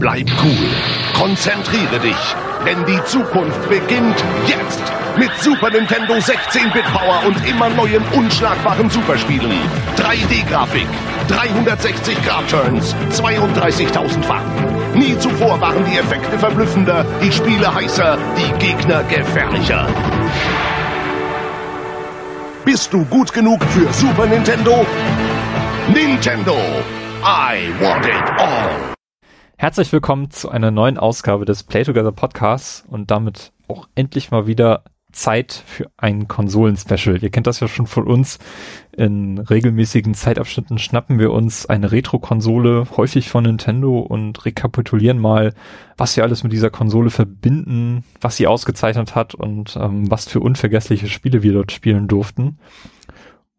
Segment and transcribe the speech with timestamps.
[0.00, 0.68] Bleib cool.
[1.12, 2.34] Konzentriere dich.
[2.64, 4.80] Denn die Zukunft beginnt jetzt.
[5.18, 9.58] Mit Super Nintendo 16-Bit-Power und immer neuen unschlagbaren Superspielen.
[9.98, 10.86] 3D-Grafik,
[11.28, 14.98] 360 Grad-Turns, 32.000 Farben.
[14.98, 19.86] Nie zuvor waren die Effekte verblüffender, die Spiele heißer, die Gegner gefährlicher.
[22.64, 24.86] Bist du gut genug für Super Nintendo?
[25.92, 26.56] Nintendo,
[27.22, 28.89] I want it all.
[29.60, 34.46] Herzlich willkommen zu einer neuen Ausgabe des Play Together Podcasts und damit auch endlich mal
[34.46, 37.22] wieder Zeit für ein Konsolen-Special.
[37.22, 38.38] Ihr kennt das ja schon von uns.
[38.96, 45.52] In regelmäßigen Zeitabschnitten schnappen wir uns eine Retro-Konsole, häufig von Nintendo, und rekapitulieren mal,
[45.98, 50.40] was wir alles mit dieser Konsole verbinden, was sie ausgezeichnet hat und ähm, was für
[50.40, 52.58] unvergessliche Spiele wir dort spielen durften.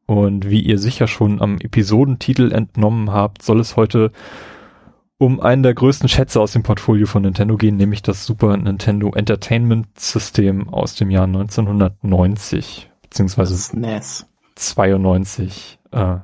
[0.08, 4.12] Und wie ihr sicher schon am Episodentitel entnommen habt, soll es heute
[5.22, 9.14] um einen der größten Schätze aus dem Portfolio von Nintendo gehen, nämlich das Super Nintendo
[9.14, 14.26] Entertainment System aus dem Jahr 1990, beziehungsweise SNES.
[14.56, 15.78] 92.
[15.92, 16.16] Äh,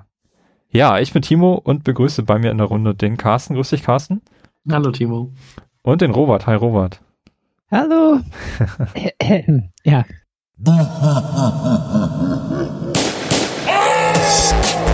[0.72, 3.54] ja, ich bin Timo und begrüße bei mir in der Runde den Carsten.
[3.54, 4.24] Grüß dich, Carsten.
[4.68, 5.32] Hallo, Timo.
[5.84, 6.48] Und den Robert.
[6.48, 7.00] Hi, Robert.
[7.70, 8.22] Hallo.
[9.84, 10.06] ja.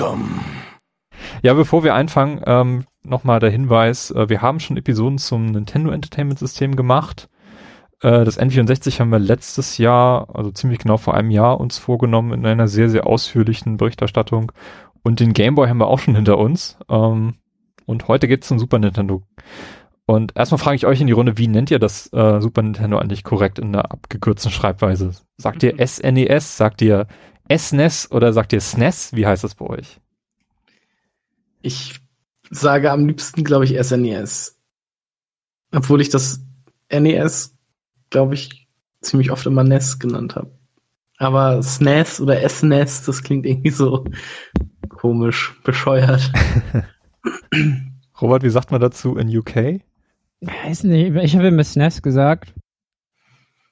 [0.00, 0.40] Welcome.
[1.42, 5.90] Ja, bevor wir anfangen, ähm, nochmal der Hinweis, äh, wir haben schon Episoden zum Nintendo
[5.90, 7.28] Entertainment System gemacht.
[8.00, 12.32] Äh, das N64 haben wir letztes Jahr, also ziemlich genau vor einem Jahr, uns vorgenommen
[12.32, 14.52] in einer sehr, sehr ausführlichen Berichterstattung.
[15.02, 16.78] Und den Game Boy haben wir auch schon hinter uns.
[16.88, 17.34] Ähm,
[17.84, 19.22] und heute geht's zum Super Nintendo.
[20.06, 22.96] Und erstmal frage ich euch in die Runde, wie nennt ihr das äh, Super Nintendo
[22.98, 25.10] eigentlich korrekt in der abgekürzten Schreibweise?
[25.36, 26.56] Sagt ihr SNES?
[26.56, 27.06] Sagt ihr
[27.54, 29.14] SNES oder sagt ihr SNES?
[29.14, 30.00] Wie heißt das bei euch?
[31.62, 32.00] Ich
[32.50, 34.58] sage am liebsten, glaube ich, SNES.
[35.72, 36.44] Obwohl ich das
[36.90, 37.56] NES,
[38.10, 38.68] glaube ich,
[39.00, 40.50] ziemlich oft immer NES genannt habe.
[41.18, 44.04] Aber SNES oder SNES, das klingt irgendwie so
[44.88, 46.32] komisch, bescheuert.
[48.20, 49.82] Robert, wie sagt man dazu in UK?
[50.40, 52.54] Weiß nicht, ich habe immer SNES gesagt.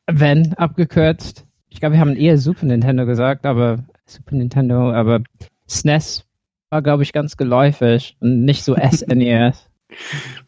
[0.06, 1.47] Wenn, abgekürzt.
[1.78, 5.20] Ich glaube, wir haben eher Super Nintendo gesagt, aber Super Nintendo, aber
[5.68, 6.24] SNES
[6.70, 9.70] war, glaube ich, ganz geläufig und nicht so SNES.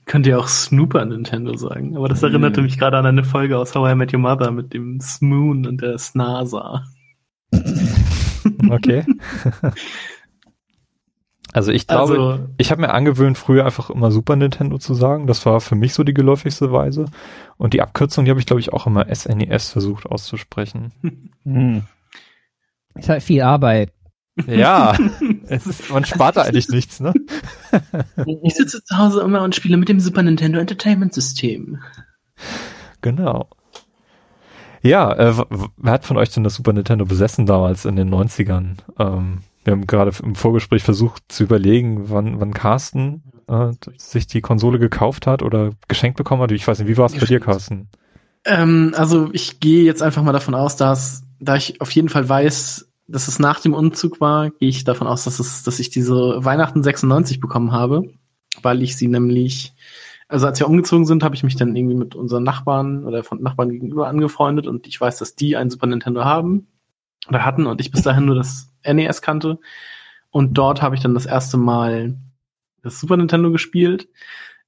[0.07, 3.77] Könnt ihr auch Snooper Nintendo sagen, aber das erinnerte mich gerade an eine Folge aus
[3.77, 6.83] How I Met Your Mother mit dem Smoon und der Snasa.
[8.69, 9.05] Okay.
[11.53, 15.27] Also ich glaube, Also, ich habe mir angewöhnt, früher einfach immer Super Nintendo zu sagen.
[15.27, 17.07] Das war für mich so die geläufigste Weise.
[17.57, 20.93] Und die Abkürzung, die habe ich, glaube ich, auch immer SNES versucht auszusprechen.
[21.45, 21.85] Hm.
[22.95, 23.93] Ist halt viel Arbeit.
[24.47, 24.95] Ja,
[25.49, 27.15] es ist, man spart da eigentlich nichts, ne?
[28.43, 31.79] ich sitze zu Hause immer und spiele mit dem Super Nintendo Entertainment System.
[33.01, 33.49] Genau.
[34.83, 35.45] Ja, äh,
[35.77, 38.77] wer hat von euch denn das Super Nintendo besessen damals in den 90ern?
[38.99, 44.41] Ähm, wir haben gerade im Vorgespräch versucht zu überlegen, wann, wann Carsten äh, sich die
[44.41, 46.53] Konsole gekauft hat oder geschenkt bekommen hat.
[46.53, 47.41] Ich weiß nicht, wie war es bei dir.
[47.41, 47.89] Carsten?
[48.45, 52.29] Ähm, also ich gehe jetzt einfach mal davon aus, dass, da ich auf jeden Fall
[52.29, 55.91] weiß, dass es nach dem Umzug war, gehe ich davon aus, dass es, dass ich
[55.91, 58.05] diese Weihnachten 96 bekommen habe,
[58.63, 59.75] weil ich sie nämlich,
[60.29, 63.43] also als wir umgezogen sind, habe ich mich dann irgendwie mit unseren Nachbarn oder von
[63.43, 66.69] Nachbarn gegenüber angefreundet und ich weiß, dass die ein Super Nintendo haben
[67.29, 69.59] oder hatten und ich bis dahin nur das NES kannte
[70.31, 72.17] und dort habe ich dann das erste Mal
[72.83, 74.09] das Super Nintendo gespielt.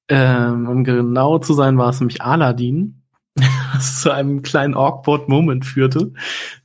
[0.09, 3.03] Ähm, um genau zu sein, war es nämlich Aladdin
[3.73, 6.13] was zu einem kleinen awkward Moment führte.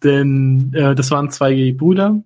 [0.04, 2.22] Denn äh, das waren zwei Brüder,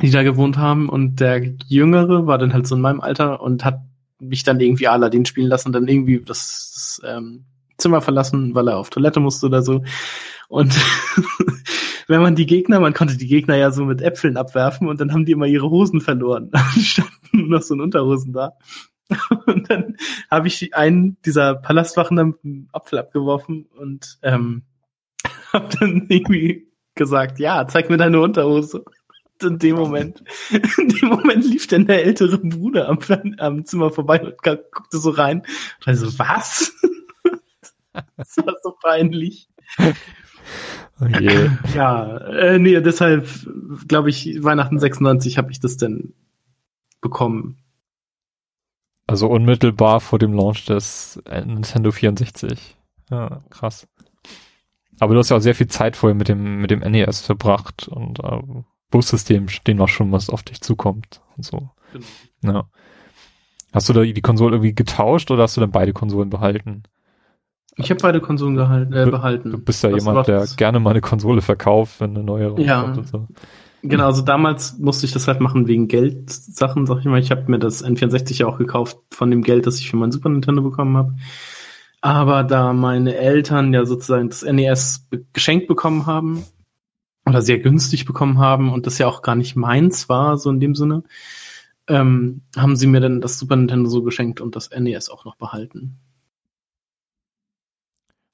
[0.00, 3.64] die da gewohnt haben und der Jüngere war dann halt so in meinem Alter und
[3.64, 3.80] hat
[4.20, 7.44] mich dann irgendwie Aladdin spielen lassen und dann irgendwie das, das ähm,
[7.76, 9.84] Zimmer verlassen, weil er auf Toilette musste oder so.
[10.48, 10.74] Und
[12.08, 15.12] wenn man die Gegner, man konnte die Gegner ja so mit Äpfeln abwerfen und dann
[15.12, 16.50] haben die immer ihre Hosen verloren.
[16.52, 18.54] Dann standen nur noch so in Unterhosen da.
[19.46, 19.96] Und dann
[20.30, 24.64] habe ich einen dieser Palastwachen dann mit einem Apfel abgeworfen und ähm,
[25.52, 28.84] habe dann irgendwie gesagt, ja, zeig mir deine Unterhose.
[29.40, 32.98] Und in dem Moment, in dem Moment lief dann der ältere Bruder am,
[33.38, 35.42] am Zimmer vorbei und gu- guckte so rein.
[35.86, 36.74] Und so, was?
[38.16, 39.48] das war so peinlich.
[41.00, 41.50] Oh je.
[41.74, 43.28] Ja, äh, nee, deshalb
[43.86, 46.14] glaube ich, Weihnachten 96 habe ich das denn
[47.00, 47.58] bekommen.
[49.06, 52.76] Also unmittelbar vor dem Launch des Nintendo 64.
[53.10, 53.88] Ja, krass.
[55.00, 57.88] Aber du hast ja auch sehr viel Zeit vorher mit dem, mit dem NES verbracht
[57.88, 58.42] und äh,
[58.90, 61.70] Bussystem stehen auch schon, was auf dich zukommt und so.
[62.42, 62.52] Genau.
[62.52, 62.68] Ja.
[63.72, 66.84] Hast du da die Konsole irgendwie getauscht oder hast du dann beide Konsolen behalten?
[67.78, 69.52] Ich habe beide Konsolen gehalten, äh, behalten.
[69.52, 72.80] Du bist ja Das jemand, der gerne mal eine Konsole verkauft, wenn eine neue Ja.
[72.80, 73.26] rauskommt und so.
[73.82, 77.20] Genau, also damals musste ich das halt machen wegen Geldsachen, sag ich mal.
[77.20, 80.10] Ich habe mir das N64 ja auch gekauft von dem Geld, das ich für mein
[80.10, 81.14] Super Nintendo bekommen habe.
[82.00, 86.44] Aber da meine Eltern ja sozusagen das NES geschenkt bekommen haben
[87.26, 90.58] oder sehr günstig bekommen haben und das ja auch gar nicht meins war, so in
[90.60, 91.04] dem Sinne,
[91.88, 95.36] ähm, haben sie mir dann das Super Nintendo so geschenkt und das NES auch noch
[95.36, 95.98] behalten.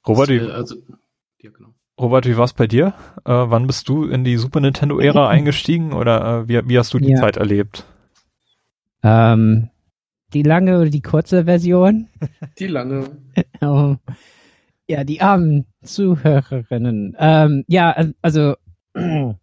[0.06, 0.76] Robert, das, wie, äh, also,
[1.40, 1.74] ja, genau.
[2.00, 2.88] Robert, wie war's bei dir?
[3.24, 6.98] Äh, wann bist du in die Super Nintendo-Ära eingestiegen oder äh, wie, wie hast du
[6.98, 7.18] die Ja.
[7.20, 7.84] Zeit erlebt?
[9.02, 9.70] Ähm,
[10.32, 12.08] die lange oder die kurze Version?
[12.58, 13.06] Die lange.
[13.60, 13.96] Oh.
[14.86, 17.16] Ja, die armen Zuhörerinnen.
[17.18, 18.54] Ähm, ja, al- also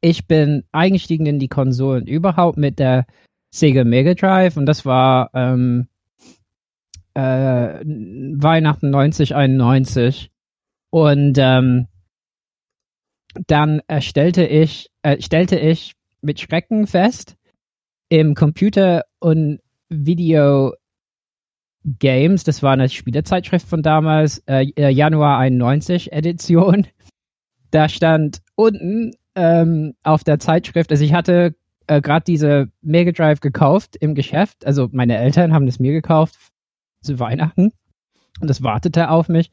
[0.00, 3.06] ich bin eingestiegen in die Konsolen überhaupt mit der
[3.50, 5.88] Sega Mega Drive und das war ähm,
[7.18, 10.30] äh, Weihnachten 1991
[10.90, 11.88] und ähm,
[13.48, 17.36] dann erstellte ich, äh, stellte ich mit Schrecken fest,
[18.08, 20.74] im Computer und Video
[21.84, 26.86] Games, das war eine Spielezeitschrift von damals, äh, äh, Januar 91 Edition.
[27.70, 31.54] Da stand unten ähm, auf der Zeitschrift, also ich hatte
[31.86, 36.38] äh, gerade diese Mega Drive gekauft im Geschäft, also meine Eltern haben das mir gekauft
[37.00, 37.72] zu Weihnachten
[38.40, 39.50] und das wartete auf mich.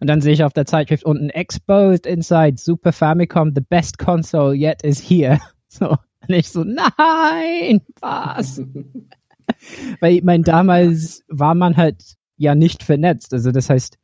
[0.00, 4.54] Und dann sehe ich auf der Zeitschrift unten Exposed inside Super Famicom, the best console
[4.54, 5.38] yet is here.
[5.70, 8.58] So, und ich so, nein, was?
[10.00, 13.34] Weil ich meine, damals war man halt ja nicht vernetzt.
[13.34, 13.98] Also das heißt,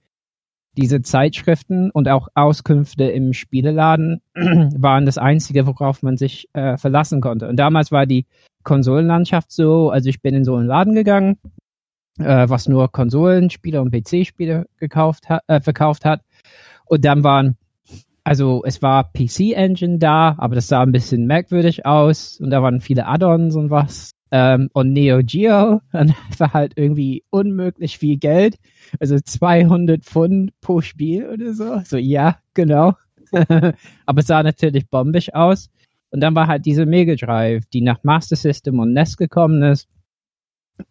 [0.76, 7.22] diese Zeitschriften und auch Auskünfte im Spieleladen waren das Einzige, worauf man sich äh, verlassen
[7.22, 7.48] konnte.
[7.48, 8.26] Und damals war die
[8.62, 11.38] Konsolenlandschaft so, also ich bin in so einen Laden gegangen,
[12.18, 16.22] äh, was nur Konsolenspiele und PC-Spiele gekauft hat, äh, verkauft hat.
[16.86, 17.56] Und dann waren,
[18.22, 22.80] also es war PC-Engine da, aber das sah ein bisschen merkwürdig aus und da waren
[22.80, 28.56] viele Add-ons und was ähm, und Neo Geo und war halt irgendwie unmöglich viel Geld.
[28.98, 31.80] Also 200 Pfund pro Spiel oder so.
[31.84, 32.94] So, ja, genau.
[34.06, 35.70] Aber es sah natürlich bombig aus.
[36.10, 39.88] Und dann war halt diese Mega Drive, die nach Master System und NES gekommen ist.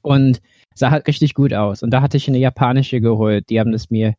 [0.01, 0.41] Und
[0.75, 1.83] sah halt richtig gut aus.
[1.83, 3.49] Und da hatte ich eine japanische geholt.
[3.49, 4.15] Die haben das mir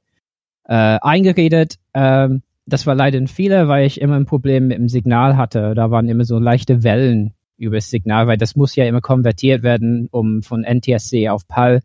[0.65, 1.77] äh, eingeredet.
[1.95, 5.75] Ähm, das war leider ein Fehler, weil ich immer ein Problem mit dem Signal hatte.
[5.75, 9.63] Da waren immer so leichte Wellen über das Signal, weil das muss ja immer konvertiert
[9.63, 11.83] werden, um von NTSC auf PAL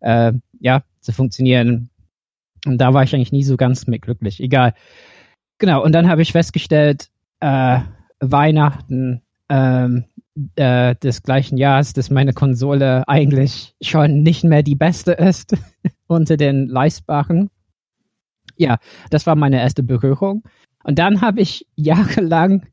[0.00, 1.90] äh, ja, zu funktionieren.
[2.64, 4.40] Und da war ich eigentlich nie so ganz mit glücklich.
[4.40, 4.74] Egal.
[5.58, 7.10] Genau, und dann habe ich festgestellt,
[7.40, 7.80] äh,
[8.20, 10.04] Weihnachten ähm,
[10.56, 15.56] äh, des gleichen Jahres, dass meine Konsole eigentlich schon nicht mehr die beste ist
[16.06, 17.50] unter den leistbaren.
[18.56, 18.78] Ja,
[19.10, 20.42] das war meine erste Berührung.
[20.84, 22.66] Und dann habe ich jahrelang,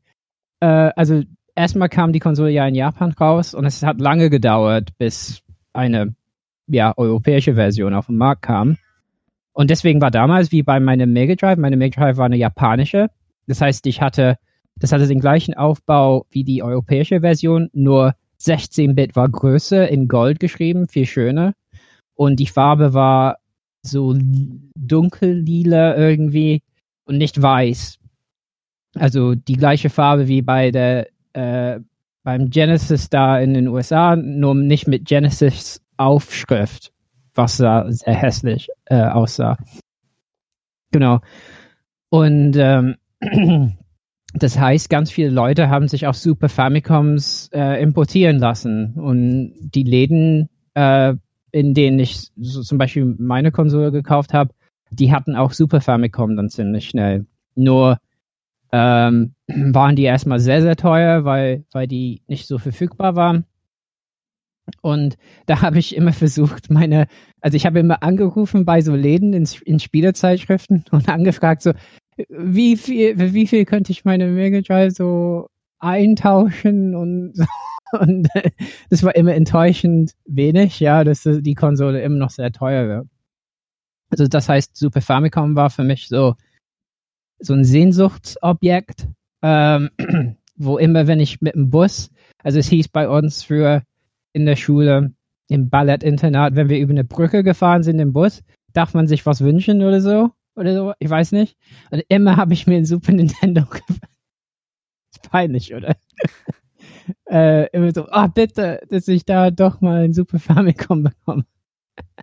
[0.60, 1.22] äh, also
[1.54, 6.14] erstmal kam die Konsole ja in Japan raus und es hat lange gedauert, bis eine
[6.66, 8.76] ja, europäische Version auf den Markt kam.
[9.52, 13.10] Und deswegen war damals wie bei meinem Mega Drive, meine Mega Drive war eine japanische.
[13.46, 14.36] Das heißt, ich hatte,
[14.80, 20.40] das hatte den gleichen Aufbau wie die europäische Version, nur 16-Bit war größer, in Gold
[20.40, 21.54] geschrieben, viel schöner.
[22.14, 23.36] Und die Farbe war
[23.82, 24.14] so
[24.76, 26.62] dunkel-lila irgendwie
[27.04, 27.98] und nicht weiß.
[28.94, 31.80] Also die gleiche Farbe wie bei der äh,
[32.22, 36.92] beim Genesis da in den USA, nur nicht mit Genesis Aufschrift,
[37.34, 39.56] was da sehr hässlich äh, aussah.
[40.92, 41.20] Genau.
[42.10, 42.96] Und ähm,
[44.34, 48.94] das heißt, ganz viele Leute haben sich auch Super Famicoms äh, importieren lassen.
[48.94, 51.14] Und die Läden, äh,
[51.50, 54.52] in denen ich so zum Beispiel meine Konsole gekauft habe,
[54.90, 57.26] die hatten auch Super Famicom dann ziemlich schnell.
[57.54, 57.98] Nur
[58.72, 63.44] ähm, waren die erstmal sehr, sehr teuer, weil, weil die nicht so verfügbar waren.
[64.82, 67.08] Und da habe ich immer versucht, meine,
[67.40, 71.72] also ich habe immer angerufen bei so Läden in, in Spielezeitschriften und angefragt, so,
[72.28, 75.48] wie viel, wie viel könnte ich meine Mega Drive so
[75.78, 77.34] eintauschen und,
[77.92, 78.28] und
[78.90, 83.08] das war immer enttäuschend wenig, ja, dass die Konsole immer noch sehr teuer wird.
[84.10, 86.34] Also das heißt, Super Famicom war für mich so
[87.40, 89.08] so ein Sehnsuchtsobjekt,
[89.42, 89.90] ähm,
[90.56, 92.10] wo immer, wenn ich mit dem Bus,
[92.42, 93.82] also es hieß bei uns früher
[94.32, 95.12] in der Schule,
[95.48, 99.40] im Ballettinternat, wenn wir über eine Brücke gefahren sind im Bus, darf man sich was
[99.40, 101.56] wünschen oder so, oder so, ich weiß nicht.
[101.90, 103.62] Und immer habe ich mir ein Super Nintendo.
[105.12, 105.96] Ist peinlich, oder?
[107.30, 111.44] äh, immer so, oh, bitte, dass ich da doch mal ein Super Famicom bekomme.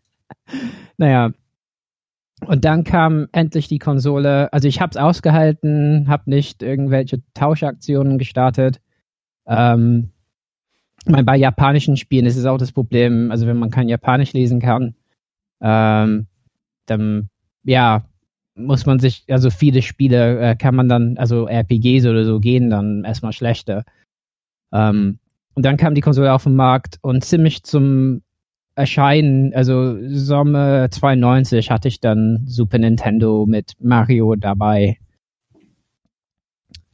[0.98, 1.32] naja.
[2.46, 4.54] Und dann kam endlich die Konsole.
[4.54, 8.80] Also ich habe es ausgehalten, habe nicht irgendwelche Tauschaktionen gestartet.
[9.48, 10.12] Ähm,
[11.06, 14.60] meine, bei japanischen Spielen ist es auch das Problem, also wenn man kein Japanisch lesen
[14.60, 14.96] kann,
[15.62, 16.28] ähm,
[16.86, 17.30] dann
[17.64, 18.06] ja,
[18.58, 22.70] muss man sich, also viele Spiele äh, kann man dann, also RPGs oder so gehen
[22.70, 23.84] dann erstmal schlechter.
[24.72, 25.20] Ähm,
[25.54, 28.22] und dann kam die Konsole auf den Markt und ziemlich zum
[28.76, 35.00] Erscheinen, also Sommer 92 hatte ich dann Super Nintendo mit Mario dabei.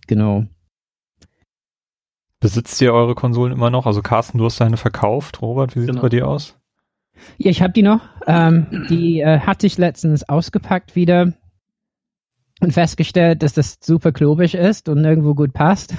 [0.08, 0.46] Genau.
[2.40, 3.86] Besitzt ihr eure Konsolen immer noch?
[3.86, 5.42] Also Carsten, du hast deine verkauft.
[5.42, 6.02] Robert, wie sieht es genau.
[6.02, 6.58] bei dir aus?
[7.38, 8.02] Ja, ich habe die noch.
[8.28, 11.34] Ähm, die äh, hatte ich letztens ausgepackt wieder
[12.64, 15.94] und festgestellt, dass das super klobig ist und nirgendwo gut passt.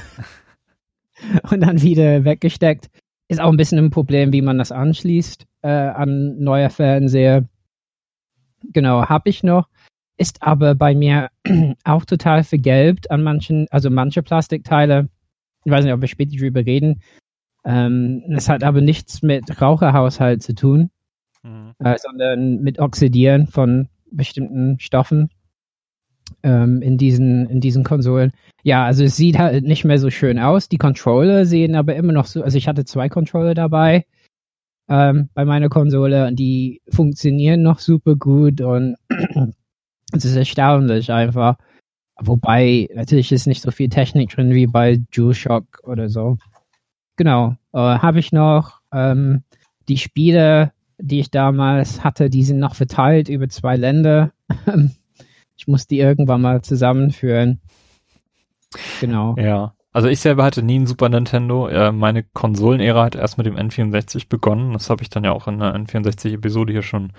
[1.50, 2.88] und dann wieder weggesteckt.
[3.28, 7.48] Ist auch ein bisschen ein Problem, wie man das anschließt äh, an neuer Fernseher.
[8.72, 9.68] Genau, habe ich noch.
[10.16, 11.28] Ist aber bei mir
[11.84, 15.08] auch total vergelbt an manchen, also manche Plastikteile.
[15.64, 17.02] Ich weiß nicht, ob wir später drüber reden.
[17.64, 20.90] Ähm, das hat aber nichts mit Raucherhaushalt zu tun,
[21.42, 21.72] mhm.
[21.78, 25.30] äh, sondern mit Oxidieren von bestimmten Stoffen
[26.42, 28.32] ähm, in, diesen, in diesen Konsolen.
[28.62, 30.68] Ja, also es sieht halt nicht mehr so schön aus.
[30.68, 34.04] Die Controller sehen aber immer noch so, also ich hatte zwei Controller dabei
[34.88, 38.96] ähm, bei meiner Konsole und die funktionieren noch super gut und
[40.12, 41.56] es ist erstaunlich einfach.
[42.20, 46.38] Wobei natürlich ist nicht so viel Technik drin wie bei DualShock oder so.
[47.16, 49.42] Genau, äh, habe ich noch ähm,
[49.88, 54.32] die Spiele, die ich damals hatte, die sind noch verteilt über zwei Länder.
[55.56, 57.60] Ich muss die irgendwann mal zusammenführen.
[59.00, 59.36] Genau.
[59.38, 59.74] Ja.
[59.92, 61.68] Also ich selber hatte nie ein Super Nintendo.
[61.68, 64.72] Äh, meine Konsolenära hat erst mit dem N64 begonnen.
[64.72, 67.12] Das habe ich dann ja auch in der N64-Episode hier schon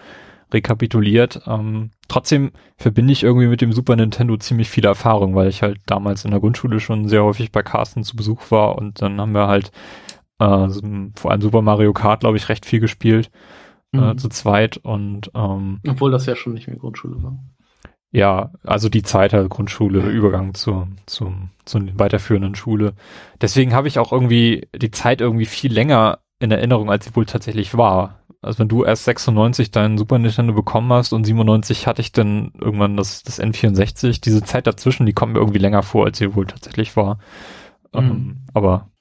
[0.53, 1.41] rekapituliert.
[1.47, 5.79] Ähm, trotzdem verbinde ich irgendwie mit dem Super Nintendo ziemlich viel Erfahrung, weil ich halt
[5.85, 9.33] damals in der Grundschule schon sehr häufig bei Carsten zu Besuch war und dann haben
[9.33, 9.71] wir halt
[10.39, 10.67] äh,
[11.15, 13.31] vor allem Super Mario Kart, glaube ich, recht viel gespielt
[13.93, 14.17] äh, mhm.
[14.17, 17.39] zu zweit und ähm, obwohl das ja schon nicht mehr Grundschule war.
[18.15, 22.93] Ja, also die Zeit der Grundschule, Übergang zur, zum, zur weiterführenden Schule.
[23.41, 27.25] Deswegen habe ich auch irgendwie die Zeit irgendwie viel länger in Erinnerung, als sie wohl
[27.25, 28.21] tatsächlich war.
[28.41, 32.53] Also wenn du erst 96 deinen Super Nintendo bekommen hast und 97 hatte ich dann
[32.57, 36.35] irgendwann das, das N64, diese Zeit dazwischen, die kommt mir irgendwie länger vor, als sie
[36.35, 37.17] wohl tatsächlich war.
[37.93, 37.99] Mhm.
[37.99, 38.91] Ähm, aber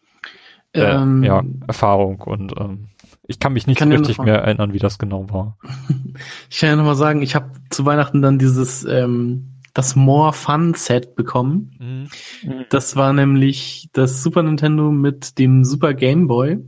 [0.72, 2.88] äh, ähm, ja, Erfahrung und ähm,
[3.26, 5.58] ich kann mich nicht kann so richtig mehr erinnern, wie das genau war.
[6.50, 10.74] ich kann ja nochmal sagen, ich habe zu Weihnachten dann dieses ähm, das More Fun
[10.74, 12.08] Set bekommen.
[12.42, 12.64] Mhm.
[12.70, 16.58] Das war nämlich das Super Nintendo mit dem Super Game Boy.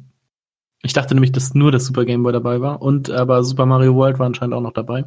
[0.82, 3.94] Ich dachte nämlich, dass nur das Super Game Boy dabei war und aber Super Mario
[3.94, 5.04] World war anscheinend auch noch dabei.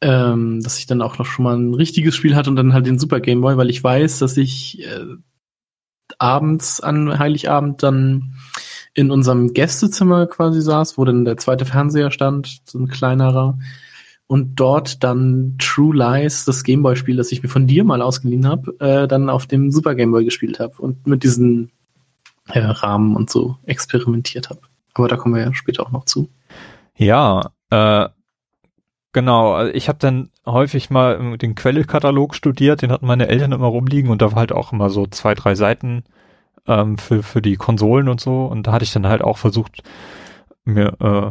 [0.00, 2.86] Ähm, dass ich dann auch noch schon mal ein richtiges Spiel hatte und dann halt
[2.86, 5.16] den Super Game Boy, weil ich weiß, dass ich äh,
[6.18, 8.34] abends an Heiligabend dann
[8.96, 13.58] in unserem Gästezimmer quasi saß, wo dann der zweite Fernseher stand, so ein kleinerer.
[14.26, 18.74] Und dort dann True Lies, das Gameboy-Spiel, das ich mir von dir mal ausgeliehen habe,
[18.80, 21.70] äh, dann auf dem Super Gameboy gespielt habe und mit diesen
[22.48, 24.60] äh, Rahmen und so experimentiert habe.
[24.94, 26.30] Aber da kommen wir ja später auch noch zu.
[26.96, 28.08] Ja, äh,
[29.12, 29.52] genau.
[29.52, 34.10] Also ich habe dann häufig mal den Quellekatalog studiert, den hatten meine Eltern immer rumliegen
[34.10, 36.04] und da war halt auch immer so zwei, drei Seiten
[36.66, 38.46] ähm, für, für die Konsolen und so.
[38.46, 39.82] Und da hatte ich dann halt auch versucht,
[40.64, 41.30] mir äh,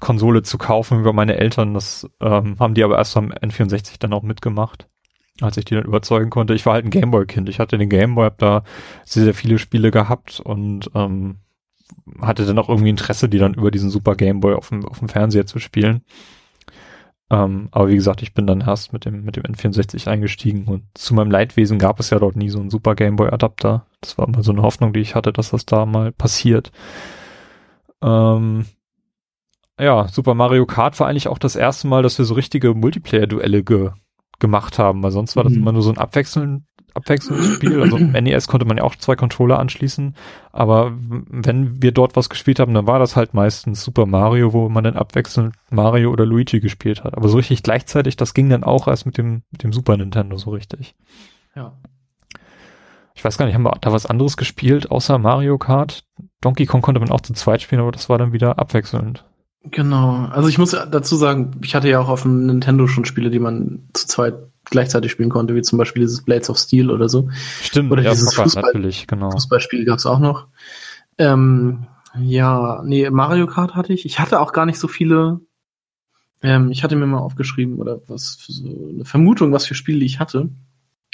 [0.00, 1.74] Konsole zu kaufen über meine Eltern.
[1.74, 4.88] Das ähm, haben die aber erst am N64 dann auch mitgemacht,
[5.40, 6.54] als ich die dann überzeugen konnte.
[6.54, 7.48] Ich war halt ein Gameboy-Kind.
[7.48, 8.62] Ich hatte den Gameboy, hab da
[9.04, 11.38] sehr, sehr viele Spiele gehabt und ähm,
[12.20, 15.08] hatte dann auch irgendwie Interesse, die dann über diesen Super Gameboy auf dem, auf dem
[15.08, 16.02] Fernseher zu spielen.
[17.30, 20.84] Ähm, aber wie gesagt, ich bin dann erst mit dem, mit dem N64 eingestiegen und
[20.94, 23.86] zu meinem Leidwesen gab es ja dort nie so einen Super Game Boy Adapter.
[24.00, 26.72] Das war immer so eine Hoffnung, die ich hatte, dass das da mal passiert.
[28.02, 28.64] Ähm,
[29.78, 33.62] ja, Super Mario Kart war eigentlich auch das erste Mal, dass wir so richtige Multiplayer-Duelle
[33.62, 33.90] ge
[34.40, 35.58] gemacht haben, weil sonst war das mhm.
[35.62, 36.67] immer nur so ein Abwechseln,
[36.98, 37.80] abwechselndes Spiel.
[37.80, 40.14] Also im NES konnte man ja auch zwei Controller anschließen,
[40.52, 44.68] aber wenn wir dort was gespielt haben, dann war das halt meistens Super Mario, wo
[44.68, 47.16] man dann abwechselnd Mario oder Luigi gespielt hat.
[47.16, 50.36] Aber so richtig gleichzeitig, das ging dann auch erst mit dem, mit dem Super Nintendo
[50.36, 50.94] so richtig.
[51.54, 51.72] Ja.
[53.14, 56.04] Ich weiß gar nicht, haben wir da was anderes gespielt außer Mario Kart?
[56.40, 59.24] Donkey Kong konnte man auch zu zweit spielen, aber das war dann wieder abwechselnd.
[59.70, 60.26] Genau.
[60.26, 63.38] Also ich muss dazu sagen, ich hatte ja auch auf dem Nintendo schon Spiele, die
[63.38, 64.34] man zu zweit
[64.64, 67.28] gleichzeitig spielen konnte, wie zum Beispiel dieses Blades of Steel oder so.
[67.62, 69.30] Stimmt, oder ja, dieses Soccer, Fußball, natürlich, genau.
[69.30, 70.48] Fußballspiel gab's auch noch.
[71.16, 71.86] Ähm,
[72.18, 74.04] ja, nee, Mario Kart hatte ich.
[74.04, 75.40] Ich hatte auch gar nicht so viele.
[76.42, 80.04] Ähm, ich hatte mir mal aufgeschrieben oder was für so eine Vermutung, was für Spiele
[80.04, 80.50] ich hatte.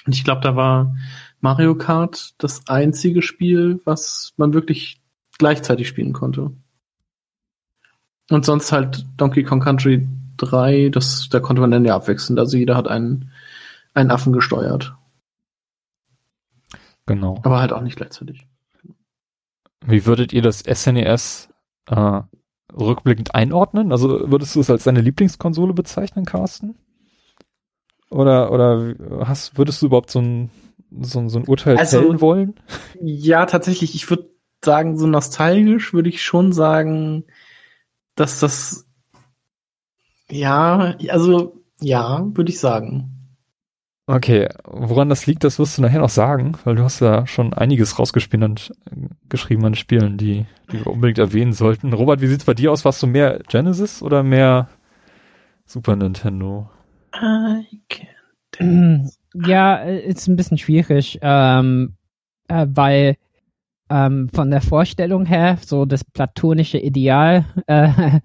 [0.06, 0.94] Und ich glaube, da war
[1.40, 5.00] Mario Kart das einzige Spiel, was man wirklich
[5.38, 6.52] gleichzeitig spielen konnte.
[8.30, 12.38] Und sonst halt Donkey Kong Country 3, das, da konnte man dann ja abwechseln.
[12.38, 13.30] Also jeder hat einen,
[13.92, 14.94] einen Affen gesteuert.
[17.06, 17.40] Genau.
[17.42, 18.46] Aber halt auch nicht gleichzeitig.
[19.86, 21.50] Wie würdet ihr das SNES
[21.90, 22.20] äh,
[22.72, 23.92] rückblickend einordnen?
[23.92, 26.76] Also würdest du es als deine Lieblingskonsole bezeichnen, Carsten?
[28.08, 28.94] Oder, oder
[29.26, 30.50] hast, würdest du überhaupt so ein,
[31.00, 32.54] so ein, so ein Urteil Also- fällen wollen?
[33.02, 34.30] Ja, tatsächlich, ich würde
[34.64, 37.24] sagen, so nostalgisch würde ich schon sagen,
[38.14, 38.86] dass das
[40.30, 43.10] ja, also ja, würde ich sagen.
[44.06, 47.54] Okay, woran das liegt, das wirst du nachher noch sagen, weil du hast ja schon
[47.54, 51.92] einiges rausgespielt und äh, geschrieben an Spielen, die, die wir unbedingt erwähnen sollten.
[51.92, 52.84] Robert, wie sieht's bei dir aus?
[52.84, 54.68] Warst du mehr Genesis oder mehr
[55.64, 56.68] Super Nintendo?
[59.34, 61.96] Ja, äh, ist ein bisschen schwierig, ähm,
[62.48, 63.16] äh, weil
[63.90, 68.20] ähm, von der Vorstellung her, so das platonische Ideal äh,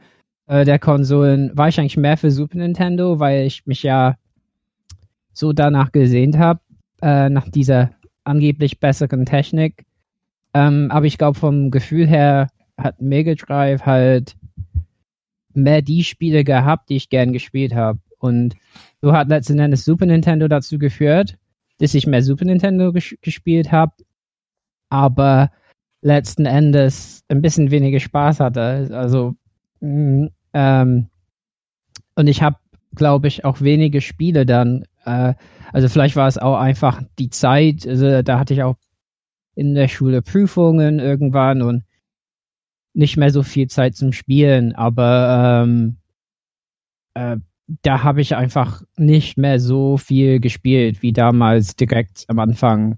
[0.47, 4.15] äh, der Konsolen, war ich eigentlich mehr für Super Nintendo, weil ich mich ja
[5.33, 6.59] so danach gesehnt habe,
[7.01, 7.91] äh, nach dieser
[8.23, 9.85] angeblich besseren Technik.
[10.53, 14.35] Ähm, aber ich glaube, vom Gefühl her hat Mega Drive halt
[15.53, 17.99] mehr die Spiele gehabt, die ich gern gespielt habe.
[18.19, 18.55] Und
[19.01, 21.37] so hat letzten Endes Super Nintendo dazu geführt,
[21.79, 23.93] dass ich mehr Super Nintendo ges gespielt habe,
[24.89, 25.51] aber
[26.01, 28.89] letzten Endes ein bisschen weniger Spaß hatte.
[28.91, 29.35] Also
[29.81, 31.09] mh, ähm,
[32.15, 32.57] und ich habe,
[32.95, 34.85] glaube ich, auch wenige Spiele dann.
[35.05, 35.33] Äh,
[35.71, 37.87] also vielleicht war es auch einfach die Zeit.
[37.87, 38.75] Also da hatte ich auch
[39.55, 41.83] in der Schule Prüfungen irgendwann und
[42.93, 44.73] nicht mehr so viel Zeit zum Spielen.
[44.75, 45.97] Aber ähm,
[47.13, 47.37] äh,
[47.83, 52.97] da habe ich einfach nicht mehr so viel gespielt wie damals direkt am Anfang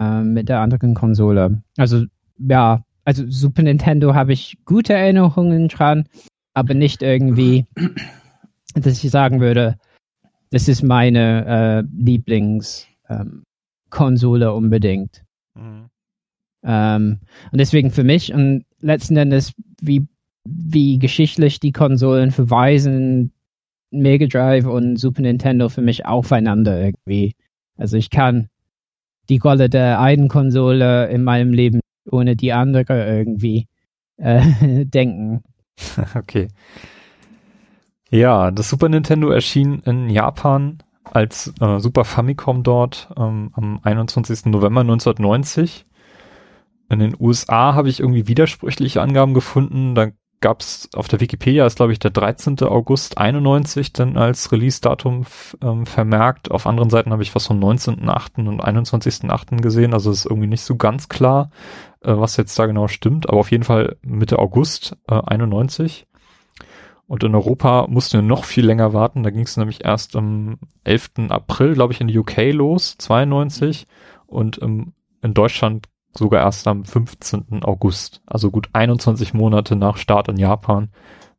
[0.00, 1.62] äh, mit der anderen Konsole.
[1.76, 2.04] Also
[2.38, 6.08] ja, also Super Nintendo habe ich gute Erinnerungen dran,
[6.54, 7.66] aber nicht irgendwie,
[8.74, 9.76] dass ich sagen würde,
[10.50, 15.24] das ist meine äh, Lieblingskonsole ähm, unbedingt.
[16.64, 17.20] Ähm,
[17.52, 20.06] und deswegen für mich und letzten Endes, wie,
[20.44, 23.32] wie geschichtlich die Konsolen verweisen,
[23.90, 27.34] Mega Drive und Super Nintendo für mich aufeinander irgendwie.
[27.76, 28.48] Also ich kann
[29.28, 33.66] die Rolle der einen Konsole in meinem Leben ohne die andere irgendwie
[34.16, 35.42] äh, denken.
[36.14, 36.48] Okay.
[38.10, 44.46] Ja, das Super Nintendo erschien in Japan als äh, Super Famicom dort ähm, am 21.
[44.46, 45.84] November 1990.
[46.90, 49.94] In den USA habe ich irgendwie widersprüchliche Angaben gefunden.
[49.94, 50.10] Da
[50.44, 52.60] gab es auf der Wikipedia ist glaube ich der 13.
[52.64, 55.24] August 91 dann als Release-Datum
[55.62, 56.50] ähm, vermerkt.
[56.50, 58.46] Auf anderen Seiten habe ich was vom 19.8.
[58.46, 59.62] und 21.8.
[59.62, 59.94] gesehen.
[59.94, 61.48] Also ist irgendwie nicht so ganz klar,
[62.02, 63.26] äh, was jetzt da genau stimmt.
[63.26, 66.06] Aber auf jeden Fall Mitte August äh, 91.
[67.06, 69.22] Und in Europa mussten wir noch viel länger warten.
[69.22, 71.30] Da ging es nämlich erst am 11.
[71.30, 73.86] April, glaube ich, in die UK los, 92.
[74.26, 77.62] Und ähm, in Deutschland sogar erst am 15.
[77.62, 78.22] August.
[78.26, 80.88] Also gut 21 Monate nach Start in Japan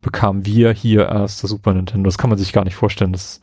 [0.02, 2.08] bekamen wir hier erst das Super Nintendo.
[2.08, 3.42] Das kann man sich gar nicht vorstellen, dass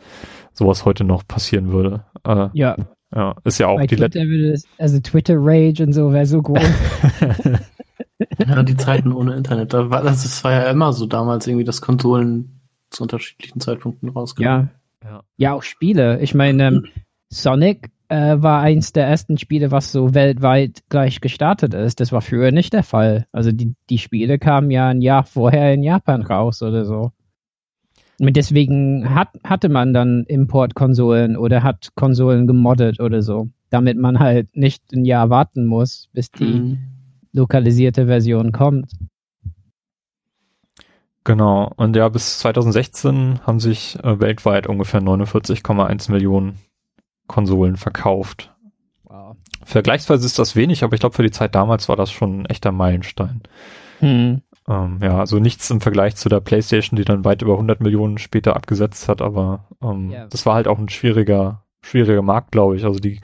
[0.53, 2.05] sowas heute noch passieren würde.
[2.25, 2.77] Äh, Ja,
[3.15, 4.21] ja, ist ja auch bei die letzte.
[4.21, 6.61] Twitter würde es, also Twitter Rage und so wäre so groß.
[8.47, 9.73] Ja, die Zeiten ohne Internet.
[9.73, 14.09] Da war, das, das war ja immer so damals irgendwie, dass Konsolen zu unterschiedlichen Zeitpunkten
[14.11, 14.71] rauskamen.
[15.03, 15.11] ja.
[15.11, 15.23] Ja.
[15.37, 16.21] Ja, auch Spiele.
[16.21, 16.87] Ich meine, ähm,
[17.29, 21.99] Sonic äh, war eins der ersten Spiele, was so weltweit gleich gestartet ist.
[21.99, 23.27] Das war früher nicht der Fall.
[23.33, 27.13] Also die, die Spiele kamen ja ein Jahr vorher in Japan raus oder so.
[28.21, 34.19] Und deswegen hat, hatte man dann Importkonsolen oder hat Konsolen gemoddet oder so, damit man
[34.19, 36.79] halt nicht ein Jahr warten muss, bis die Mhm.
[37.33, 38.93] lokalisierte Version kommt.
[41.25, 41.73] Genau.
[41.77, 46.59] Und ja, bis 2016 haben sich äh, weltweit ungefähr 49,1 Millionen
[47.33, 48.53] Konsolen verkauft.
[49.65, 52.47] vergleichsweise ist das wenig, aber ich glaube für die Zeit damals war das schon ein
[52.47, 53.43] echter Meilenstein.
[54.01, 54.43] Hm.
[54.69, 58.19] Ähm, ja, also nichts im Vergleich zu der PlayStation, die dann weit über 100 Millionen
[58.19, 60.27] später abgesetzt hat, aber ähm, Ja.
[60.29, 62.85] das war halt auch ein schwieriger, schwieriger Markt, glaube ich.
[62.85, 63.21] Also die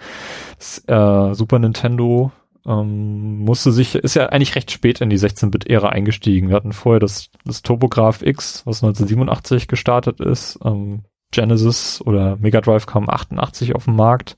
[0.59, 2.33] das, äh, Super Nintendo
[2.66, 6.49] ähm, musste sich, ist ja eigentlich recht spät in die 16-Bit-Ära eingestiegen.
[6.49, 10.59] Wir hatten vorher das, das TurboGrafx X, was 1987 gestartet ist.
[10.64, 14.37] Ähm, Genesis oder Mega Drive kam 88 auf den Markt.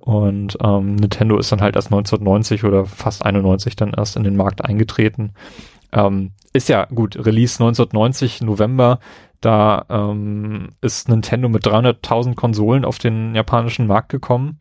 [0.00, 4.36] Und ähm, Nintendo ist dann halt erst 1990 oder fast 91 dann erst in den
[4.36, 5.34] Markt eingetreten.
[5.92, 8.98] Ähm, ist ja gut, Release 1990 November,
[9.40, 14.60] da ähm, ist Nintendo mit 300.000 Konsolen auf den japanischen Markt gekommen,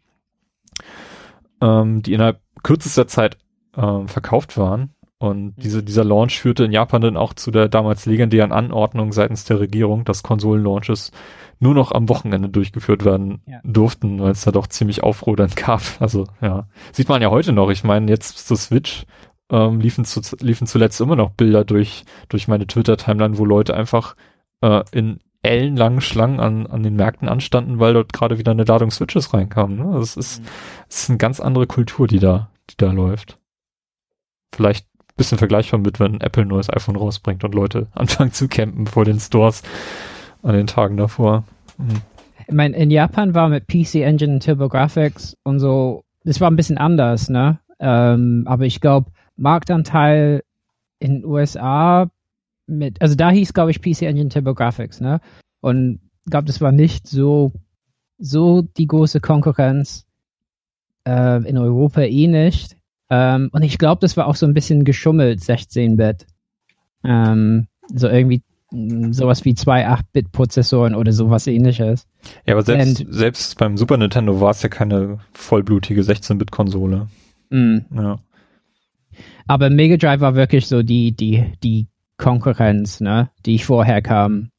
[1.62, 3.38] ähm, die innerhalb kürzester Zeit
[3.76, 4.94] ähm, verkauft waren.
[5.22, 9.46] Und diese, dieser Launch führte in Japan dann auch zu der damals legendären Anordnung seitens
[9.46, 11.12] der Regierung, dass Konsolenlaunches
[11.60, 13.60] nur noch am Wochenende durchgeführt werden Ja.
[13.64, 15.84] durften, weil es da doch ziemlich Aufruhr dann gab.
[16.00, 17.70] Also ja, sieht man ja heute noch.
[17.70, 19.06] Ich meine, jetzt zur Switch
[19.52, 24.16] ähm, liefen, zu, liefen zuletzt immer noch Bilder durch, durch meine Twitter-Timeline, wo Leute einfach
[24.62, 28.90] äh, in ellenlangen Schlangen an, an den Märkten anstanden, weil dort gerade wieder eine Ladung
[28.90, 29.76] Switches reinkam.
[29.76, 29.92] Ne?
[29.94, 30.42] Das ist,
[30.88, 33.38] das ist eine ganz andere Kultur, die da, die da läuft.
[34.54, 34.88] Vielleicht
[35.22, 39.06] bisschen vergleichbar mit, wenn Apple ein neues iPhone rausbringt und Leute anfangen zu campen vor
[39.06, 39.62] den Stores
[40.42, 41.44] an den Tagen davor.
[41.78, 42.02] Hm.
[42.48, 46.56] Ich meine, in Japan war mit PC Engine und TurboGrafx und so, das war ein
[46.56, 47.60] bisschen anders, ne?
[47.80, 50.42] Ähm, aber ich glaube, Marktanteil
[51.00, 52.10] in USA
[52.66, 55.22] mit, also da hieß, glaube ich, PC Engine TurboGrafx, ne?
[55.62, 57.52] Und ich glaube, das war nicht so,
[58.18, 60.06] so die große Konkurrenz.
[61.08, 62.76] Äh, in Europa eh nicht.
[63.14, 66.26] Ähm, und ich glaube, das war auch so ein bisschen geschummelt, 16-Bit.
[67.04, 72.08] Ähm, so irgendwie mh, sowas wie zwei 8-Bit-Prozessoren oder sowas ähnliches.
[72.46, 77.08] Ja, aber selbst, Und- selbst beim Super Nintendo war es ja keine vollblutige 16-Bit-Konsole.
[77.50, 77.80] Mm.
[77.94, 78.20] Ja.
[79.48, 84.52] Aber Mega Drive war wirklich so die, die, die Konkurrenz, ne, die vorher kam.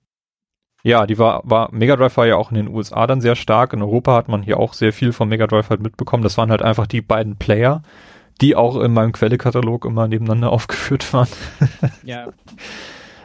[0.84, 3.72] Ja, die war, war, Mega Drive war ja auch in den USA dann sehr stark.
[3.72, 6.24] In Europa hat man hier auch sehr viel von Mega Drive halt mitbekommen.
[6.24, 7.82] Das waren halt einfach die beiden Player,
[8.40, 11.28] die auch in meinem Quellekatalog immer nebeneinander aufgeführt waren.
[12.04, 12.28] Ja.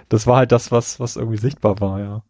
[0.09, 2.21] Das war halt das, was, was irgendwie sichtbar war, ja.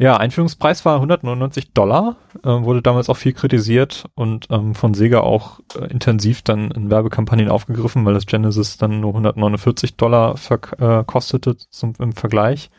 [0.00, 5.20] Ja, Einführungspreis war 199 Dollar, äh, wurde damals auch viel kritisiert und ähm, von Sega
[5.20, 10.36] auch äh, intensiv dann in Werbekampagnen aufgegriffen, weil das Genesis dann nur 149 Dollar
[10.78, 12.70] äh, kostete zum, im Vergleich.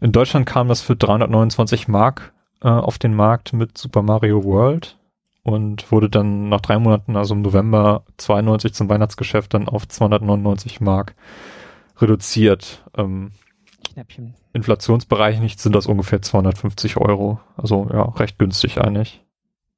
[0.00, 4.98] In Deutschland kam das für 329 Mark äh, auf den Markt mit Super Mario World
[5.42, 10.80] und wurde dann nach drei Monaten, also im November 92 zum Weihnachtsgeschäft dann auf 299
[10.80, 11.14] Mark
[11.98, 12.84] reduziert.
[12.96, 13.32] Ähm,
[13.92, 14.34] Knäppchen.
[14.52, 17.40] Inflationsbereinigt sind das ungefähr 250 Euro.
[17.56, 19.24] Also ja, recht günstig eigentlich.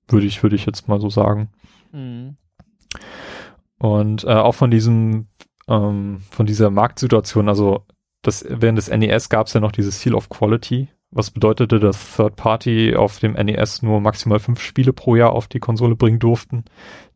[0.09, 1.51] Würde ich, würde ich jetzt mal so sagen.
[1.93, 2.37] Mhm.
[3.79, 5.27] Und äh, auch von diesem,
[5.69, 7.87] ähm, von dieser Marktsituation, also
[8.23, 12.17] das, während des NES gab es ja noch dieses Seal of Quality, was bedeutete, dass
[12.17, 16.19] Third Party auf dem NES nur maximal fünf Spiele pro Jahr auf die Konsole bringen
[16.19, 16.65] durften,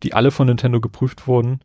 [0.02, 1.60] die alle von Nintendo geprüft wurden.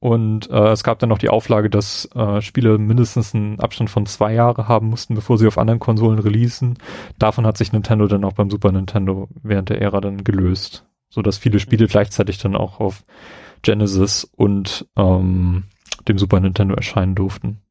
[0.00, 4.04] Und äh, es gab dann noch die Auflage, dass äh, Spiele mindestens einen Abstand von
[4.06, 6.76] zwei Jahre haben mussten, bevor sie auf anderen Konsolen releasen.
[7.20, 11.22] Davon hat sich Nintendo dann auch beim Super Nintendo während der Ära dann gelöst, so
[11.22, 13.04] dass viele Spiele gleichzeitig dann auch auf
[13.62, 15.64] Genesis und ähm,
[16.08, 17.61] dem Super Nintendo erscheinen durften.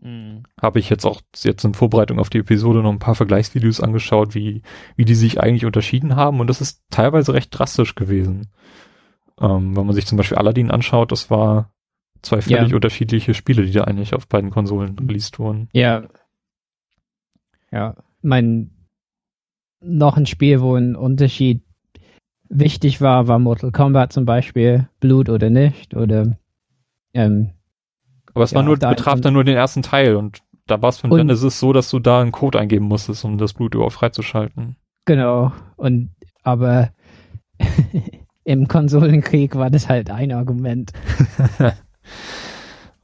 [0.00, 0.42] Mhm.
[0.60, 4.34] Habe ich jetzt auch jetzt in Vorbereitung auf die Episode noch ein paar Vergleichsvideos angeschaut,
[4.34, 4.62] wie,
[4.96, 8.48] wie die sich eigentlich unterschieden haben und das ist teilweise recht drastisch gewesen.
[9.40, 11.72] Ähm, wenn man sich zum Beispiel Aladdin anschaut, das war
[12.22, 12.74] zwei völlig Ja.
[12.74, 15.68] unterschiedliche Spiele, die da eigentlich auf beiden Konsolen released wurden.
[15.72, 16.04] Ja.
[17.70, 18.70] Ja, mein
[19.80, 21.62] noch ein Spiel, wo ein Unterschied
[22.48, 26.38] wichtig war, war Mortal Kombat zum Beispiel, Blut oder nicht, oder
[27.12, 27.50] ähm,
[28.34, 30.98] Aber es Ja, war nur, betraf dann nur den ersten Teil und da war es
[30.98, 34.76] von Genesis so, dass du da einen Code eingeben musstest, um das Blut überhaupt freizuschalten.
[35.04, 35.52] genau.
[35.76, 36.10] Und
[36.42, 36.90] aber
[38.44, 40.92] im Konsolenkrieg war das halt ein Argument.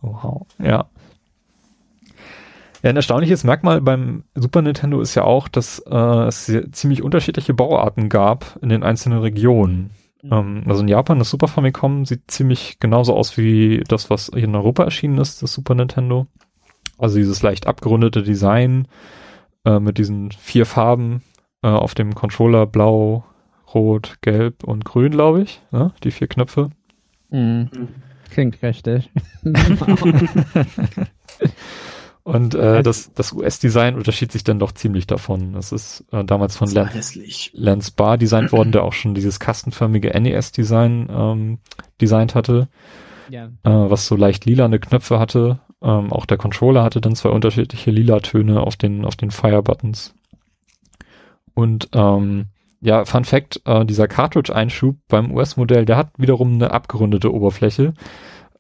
[0.03, 0.47] Wow.
[0.59, 0.89] Ja.
[2.83, 5.95] Ja, ein erstaunliches Merkmal beim Super Nintendo ist ja auch, dass äh,
[6.27, 9.91] es ziemlich unterschiedliche Bauarten gab in den einzelnen Regionen.
[10.23, 14.45] Ähm, also in Japan, das Super Famicom sieht ziemlich genauso aus wie das, was hier
[14.45, 16.27] in Europa erschienen ist, das Super Nintendo.
[16.99, 18.87] Also dieses leicht abgerundete Design
[19.65, 21.23] äh, mit diesen vier Farben
[21.63, 23.25] äh, auf dem Controller, blau,
[23.75, 25.61] rot, gelb und grün, glaube ich.
[25.71, 25.93] Ne?
[26.05, 26.71] Die vier Knöpfe.
[27.31, 27.71] Mhm.
[28.31, 29.11] Klingt richtig.
[32.23, 35.55] Und äh, das, das US-Design unterschied sich dann doch ziemlich davon.
[35.55, 37.51] Das ist äh, damals von Das war Lan hässlich.
[37.55, 41.59] Lance Barr designt worden, der auch schon dieses kastenförmige NES-Design ähm,
[42.01, 42.69] designt hatte,
[43.31, 43.47] Ja.
[43.47, 45.61] äh, was so leicht lilane Knöpfe hatte.
[45.83, 50.15] Ähm, auch der Controller hatte dann zwei unterschiedliche lila Töne auf den, auf den Fire-Buttons.
[51.55, 52.47] Und ähm,
[52.83, 57.93] ja, Fun Fact, äh, dieser Cartridge-Einschub beim US-Modell, der hat wiederum eine abgerundete Oberfläche,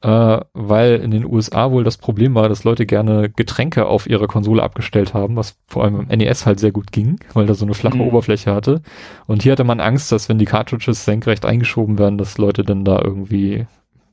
[0.02, 4.26] äh, weil in den USA wohl das Problem war, dass Leute gerne Getränke auf ihre
[4.26, 7.64] Konsole abgestellt haben, was vor allem im NES halt sehr gut ging, weil da so
[7.64, 8.02] eine flache Mhm.
[8.02, 8.80] Oberfläche hatte.
[9.26, 12.84] Und hier hatte man Angst, dass wenn die Cartridges senkrecht eingeschoben werden, dass Leute dann
[12.84, 13.66] da irgendwie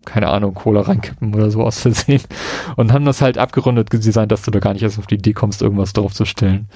[0.06, 2.22] keine Ahnung, Cola reinkippen oder so aus Versehen.
[2.78, 5.34] Und haben das halt abgerundet designt, dass du da gar nicht erst auf die Idee
[5.34, 6.70] kommst, irgendwas drauf zu stellen.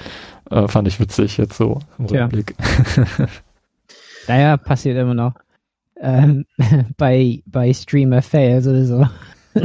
[0.50, 2.08] Äh, fand ich witzig jetzt so im.
[2.08, 2.56] Rückblick.
[4.28, 5.34] Naja, passiert immer noch.
[6.02, 6.46] Ähm,
[6.98, 9.08] bei, bei Streamer Fails oder so.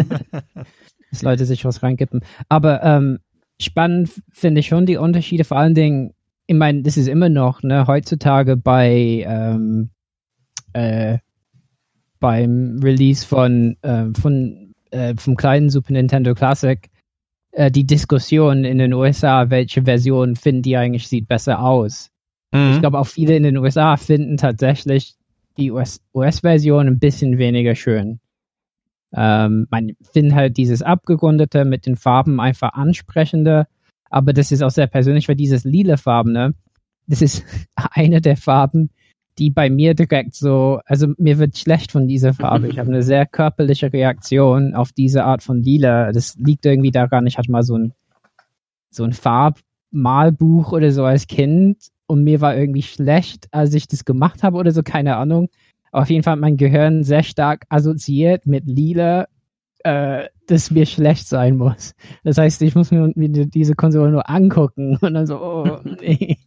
[1.10, 2.20] dass Leute sich was reinkippen.
[2.48, 3.18] Aber ähm,
[3.60, 6.12] spannend finde ich schon die Unterschiede, vor allen Dingen,
[6.46, 9.90] ich meine, das ist immer noch, ne, heutzutage bei ähm,
[10.72, 11.18] äh,
[12.20, 16.88] beim Release von, ähm, von äh, vom kleinen Super Nintendo Classic
[17.52, 22.10] äh, die Diskussion in den USA, welche Version finden die eigentlich sieht besser aus.
[22.52, 22.72] Mhm.
[22.74, 25.16] Ich glaube, auch viele in den USA finden tatsächlich
[25.56, 28.20] die US US-Version ein bisschen weniger schön.
[29.14, 33.66] Ähm, man findet halt dieses abgerundete mit den Farben einfach ansprechender,
[34.10, 36.54] aber das ist auch sehr persönlich, weil dieses lila Farbene,
[37.06, 38.90] das ist eine der Farben,
[39.38, 42.68] die bei mir direkt so, also mir wird schlecht von dieser Farbe.
[42.68, 46.10] Ich habe eine sehr körperliche Reaktion auf diese Art von lila.
[46.12, 47.92] Das liegt irgendwie daran, ich hatte mal so ein
[48.90, 54.04] so ein Farbmalbuch oder so als Kind und mir war irgendwie schlecht, als ich das
[54.04, 55.48] gemacht habe oder so, keine Ahnung.
[55.90, 59.28] Aber auf jeden Fall hat mein Gehirn sehr stark assoziiert mit lila,
[59.84, 61.94] äh, dass mir schlecht sein muss.
[62.24, 66.38] Das heißt, ich muss mir mir diese Konsole nur angucken und dann so, oh, nee.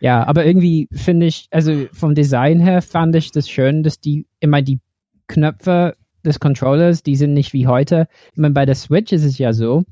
[0.00, 4.26] Ja, aber irgendwie finde ich, also vom Design her fand ich das schön, dass die
[4.40, 4.80] immer die
[5.26, 8.08] Knöpfe des Controllers, die sind nicht wie heute.
[8.32, 9.84] Ich meine, bei der Switch ist es ja so,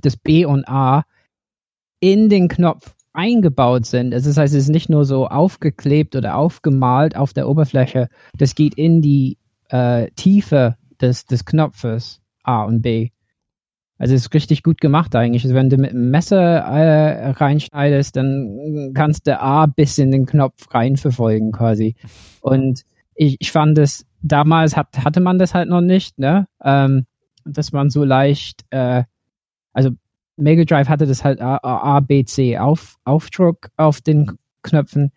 [0.00, 1.04] dass B und A
[2.00, 4.14] in den Knopf eingebaut sind.
[4.14, 8.08] Also das heißt, es ist nicht nur so aufgeklebt oder aufgemalt auf der Oberfläche.
[8.36, 13.10] Das geht in die äh, Tiefe des, des Knopfes A und B.
[13.98, 15.42] Also es ist richtig gut gemacht eigentlich.
[15.44, 20.26] Also wenn du mit einem Messer äh, reinschneidest, dann kannst du A bis in den
[20.26, 21.96] Knopf reinverfolgen quasi.
[22.42, 22.82] Und
[23.14, 26.46] ich, ich fand es, damals hat, hatte man das halt noch nicht, ne?
[26.62, 27.06] Ähm,
[27.46, 29.04] dass man so leicht, äh,
[29.72, 29.90] also
[30.36, 35.12] Mega Drive hatte das halt A, A, B, C auf, Aufdruck auf den Knöpfen.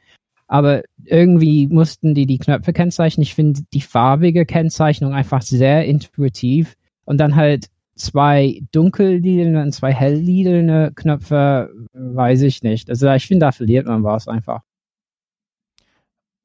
[0.47, 3.21] Aber irgendwie mussten die die Knöpfe kennzeichnen.
[3.21, 6.75] Ich finde die farbige Kennzeichnung einfach sehr intuitiv.
[7.05, 12.89] Und dann halt zwei dunkelliedende und zwei hellliedende Knöpfe, weiß ich nicht.
[12.89, 14.61] Also ich finde, da verliert man was einfach.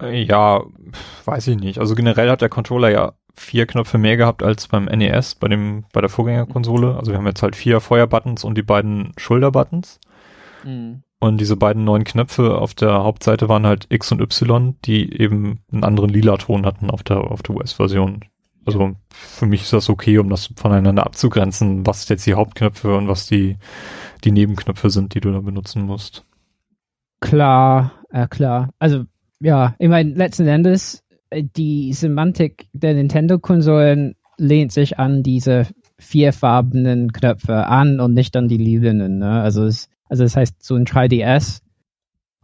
[0.02, 0.64] Äh, Ja,
[1.24, 1.78] weiß ich nicht.
[1.78, 5.84] Also generell hat der Controller ja vier Knöpfe mehr gehabt als beim NES, bei dem,
[5.92, 6.96] bei der Vorgängerkonsole.
[6.96, 9.98] Also wir haben jetzt halt vier Feuerbuttons und die beiden Schulterbuttons.
[11.18, 15.60] Und diese beiden neuen Knöpfe auf der Hauptseite waren halt X und Y, die eben
[15.72, 18.24] einen anderen lila Ton hatten auf der, auf der US-Version.
[18.66, 23.08] Also für mich ist das okay, um das voneinander abzugrenzen, was jetzt die Hauptknöpfe und
[23.08, 23.58] was die,
[24.24, 26.24] die Nebenknöpfe sind, die du da benutzen musst.
[27.20, 28.70] Klar, äh, klar.
[28.78, 29.04] Also,
[29.40, 31.03] ja, ich meine, letzten Endes,
[31.42, 35.66] die Semantik der Nintendo-Konsolen lehnt sich an diese
[35.98, 39.18] vierfarbenen Knöpfe an und nicht an die lilanen.
[39.18, 39.40] Ne?
[39.40, 41.60] Also, es, also das heißt, so ein 3DS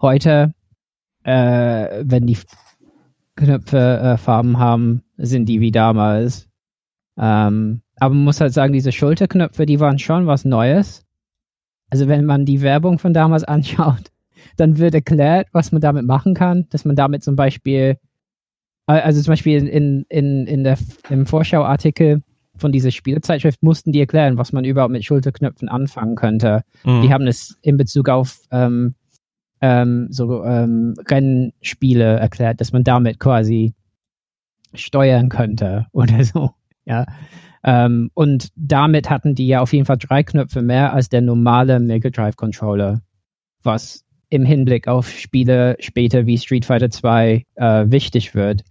[0.01, 0.55] heute,
[1.25, 2.39] äh, wenn die
[3.37, 6.49] Knöpfe äh, Farben haben, sind die wie damals.
[7.19, 11.05] Ähm, aber man muss halt sagen, diese Schulterknöpfe, die waren schon was Neues.
[11.91, 14.11] Also wenn man die Werbung von damals anschaut,
[14.57, 17.99] dann wird erklärt, was man damit machen kann, dass man damit zum Beispiel,
[18.99, 22.23] also zum Beispiel in, in, in der, im Vorschauartikel
[22.57, 26.63] von dieser Spielezeitschrift mussten die erklären, was man überhaupt mit Schulterknöpfen anfangen könnte.
[26.85, 27.03] Mhm.
[27.03, 28.95] Die haben es in Bezug auf ähm,
[29.61, 33.75] ähm, so ähm, Rennspiele erklärt, dass man damit quasi
[34.75, 36.51] steuern könnte oder so.
[36.85, 37.07] Ja.
[37.63, 41.79] Ähm, und damit hatten die ja auf jeden Fall drei Knöpfe mehr als der normale
[41.79, 43.03] Mega Drive Controller,
[43.63, 48.63] was im Hinblick auf Spiele später wie Street Fighter 2 äh, wichtig wird.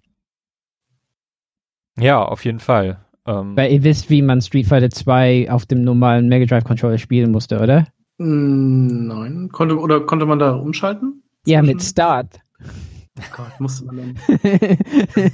[2.00, 2.98] Ja, auf jeden Fall.
[3.26, 6.98] Ähm, Weil ihr wisst, wie man Street Fighter 2 auf dem normalen Mega Drive Controller
[6.98, 7.88] spielen musste, oder?
[8.18, 9.50] Mm, Nein.
[9.52, 11.24] Konnte, oder konnte man da umschalten?
[11.46, 12.40] Ja, mit Start.
[12.62, 14.18] Oh Gott, musste man dann.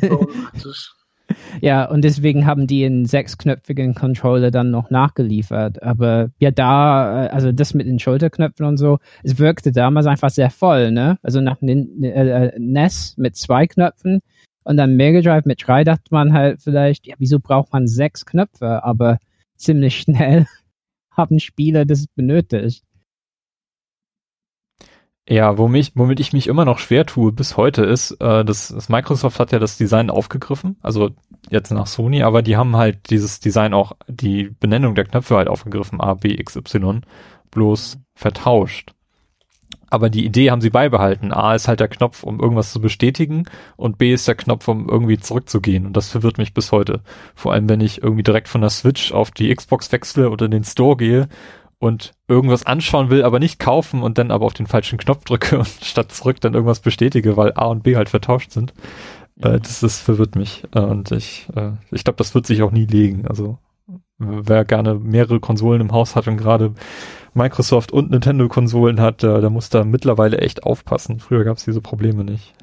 [0.01, 0.93] So praktisch.
[1.61, 5.81] ja, und deswegen haben die einen sechsknöpfigen Controller dann noch nachgeliefert.
[5.81, 10.29] Aber ja, da, äh, also das mit den Schulterknöpfen und so, es wirkte damals einfach
[10.29, 11.17] sehr voll, ne?
[11.23, 14.21] Also nach den äh, NES mit zwei Knöpfen
[14.65, 18.25] und dann Mega Drive mit drei dachte man halt vielleicht, ja, wieso braucht man sechs
[18.25, 18.83] Knöpfe?
[18.83, 19.19] Aber
[19.55, 20.47] ziemlich schnell
[21.11, 22.83] haben Spieler das benötigt.
[25.27, 29.39] Ja, womit, ich mich immer noch schwer tue bis heute ist, äh, dass, dass Microsoft
[29.39, 31.11] hat ja das Design aufgegriffen, also
[31.49, 35.47] jetzt nach Sony, aber die haben halt dieses Design auch, die Benennung der Knöpfe halt
[35.47, 37.03] aufgegriffen, A, B, X, Y,
[37.49, 38.94] bloß vertauscht.
[39.89, 41.31] Aber die Idee haben sie beibehalten.
[41.31, 43.43] A ist halt der Knopf, um irgendwas zu bestätigen
[43.77, 45.85] und B ist der Knopf, um irgendwie zurückzugehen.
[45.85, 47.01] Und das verwirrt mich bis heute.
[47.35, 50.51] Vor allem, wenn ich irgendwie direkt von der Switch auf die Xbox wechsle oder in
[50.51, 51.27] den Store gehe
[51.79, 55.59] und irgendwas anschauen will, aber nicht kaufen und dann aber auf den falschen Knopf drücke
[55.59, 58.73] und statt zurück dann irgendwas bestätige, weil A und B halt vertauscht sind.
[59.41, 59.55] Äh, mhm.
[59.55, 60.63] Äh, das, das verwirrt mich.
[60.73, 63.27] Äh, und ich, äh, ich glaube, das wird sich auch nie legen.
[63.27, 63.59] Also
[64.17, 66.73] wer gerne mehrere Konsolen im Haus hat und gerade
[67.35, 71.19] Microsoft und Nintendo-Konsolen hat, äh, da muss da mittlerweile echt aufpassen.
[71.19, 72.53] Früher gab es diese Probleme nicht.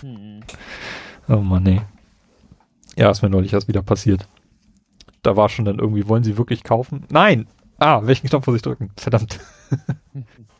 [0.00, 0.40] hm.
[1.28, 1.80] Oh Mann, nee.
[2.96, 4.28] Ja, ist mir neulich erst wieder passiert.
[5.22, 7.04] Da war schon dann irgendwie, wollen sie wirklich kaufen?
[7.10, 7.48] Nein!
[7.78, 8.90] Ah, welchen Knopf muss ich drücken?
[8.96, 9.40] Verdammt.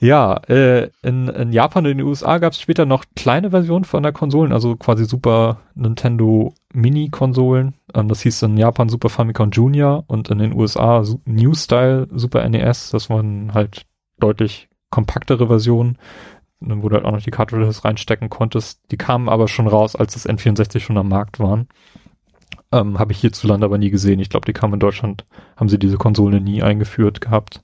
[0.00, 3.84] ja, äh, in, in Japan und in den USA gab es später noch kleine Versionen
[3.84, 7.74] von der Konsolen, also quasi Super Nintendo Mini-Konsolen.
[7.94, 12.48] Ähm, das hieß in Japan Super Famicom Junior und in den USA New Style Super
[12.48, 12.90] NES.
[12.90, 13.86] Das waren halt
[14.20, 15.98] deutlich kompaktere Versionen,
[16.60, 18.80] wo du halt auch noch die Cartridges reinstecken konntest.
[18.92, 21.68] Die kamen aber schon raus, als das N64 schon am Markt waren.
[22.70, 24.20] Ähm, Habe ich hierzulande aber nie gesehen.
[24.20, 27.62] Ich glaube, die kamen in Deutschland, haben sie diese Konsole nie eingeführt gehabt.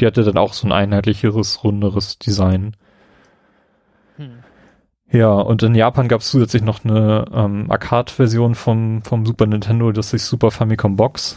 [0.00, 2.76] Die hatte dann auch so ein einheitlicheres, runderes Design.
[4.16, 4.38] Hm.
[5.12, 9.90] Ja, und in Japan gab es zusätzlich noch eine ähm, Arcade-Version vom, vom Super Nintendo,
[9.90, 11.36] das ist Super Famicom Box,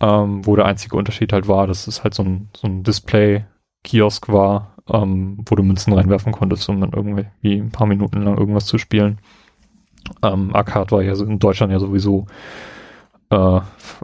[0.00, 4.28] ähm, wo der einzige Unterschied halt war, dass es halt so ein, so ein Display-Kiosk
[4.30, 8.66] war, ähm, wo du Münzen reinwerfen konntest, um dann irgendwie ein paar Minuten lang irgendwas
[8.66, 9.18] zu spielen.
[10.22, 12.26] Ähm, Arcade war ja in Deutschland ja sowieso
[13.30, 13.60] äh,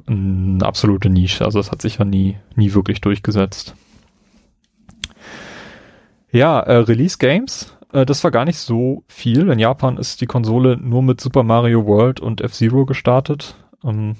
[0.07, 1.45] eine absolute Nische.
[1.45, 3.75] Also das hat sich ja nie, nie wirklich durchgesetzt.
[6.33, 9.51] Ja, äh, Release Games, äh, das war gar nicht so viel.
[9.51, 13.57] In Japan ist die Konsole nur mit Super Mario World und F-Zero gestartet.
[13.85, 14.17] Ähm,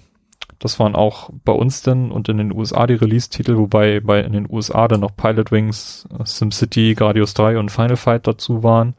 [0.59, 4.33] das waren auch bei uns denn und in den USA die Release-Titel, wobei bei in
[4.33, 8.95] den USA dann noch Pilot Wings, äh, SimCity, Gradius 3 und Final Fight dazu waren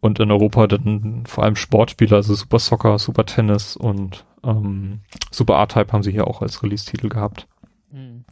[0.00, 5.54] und in Europa dann vor allem Sportspiele, also Super Soccer, Super Tennis und ähm, Super
[5.54, 7.46] R-Type haben sie hier auch als Release-Titel gehabt.
[7.92, 8.24] Mhm.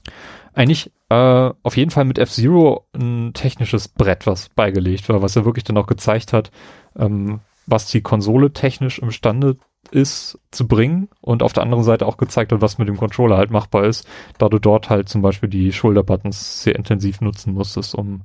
[0.54, 5.44] Eigentlich äh, auf jeden Fall mit F-Zero ein technisches Brett, was beigelegt war, was er
[5.44, 6.50] wirklich dann auch gezeigt hat,
[6.96, 9.56] ähm, was die Konsole technisch imstande
[9.90, 13.36] ist zu bringen und auf der anderen Seite auch gezeigt hat, was mit dem Controller
[13.36, 14.06] halt machbar ist,
[14.38, 18.22] da du dort halt zum Beispiel die Shoulder-Buttons sehr intensiv nutzen musstest, um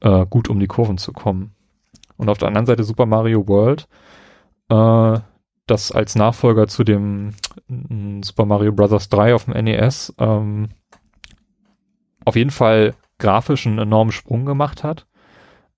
[0.00, 1.54] äh, gut um die Kurven zu kommen.
[2.16, 3.88] Und auf der anderen Seite Super Mario World,
[4.68, 5.20] äh,
[5.66, 7.34] das als Nachfolger zu dem
[7.68, 9.08] äh, Super Mario Bros.
[9.08, 10.68] 3 auf dem NES ähm,
[12.26, 15.06] auf jeden Fall grafisch einen enormen Sprung gemacht hat.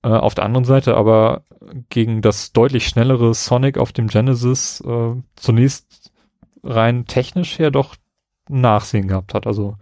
[0.02, 1.42] Äh, auf der anderen Seite aber
[1.90, 6.12] gegen das deutlich schnellere Sonic auf dem Genesis äh, zunächst
[6.64, 7.94] rein technisch her doch
[8.48, 9.46] Nachsehen gehabt hat.
[9.46, 9.76] Also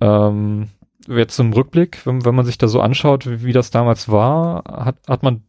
[0.00, 0.68] ähm,
[1.06, 4.64] jetzt zum Rückblick, wenn, wenn man sich da so anschaut, wie, wie das damals war,
[4.66, 5.42] hat, hat man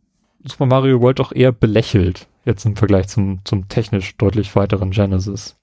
[0.44, 5.58] Super Mario World doch eher belächelt, jetzt im Vergleich zum, zum technisch deutlich weiteren Genesis.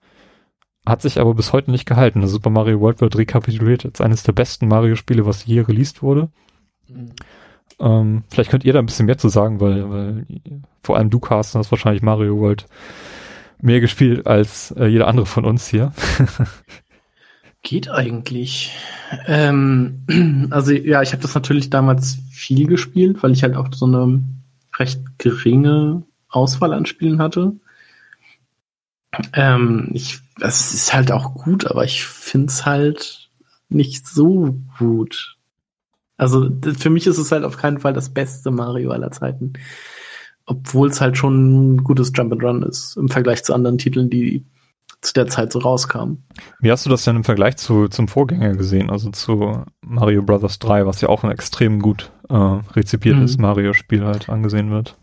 [0.86, 2.20] Hat sich aber bis heute nicht gehalten.
[2.20, 6.30] Also Super Mario World wird rekapituliert als eines der besten Mario-Spiele, was je released wurde.
[6.88, 7.12] Mhm.
[7.78, 10.26] Ähm, vielleicht könnt ihr da ein bisschen mehr zu sagen, weil, weil
[10.82, 12.66] vor allem du, Carsten, hast wahrscheinlich Mario World
[13.60, 15.92] mehr gespielt als äh, jeder andere von uns hier.
[17.62, 18.74] Geht eigentlich.
[19.26, 23.86] Ähm, also ja, ich habe das natürlich damals viel gespielt, weil ich halt auch so
[23.86, 24.22] eine
[24.78, 27.52] recht geringe Auswahl an Spielen hatte.
[29.32, 33.30] Ähm, ich, es ist halt auch gut, aber ich find's halt
[33.68, 35.36] nicht so gut.
[36.16, 39.54] Also für mich ist es halt auf keinen Fall das beste Mario aller Zeiten.
[40.44, 44.10] Obwohl es halt schon ein gutes Jump and Run ist im Vergleich zu anderen Titeln,
[44.10, 44.44] die
[45.00, 46.22] zu der Zeit so rauskamen.
[46.60, 50.58] Wie hast du das denn im Vergleich zu, zum Vorgänger gesehen, also zu Mario Bros.
[50.58, 53.42] 3, was ja auch ein extrem gut äh, rezipiertes mhm.
[53.42, 54.96] Mario-Spiel halt angesehen wird?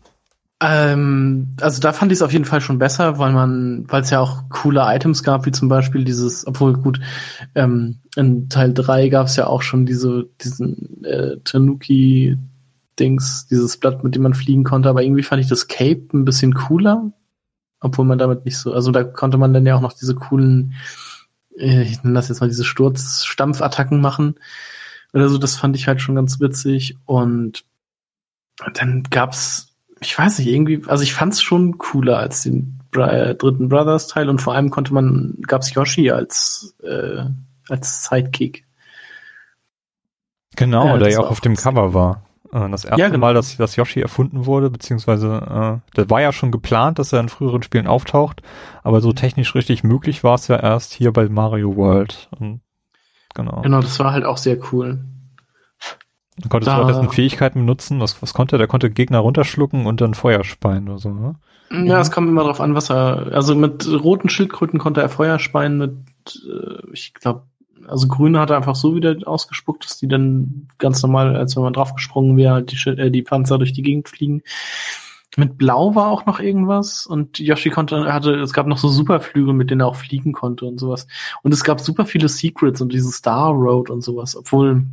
[0.60, 4.10] Ähm, also da fand ich es auf jeden Fall schon besser, weil man, weil es
[4.10, 7.00] ja auch coole Items gab, wie zum Beispiel dieses, obwohl gut,
[7.54, 12.36] ähm, in Teil 3 gab es ja auch schon diese, diesen äh, Tanuki
[12.98, 16.24] Dings, dieses Blatt, mit dem man fliegen konnte, aber irgendwie fand ich das Cape ein
[16.24, 17.12] bisschen cooler,
[17.80, 20.74] obwohl man damit nicht so, also da konnte man dann ja auch noch diese coolen,
[21.56, 24.34] äh, ich nenne das jetzt mal diese Sturzstampfattacken machen
[25.12, 27.64] oder so, das fand ich halt schon ganz witzig und
[28.74, 33.68] dann gab's, ich weiß nicht, irgendwie, also ich fand's schon cooler als den Bra dritten
[33.68, 37.24] Brothers Teil und vor allem konnte man, gab's Yoshi als, äh,
[37.68, 38.64] als Sidekick.
[40.56, 42.22] Genau, Ja, der ja auch auf dem Cover war.
[42.52, 43.18] Äh, Das erste Ja, genau.
[43.26, 47.20] Mal, dass, dass Yoshi erfunden wurde, beziehungsweise äh, das war ja schon geplant, dass er
[47.20, 48.42] in früheren Spielen auftaucht,
[48.82, 49.02] aber Mhm.
[49.02, 52.28] so technisch richtig möglich war es ja erst hier bei Mario World.
[52.38, 52.60] Und,
[53.34, 53.60] genau.
[53.62, 54.98] Genau, das war halt auch sehr cool.
[56.40, 58.00] Dann konntest Da- du dessen Fähigkeiten benutzen.
[58.00, 58.58] Was, was konnte er?
[58.58, 61.34] Der konnte Gegner runterschlucken und dann Feuer speien oder so, ne?
[61.70, 63.30] Ja, es kommt immer drauf an, was er.
[63.32, 65.92] Also mit roten Schildkröten konnte er Feuer speien, mit,
[66.48, 67.42] äh, ich glaube,
[67.86, 71.62] also grüne hat er einfach so wieder ausgespuckt, dass die dann ganz normal, als wenn
[71.62, 74.42] man draufgesprungen wäre, halt die, äh, die Panzer durch die Gegend fliegen.
[75.36, 79.52] Mit Blau war auch noch irgendwas und Yoshi konnte, hatte, es gab noch so Superflügel,
[79.54, 81.06] mit denen er auch fliegen konnte und sowas.
[81.42, 84.86] Und es gab super viele Secrets und diese Star Road und sowas, obwohl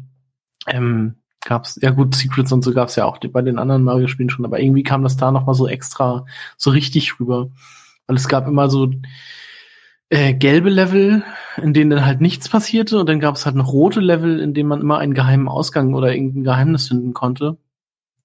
[0.67, 1.15] ähm,
[1.45, 4.59] gab's, ja gut, Secrets und so gab's ja auch bei den anderen Mario-Spielen schon, aber
[4.59, 6.25] irgendwie kam das da noch mal so extra,
[6.57, 7.49] so richtig rüber.
[8.07, 8.91] Weil es gab immer so
[10.09, 11.23] äh, gelbe Level,
[11.61, 14.53] in denen dann halt nichts passierte und dann gab es halt noch rote Level, in
[14.53, 17.57] denen man immer einen geheimen Ausgang oder irgendein Geheimnis finden konnte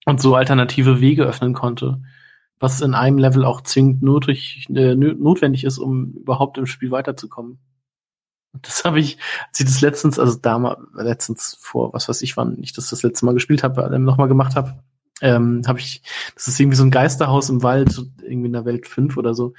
[0.05, 2.03] und so alternative Wege öffnen konnte.
[2.59, 7.59] Was in einem Level auch zwingend äh, notwendig ist, um überhaupt im Spiel weiterzukommen.
[8.53, 12.59] Das habe ich, als ich das letztens, also damals, letztens vor, was weiß ich, wann
[12.61, 14.83] ich das das letzte Mal gespielt habe, nochmal gemacht habe,
[15.23, 16.03] ähm, habe ich,
[16.35, 19.55] das ist irgendwie so ein Geisterhaus im Wald, irgendwie in der Welt 5 oder so.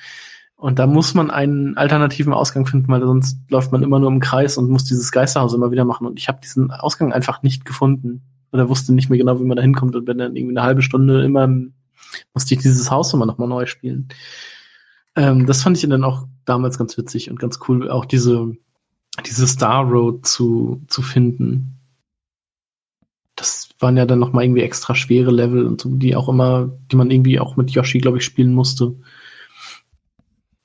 [0.56, 4.20] Und da muss man einen alternativen Ausgang finden, weil sonst läuft man immer nur im
[4.20, 6.06] Kreis und muss dieses Geisterhaus immer wieder machen.
[6.06, 8.22] Und ich habe diesen Ausgang einfach nicht gefunden.
[8.52, 9.96] Oder wusste nicht mehr genau, wie man da hinkommt.
[9.96, 11.48] Und wenn dann irgendwie eine halbe Stunde immer
[12.34, 14.10] musste ich dieses Haus immer nochmal neu spielen.
[15.16, 18.56] Ähm, das fand ich dann auch damals ganz witzig und ganz cool, auch diese,
[19.26, 21.78] diese Star Road zu, zu finden.
[23.36, 26.96] Das waren ja dann nochmal irgendwie extra schwere Level und so, die auch immer, die
[26.96, 28.96] man irgendwie auch mit Yoshi, glaube ich, spielen musste.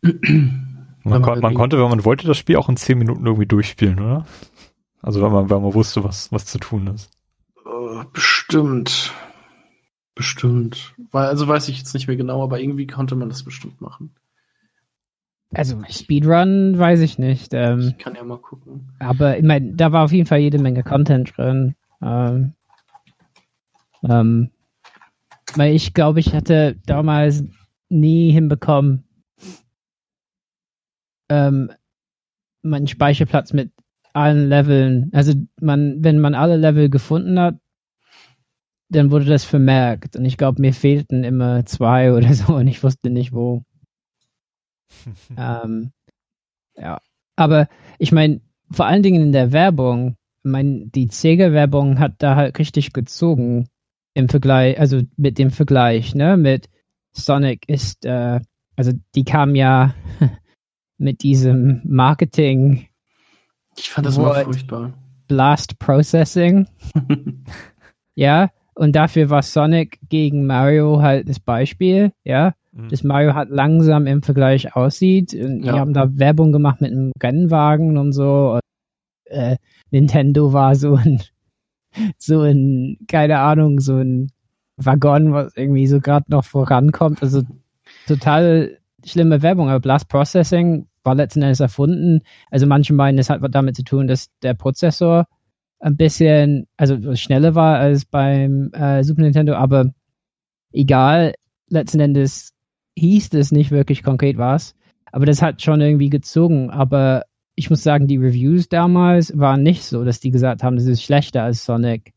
[0.02, 3.98] Man, kon man konnte, wenn man wollte, das Spiel auch in zehn Minuten irgendwie durchspielen,
[3.98, 4.26] oder?
[5.02, 7.10] Also wenn man, wenn man wusste, was, was zu tun ist.
[7.64, 9.12] Äh, Bestimmt.
[10.16, 10.94] Bestimmt.
[11.12, 14.14] Weil, also weiß ich jetzt nicht mehr genau, aber irgendwie konnte man das bestimmt machen.
[15.56, 17.54] Also Speedrun weiß ich nicht.
[17.54, 18.92] Ähm, Ich kann ja mal gucken.
[18.98, 21.74] aber ich meine, da war auf jeden Fall jede Menge Content drin.
[22.02, 22.52] Ähm,
[24.06, 24.50] ähm,
[25.54, 27.42] weil ich glaube, ich hatte damals
[27.88, 29.04] nie hinbekommen,
[31.30, 31.70] ähm,
[32.62, 33.72] meinen Speicherplatz mit
[34.12, 35.10] allen Leveln.
[35.12, 37.58] Also man, wenn man alle Level gefunden hat,
[38.88, 40.16] dann wurde das vermerkt.
[40.16, 43.64] Und ich glaube, mir fehlten immer zwei oder so und ich wusste nicht wo.
[45.36, 45.92] Ähm,
[46.76, 47.00] ja.
[47.36, 47.68] Aber
[47.98, 52.92] ich meine, vor allen Dingen in der Werbung, mein, die Sega-Werbung hat da halt richtig
[52.92, 53.68] gezogen
[54.14, 56.68] im Vergleich, also mit dem Vergleich, ne, mit
[57.12, 58.40] Sonic ist, äh,
[58.76, 59.94] also die kam ja
[60.98, 62.86] mit diesem Marketing
[63.76, 64.94] Ich fand das immer furchtbar.
[65.28, 66.66] Blast Processing,
[68.14, 72.88] ja, und dafür war Sonic gegen Mario halt das Beispiel, ja, Mhm.
[72.88, 75.32] dass Mario halt langsam im Vergleich aussieht.
[75.34, 75.78] Und Die Ja.
[75.78, 78.52] haben da Werbung gemacht mit einem Rennwagen und so.
[78.54, 78.60] Und,
[79.26, 79.56] äh,
[79.90, 81.20] Nintendo war so ein,
[82.18, 84.30] so ein, keine Ahnung, so ein
[84.76, 87.22] Waggon, was irgendwie so gerade noch vorankommt.
[87.22, 87.42] Also
[88.06, 89.68] total schlimme Werbung.
[89.70, 92.20] Aber Blast Processing war letzten Endes erfunden.
[92.50, 95.26] Also manche meinen, es hat was damit zu tun, dass der Prozessor
[95.78, 99.92] ein bisschen, also schneller war als beim äh, Super Nintendo, aber
[100.72, 101.34] egal,
[101.68, 102.52] letzten Endes
[102.96, 104.74] hieß es nicht wirklich konkret was,
[105.12, 106.70] aber das hat schon irgendwie gezogen.
[106.70, 107.24] Aber
[107.54, 111.02] ich muss sagen, die Reviews damals waren nicht so, dass die gesagt haben, das ist
[111.02, 112.12] schlechter als Sonic.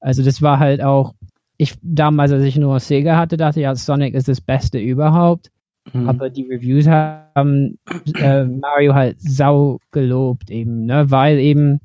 [0.00, 1.14] Also das war halt auch,
[1.56, 5.50] ich damals, als ich nur Sega hatte, dachte ich, ja, Sonic ist das Beste überhaupt.
[5.92, 6.08] Mhm.
[6.08, 7.78] Aber die Reviews haben
[8.14, 11.10] äh, Mario halt sau gelobt eben, ne?
[11.10, 11.80] Weil eben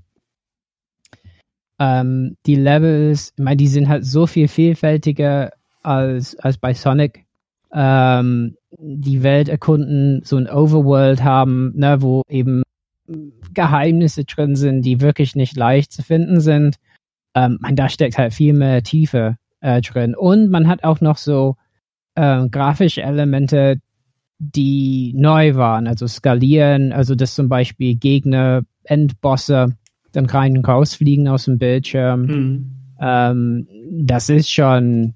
[1.80, 5.52] ähm, die Levels, ich meine, die sind halt so viel vielfältiger
[5.82, 7.26] als, als bei Sonic.
[7.74, 12.64] Ähm, die Welt erkunden, so ein Overworld haben, ne, wo eben
[13.54, 16.78] Geheimnisse drin sind, die wirklich nicht leicht zu finden sind.
[17.36, 20.16] Ähm, man, da steckt halt viel mehr Tiefe äh, drin.
[20.16, 21.56] Und man hat auch noch so
[22.16, 23.80] ähm, grafische Elemente,
[24.40, 29.78] die neu waren, also skalieren, also dass zum Beispiel Gegner, Endbosse
[30.12, 32.22] dann rein und rausfliegen aus dem Bildschirm.
[32.22, 32.72] Mhm.
[33.00, 35.16] Ähm, das ist schon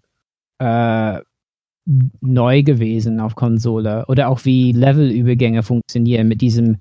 [0.59, 1.19] äh,
[2.21, 4.05] neu gewesen auf Konsole.
[4.07, 6.77] Oder auch wie Levelübergänge funktionieren mit diesem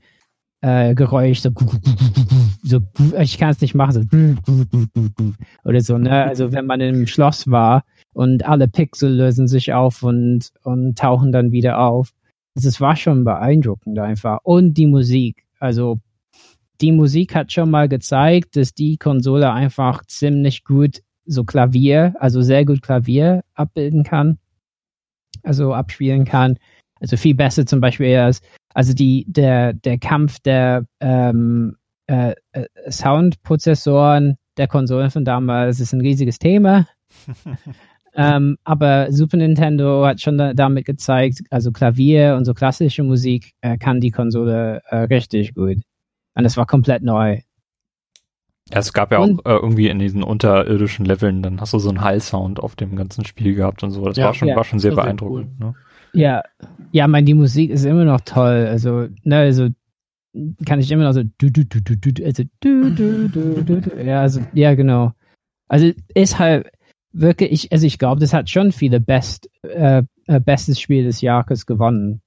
[0.62, 1.50] äh, Geräusch, so,
[2.62, 2.80] so
[3.20, 5.32] ich kann es nicht machen, so
[5.64, 6.24] oder so, ne?
[6.24, 11.32] Also wenn man im Schloss war und alle Pixel lösen sich auf und, und tauchen
[11.32, 12.10] dann wieder auf.
[12.54, 14.38] Das war schon beeindruckend einfach.
[14.42, 15.44] Und die Musik.
[15.60, 16.00] Also
[16.80, 22.40] die Musik hat schon mal gezeigt, dass die Konsole einfach ziemlich gut so Klavier, also
[22.40, 24.38] sehr gut Klavier abbilden kann,
[25.46, 26.58] also abspielen kann.
[27.00, 28.40] Also viel besser zum Beispiel als,
[28.74, 31.76] also die, der, der Kampf der ähm,
[32.06, 36.86] äh, äh, Soundprozessoren der Konsolen von damals ist ein riesiges Thema.
[38.14, 43.52] ähm, aber Super Nintendo hat schon da, damit gezeigt, also Klavier und so klassische Musik
[43.60, 45.78] äh, kann die Konsole äh, richtig gut.
[46.34, 47.40] Und es war komplett neu.
[48.70, 51.88] Ja, es gab ja auch äh, irgendwie in diesen unterirdischen Leveln, dann hast du so
[51.88, 54.04] einen Hall-Sound auf dem ganzen Spiel gehabt und so.
[54.04, 55.50] Das ja, war schon, ja, war schon sehr beeindruckend.
[55.60, 55.66] Cool.
[55.68, 55.74] Ne?
[56.12, 56.42] Ja,
[56.90, 58.66] ja, mein, die Musik ist immer noch toll.
[58.68, 59.68] Also, ne, also
[60.64, 63.80] kann ich immer noch so du du du du du also du du du du,
[63.80, 64.04] du.
[64.04, 65.12] ja also ja genau
[65.68, 66.70] also ist halt
[67.12, 71.66] wirklich also ich glaube das hat schon viele best äh, äh, bestes Spiel des Jahres
[71.66, 72.20] gewonnen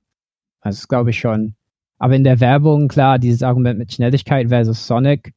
[0.62, 1.56] also das glaube ich schon
[1.98, 5.34] aber in der Werbung klar dieses Argument mit Schnelligkeit versus Sonic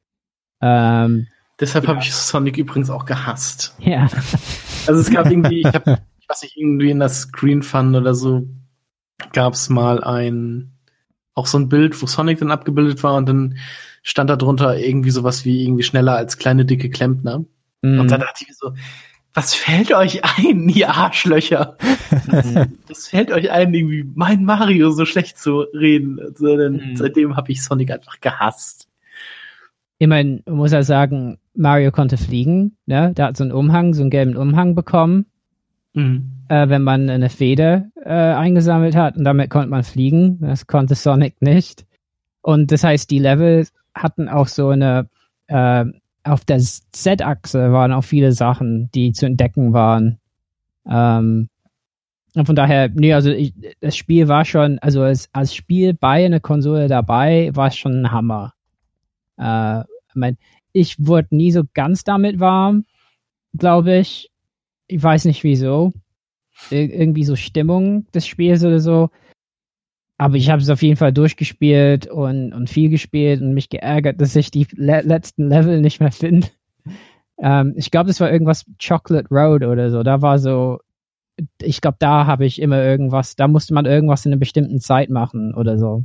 [0.63, 1.27] ähm,
[1.63, 1.91] Deshalb ja.
[1.91, 3.77] habe ich Sonic übrigens auch gehasst.
[3.79, 4.09] Ja.
[4.89, 8.17] Also es gab irgendwie, ich habe, ich weiß nicht, irgendwie in der Screen Fun oder
[8.17, 8.49] so
[9.33, 10.73] gab es mal ein,
[11.35, 13.59] auch so ein Bild, wo Sonic dann abgebildet war und dann
[14.03, 17.45] stand da drunter irgendwie sowas wie irgendwie schneller als kleine dicke Klempner.
[17.83, 18.01] Mhm.
[18.01, 18.75] Und da dachte ich mir so,
[19.33, 21.77] was fällt euch ein, ihr Arschlöcher?
[22.89, 26.19] was fällt euch ein, irgendwie mein Mario so schlecht zu reden?
[26.35, 26.97] So, dann, mhm.
[26.97, 28.82] Seitdem habe ich Sonic einfach gehasst
[30.03, 33.13] ich meine, man muss ja sagen, Mario konnte fliegen, ne?
[33.17, 35.27] Der hat so einen Umhang, so einen gelben Umhang bekommen.
[35.95, 36.33] Mhm.
[36.49, 40.41] Äh, wenn man eine Feder äh, eingesammelt hat und damit konnte man fliegen.
[40.41, 41.87] Das konnte Sonic nicht.
[42.41, 45.09] Und das heißt, die Level hatten auch so eine,
[45.47, 45.85] äh,
[46.25, 50.19] auf der Z-Achse waren auch viele Sachen, die zu entdecken waren.
[50.85, 51.49] Ähm,
[52.35, 56.27] und von daher, nee, also ich, das Spiel war schon, also als, als Spiel bei
[56.27, 58.55] einer Konsole dabei, war es schon ein Hammer.
[59.37, 60.37] Äh, ich mein,
[60.73, 62.85] ich wurde nie so ganz damit warm,
[63.57, 64.31] glaube ich.
[64.87, 65.93] Ich weiß nicht wieso.
[66.71, 69.11] Ir irgendwie so Stimmung des Spiels oder so.
[70.19, 74.21] Aber ich habe es auf jeden Fall durchgespielt und, und viel gespielt und mich geärgert,
[74.21, 76.49] dass ich die le letzten Level nicht mehr finde.
[77.39, 80.03] Ähm, ich glaube, das war irgendwas Chocolate Road oder so.
[80.03, 80.79] Da war so,
[81.61, 85.11] ich glaube, da habe ich immer irgendwas, da musste man irgendwas in einer bestimmten Zeit
[85.11, 86.05] machen oder so.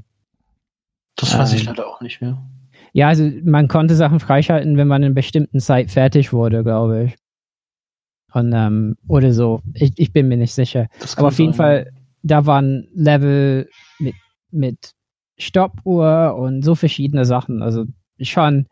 [1.15, 2.41] Das weiß ähm, ich leider auch nicht mehr.
[2.93, 7.05] Ja, also man konnte Sachen freischalten, wenn man in einer bestimmten Zeit fertig wurde, glaube
[7.05, 7.15] ich.
[8.33, 9.61] Und, ähm, oder so.
[9.73, 10.87] Ich, ich bin mir nicht sicher.
[11.15, 11.45] Aber auf sein.
[11.45, 11.91] jeden Fall,
[12.23, 13.69] da waren Level
[13.99, 14.15] mit,
[14.51, 14.93] mit
[15.37, 17.61] Stoppuhr und so verschiedene Sachen.
[17.61, 17.85] Also
[18.19, 18.67] schon,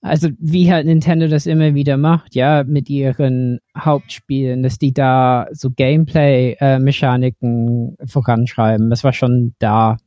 [0.00, 5.46] also wie halt Nintendo das immer wieder macht, ja, mit ihren Hauptspielen, dass die da
[5.52, 8.90] so Gameplay-Mechaniken voranschreiben.
[8.90, 9.98] Das war schon da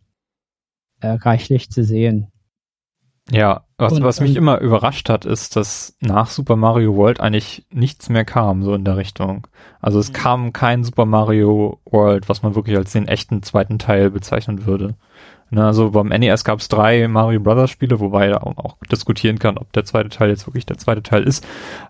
[0.99, 2.27] äh, reichlich zu sehen.
[3.29, 7.19] Ja, was, und, was mich und, immer überrascht hat, ist, dass nach Super Mario World
[7.19, 9.47] eigentlich nichts mehr kam, so in der Richtung.
[9.81, 10.13] Also es mhm.
[10.13, 14.95] kam kein Super Mario World, was man wirklich als den echten zweiten Teil bezeichnen würde.
[15.49, 18.77] Na, ne, also beim NES gab es drei Mario Brothers Spiele, wobei er auch, auch
[18.91, 21.45] diskutieren kann, ob der zweite Teil jetzt wirklich der zweite Teil ist.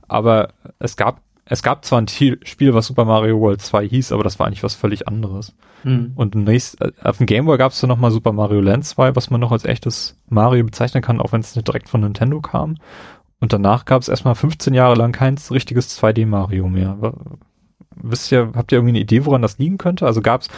[0.07, 4.23] Aber es gab es gab zwar ein Spiel, was Super Mario World 2 hieß, aber
[4.23, 5.55] das war eigentlich was völlig anderes.
[5.83, 6.11] Mhm.
[6.15, 9.15] Und nächst, äh, auf dem Game Boy gab es dann nochmal Super Mario Land 2,
[9.15, 12.41] was man noch als echtes Mario bezeichnen kann, auch wenn es nicht direkt von Nintendo
[12.41, 12.75] kam.
[13.39, 17.13] Und danach gab es erstmal 15 Jahre lang kein richtiges 2D Mario mehr.
[17.95, 20.05] Wisst ihr, habt ihr irgendwie eine Idee, woran das liegen könnte?
[20.05, 20.49] Also gab es,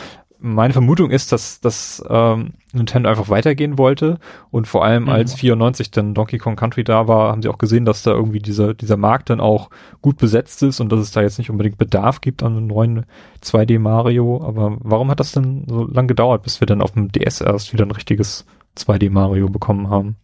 [0.41, 4.19] meine Vermutung ist, dass, dass ähm, Nintendo einfach weitergehen wollte
[4.51, 5.09] und vor allem mhm.
[5.09, 8.39] als 94 dann Donkey Kong Country da war, haben sie auch gesehen, dass da irgendwie
[8.39, 9.69] dieser, dieser Markt dann auch
[10.01, 13.05] gut besetzt ist und dass es da jetzt nicht unbedingt Bedarf gibt an einem neuen
[13.43, 14.41] 2D Mario.
[14.43, 17.73] Aber warum hat das denn so lang gedauert, bis wir dann auf dem DS erst
[17.73, 18.45] wieder ein richtiges
[18.77, 20.15] 2D Mario bekommen haben?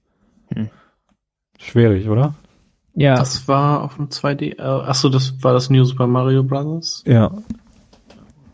[0.54, 0.70] Hm.
[1.58, 2.36] Schwierig, oder?
[2.94, 3.16] Ja.
[3.16, 7.04] Das war auf dem 2D, äh, achso, das war das New Super Mario Bros.
[7.06, 7.32] Ja.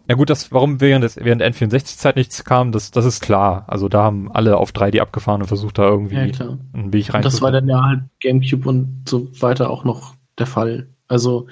[0.07, 3.65] Ja gut, das, warum während, des, während der N64-Zeit nichts kam, das, das ist klar.
[3.67, 6.57] Also da haben alle auf 3D abgefahren und versucht da irgendwie ja, klar.
[6.73, 7.21] einen Weg rein.
[7.21, 10.87] Das war dann ja halt Gamecube und so weiter auch noch der Fall.
[11.07, 11.47] Also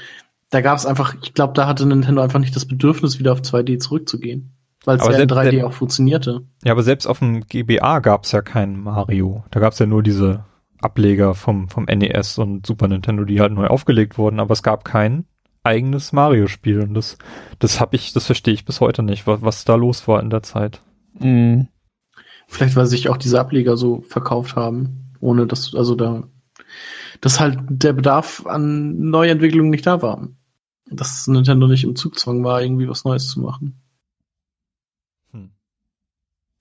[0.49, 3.41] da gab es einfach, ich glaube, da hatte Nintendo einfach nicht das Bedürfnis, wieder auf
[3.41, 4.51] 2D zurückzugehen.
[4.85, 6.41] Weil es ja in 3D der, auch funktionierte.
[6.63, 9.43] Ja, aber selbst auf dem GBA gab es ja kein Mario.
[9.51, 10.45] Da gab es ja nur diese
[10.81, 14.85] Ableger vom, vom NES und Super Nintendo, die halt neu aufgelegt wurden, aber es gab
[14.85, 15.25] keinen
[15.63, 16.81] eigenes Mario-Spiel.
[16.81, 17.17] Und das,
[17.59, 20.29] das habe ich, das verstehe ich bis heute nicht, was, was da los war in
[20.29, 20.81] der Zeit.
[21.19, 21.67] Mhm.
[22.47, 26.23] Vielleicht, weil sich auch diese Ableger so verkauft haben, ohne dass, also da,
[27.21, 30.27] dass halt der Bedarf an Neuentwicklungen nicht da war.
[30.91, 33.79] Dass Nintendo nicht im Zugzwang war, irgendwie was Neues zu machen.
[35.31, 35.51] Hm.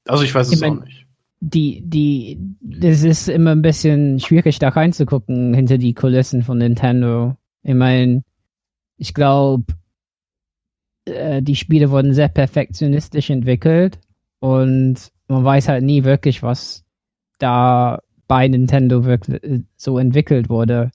[0.06, 1.06] Also ich weiß es ich mein, auch nicht.
[1.40, 7.36] Die, die, das ist immer ein bisschen schwierig, da reinzugucken hinter die Kulissen von Nintendo.
[7.62, 8.24] Ich meine,
[8.98, 9.64] ich glaube,
[11.06, 13.98] äh, die Spiele wurden sehr perfektionistisch entwickelt
[14.40, 14.96] und
[15.28, 16.84] man weiß halt nie wirklich, was
[17.38, 20.90] da bei Nintendo wirklich äh, so entwickelt wurde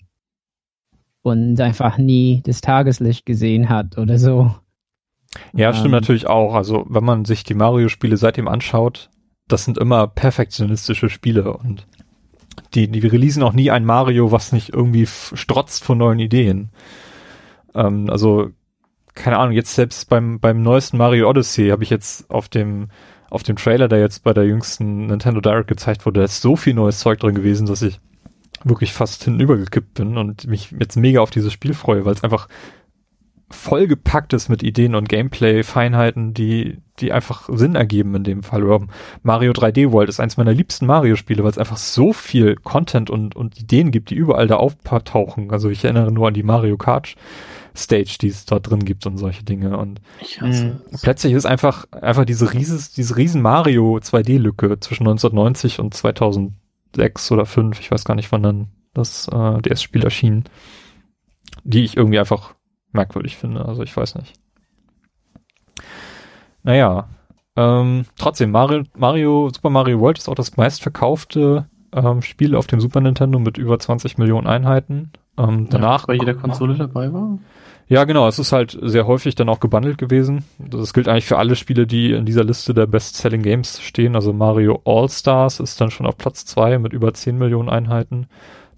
[1.23, 4.53] und einfach nie das Tageslicht gesehen hat oder so.
[5.53, 6.53] Ja, ähm, stimmt natürlich auch.
[6.53, 9.09] Also wenn man sich die Mario-Spiele seitdem anschaut,
[9.47, 11.87] das sind immer perfektionistische Spiele und
[12.75, 16.69] die, die releasen auch nie ein Mario, was nicht irgendwie strotzt von neuen Ideen.
[17.75, 18.49] Ähm, also,
[19.13, 22.87] keine Ahnung, jetzt selbst beim, beim neuesten Mario Odyssey habe ich jetzt auf dem,
[23.29, 26.55] auf dem Trailer, der jetzt bei der jüngsten Nintendo Direct gezeigt wurde, da ist so
[26.55, 27.99] viel neues Zeug drin gewesen, dass ich
[28.63, 32.47] wirklich fast hinübergekippt bin und mich jetzt mega auf dieses Spiel freue, weil es einfach
[33.53, 38.63] vollgepackt ist mit Ideen und Gameplay-Feinheiten, die, die einfach Sinn ergeben in dem Fall.
[38.63, 38.85] Oder
[39.21, 43.35] Mario 3D World ist eins meiner liebsten Mario-Spiele, weil es einfach so viel Content und,
[43.35, 45.51] und Ideen gibt, die überall da auftauchen.
[45.51, 47.15] Also ich erinnere nur an die Mario Kart
[47.75, 49.77] Stage, die es dort drin gibt und solche Dinge.
[49.77, 50.01] Und
[51.01, 57.45] plötzlich ist einfach, einfach diese rieses, diese riesen Mario 2D-Lücke zwischen 1990 und 2006 oder
[57.45, 60.43] 5, ich weiß gar nicht, wann dann das äh, DS-Spiel erschien,
[61.63, 62.53] die ich irgendwie einfach
[62.91, 63.65] merkwürdig finde.
[63.65, 64.33] Also ich weiß nicht.
[66.61, 67.09] Naja,
[67.55, 72.79] ähm, trotzdem, Mario, Mario, Super Mario World ist auch das meistverkaufte ähm, Spiel auf dem
[72.79, 75.11] Super Nintendo mit über 20 Millionen Einheiten.
[75.37, 76.01] Ähm, danach.
[76.01, 77.37] Ja, bei jeder Konsole dabei war?
[77.93, 78.27] Ja, genau.
[78.27, 80.45] Es ist halt sehr häufig dann auch gebundelt gewesen.
[80.57, 84.15] Das gilt eigentlich für alle Spiele, die in dieser Liste der Best-Selling Games stehen.
[84.15, 88.25] Also Mario All-Stars ist dann schon auf Platz zwei mit über 10 Millionen Einheiten.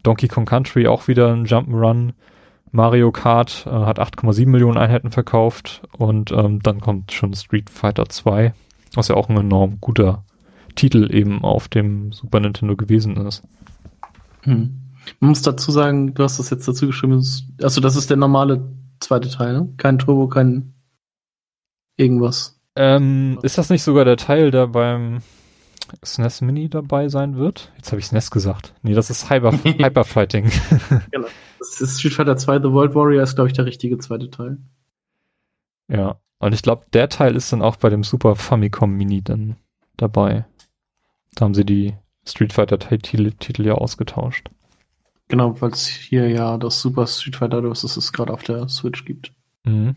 [0.03, 2.11] Donkey Kong Country auch wieder ein Jump'n'Run.
[2.73, 5.83] Mario Kart äh, hat 8,7 Millionen Einheiten verkauft.
[5.97, 8.53] Und ähm, dann kommt schon Street Fighter 2,
[8.95, 10.25] was ja auch ein enorm guter
[10.75, 13.43] Titel eben auf dem Super Nintendo gewesen ist.
[14.41, 14.81] Hm.
[15.21, 17.23] Man muss dazu sagen, du hast das jetzt dazu geschrieben,
[17.61, 18.61] also das ist der normale
[18.99, 19.73] zweite Teil, ne?
[19.77, 20.73] Kein Turbo, kein
[21.97, 22.59] irgendwas.
[22.75, 25.21] Ähm, ist das nicht sogar der Teil, der beim
[26.03, 27.71] SNES Mini dabei sein wird?
[27.77, 28.73] Jetzt habe ich SNES gesagt.
[28.81, 30.51] Nee, das ist Hyper, Hyperfighting.
[31.11, 31.27] genau.
[31.59, 34.57] Das ist Street Fighter 2 The World Warrior ist, glaube ich, der richtige zweite Teil.
[35.87, 39.55] Ja, und ich glaube, der Teil ist dann auch bei dem Super Famicom Mini dann
[39.97, 40.45] dabei.
[41.35, 41.95] Da haben sie die
[42.27, 44.49] Street Fighter Titel ja ausgetauscht.
[45.27, 49.05] Genau, weil es hier ja das Super Street Fighter das es gerade auf der Switch
[49.05, 49.31] gibt.
[49.63, 49.95] Mhm.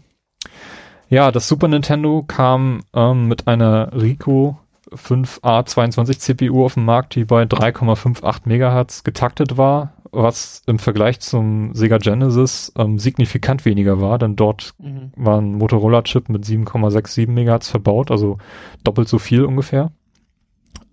[1.11, 4.59] Ja, das Super Nintendo kam ähm, mit einer Rico
[4.91, 11.75] 5A22 CPU auf den Markt, die bei 3,58 Megahertz getaktet war, was im Vergleich zum
[11.75, 15.13] Sega Genesis ähm, signifikant weniger war, denn dort mhm.
[15.17, 18.39] war ein Motorola-Chip mit 7,67 Megahertz verbaut, also
[18.85, 19.93] doppelt so viel ungefähr.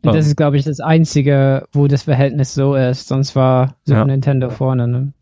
[0.10, 3.08] Und das ist, glaube ich, das Einzige, wo das Verhältnis so ist.
[3.08, 4.06] Sonst war Super ja.
[4.06, 4.88] Nintendo vorne.
[4.88, 5.14] Ne?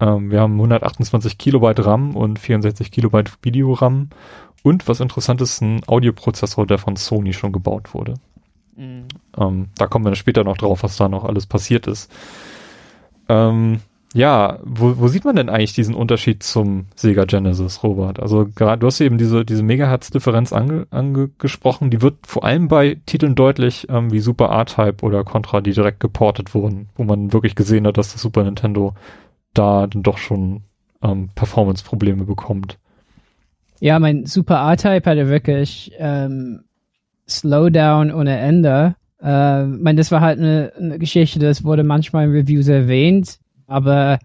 [0.00, 4.10] Ähm, wir haben 128 Kilobyte RAM und 64 Kilobyte Video-RAM.
[4.62, 8.14] Und was interessant ist, ein Audioprozessor, der von Sony schon gebaut wurde.
[8.76, 9.06] Mhm.
[9.36, 12.10] Ähm, da kommen wir später noch drauf, was da noch alles passiert ist.
[13.28, 13.80] Ähm,
[14.18, 18.18] ja, wo, wo sieht man denn eigentlich diesen Unterschied zum Sega Genesis, Robert?
[18.18, 22.96] Also gerade, du hast eben diese, diese Megahertz-Differenz ange, angesprochen, die wird vor allem bei
[23.06, 27.54] Titeln deutlich ähm, wie Super R-Type oder Contra, die direkt geportet wurden, wo man wirklich
[27.54, 28.94] gesehen hat, dass das Super Nintendo
[29.54, 30.62] da dann doch schon
[31.00, 32.76] ähm, Performance-Probleme bekommt.
[33.78, 36.64] Ja, mein Super R-Type hatte wirklich ähm,
[37.28, 38.96] Slowdown ohne Ende.
[39.22, 43.38] Äh, mein, das war halt eine, eine Geschichte, das wurde manchmal in Reviews erwähnt
[43.68, 44.18] aber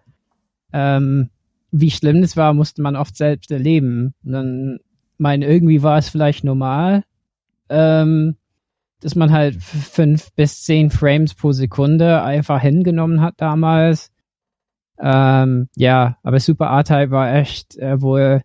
[0.71, 1.29] ähm,
[1.71, 4.13] wie schlimm das war, musste man oft selbst erleben.
[4.23, 4.79] Und dann,
[5.17, 7.03] mein, irgendwie war es vielleicht normal,
[7.69, 8.37] ähm,
[9.01, 14.11] dass man halt fünf bis zehn Frames pro Sekunde einfach hingenommen hat damals.
[14.99, 18.41] Ähm, ja, aber Super R-Type war echt äh, wohl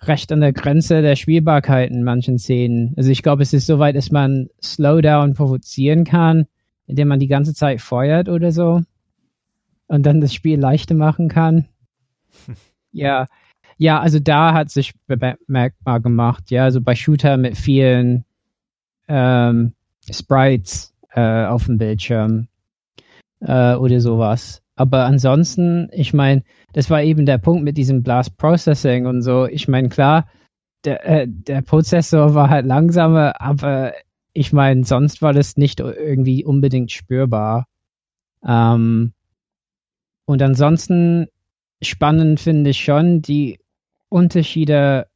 [0.00, 2.92] recht an der Grenze der Spielbarkeit in manchen Szenen.
[2.96, 6.46] Also ich glaube, es ist so weit, dass man Slowdown provozieren kann,
[6.86, 8.82] indem man die ganze Zeit feuert oder so
[9.94, 11.66] und dann das Spiel leichter machen kann.
[12.92, 13.28] ja,
[13.78, 16.50] ja, also da hat sich bemerkbar gemacht.
[16.50, 18.24] Ja, also bei Shooter mit vielen
[19.08, 19.72] ähm,
[20.10, 22.48] Sprites äh, auf dem Bildschirm
[23.40, 24.62] äh, oder sowas.
[24.76, 26.42] Aber ansonsten, ich meine,
[26.72, 29.46] das war eben der Punkt mit diesem Blast Processing und so.
[29.46, 30.26] Ich meine, klar,
[30.84, 33.92] der, äh, der Prozessor war halt langsamer, aber
[34.32, 37.68] ich meine, sonst war das nicht irgendwie unbedingt spürbar.
[38.44, 39.12] Ähm,
[40.26, 41.26] und ansonsten
[41.82, 43.58] spannend finde ich schon die
[44.08, 45.06] Unterschiede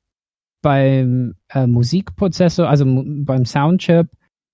[0.61, 4.09] beim äh, Musikprozessor, also beim Soundchip,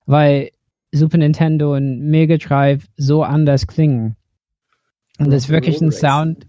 [0.06, 0.50] weil
[0.92, 4.16] Super Nintendo und Mega Drive so anders klingen.
[5.18, 6.46] Und das ist wirklich ein Sound,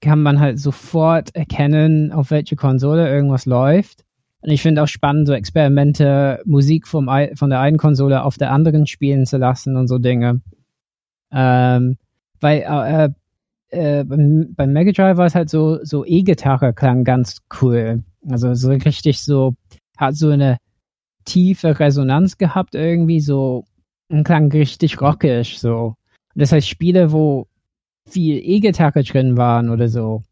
[0.00, 4.04] kann man halt sofort erkennen, auf welche Konsole irgendwas läuft.
[4.42, 8.52] Und ich finde auch spannend, so Experimente, Musik vom, von der einen Konsole auf der
[8.52, 10.40] anderen spielen zu lassen und so Dinge.
[11.30, 11.98] Ähm,
[12.40, 13.10] weil äh,
[13.70, 18.02] äh, beim, beim Mega Drive war es halt so, so E-Gitarre klang ganz cool.
[18.28, 19.54] Also so richtig so,
[19.96, 20.58] hat so eine
[21.24, 23.64] tiefe Resonanz gehabt irgendwie, so
[24.08, 25.94] und klang richtig rockisch, so.
[26.34, 27.46] Das heißt, Spiele, wo
[28.08, 30.22] viel E-Gitarre drin waren oder so,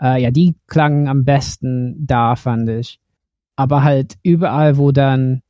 [0.00, 2.98] äh, ja, die klangen am besten da, fand ich.
[3.56, 5.42] Aber halt überall, wo dann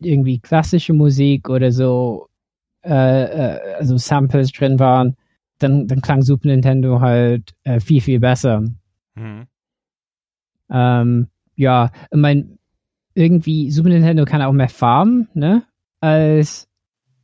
[0.00, 2.28] irgendwie klassische Musik oder so,
[2.84, 2.90] äh,
[3.24, 5.16] äh, also Samples drin waren,
[5.62, 8.62] dann, dann klang Super Nintendo halt äh, viel, viel besser.
[9.14, 9.46] Mhm.
[10.70, 12.58] Ähm, ja, ich meine,
[13.14, 15.64] irgendwie Super Nintendo kann auch mehr farmen, ne?
[16.00, 16.68] Als,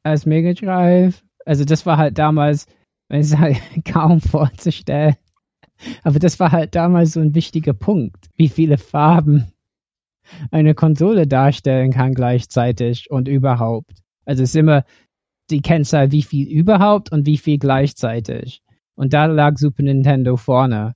[0.02, 1.24] als Mega Drive.
[1.44, 2.66] Also das war halt damals,
[3.08, 5.16] es ist halt kaum vorzustellen.
[6.02, 9.52] Aber das war halt damals so ein wichtiger Punkt, wie viele Farben
[10.50, 14.02] eine Konsole darstellen kann gleichzeitig und überhaupt.
[14.24, 14.84] Also es ist immer
[15.50, 18.62] die Kennzahl, wie viel überhaupt und wie viel gleichzeitig.
[18.94, 20.94] Und da lag Super Nintendo vorne.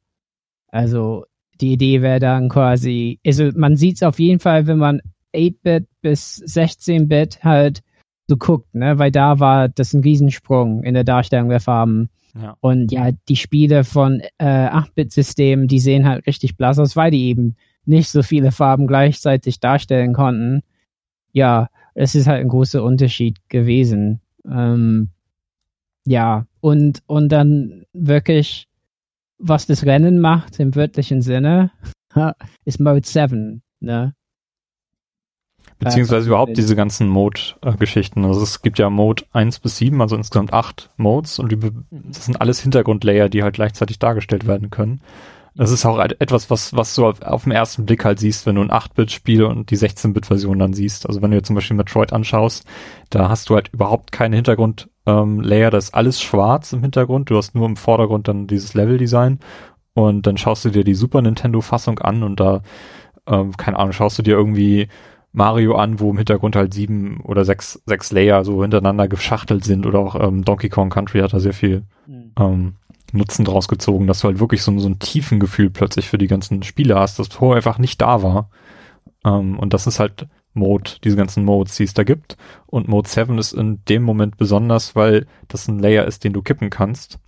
[0.69, 1.25] Also
[1.61, 5.01] die Idee wäre dann quasi, also man sieht es auf jeden Fall, wenn man
[5.35, 7.83] 8-Bit bis 16-Bit halt
[8.29, 12.09] so guckt, ne, weil da war das ein Riesensprung in der Darstellung der Farben.
[12.35, 12.57] Ja.
[12.61, 17.27] Und ja, die Spiele von äh, 8-Bit-Systemen, die sehen halt richtig blass aus, weil die
[17.27, 20.63] eben nicht so viele Farben gleichzeitig darstellen konnten.
[21.33, 24.22] Ja, es ist halt ein großer Unterschied gewesen.
[24.49, 25.11] Ähm,
[26.05, 28.69] ja, und, und dann wirklich
[29.43, 31.73] was das Rennen macht im wörtlichen Sinne,
[32.65, 34.15] ist Mode 7, ne?
[35.79, 38.25] Beziehungsweise überhaupt diese ganzen Mode-Geschichten.
[38.25, 41.59] Also es gibt ja Mode 1 bis 7, also insgesamt acht Modes und die,
[41.91, 45.01] das sind alles Hintergrundlayer, die halt gleichzeitig dargestellt werden können.
[45.55, 48.55] Das ist auch etwas, was, was du auf, auf den ersten Blick halt siehst, wenn
[48.55, 51.07] du ein 8-Bit-Spiel und die 16-Bit-Version dann siehst.
[51.07, 52.65] Also wenn du jetzt zum Beispiel Metroid anschaust,
[53.11, 57.29] da hast du halt überhaupt keine Hintergrund, ähm, das ist alles schwarz im Hintergrund.
[57.29, 59.41] Du hast nur im Vordergrund dann dieses Level-Design.
[59.95, 62.63] Und dann schaust du dir die Super Nintendo-Fassung an und da,
[63.27, 64.89] ähm, keine Ahnung, schaust du dir irgendwie
[65.33, 69.87] Mario an, wo im Hintergrund halt sieben oder sechs, sechs Layer so hintereinander geschachtelt sind
[69.87, 72.33] oder auch ähm, Donkey Kong Country hat da sehr viel mhm.
[72.39, 72.75] ähm,
[73.13, 76.27] Nutzen draus gezogen, dass du halt wirklich so, so ein tiefen Gefühl plötzlich für die
[76.27, 78.51] ganzen Spiele hast, das vorher einfach nicht da war.
[79.25, 82.37] Ähm, und das ist halt Mode, diese ganzen Modes, die es da gibt.
[82.67, 86.43] Und Mode 7 ist in dem Moment besonders, weil das ein Layer ist, den du
[86.43, 87.19] kippen kannst.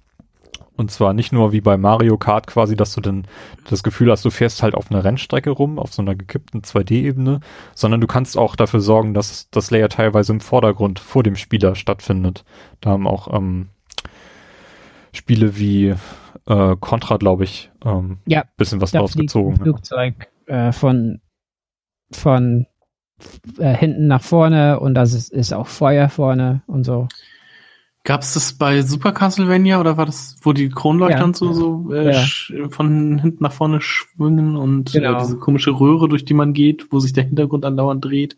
[0.76, 3.28] Und zwar nicht nur wie bei Mario Kart quasi, dass du dann
[3.70, 7.40] das Gefühl hast, du fährst halt auf einer Rennstrecke rum, auf so einer gekippten 2D-Ebene,
[7.74, 11.76] sondern du kannst auch dafür sorgen, dass das Layer teilweise im Vordergrund vor dem Spieler
[11.76, 12.44] stattfindet.
[12.80, 13.68] Da haben auch ähm,
[15.14, 15.94] Spiele wie
[16.46, 19.56] äh, Contra, glaube ich, ähm, ja, bisschen was draus gezogen.
[19.56, 21.20] Flugzeug äh, von
[22.12, 22.66] von
[23.58, 27.08] äh, hinten nach vorne und das ist, ist auch Feuer vorne und so.
[28.06, 31.32] Gab es das bei Super Castlevania oder war das, wo die Kronleuchter ja.
[31.32, 32.68] so, so äh, ja.
[32.68, 35.16] von hinten nach vorne schwingen und äh, genau.
[35.16, 38.36] äh, diese komische Röhre, durch die man geht, wo sich der Hintergrund andauernd dreht?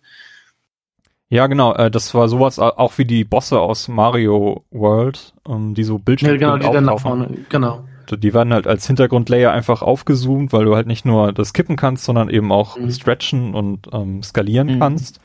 [1.28, 5.82] Ja, genau, äh, das war sowas auch wie die Bosse aus Mario World, ähm, die
[5.82, 9.82] so Bildschirme ja, genau, die dann nach vorne, genau die werden halt als Hintergrundlayer einfach
[9.82, 12.90] aufgezoomt, weil du halt nicht nur das kippen kannst, sondern eben auch mhm.
[12.90, 14.78] stretchen und ähm, skalieren mhm.
[14.78, 15.20] kannst.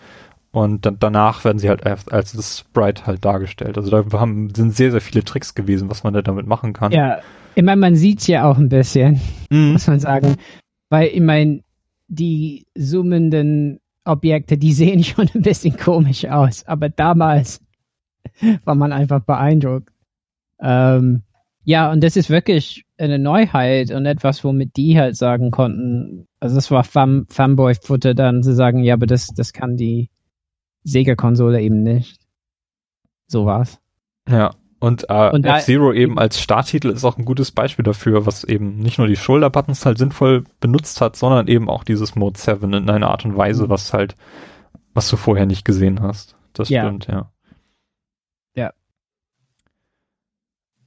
[0.51, 3.77] Und dann, danach werden sie halt als das Sprite halt dargestellt.
[3.77, 6.91] Also da haben, sind sehr, sehr viele Tricks gewesen, was man da damit machen kann.
[6.91, 7.19] Ja,
[7.55, 9.73] ich meine, man sieht's ja auch ein bisschen, mhm.
[9.73, 10.35] muss man sagen.
[10.89, 11.61] Weil ich meine,
[12.07, 16.65] die zoomenden Objekte, die sehen schon ein bisschen komisch aus.
[16.65, 17.61] Aber damals
[18.65, 19.89] war man einfach beeindruckt.
[20.59, 21.23] Ähm,
[21.63, 26.55] ja, und das ist wirklich eine Neuheit und etwas, womit die halt sagen konnten, also
[26.55, 30.09] das war Fan Fanboy-Futter dann zu sagen, ja, aber das, das kann die
[30.83, 32.19] Sega-Konsole eben nicht.
[33.27, 33.79] So war's.
[34.27, 34.51] Ja,
[34.81, 38.77] und, äh, und F-Zero eben als Starttitel ist auch ein gutes Beispiel dafür, was eben
[38.79, 42.89] nicht nur die Shoulder-Buttons halt sinnvoll benutzt hat, sondern eben auch dieses Mode 7 in
[42.89, 43.69] einer Art und Weise, mhm.
[43.69, 44.15] was halt,
[44.93, 46.35] was du vorher nicht gesehen hast.
[46.53, 46.83] Das ja.
[46.83, 47.31] stimmt, ja.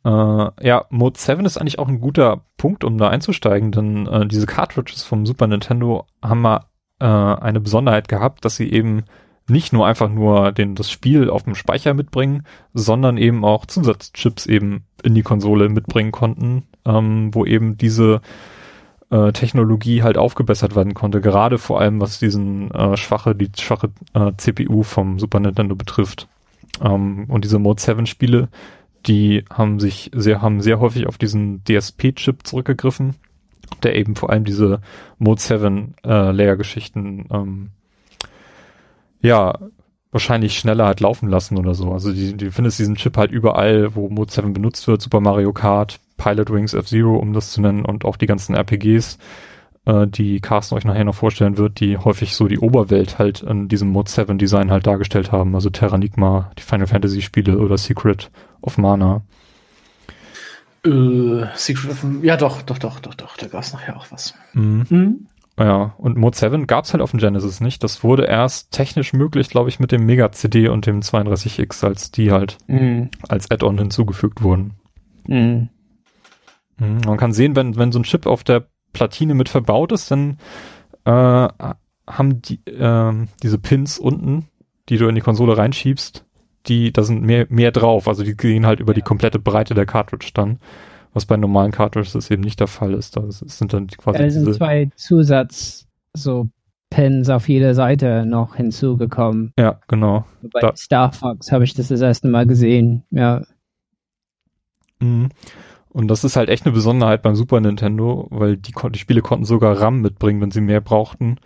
[0.05, 4.27] Äh, ja, Mode 7 ist eigentlich auch ein guter Punkt, um da einzusteigen, denn äh,
[4.27, 6.67] diese Cartridges vom Super Nintendo haben mal
[7.01, 9.05] äh, eine Besonderheit gehabt, dass sie eben
[9.49, 14.47] nicht nur einfach nur den, das Spiel auf dem Speicher mitbringen, sondern eben auch Zusatzchips
[14.47, 18.23] eben in die Konsole mitbringen konnten, ähm, wo eben diese
[19.11, 23.91] äh, Technologie halt aufgebessert werden konnte, gerade vor allem was diesen äh, schwache, die schwache
[24.15, 26.27] äh, CPU vom Super Nintendo betrifft.
[26.83, 28.49] Ähm, und diese Mode 7 Spiele,
[29.07, 33.17] die haben sich sehr, haben sehr häufig auf diesen DSP-Chip zurückgegriffen,
[33.83, 34.81] der eben vor allem diese
[35.19, 37.71] Mode 7 äh, Layer-Geschichten ähm,
[39.25, 39.59] ja
[40.12, 41.91] wahrscheinlich schneller hat laufen lassen oder so.
[41.91, 45.53] Also die, die findest diesen Chip halt überall, wo Mode 7 benutzt wird, Super Mario
[45.53, 49.18] Kart, Pilot Wings F-Zero, um das zu nennen, und auch die ganzen RPGs,
[49.87, 53.66] äh, die Carsten euch nachher noch vorstellen wird, die häufig so die Oberwelt halt in
[53.66, 55.55] diesem Mode 7 Design halt dargestellt haben.
[55.57, 58.31] Also Terranigma, die Final Fantasy Spiele oder Secret
[58.62, 59.22] of Mana.
[60.87, 64.35] Äh, Secret of, ja doch, doch, doch, doch, doch, da gab es nachher auch was.
[64.53, 64.87] Mhm.
[64.89, 65.27] Mhm.
[65.59, 67.85] Ja, und Mode 7 gab's halt auf dem Genesis nicht.
[67.85, 72.11] Das wurde erst technisch möglich, glaube ich, mit dem Mega CD und dem 32X, als
[72.11, 73.11] die halt Mhm.
[73.29, 74.75] als Add-on hinzugefügt wurden.
[75.29, 75.69] Mhm.
[76.79, 76.99] Mhm.
[77.07, 80.39] Man kann sehen, wenn, wenn so ein Chip auf der Platine mit verbaut ist, dann
[81.05, 81.49] äh,
[82.07, 84.49] haben die ähm, diese Pins unten,
[84.89, 86.25] die du in die Konsole reinschiebst,
[86.67, 88.09] die, da sind mehr, mehr drauf.
[88.09, 90.59] Also die gehen halt über die komplette Breite der Cartridge dann.
[91.15, 93.17] Was bei normalen Cartridges eben nicht der Fall ist.
[93.17, 96.49] Da sind dann quasi Da sind diese, zwei Zusatz so
[96.91, 99.53] Pins auf jeder Seite noch hinzugekommen.
[99.59, 100.25] ja, genau.
[100.53, 103.05] Bei Da- Star Fox habe ich das das erste Mal gesehen.
[103.11, 103.43] Ja.
[105.01, 105.31] Mhm.
[105.91, 109.45] Und das ist halt echt eine Besonderheit beim Super Nintendo, weil die, die Spiele konnten
[109.45, 111.37] sogar RAM mitbringen, wenn sie mehr brauchten.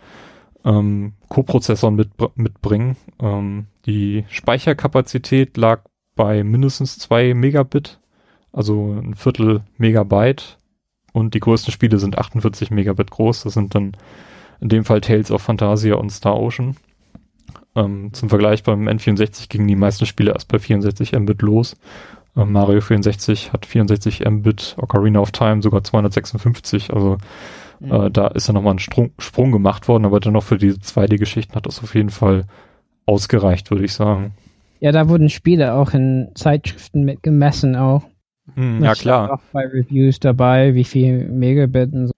[0.65, 2.97] Ähm, Co-Prozessoren mit, mitbringen.
[3.21, 5.83] Ähm, die Speicherkapazität lag
[6.15, 7.99] bei mindestens zwei Megabit,
[8.51, 10.57] also ein Viertel Megabyte.
[11.11, 13.43] Und die größten Spiele sind 48 Megabit groß.
[13.43, 13.93] Das sind dann
[14.61, 16.75] in dem Fall Tales of Phantasia und Star Ocean.
[17.75, 21.75] Ähm, zum Vergleich beim N64 gingen die meisten Spiele erst bei 64 Mbit los.
[22.35, 26.93] Äh, Mario 64 hat 64 Mbit, Ocarina of Time sogar 256.
[26.93, 27.17] Also
[27.81, 31.55] äh, da ist ja nochmal ein Sprung, Sprung gemacht worden, aber dennoch für diese 2D-Geschichten
[31.55, 32.45] hat das auf jeden Fall
[33.05, 34.33] ausgereicht, würde ich sagen.
[34.79, 38.03] ja, da wurden Spiele auch in Zeitschriften mit gemessen auch.
[38.55, 39.33] Hm, ja Das klar.
[39.33, 42.13] Auch bei Reviews dabei, wie viel Megabit und so.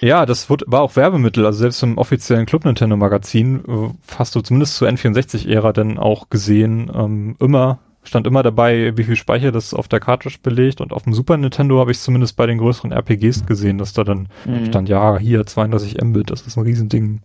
[0.00, 1.44] Ja, das wurde, war auch Werbemittel.
[1.44, 6.30] Also selbst im offiziellen Club Nintendo Magazin äh, hast du zumindest zur N64-Ära dann auch
[6.30, 10.80] gesehen, ähm, immer, stand immer dabei, wie viel Speicher das auf der Cartridge belegt.
[10.80, 14.04] Und auf dem Super Nintendo habe ich zumindest bei den größeren RPGs gesehen, dass da
[14.04, 14.64] dann Mhm.
[14.66, 17.20] stand, ja, hier 32 Mbit, das ist ein Riesending.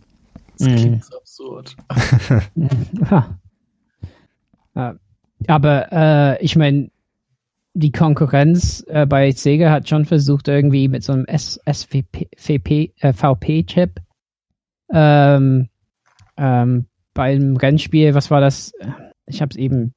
[0.58, 0.76] Das Mhm.
[0.76, 1.76] klingt so absurd.
[4.74, 4.96] Ja.
[5.48, 6.90] Aber äh, ich meine,
[7.76, 12.94] die Konkurrenz äh, bei Sega hat schon versucht, irgendwie mit so einem S SVP, VP,
[13.00, 14.00] äh, VP-Chip
[14.90, 15.68] ähm,
[16.38, 18.72] ähm, beim Rennspiel, was war das?
[19.26, 19.92] Ich habe es eben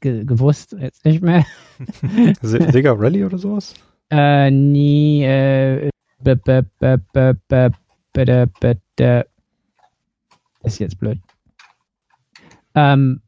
[0.00, 1.44] ge gewusst, jetzt nicht mehr.
[2.40, 3.74] Se Sega Rally oder sowas?
[4.10, 5.90] Äh, nie, äh,
[6.22, 6.64] b -b
[8.14, 9.24] -b
[10.62, 11.18] ist jetzt blöd.
[12.74, 13.20] Ähm,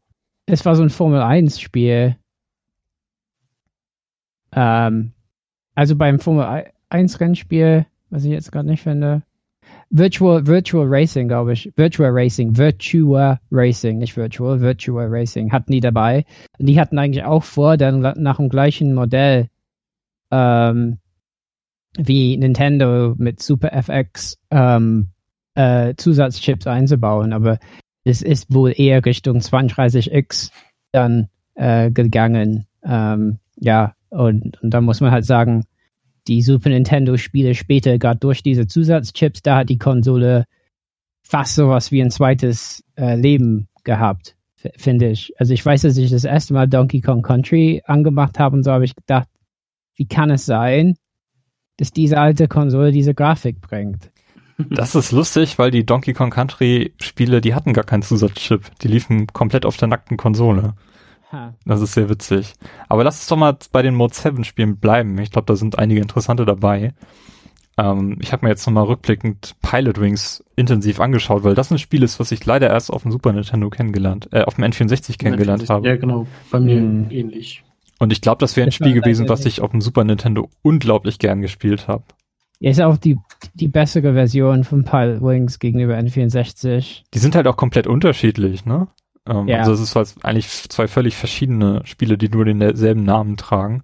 [0.46, 2.16] es war so ein Formel 1 Spiel.
[4.58, 5.12] Ähm,
[5.76, 9.22] also beim Formel 1 Rennspiel, was ich jetzt gerade nicht finde.
[9.90, 11.72] Virtual, Virtual Racing, glaube ich.
[11.76, 16.24] Virtual Racing, Virtua Racing, nicht Virtual, Virtual Racing hatten die dabei.
[16.58, 19.48] Und die hatten eigentlich auch vor, dann nach dem gleichen Modell
[20.32, 20.98] ähm,
[21.96, 25.10] wie Nintendo mit Super FX ähm,
[25.54, 27.58] äh, Zusatzchips einzubauen, aber
[28.04, 30.50] es ist wohl eher Richtung 32X
[30.92, 32.66] dann äh, gegangen.
[32.82, 35.64] Ähm, ja, und, und da muss man halt sagen,
[36.26, 40.44] die Super Nintendo-Spiele später, gerade durch diese Zusatzchips, da hat die Konsole
[41.22, 44.36] fast sowas wie ein zweites äh, Leben gehabt,
[44.76, 45.32] finde ich.
[45.38, 48.72] Also ich weiß, dass ich das erste Mal Donkey Kong Country angemacht habe und so
[48.72, 49.28] habe ich gedacht,
[49.96, 50.96] wie kann es sein,
[51.78, 54.10] dass diese alte Konsole diese Grafik bringt?
[54.70, 58.76] Das ist lustig, weil die Donkey Kong Country Spiele, die hatten gar keinen Zusatzchip.
[58.80, 60.74] Die liefen komplett auf der nackten Konsole.
[61.64, 62.54] Das ist sehr witzig.
[62.88, 65.18] Aber lass uns doch mal bei den Mode 7 Spielen bleiben.
[65.18, 66.94] Ich glaube, da sind einige interessante dabei.
[67.76, 72.02] Ähm, ich habe mir jetzt nochmal rückblickend Pilot Wings intensiv angeschaut, weil das ein Spiel
[72.02, 75.68] ist, was ich leider erst auf dem Super Nintendo kennengelernt, äh, auf dem N64 kennengelernt
[75.70, 75.86] habe.
[75.86, 76.26] Ja, genau.
[76.50, 77.06] Bei mir Mhm.
[77.10, 77.62] ähnlich.
[78.00, 80.48] Und ich glaube, das wäre ein Das Spiel gewesen, was ich auf dem Super Nintendo
[80.62, 82.04] unglaublich gern gespielt habe.
[82.60, 83.16] Ja, ist auch die,
[83.54, 87.02] die bessere Version von Pilot Wings gegenüber N64.
[87.14, 88.88] Die sind halt auch komplett unterschiedlich, ne?
[89.28, 89.58] Ähm, Ja.
[89.58, 93.82] Also es ist halt eigentlich zwei völlig verschiedene Spiele, die nur denselben Namen tragen.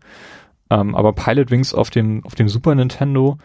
[0.71, 3.39] Ähm, aber Pilot Wings auf dem, auf dem Super Nintendo,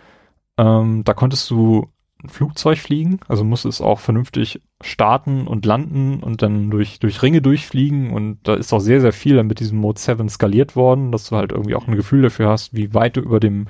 [0.58, 1.88] ähm, da konntest du
[2.24, 7.22] ein Flugzeug fliegen, also musst es auch vernünftig starten und landen und dann durch, durch
[7.22, 11.14] Ringe durchfliegen und da ist auch sehr, sehr viel mit diesem Mode 7 skaliert worden,
[11.14, 13.68] dass du halt irgendwie auch ein Gefühl dafür hast, wie weit du über dem,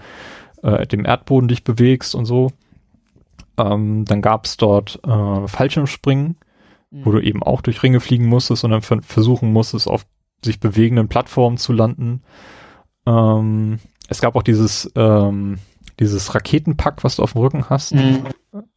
[0.63, 2.51] äh, dem Erdboden dich bewegst und so.
[3.57, 6.37] Ähm, dann gab es dort äh, Fallschirmspringen,
[6.91, 7.05] mhm.
[7.05, 10.05] wo du eben auch durch Ringe fliegen musstest und dann versuchen musstest, auf
[10.43, 12.23] sich bewegenden Plattformen zu landen.
[13.05, 15.59] Ähm, es gab auch dieses ähm,
[15.99, 17.93] dieses Raketenpack, was du auf dem Rücken hast.
[17.93, 18.23] Mhm.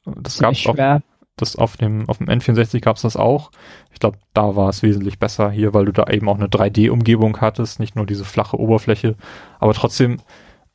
[0.05, 1.01] Das gab es auch.
[1.37, 3.53] Das auf dem, auf dem N64 gab es das auch.
[3.91, 7.41] Ich glaube, da war es wesentlich besser hier, weil du da eben auch eine 3D-Umgebung
[7.41, 9.17] hattest, nicht nur diese flache Oberfläche.
[9.59, 10.21] Aber trotzdem,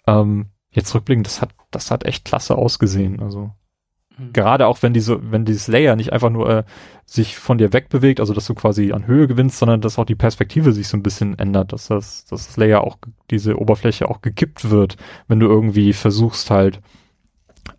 [0.08, 3.22] ähm, jetzt rückblickend, das hat, das hat echt klasse ausgesehen.
[3.22, 3.52] Also
[4.18, 4.34] Mhm.
[4.34, 6.64] Gerade auch wenn diese, wenn dieses Layer nicht einfach nur äh,
[7.06, 10.16] sich von dir wegbewegt, also dass du quasi an Höhe gewinnst, sondern dass auch die
[10.16, 12.98] Perspektive sich so ein bisschen ändert, dass das, dass das Layer auch,
[13.32, 14.98] diese Oberfläche auch gekippt wird,
[15.28, 16.82] wenn du irgendwie versuchst halt,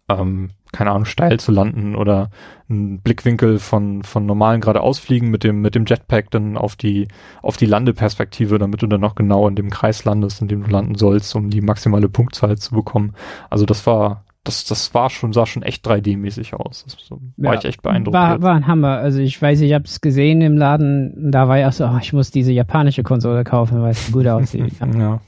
[0.09, 2.31] ähm, keine Ahnung, steil zu landen oder
[2.69, 7.09] einen Blickwinkel von, von normalen geradeausfliegen mit dem, mit dem Jetpack dann auf die,
[7.43, 10.71] auf die Landeperspektive, damit du dann noch genau in dem Kreis landest, in dem du
[10.71, 13.15] landen sollst, um die maximale Punktzahl zu bekommen.
[13.49, 16.85] Also das war, das, das war schon, sah schon echt 3D-mäßig aus.
[16.85, 18.15] Das so, war ja, ich echt beeindruckt.
[18.15, 18.97] War, war ein Hammer.
[18.97, 21.99] Also ich weiß, ich habe es gesehen im Laden, da war ich auch so, oh,
[22.01, 24.73] ich muss diese japanische Konsole kaufen, weil es gut aussieht.
[24.99, 25.21] ja.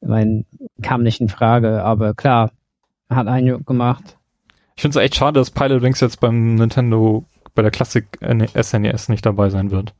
[0.00, 0.44] Ich meine,
[0.82, 2.50] kam nicht in Frage, aber klar,
[3.08, 4.16] hat Eindruck gemacht.
[4.74, 9.08] Ich finde es echt schade, dass Pilot Wings jetzt beim Nintendo, bei der Classic SNES
[9.08, 9.94] nicht dabei sein wird.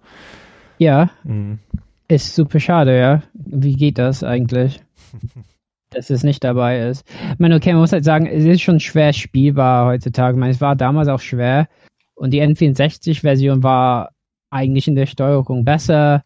[0.78, 1.10] Ja.
[1.22, 1.60] Mhm.
[2.08, 3.22] Ist super schade, ja.
[3.34, 4.80] Wie geht das eigentlich?
[5.90, 7.04] dass es nicht dabei ist.
[7.32, 10.34] Ich meine, okay, man muss halt sagen, es ist schon schwer spielbar heutzutage.
[10.34, 11.68] Ich meine, es war damals auch schwer
[12.14, 14.10] und die N64-Version war
[14.50, 16.24] eigentlich in der Steuerung besser.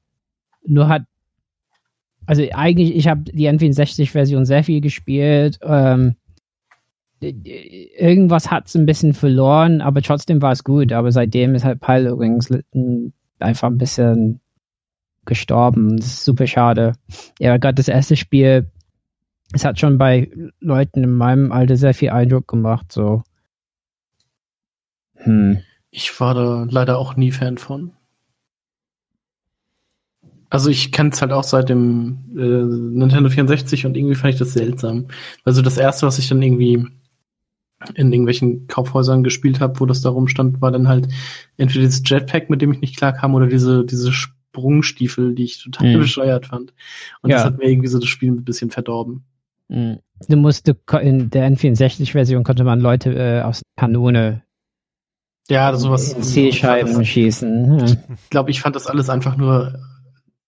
[0.65, 1.03] Nur hat,
[2.27, 5.59] also eigentlich, ich habe die N64-Version sehr viel gespielt.
[5.63, 6.17] Ähm,
[7.21, 10.93] irgendwas hat es ein bisschen verloren, aber trotzdem war es gut.
[10.93, 12.51] Aber seitdem ist halt Pilot Wings
[13.39, 14.41] einfach ein bisschen
[15.25, 15.97] gestorben.
[15.99, 16.95] Das ist super schade.
[17.39, 18.71] Ja, gerade das erste Spiel
[19.53, 20.31] es hat schon bei
[20.61, 23.23] Leuten in meinem Alter sehr viel Eindruck gemacht, so.
[25.15, 25.59] Hm.
[25.91, 27.93] Ich war da leider auch nie Fan von.
[30.49, 32.41] Also ich kenne es halt auch seit dem äh,
[32.99, 35.09] Nintendo 64 und irgendwie fand ich das seltsam.
[35.45, 36.87] Also das erste, was ich dann irgendwie
[37.95, 41.09] in irgendwelchen Kaufhäusern gespielt habe, wo das da rumstand, war dann halt
[41.57, 45.97] entweder dieses Jetpack, mit dem ich nicht klarkam, oder diese, diese Sprungstiefel, die ich total
[45.97, 46.01] mhm.
[46.01, 46.75] bescheuert fand.
[47.23, 47.37] Und ja.
[47.37, 49.25] das hat mir irgendwie so das Spiel ein bisschen verdorben.
[49.73, 49.99] Mhm.
[50.29, 54.43] Du musst, in der N64-Version konnte man Leute äh, aus Kanone
[55.49, 56.15] ja, sowas.
[56.21, 57.79] C-Scheiben schießen.
[57.79, 57.85] Ja.
[57.85, 59.79] Ich glaube, ich fand das alles einfach nur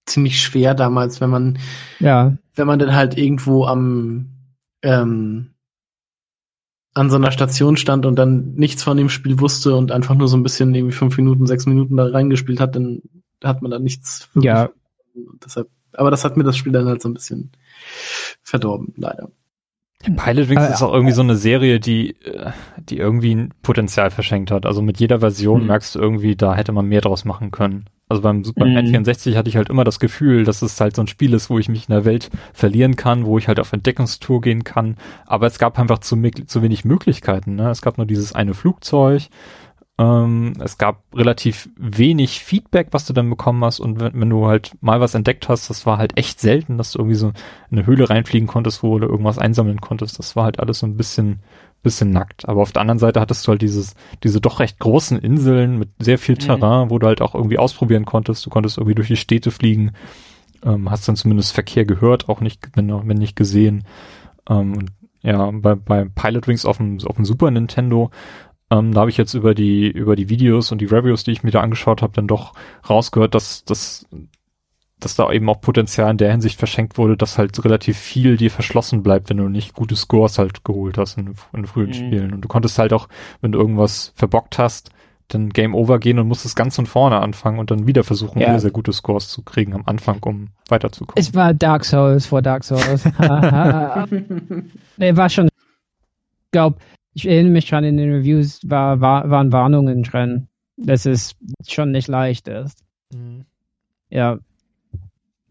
[0.07, 1.59] ziemlich schwer damals, wenn man,
[1.99, 2.37] ja.
[2.55, 4.31] wenn man dann halt irgendwo am,
[4.83, 5.51] ähm,
[6.95, 10.29] an so einer Station stand und dann nichts von dem Spiel wusste und einfach nur
[10.29, 13.03] so ein bisschen irgendwie fünf Minuten, sechs Minuten da reingespielt hat, dann
[13.43, 14.29] hat man da nichts.
[14.41, 14.71] Ja.
[15.45, 17.53] Deshalb, aber das hat mir das Spiel dann halt so ein bisschen
[18.43, 19.31] verdorben, leider.
[20.05, 24.11] Pilot Wings äh, ist auch irgendwie so eine Serie, die, äh, die irgendwie ein Potenzial
[24.11, 24.67] verschenkt hat.
[24.67, 25.69] Also mit jeder Version mhm.
[25.69, 27.87] merkst du irgendwie, da hätte man mehr draus machen können.
[28.07, 28.77] Also beim Super mhm.
[28.77, 31.59] N64 hatte ich halt immer das Gefühl, dass es halt so ein Spiel ist, wo
[31.59, 34.97] ich mich in der Welt verlieren kann, wo ich halt auf Entdeckungstour gehen kann.
[35.27, 37.55] Aber es gab einfach zu, zu wenig Möglichkeiten.
[37.55, 37.71] Ne?
[37.71, 39.29] Es gab nur dieses eine Flugzeug
[39.97, 44.47] ähm, es gab relativ wenig Feedback, was du dann bekommen hast und wenn, wenn, du
[44.47, 47.79] halt mal was entdeckt hast, das war halt echt selten, dass du irgendwie so in
[47.79, 50.19] eine Höhle reinfliegen konntest, wo du irgendwas einsammeln konntest.
[50.19, 51.39] Das war halt alles so ein bisschen,
[51.85, 52.49] bisschen nackt.
[52.49, 55.91] Aber auf der anderen Seite hattest du halt dieses, diese doch recht großen Inseln mit
[56.01, 56.41] sehr viel mhm.
[56.41, 56.91] Terrain, mhm.
[56.91, 58.45] wo du halt auch irgendwie ausprobieren konntest.
[58.45, 59.93] Du konntest irgendwie durch die Städte fliegen,
[60.65, 63.85] ähm, hast dann zumindest Verkehr gehört, auch nicht, wenn, wenn nicht gesehen.
[64.49, 64.87] Ähm,
[65.23, 68.11] ja, bei, bei Pilot Wings auf dem, auf dem Super Nintendo
[68.75, 71.43] ähm, da habe ich jetzt über die, über die Videos und die Reviews, die ich
[71.43, 72.55] mir da angeschaut habe, dann doch
[72.89, 74.07] rausgehört, dass, dass,
[74.99, 78.51] dass da eben auch Potenzial in der Hinsicht verschenkt wurde, dass halt relativ viel dir
[78.51, 81.95] verschlossen bleibt, wenn du nicht gute Scores halt geholt hast in, in frühen mhm.
[81.95, 82.33] Spielen.
[82.33, 83.09] Und du konntest halt auch,
[83.41, 84.91] wenn du irgendwas verbockt hast,
[85.29, 88.51] dann Game Over gehen und musstest ganz von vorne anfangen und dann wieder versuchen, ja.
[88.51, 91.19] sehr, sehr gute Scores zu kriegen am Anfang, um weiterzukommen.
[91.19, 93.05] Es war Dark Souls vor Dark Souls.
[94.97, 95.49] nee, war schon,
[96.53, 96.79] glaub,
[97.15, 101.37] ich erinnere mich schon in den Reviews, war, war, waren Warnungen drin, dass es
[101.67, 102.85] schon nicht leicht ist.
[103.13, 103.45] Mhm.
[104.11, 104.39] Ja.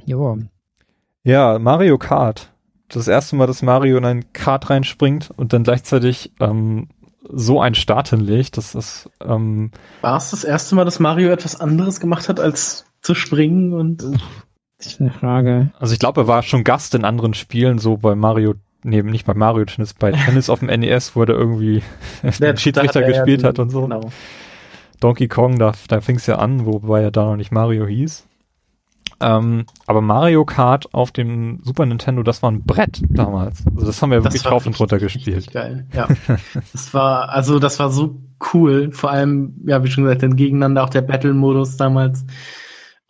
[0.05, 0.37] Jo.
[1.23, 2.51] Ja, Mario Kart.
[2.89, 6.89] Das erste Mal, dass Mario in ein Kart reinspringt und dann gleichzeitig ähm,
[7.27, 11.59] so einen Start hinlegt, dass das ähm, War es das erste Mal, dass Mario etwas
[11.59, 14.03] anderes gemacht hat, als zu springen und
[14.83, 15.71] Das ist eine Frage.
[15.79, 19.25] Also ich glaube, er war schon Gast in anderen Spielen, so bei Mario, nee, nicht
[19.25, 21.81] bei Mario Tennis, bei Tennis auf dem NES, wo er irgendwie
[22.39, 23.83] den Schiedsrichter hat gespielt ja hat und so.
[23.83, 24.11] Genau.
[24.99, 28.25] Donkey Kong, da, da fing es ja an, wobei er da noch nicht Mario hieß.
[29.19, 33.65] Ähm, aber Mario Kart auf dem Super Nintendo, das war ein Brett damals.
[33.67, 35.51] Also das haben wir wirklich war rauf und runter gespielt.
[35.51, 35.87] Geil.
[35.93, 36.07] Ja.
[36.73, 38.19] das war, also das war so
[38.53, 38.91] cool.
[38.91, 42.25] Vor allem, ja, wie schon gesagt, dann gegeneinander auch der Battle-Modus damals.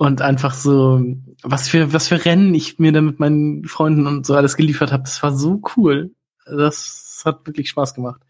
[0.03, 1.01] Und einfach so,
[1.43, 4.91] was für, was für Rennen ich mir da mit meinen Freunden und so alles geliefert
[4.91, 6.11] habe, das war so cool.
[6.45, 8.21] Das hat wirklich Spaß gemacht.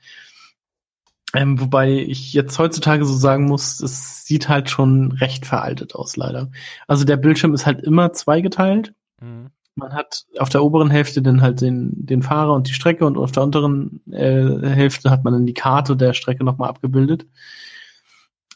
[1.34, 6.16] Ähm, wobei ich jetzt heutzutage so sagen muss, es sieht halt schon recht veraltet aus,
[6.16, 6.52] leider.
[6.88, 8.94] Also der Bildschirm ist halt immer zweigeteilt.
[9.20, 9.48] Mhm.
[9.74, 13.18] Man hat auf der oberen Hälfte dann halt den, den Fahrer und die Strecke und
[13.18, 17.26] auf der unteren äh, Hälfte hat man dann die Karte der Strecke nochmal abgebildet.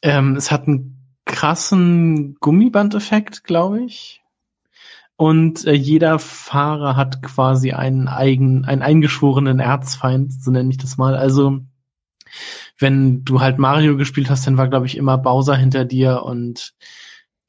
[0.04, 0.97] Ähm, es hat einen
[1.28, 4.24] krassen Gummibandeffekt, glaube ich.
[5.16, 10.98] Und äh, jeder Fahrer hat quasi einen eigen, einen eingeschworenen Erzfeind, so nenne ich das
[10.98, 11.16] mal.
[11.16, 11.60] Also
[12.78, 16.76] wenn du halt Mario gespielt hast, dann war, glaube ich, immer Bowser hinter dir und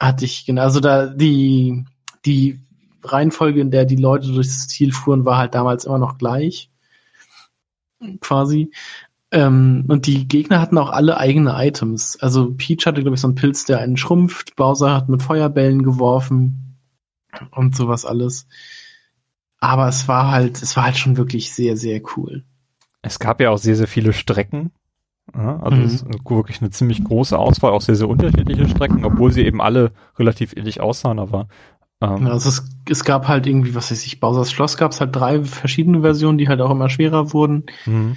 [0.01, 1.85] hatte ich, genau, also da die,
[2.25, 2.61] die
[3.03, 6.71] Reihenfolge, in der die Leute durchs Ziel fuhren, war halt damals immer noch gleich.
[8.21, 8.71] Quasi.
[9.31, 12.17] Ähm, und die Gegner hatten auch alle eigene Items.
[12.21, 14.57] Also Peach hatte, glaube ich, so einen Pilz, der einen schrumpft.
[14.57, 16.77] Bowser hat mit Feuerbällen geworfen
[17.51, 18.47] und sowas alles.
[19.61, 22.45] Aber es war halt, es war halt schon wirklich sehr, sehr cool.
[23.03, 24.71] Es gab ja auch sehr, sehr viele Strecken.
[25.33, 25.83] Also Mhm.
[25.83, 29.61] es ist wirklich eine ziemlich große Auswahl, auch sehr, sehr unterschiedliche Strecken, obwohl sie eben
[29.61, 31.49] alle relativ ähnlich aussahen, aber
[32.01, 35.01] ähm, Ja, Also es, es gab halt irgendwie, was weiß ich, Bowser's Schloss gab es
[35.03, 37.65] halt drei verschiedene Versionen, die halt auch immer schwerer wurden.
[37.85, 38.17] mhm.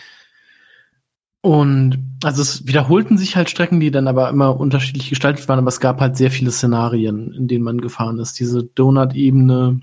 [1.42, 5.70] Und also es wiederholten sich halt Strecken, die dann aber immer unterschiedlich gestaltet waren, aber
[5.70, 8.40] es gab halt sehr viele Szenarien, in denen man gefahren ist.
[8.40, 9.82] Diese Donut-Ebene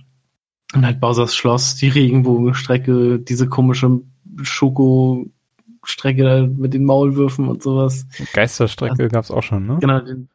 [0.74, 4.02] und halt Bowser's Schloss, die Regenbogenstrecke, diese komische
[4.40, 8.06] Schoko-Strecke mit den Maulwürfen und sowas.
[8.34, 9.78] Geisterstrecke gab's auch schon, ne?
[9.80, 10.28] Genau, den,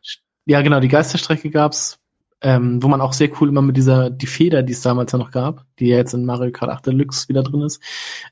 [0.45, 1.99] ja genau, die Geisterstrecke gab's,
[2.41, 5.19] ähm, wo man auch sehr cool immer mit dieser, die Feder, die es damals ja
[5.19, 7.81] noch gab, die ja jetzt in Mario Kart 8 Deluxe wieder drin ist,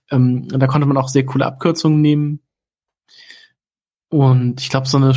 [0.10, 2.42] ähm, da konnte man auch sehr coole Abkürzungen nehmen.
[4.12, 5.14] Und ich glaube, so eine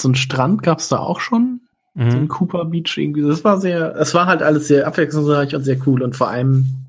[0.00, 1.60] so ein Strand gab's da auch schon,
[1.94, 2.28] so ein Mhm.
[2.28, 3.20] Cooper Beach irgendwie.
[3.22, 6.86] Das war sehr, es war halt alles sehr abwechslungsreich und sehr cool und vor allem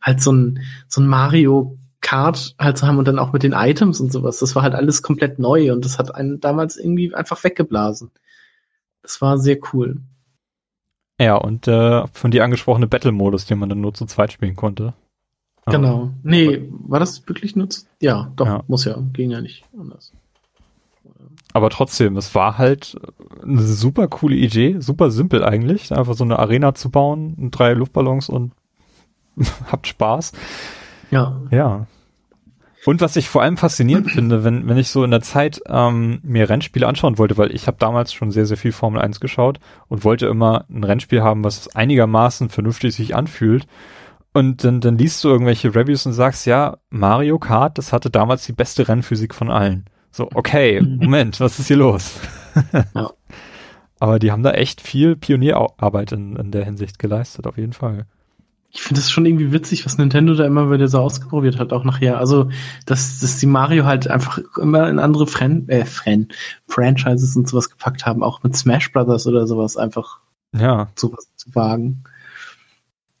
[0.00, 3.52] halt so ein so ein Mario Kart halt zu haben und dann auch mit den
[3.52, 4.38] Items und sowas.
[4.38, 8.12] Das war halt alles komplett neu und das hat einen damals irgendwie einfach weggeblasen.
[9.02, 10.02] Das war sehr cool.
[11.20, 14.94] Ja, und äh, von dir angesprochene Battle-Modus, den man dann nur zu zweit spielen konnte.
[15.64, 16.10] Genau.
[16.22, 17.70] Nee, war das wirklich nur?
[17.70, 18.62] zu- Ja, doch, Ja.
[18.68, 20.12] muss ja, ging ja nicht anders.
[21.52, 22.98] Aber trotzdem, es war halt
[23.42, 28.28] eine super coole Idee, super simpel eigentlich, einfach so eine Arena zu bauen, drei Luftballons
[28.28, 28.52] und
[29.70, 30.32] habt Spaß.
[31.10, 31.86] Ja, Ja.
[32.86, 36.20] Und was ich vor allem faszinierend finde, wenn, wenn ich so in der Zeit ähm,
[36.22, 39.58] mir Rennspiele anschauen wollte, weil ich habe damals schon sehr, sehr viel Formel 1 geschaut
[39.88, 43.66] und wollte immer ein Rennspiel haben, was einigermaßen vernünftig sich anfühlt.
[44.32, 48.46] Und dann, dann liest du irgendwelche Reviews und sagst, ja, Mario Kart, das hatte damals
[48.46, 49.86] die beste Rennphysik von allen.
[50.16, 52.18] So, okay, Moment, was ist hier los?
[52.94, 53.10] Ja.
[54.00, 58.06] Aber die haben da echt viel Pionierarbeit in, in der Hinsicht geleistet, auf jeden Fall.
[58.70, 61.84] ich finde das schon irgendwie witzig, was Nintendo da immer wieder so ausprobiert hat, auch
[61.84, 62.18] nachher.
[62.18, 62.48] Also,
[62.86, 66.28] dass, dass die Mario halt einfach immer in andere Fran äh, Fran
[66.66, 70.20] Franchises und sowas gepackt haben, auch mit Smash Brothers oder sowas, einfach
[70.58, 72.04] Ja, sowas zu wagen.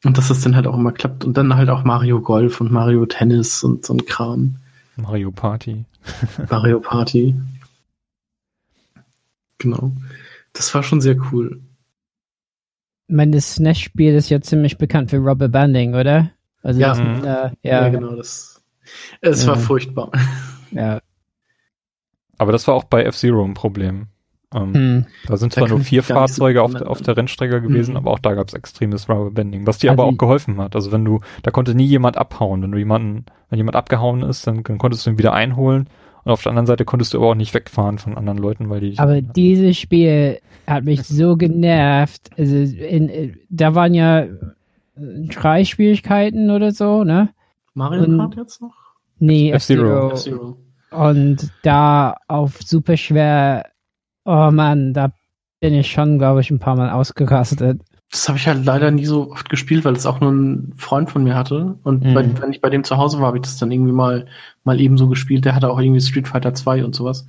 [0.02, 1.26] Und dass das dann halt auch immer klappt.
[1.26, 4.56] Und dann halt auch Mario Golf und Mario Tennis und so ein Kram.
[4.96, 5.84] Mario Party.
[6.50, 7.34] Mario Party.
[9.58, 9.92] Genau.
[10.52, 11.60] Das war schon sehr cool.
[13.08, 16.30] Ich meine, das SNES-Spiel ist ja ziemlich bekannt für Rubber Banding, oder?
[16.62, 16.88] Also Ja.
[16.88, 17.24] das, Mhm.
[17.24, 18.16] äh, ja, genau.
[18.16, 18.62] Das,
[19.20, 19.60] es war Ja.
[19.60, 20.10] furchtbar.
[20.72, 21.00] ja.
[22.38, 24.08] Aber das war auch bei F-Zero ein Problem.
[24.54, 25.06] Ähm, Hm.
[25.26, 27.16] Da sind Da zwar nur kann ich vier nicht so Fahrzeuge auf, der- auf der
[27.16, 27.96] Rennstrecke gewesen, Mhm.
[27.98, 30.76] aber auch da gab es extremes Rubberbanding, was dir aber Also- auch geholfen hat.
[30.76, 32.62] Also wenn du, da konnte nie jemand abhauen.
[32.62, 35.88] Wenn du jemanden, wenn jemand abgehauen ist, dann, dann konntest du ihn wieder einholen.
[36.24, 38.80] Und auf der anderen Seite konntest du aber auch nicht wegfahren von anderen Leuten, weil
[38.80, 42.30] die Aber dieses Spiel hat mich so genervt.
[42.38, 44.28] Also in, äh, da waren ja äh,
[45.28, 47.30] drei Schwierigkeiten oder so, ne?
[47.74, 48.74] Mario Und- Kart jetzt noch?
[49.18, 50.10] Nee, F-Zero.
[50.12, 50.12] F-Zero.
[50.12, 50.56] F-Zero.
[50.90, 53.66] Und da auf super schwer,
[54.26, 55.12] oh Mann, da
[55.60, 57.82] bin ich schon, glaube ich, ein paar Mal ausgerastet.
[58.10, 61.10] Das habe ich halt leider nie so oft gespielt, weil es auch nur ein Freund
[61.10, 61.78] von mir hatte.
[61.82, 62.14] Und Mhm.
[62.14, 64.26] bei, wenn ich bei dem zu Hause war, habe ich das dann irgendwie mal,
[64.64, 65.44] mal eben so gespielt.
[65.44, 67.26] Der hatte auch irgendwie Street Fighter 2 und sowas.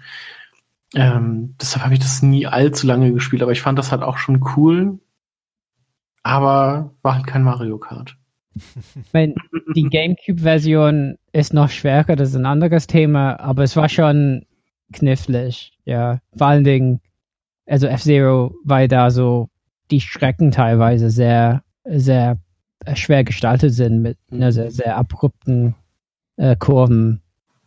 [0.95, 4.17] Ähm, deshalb habe ich das nie allzu lange gespielt, aber ich fand das halt auch
[4.17, 4.99] schon cool.
[6.23, 8.17] aber war halt kein Mario Kart.
[8.55, 9.35] Ich mein,
[9.75, 14.45] die GameCube-Version ist noch schwerer, das ist ein anderes Thema, aber es war schon
[14.93, 16.19] knifflig, ja.
[16.35, 17.01] Vor allen Dingen,
[17.65, 19.49] also F-Zero, weil da so
[19.91, 22.39] die Strecken teilweise sehr, sehr
[22.85, 25.75] äh, schwer gestaltet sind mit ne, sehr, sehr abrupten
[26.37, 27.21] äh, Kurven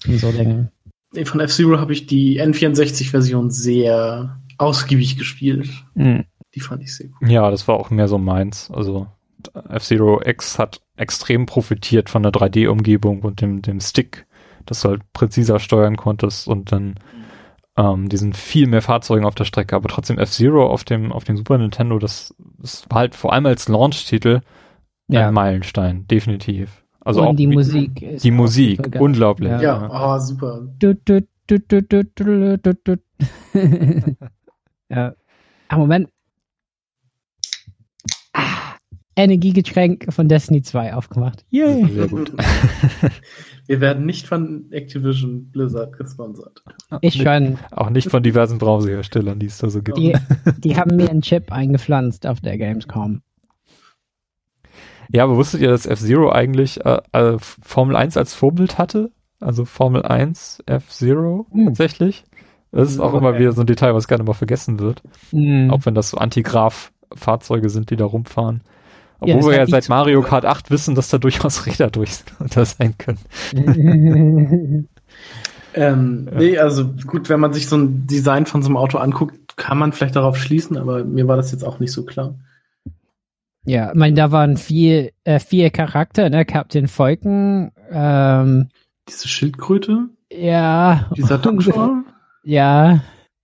[0.06, 0.72] und so Dinge.
[1.12, 5.68] Nee, Von F-Zero habe ich die N64-Version sehr ausgiebig gespielt.
[5.94, 6.24] Mhm.
[6.54, 7.28] Die fand ich sehr gut.
[7.28, 8.70] Ja, das war auch mehr so meins.
[8.70, 9.08] Also
[9.68, 14.26] F-Zero X hat extrem profitiert von der 3D-Umgebung und dem, dem Stick,
[14.70, 16.94] dass du halt präziser steuern konntest und dann
[17.76, 19.76] ähm, diesen viel mehr Fahrzeugen auf der Strecke.
[19.76, 23.46] Aber trotzdem F-Zero auf dem, auf dem Super Nintendo, das, das war halt vor allem
[23.46, 24.40] als Launch-Titel
[25.08, 25.28] Ja.
[25.28, 26.84] ein Meilenstein, definitiv.
[27.00, 28.02] Also und auch die Musik.
[28.02, 29.50] ist Die auch Musik, unglaublich.
[29.50, 29.60] Ja.
[29.60, 30.62] Ja, oh, super.
[30.78, 32.96] Du, du, du, du, du, du, du, du.
[34.88, 35.14] ja.
[35.68, 36.08] Ah, Moment.
[38.32, 38.69] Ah,
[39.16, 41.44] Energiegetränk von Destiny 2 aufgemacht.
[41.50, 41.86] Yay.
[41.92, 42.32] Sehr gut.
[43.66, 46.62] Wir werden nicht von Activision Blizzard gesponsert.
[47.02, 47.58] Ich schon.
[47.70, 49.98] Auch nicht von diversen Browserherstellern, die es da so gibt.
[49.98, 50.16] Die,
[50.58, 53.22] die haben mir einen Chip eingepflanzt auf der Gamescom.
[55.12, 59.10] Ja, aber wusstet ihr, dass F-Zero eigentlich äh, äh, Formel 1 als Vorbild hatte?
[59.40, 61.66] Also Formel 1 F-Zero Hm.
[61.66, 62.24] tatsächlich?
[62.72, 63.18] Das ist auch Okay.
[63.18, 65.02] immer wieder so ein Detail, was gerne mal vergessen wird.
[65.30, 65.70] Hm.
[65.70, 68.62] Auch wenn das so Antigraph-Fahrzeuge sind, die da rumfahren.
[69.24, 72.20] Ja, Obwohl das wir ja seit Mario Kart 8 wissen, dass da durchaus Räder durch
[72.38, 73.18] da sein können.
[75.74, 76.38] Ähm, Ja.
[76.38, 79.78] Nee, also gut, wenn man sich so ein Design von so einem Auto anguckt, kann
[79.78, 82.34] man vielleicht darauf schließen, aber mir war das jetzt auch nicht so klar.
[83.64, 86.44] ja, ich meine, da waren vier, äh, vier Charakter, ne?
[86.44, 88.68] Captain Falcon, ähm,
[89.08, 91.10] Diese Schildkröte, ja.
[91.16, 92.04] dieser Doktor
[92.42, 93.00] Ja,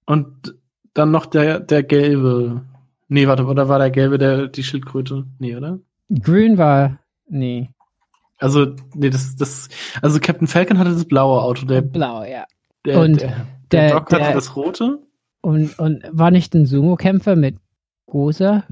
[0.06, 0.54] und
[0.94, 2.62] dann noch der, der gelbe.
[3.08, 5.26] Nee, warte, oder war der gelbe der, die Schildkröte?
[5.38, 5.78] Nee, oder?
[6.22, 7.68] grün war, nee,
[8.38, 9.68] Also, nee, das, das,
[10.02, 12.44] also Captain Falcon hatte das blaue Auto, der, blau, ja.
[12.84, 14.98] der, Und der, der- der Doc hatte das rote.
[15.40, 17.56] Und, und war nicht ein Sumo-Kämpfer mit
[18.12, 18.64] Rosa?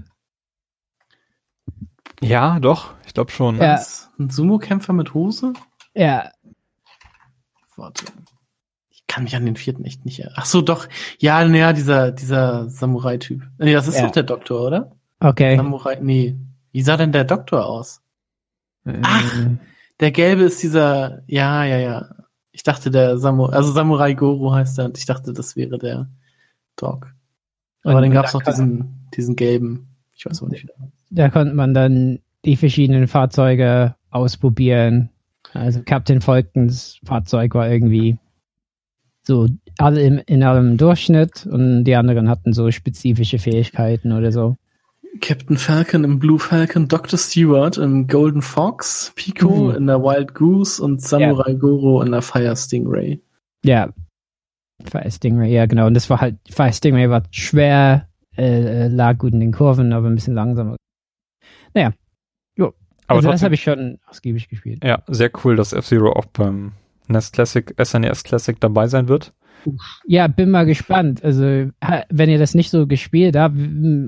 [2.21, 3.57] Ja, doch, ich glaube schon.
[3.59, 3.81] Ja.
[4.19, 5.53] Ein Sumo-Kämpfer mit Hose?
[5.95, 6.31] Ja,
[7.77, 8.05] Warte.
[9.15, 10.35] Ich kann mich an den vierten echt nicht erinnern.
[10.41, 10.89] Ach so, doch.
[11.21, 13.43] Ja, naja, dieser, dieser Samurai-Typ.
[13.59, 14.07] Nee, das ist Ja.
[14.07, 14.91] doch der Doktor, oder?
[15.21, 15.57] okay.
[15.57, 16.37] Samurai, nee.
[16.73, 18.03] Wie sah denn der Doktor aus?
[18.85, 19.37] Ach.
[19.39, 19.61] Ähm,
[20.01, 22.09] Der gelbe ist dieser, ja, ja, ja.
[22.51, 26.09] Ich dachte, der Samurai, also Samurai Goro heißt er und ich dachte, das wäre der
[26.75, 27.15] Dog.
[27.85, 29.95] Aber Und dann gab's da noch diesen, diesen gelben.
[30.17, 30.67] Ich weiß auch nicht.
[31.11, 35.11] Da konnte man dann die verschiedenen Fahrzeuge ausprobieren.
[35.53, 38.19] Also Captain Falcons Fahrzeug war irgendwie
[39.27, 39.49] so
[39.79, 44.57] alle im, in allem Durchschnitt und die anderen hatten so spezifische Fähigkeiten oder so.
[45.21, 47.19] Captain Falcon im Blue Falcon, Dr.
[47.19, 49.77] Stewart im Golden Fox, Pico Mhm.
[49.77, 53.21] in der Wild Goose und Samurai Goro in der Fire Stingray.
[53.65, 53.91] Ja.
[54.85, 55.87] Fire Stingray, ja genau.
[55.87, 59.93] Und das war halt, Fire Stingray war schwer, äh, äh, lag gut in den Kurven,
[59.93, 60.77] aber ein bisschen langsamer.
[63.07, 64.83] Aber also das habe ich schon ausgiebig gespielt.
[64.83, 66.73] ja, sehr cool, dass F-Zero auch beim
[67.09, 69.33] NES Classic, SNES Classic dabei sein wird.
[70.07, 71.25] Ja, bin mal gespannt.
[71.25, 71.43] Also,
[72.11, 73.57] wenn ihr das nicht so gespielt habt,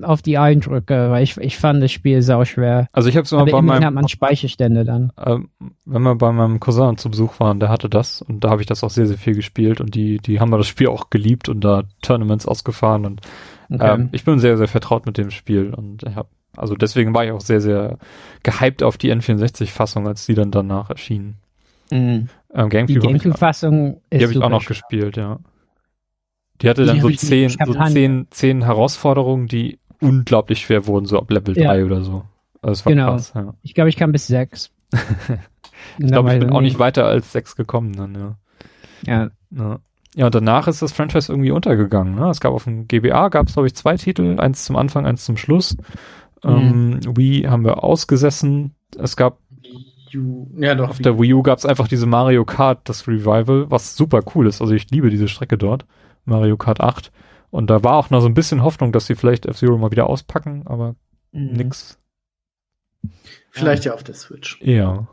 [0.03, 2.89] auf die Eindrücke, weil ich, ich fand das Spiel sau schwer.
[2.93, 5.13] Also ich habe es immer Aber bei immerhin hat meinem, man Speicherstände dann.
[5.25, 5.49] ähm,
[5.87, 8.67] wenn wir bei meinem Cousin zu Besuch waren, der hatte das und da habe ich
[8.67, 11.49] das auch sehr, sehr viel gespielt und die, die haben da das Spiel auch geliebt
[11.49, 13.21] und da Tournaments ausgefahren und
[13.69, 13.95] Okay.
[13.95, 17.25] ähm, ich bin sehr, sehr vertraut mit dem Spiel und ich hab, also deswegen war
[17.25, 17.99] ich auch sehr, sehr
[18.45, 21.39] gehypt auf die N64-Fassung, als die dann danach erschienen.
[21.91, 22.29] Mhm.
[22.55, 24.69] Ähm, Die Gamecube, ich- Gamecube-Fassung ist die habe ich auch noch schwer.
[24.77, 25.39] gespielt, ja.
[26.63, 31.19] Die hatte Die dann so zehn, so zehn, zehn Herausforderungen, die unglaublich schwer wurden, so
[31.19, 31.69] ab Level Ja.
[31.73, 32.25] 3 oder so.
[32.63, 33.07] Also das war Genau.
[33.13, 33.55] krass, ja.
[33.63, 34.71] Ich glaube, ich kam bis sechs.
[35.99, 38.37] Ich glaube, ich bin auch nicht weiter als sechs gekommen dann, ja.
[39.07, 39.79] Ja, Ja.
[40.15, 42.15] Ja, und danach ist das Franchise irgendwie untergegangen.
[42.15, 42.31] Ne?
[42.31, 45.27] Es gab auf dem GBA, gab es glaube ich zwei Titel, eins zum Anfang, eins
[45.27, 45.77] zum Schluss.
[46.43, 48.75] Ähm, Wii haben wir ausgesessen.
[48.99, 49.39] Es gab
[50.19, 50.91] U- Ja, doch.
[50.91, 54.47] auf der Wii U gab es einfach diese Mario Kart, das Revival, was super cool
[54.47, 54.61] ist.
[54.61, 55.85] Also ich liebe diese Strecke dort,
[56.25, 57.13] Mario Kart 8.
[57.51, 60.09] Und da war auch noch so ein bisschen Hoffnung, dass sie vielleicht F-Zero mal wieder
[60.09, 60.95] auspacken, aber
[61.33, 61.53] Mhm.
[61.53, 61.99] nix.
[63.51, 64.61] Vielleicht ja auf der Switch.
[64.63, 65.07] Ja.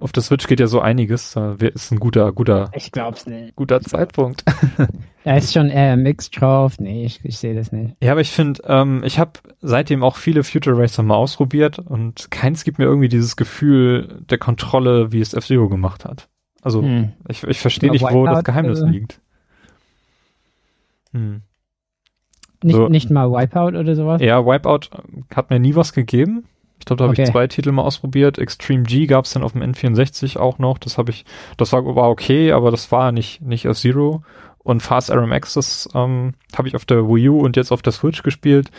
[0.00, 1.32] Auf der Switch geht ja so einiges.
[1.32, 3.56] Da ist ein guter, guter, Ich glaub's nicht.
[3.56, 4.44] guter Zeitpunkt.
[5.24, 6.78] Da ist schon eher Mix drauf.
[6.78, 7.96] Nee, ich, ich sehe das nicht.
[8.00, 12.30] Ja, aber ich finde, ähm, ich habe seitdem auch viele Future Racer mal ausprobiert und
[12.30, 16.28] keins gibt mir irgendwie dieses Gefühl der Kontrolle, wie es F-Zero gemacht hat.
[16.62, 17.12] Also Hm.
[17.28, 19.20] ich, ich verstehe nicht, wo das Geheimnis also- liegt.
[21.12, 21.42] Hm.
[22.62, 22.88] Nicht, So.
[22.88, 24.20] nicht mal Wipeout oder sowas?
[24.20, 24.90] Ja, Wipeout,
[25.34, 26.44] hat mir nie was gegeben.
[26.78, 27.24] Ich glaube, da habe Okay.
[27.24, 28.38] ich zwei Titel mal ausprobiert.
[28.38, 30.78] Extreme G gab es dann auf dem N64 auch noch.
[30.78, 31.24] Das habe ich,
[31.56, 34.22] das war, war okay, aber das war nicht, nicht F-Zero.
[34.58, 37.92] Und Fast RMX, das ähm, habe ich auf der Wii U und jetzt auf der
[37.92, 38.70] Switch gespielt.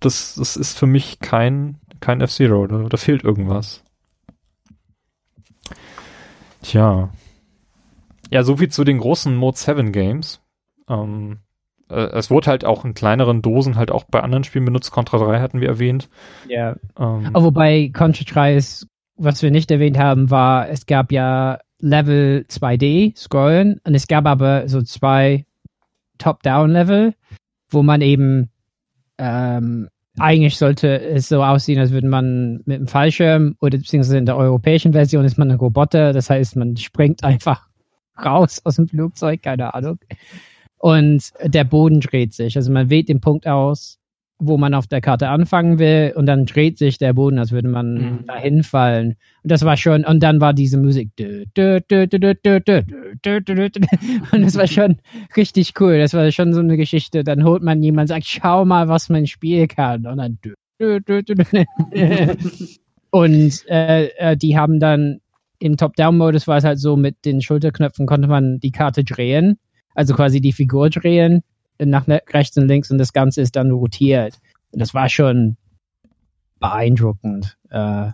[0.00, 2.66] Das, das ist für mich kein, kein F-Zero.
[2.66, 3.82] Da, da fehlt irgendwas.
[6.62, 7.10] Tja.
[8.30, 10.40] Ja, so viel zu den großen Mode 7 Games.
[10.88, 11.38] Ähm,
[11.90, 14.90] äh, es wurde halt auch in kleineren Dosen halt auch bei anderen Spielen benutzt.
[14.90, 16.08] Contra 3 hatten wir erwähnt.
[16.48, 16.76] Ja.
[16.98, 18.86] Ähm, Aber wobei Contra 3 ist,
[19.16, 24.26] was wir nicht erwähnt haben, war, es gab ja Level 2D scrollen und es gab
[24.26, 25.44] aber so zwei
[26.18, 27.14] Top-Down-Level,
[27.70, 28.50] wo man eben
[29.18, 29.88] ähm,
[30.18, 34.36] eigentlich sollte es so aussehen, als würde man mit dem Fallschirm oder beziehungsweise in der
[34.36, 37.68] europäischen Version ist man ein Roboter, das heißt, man springt einfach
[38.24, 39.98] raus aus dem Flugzeug, keine Ahnung
[40.78, 42.56] und der Boden dreht sich.
[42.56, 43.98] Also man wählt den Punkt aus,
[44.40, 47.68] wo man auf der Karte anfangen will und dann dreht sich der Boden, als würde
[47.68, 48.26] man mhm.
[48.26, 49.16] dahin fallen.
[49.42, 51.10] Und das war schon, und dann war diese Musik.
[51.18, 51.50] Und
[54.42, 54.98] das war schon
[55.36, 55.98] richtig cool.
[55.98, 57.24] Das war schon so eine Geschichte.
[57.24, 60.06] Dann holt man jemanden, sagt, schau mal, was man spielen kann.
[60.06, 60.38] Und dann.
[63.10, 65.20] und äh, die haben dann
[65.58, 69.58] im Top-Down-Modus war es halt so, mit den Schulterknöpfen konnte man die Karte drehen
[69.98, 71.42] also quasi die Figur drehen,
[71.80, 74.38] nach ne- rechts und links und das Ganze ist dann rotiert.
[74.70, 75.56] Und das war schon
[76.60, 77.58] beeindruckend.
[77.70, 78.12] Äh,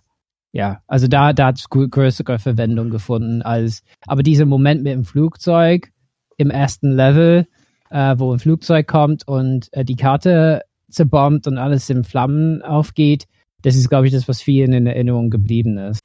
[0.53, 5.05] ja, also da, da hat es größere Verwendung gefunden als, aber dieser Moment mit dem
[5.05, 5.91] Flugzeug
[6.39, 7.47] im ersten Level,
[7.91, 13.27] äh, wo ein Flugzeug kommt und äh, die Karte zerbombt und alles in Flammen aufgeht,
[13.61, 16.01] das ist, glaube ich, das, was vielen in Erinnerung geblieben ist.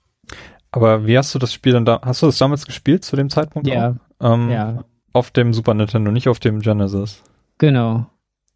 [0.72, 3.30] aber wie hast du das Spiel dann da, hast du das damals gespielt zu dem
[3.30, 3.68] Zeitpunkt?
[3.68, 3.95] Ja?
[4.22, 4.84] Ähm, ja,
[5.14, 7.23] Auf dem Super Nintendo, nicht auf dem Genesis.
[7.57, 8.07] genau.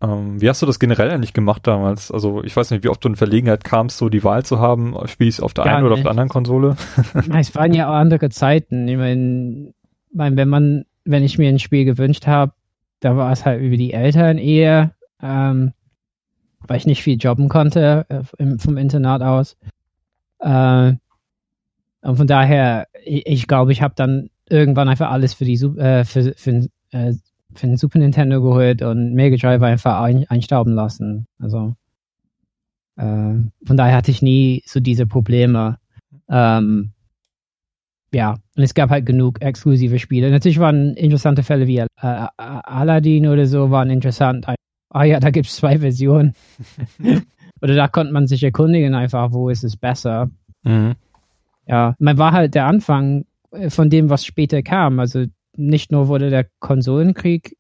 [0.02, 2.12] Ähm, wie hast du das generell eigentlich gemacht damals?
[2.12, 4.96] Also ich weiß nicht, wie oft du in Verlegenheit kamst, so die Wahl zu haben,
[5.06, 6.04] spiele ich es auf der Gar einen oder auf nicht.
[6.04, 6.76] der anderen Konsole?
[7.38, 8.86] Es waren ja auch andere Zeiten.
[8.90, 9.74] Ich meine,
[10.12, 12.52] mein, wenn man, wenn ich mir ein Spiel gewünscht habe,
[13.00, 15.72] da war es halt über die Eltern eher, ähm,
[16.68, 19.56] weil ich nicht viel jobben konnte äh, im, vom Internat aus.
[20.40, 20.94] Äh,
[22.02, 26.04] und von daher, ich, ich glaube, ich habe dann irgendwann einfach alles für die äh,
[26.06, 27.14] für, für, äh,
[27.54, 31.28] für den Super Nintendo geholt und Mega Drive einfach ein, einstauben lassen.
[31.40, 31.76] Also
[32.96, 33.04] äh,
[33.66, 35.78] von daher hatte ich nie so diese Probleme.
[36.30, 36.92] Ähm,
[38.14, 40.30] ja, und es gab halt genug exklusive Spiele.
[40.30, 41.88] Natürlich waren interessante Fälle wie äh,
[42.38, 44.46] Aladdin oder so, waren interessant.
[44.90, 46.36] Ah ja, da gibt es zwei Versionen.
[47.62, 50.30] oder da konnte man sich erkundigen einfach, wo ist es besser.
[50.64, 50.94] Mhm.
[51.66, 53.26] Ja, man war halt der Anfang
[53.70, 55.00] von dem, was später kam.
[55.00, 55.26] Also
[55.56, 57.56] nicht nur wurde der Konsolenkrieg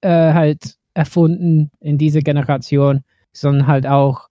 [0.00, 3.02] äh, halt erfunden in dieser Generation,
[3.32, 4.28] sondern halt auch,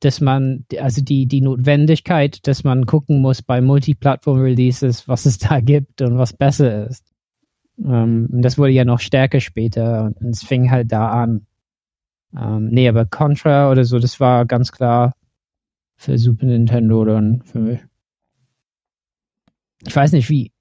[0.00, 5.60] dass man, also die, die Notwendigkeit, dass man gucken muss bei Multiplattform-Releases, was es da
[5.60, 7.04] gibt und was besser ist.
[7.78, 11.46] Ähm, und das wurde ja noch stärker später und es fing halt da an.
[12.36, 15.14] Ähm, nee, aber Contra oder so, das war ganz klar
[15.96, 17.80] für Super Nintendo dann für mich.
[19.88, 20.52] Ich weiß nicht, wie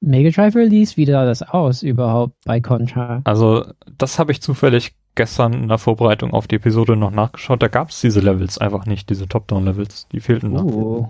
[0.00, 3.20] Mega Drive Release, wie sah das aus überhaupt bei Contra?
[3.24, 3.64] Also
[3.98, 7.62] das habe ich zufällig gestern in der Vorbereitung auf die Episode noch nachgeschaut.
[7.62, 10.08] Da gab es diese Levels einfach nicht, diese Top-Down-Levels.
[10.12, 10.64] Die fehlten noch.
[10.64, 11.08] Uh,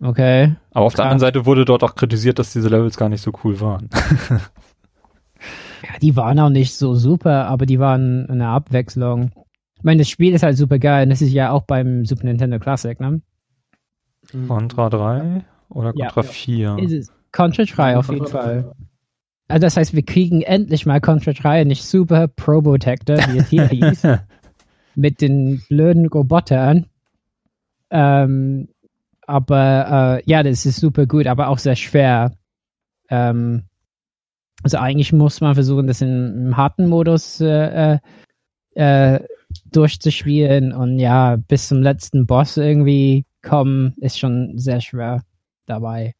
[0.00, 0.54] okay.
[0.72, 1.12] Aber auf der krass.
[1.12, 3.88] anderen Seite wurde dort auch kritisiert, dass diese Levels gar nicht so cool waren.
[5.82, 9.30] Ja, die waren auch nicht so super, aber die waren eine Abwechslung.
[9.76, 12.24] Ich meine, das Spiel ist halt super geil und das ist ja auch beim Super
[12.24, 13.22] Nintendo Classic, ne?
[14.48, 16.10] Contra 3 oder Ja.
[16.10, 16.76] Contra 4?
[16.78, 17.12] Ist es.
[17.32, 18.72] Contra 3 auf jeden Fall.
[19.48, 23.66] Also das heißt, wir kriegen endlich mal Contra 3 nicht Super Probotector, wie es hier
[23.68, 24.02] hieß,
[24.94, 26.86] mit den blöden Robotern.
[27.90, 28.68] Ähm,
[29.22, 32.32] aber äh, ja, das ist super gut, aber auch sehr schwer.
[33.08, 33.64] Ähm,
[34.62, 37.98] also eigentlich muss man versuchen, das in, im harten Modus äh, äh,
[38.74, 39.20] äh,
[39.70, 45.22] durchzuspielen und ja, bis zum letzten Boss irgendwie kommen, ist schon sehr schwer
[45.68, 46.14] dabei.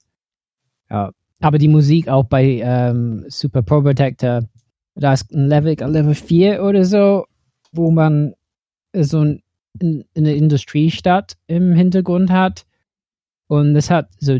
[0.91, 1.12] Ja.
[1.41, 4.43] Aber die Musik auch bei ähm, Super Pro Protector,
[4.95, 7.27] da ist ein Level, Level 4 oder so,
[7.73, 8.35] wo man
[8.95, 9.43] so ein,
[9.81, 12.66] in, eine Industriestadt im Hintergrund hat.
[13.47, 14.35] Und es hat so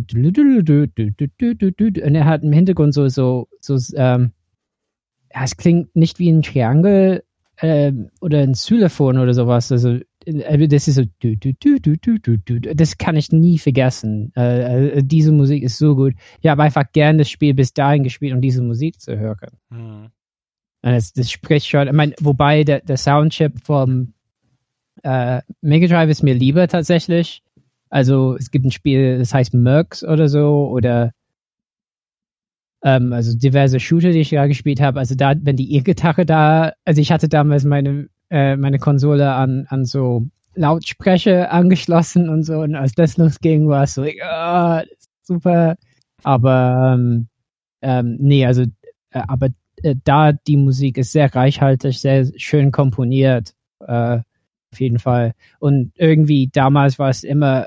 [1.99, 4.33] und er hat im Hintergrund so, so, so, ähm,
[5.33, 7.23] ja, es klingt nicht wie ein Triangel
[7.61, 9.73] ähm, oder ein Xylophon oder sowas.
[9.73, 10.05] Also äh,
[10.69, 11.05] das ist so,
[12.75, 14.33] das kann ich nie vergessen.
[14.37, 16.15] Äh, äh, diese Musik ist so gut.
[16.41, 19.51] Ich habe einfach gern das Spiel bis dahin gespielt, um diese Musik zu hören.
[19.71, 20.11] Hm.
[20.83, 24.15] Und Das, das spricht schon, ich meine, wobei der, der Soundchip vom
[25.05, 27.43] Äh, Mega Drive ist mir lieber tatsächlich.
[27.89, 31.13] Also es gibt ein Spiel, das heißt Mercs oder so oder
[32.83, 34.99] ähm, also diverse Shooter, die ich da gespielt habe.
[34.99, 39.67] Also da, wenn die E-Gitarre da, also ich hatte damals meine äh, meine Konsole an
[39.69, 44.81] an so Lautsprecher angeschlossen und so und als das losging, war es so, oh,
[45.23, 45.77] super.
[46.25, 47.29] Aber ähm,
[47.83, 49.49] ähm, nee, also äh, aber
[49.83, 54.19] äh, da die Musik ist sehr reichhaltig, sehr schön komponiert, äh,
[54.73, 55.35] auf jeden Fall.
[55.61, 57.67] Und irgendwie damals war es immer,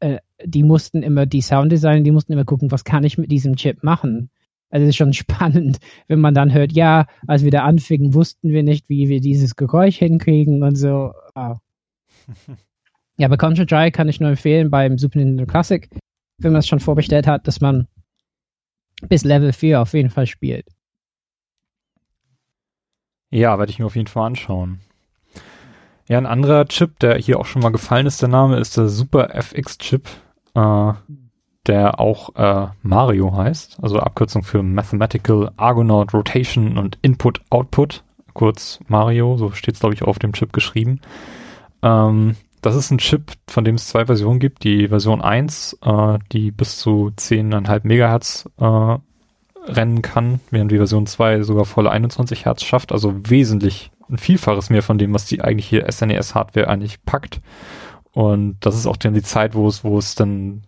[0.00, 3.56] äh, die mussten immer die Sounddesign, die mussten immer gucken, was kann ich mit diesem
[3.56, 4.30] Chip machen.
[4.72, 5.78] Also es ist schon spannend,
[6.08, 9.54] wenn man dann hört, ja, als wir da anfingen, wussten wir nicht, wie wir dieses
[9.54, 11.12] Geräusch hinkriegen und so.
[11.34, 11.58] Wow.
[13.18, 15.88] ja, aber Contra Dry kann ich nur empfehlen beim Super Nintendo Classic,
[16.38, 17.86] wenn man es schon vorbestellt hat, dass man
[19.08, 20.66] bis Level 4 auf jeden Fall spielt.
[23.30, 24.80] Ja, werde ich mir auf jeden Fall anschauen.
[26.08, 28.88] Ja, ein anderer Chip, der hier auch schon mal gefallen ist, der Name ist der
[28.88, 30.08] Super FX Chip,
[30.54, 30.92] äh,
[31.66, 38.80] der auch äh, Mario heißt, also Abkürzung für Mathematical Argonaut Rotation und Input Output, kurz
[38.88, 41.00] Mario, so steht es glaube ich auf dem Chip geschrieben.
[41.82, 44.62] Ähm, das ist ein Chip, von dem es zwei Versionen gibt.
[44.62, 48.98] Die Version 1, äh, die bis zu 10,5 Megahertz äh,
[49.66, 54.70] rennen kann, während die Version 2 sogar volle 21 Hertz schafft, also wesentlich ein Vielfaches
[54.70, 57.40] mehr von dem, was die eigentliche SNES-Hardware eigentlich packt.
[58.12, 60.62] Und das ist auch dann die Zeit, wo es, wo es dann,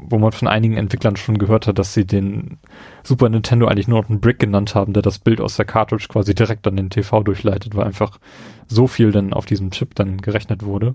[0.00, 2.58] wo man von einigen Entwicklern schon gehört hat, dass sie den
[3.02, 6.06] Super Nintendo eigentlich nur noch einen Brick genannt haben, der das Bild aus der Cartridge
[6.08, 8.18] quasi direkt an den TV durchleitet, weil einfach
[8.66, 10.94] so viel dann auf diesem Chip dann gerechnet wurde.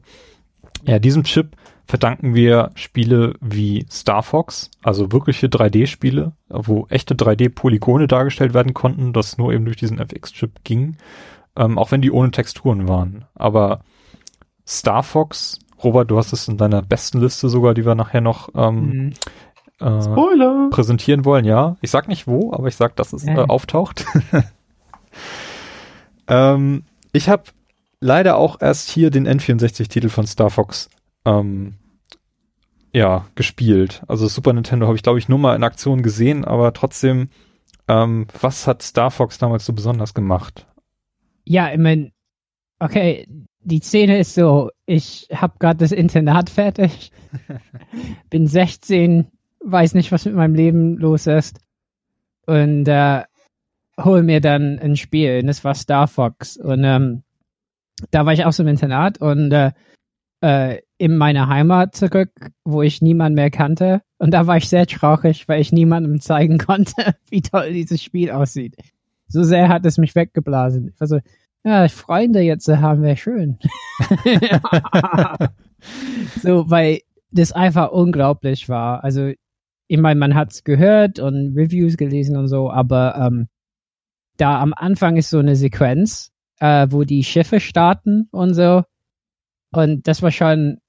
[0.85, 1.55] Ja, diesem Chip
[1.85, 9.13] verdanken wir Spiele wie Star Fox, also wirkliche 3D-Spiele, wo echte 3D-Polygone dargestellt werden konnten,
[9.13, 10.97] das nur eben durch diesen FX-Chip ging,
[11.55, 13.25] ähm, auch wenn die ohne Texturen waren.
[13.35, 13.81] Aber
[14.67, 18.49] Star Fox, Robert, du hast es in deiner besten Liste sogar, die wir nachher noch
[18.55, 19.13] ähm,
[19.79, 19.87] mhm.
[19.87, 21.77] äh, präsentieren wollen, ja.
[21.81, 24.05] Ich sag nicht wo, aber ich sag, dass es äh, auftaucht.
[26.27, 26.83] ähm,
[27.13, 27.43] ich habe
[27.99, 30.89] leider auch erst hier den N64-Titel von Star Fox
[31.25, 31.75] ähm,
[32.93, 34.01] ja, gespielt.
[34.07, 37.29] Also Super Nintendo habe ich, glaube ich, nur mal in Aktion gesehen, aber trotzdem,
[37.87, 40.65] ähm, was hat Star Fox damals so besonders gemacht?
[41.43, 42.11] Ja, ich meine,
[42.79, 43.27] okay,
[43.67, 47.11] die Szene ist so, ich habe gerade das Internat fertig,
[48.29, 49.27] bin 16,
[49.59, 51.59] weiß nicht, was mit meinem Leben los ist
[52.45, 53.23] und äh,
[53.99, 57.23] hol mir dann ein Spiel und das war Star Fox und ähm,
[58.11, 59.71] da war ich auch so im Internat und äh,
[60.41, 62.31] äh, in meine Heimat zurück,
[62.63, 64.01] wo ich niemanden mehr kannte.
[64.17, 68.31] Und da war ich sehr traurig, weil ich niemandem zeigen konnte, wie toll dieses Spiel
[68.31, 68.75] aussieht.
[69.27, 70.89] So sehr hat es mich weggeblasen.
[70.93, 71.19] Ich war so,
[71.67, 73.57] ja, Freunde jetzt haben wäre schön.
[76.41, 79.03] so, weil das einfach unglaublich war.
[79.03, 79.33] Also,
[79.87, 83.47] ich meine, man hat es gehört und Reviews gelesen und so, aber ähm,
[84.37, 88.83] da am Anfang ist so eine Sequenz, äh, wo die Schiffe starten und so.
[89.71, 90.79] Und das war schon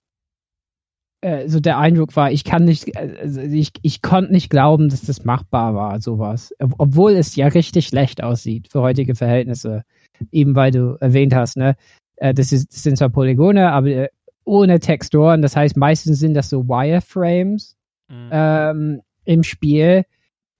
[1.20, 5.02] äh, so der Eindruck war, ich kann nicht, also ich, ich konnte nicht glauben, dass
[5.02, 6.54] das machbar war, sowas.
[6.60, 9.82] Obwohl es ja richtig schlecht aussieht für heutige Verhältnisse.
[10.32, 11.76] Eben weil du erwähnt hast, ne?
[12.16, 14.08] Äh, das, ist, das sind zwar Polygone, aber äh,
[14.44, 15.42] ohne Texturen.
[15.42, 17.76] Das heißt, meistens sind das so Wireframes
[18.08, 18.28] mhm.
[18.30, 20.04] ähm, im Spiel.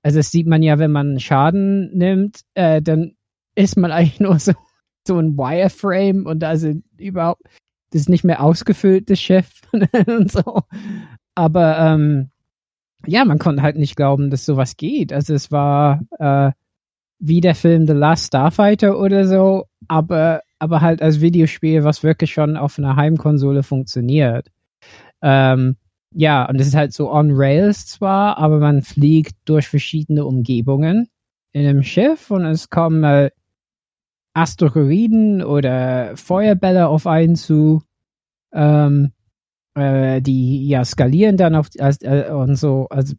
[0.03, 3.15] Also das sieht man ja, wenn man Schaden nimmt, äh, dann
[3.55, 4.53] ist man eigentlich nur so
[5.07, 7.43] so ein Wireframe und da sind überhaupt
[7.91, 9.63] das ist nicht mehr ausgefüllt, das Schiff
[10.07, 10.63] und so.
[11.35, 12.31] Aber ähm,
[13.07, 15.13] ja, man konnte halt nicht glauben, dass sowas geht.
[15.13, 16.53] Also es war äh,
[17.19, 22.33] wie der Film The Last Starfighter oder so, aber, aber halt als Videospiel, was wirklich
[22.33, 24.49] schon auf einer Heimkonsole funktioniert.
[25.23, 25.77] Ähm,
[26.15, 31.09] ja, und es ist halt so on Rails zwar, aber man fliegt durch verschiedene Umgebungen
[31.53, 33.31] in einem Schiff und es kommen äh,
[34.35, 37.83] Asteroiden oder Feuerbälle auf einen zu,
[38.53, 39.13] ähm,
[39.75, 42.87] äh, die ja skalieren dann auf äh, und so.
[42.91, 43.15] Also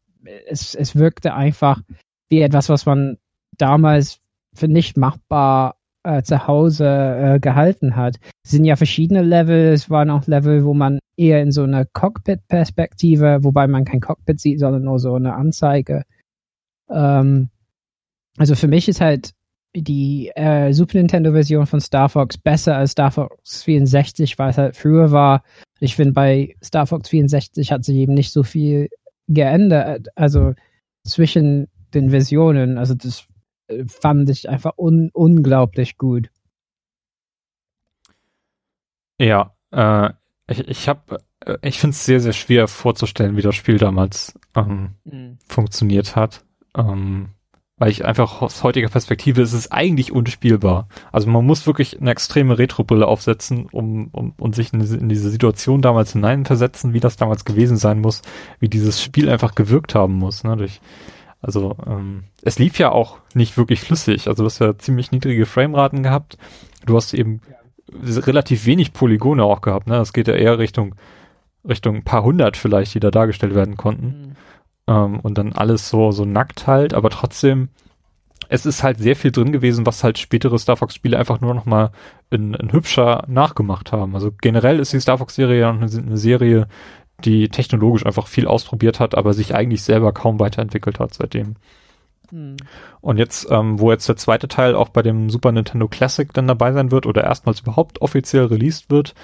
[0.47, 1.81] es, es wirkte einfach
[2.29, 3.17] wie etwas, was man
[3.61, 4.19] damals
[4.53, 8.17] für nicht machbar äh, zu Hause äh, gehalten hat.
[8.43, 9.73] Es sind ja verschiedene Level.
[9.73, 14.39] Es waren auch Level, wo man eher in so einer Cockpit-Perspektive, wobei man kein Cockpit
[14.39, 16.03] sieht, sondern nur so eine Anzeige.
[16.89, 17.49] Ähm,
[18.37, 19.31] also für mich ist halt
[19.75, 24.75] die äh, Super Nintendo-Version von Star Fox besser als Star Fox 64, weil es halt
[24.75, 25.43] früher war.
[25.79, 28.89] Ich finde, bei Star Fox 64 hat sich eben nicht so viel
[29.27, 30.07] geändert.
[30.15, 30.53] Also
[31.05, 32.77] zwischen den Versionen.
[32.77, 33.27] Also das
[33.87, 36.29] fand ich einfach un unglaublich gut.
[39.19, 40.11] Ja, Äh,
[40.47, 41.19] ich ich habe,
[41.61, 45.37] ich finde es sehr, sehr schwer vorzustellen, wie das Spiel damals ähm, mhm.
[45.47, 46.43] funktioniert hat.
[46.75, 47.29] Ähm,
[47.77, 50.89] weil ich einfach aus heutiger Perspektive ist es eigentlich unspielbar.
[51.13, 55.07] Also man muss wirklich eine extreme Retro-Brille aufsetzen, um, um und sich in diese, in
[55.07, 58.21] diese Situation damals hineinversetzen, wie das damals gewesen sein muss,
[58.59, 60.43] wie dieses Spiel einfach gewirkt haben muss.
[60.43, 60.57] Ne?
[60.57, 60.81] Durch,
[61.41, 64.27] also ähm, es lief ja auch nicht wirklich flüssig.
[64.27, 66.37] Also du hast ja ziemlich niedrige Frameraten gehabt.
[66.85, 67.41] Du hast eben
[67.91, 69.87] relativ wenig Polygone auch gehabt.
[69.87, 69.95] Ne?
[69.95, 70.95] Das geht ja eher Richtung
[71.67, 74.05] Richtung ein paar hundert vielleicht, die da dargestellt werden konnten.
[74.07, 74.35] Mhm.
[74.87, 77.69] Ähm, und dann alles so, so nackt halt, aber trotzdem,
[78.47, 81.65] es ist halt sehr viel drin gewesen, was halt spätere Star Fox-Spiele einfach nur noch
[81.65, 81.91] mal
[82.31, 84.15] in, in hübscher nachgemacht haben.
[84.15, 86.67] Also generell ist die Star Fox-Serie ja eine, eine Serie,
[87.25, 91.55] die technologisch einfach viel ausprobiert hat, aber sich eigentlich selber kaum weiterentwickelt hat seitdem.
[92.29, 92.57] Hm.
[93.01, 96.47] Und jetzt, ähm, wo jetzt der zweite Teil auch bei dem Super Nintendo Classic dann
[96.47, 99.15] dabei sein wird oder erstmals überhaupt offiziell released wird,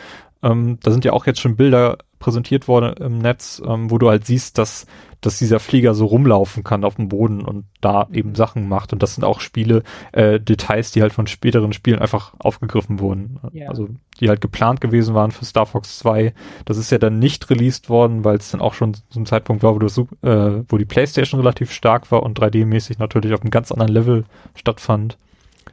[0.44, 4.10] ähm, da sind ja auch jetzt schon Bilder präsentiert worden im Netz, ähm, wo du
[4.10, 4.86] halt siehst, dass,
[5.22, 8.36] dass dieser Flieger so rumlaufen kann auf dem Boden und da eben.
[8.36, 8.94] Sachen macht.
[8.94, 13.40] Und das sind auch Spiele, äh, Details, die halt von späteren Spielen einfach aufgegriffen wurden.
[13.54, 13.70] Yeah.
[13.70, 13.90] Also
[14.20, 16.34] die halt geplant gewesen waren für Star Fox 2.
[16.66, 19.76] Das ist ja dann nicht released worden, weil es dann auch schon ein Zeitpunkt war,
[19.76, 23.72] wo, das, äh, wo die Playstation relativ stark war und 3D-mäßig natürlich auf einem ganz
[23.72, 24.26] anderen Level
[24.56, 25.18] stattfand.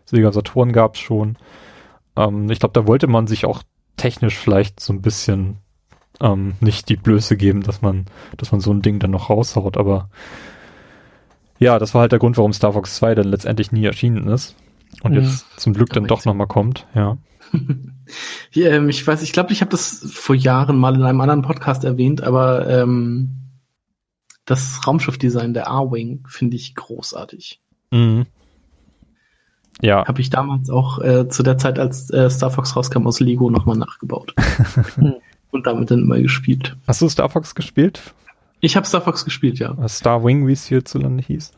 [0.05, 1.37] Sega Saturn gab es schon.
[2.17, 3.63] Ähm, ich glaube, da wollte man sich auch
[3.97, 5.59] technisch vielleicht so ein bisschen
[6.21, 8.07] ähm, nicht die Blöße geben, dass man,
[8.37, 10.09] dass man so ein Ding dann noch raushaut, aber
[11.59, 14.57] ja, das war halt der Grund, warum Star Fox 2 dann letztendlich nie erschienen ist
[15.03, 15.21] und mhm.
[15.21, 17.19] jetzt zum Glück dann doch nochmal kommt, ja.
[18.53, 21.43] ja, ähm, ich weiß, ich glaube, ich habe das vor Jahren mal in einem anderen
[21.43, 23.43] Podcast erwähnt, aber ähm,
[24.45, 27.61] das Raumschiffdesign der A-Wing finde ich großartig.
[27.91, 28.27] Mhm.
[29.81, 30.07] Ja.
[30.07, 33.51] Habe ich damals auch äh, zu der Zeit, als äh, Star Fox rauskam, aus Lego
[33.51, 34.35] nochmal nachgebaut.
[35.53, 36.77] Und damit dann immer gespielt.
[36.87, 38.15] Hast du Star Fox gespielt?
[38.61, 39.77] Ich habe Star Fox gespielt, ja.
[39.89, 41.53] Star Wing, wie es hierzulande hieß?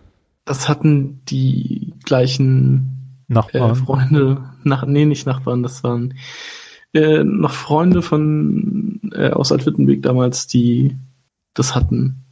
[0.44, 3.70] Das hatten die gleichen Nachbarn.
[3.70, 6.14] Äh, Freunde, nach, nee, nicht Nachbarn, das waren
[6.92, 10.96] äh, noch Freunde von äh, aus Altwittenberg damals, die
[11.54, 12.24] das hatten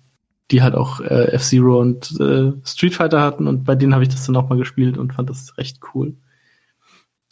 [0.52, 4.10] die halt auch äh, F-Zero und äh, Street Fighter hatten und bei denen habe ich
[4.10, 6.14] das dann auch mal gespielt und fand das recht cool.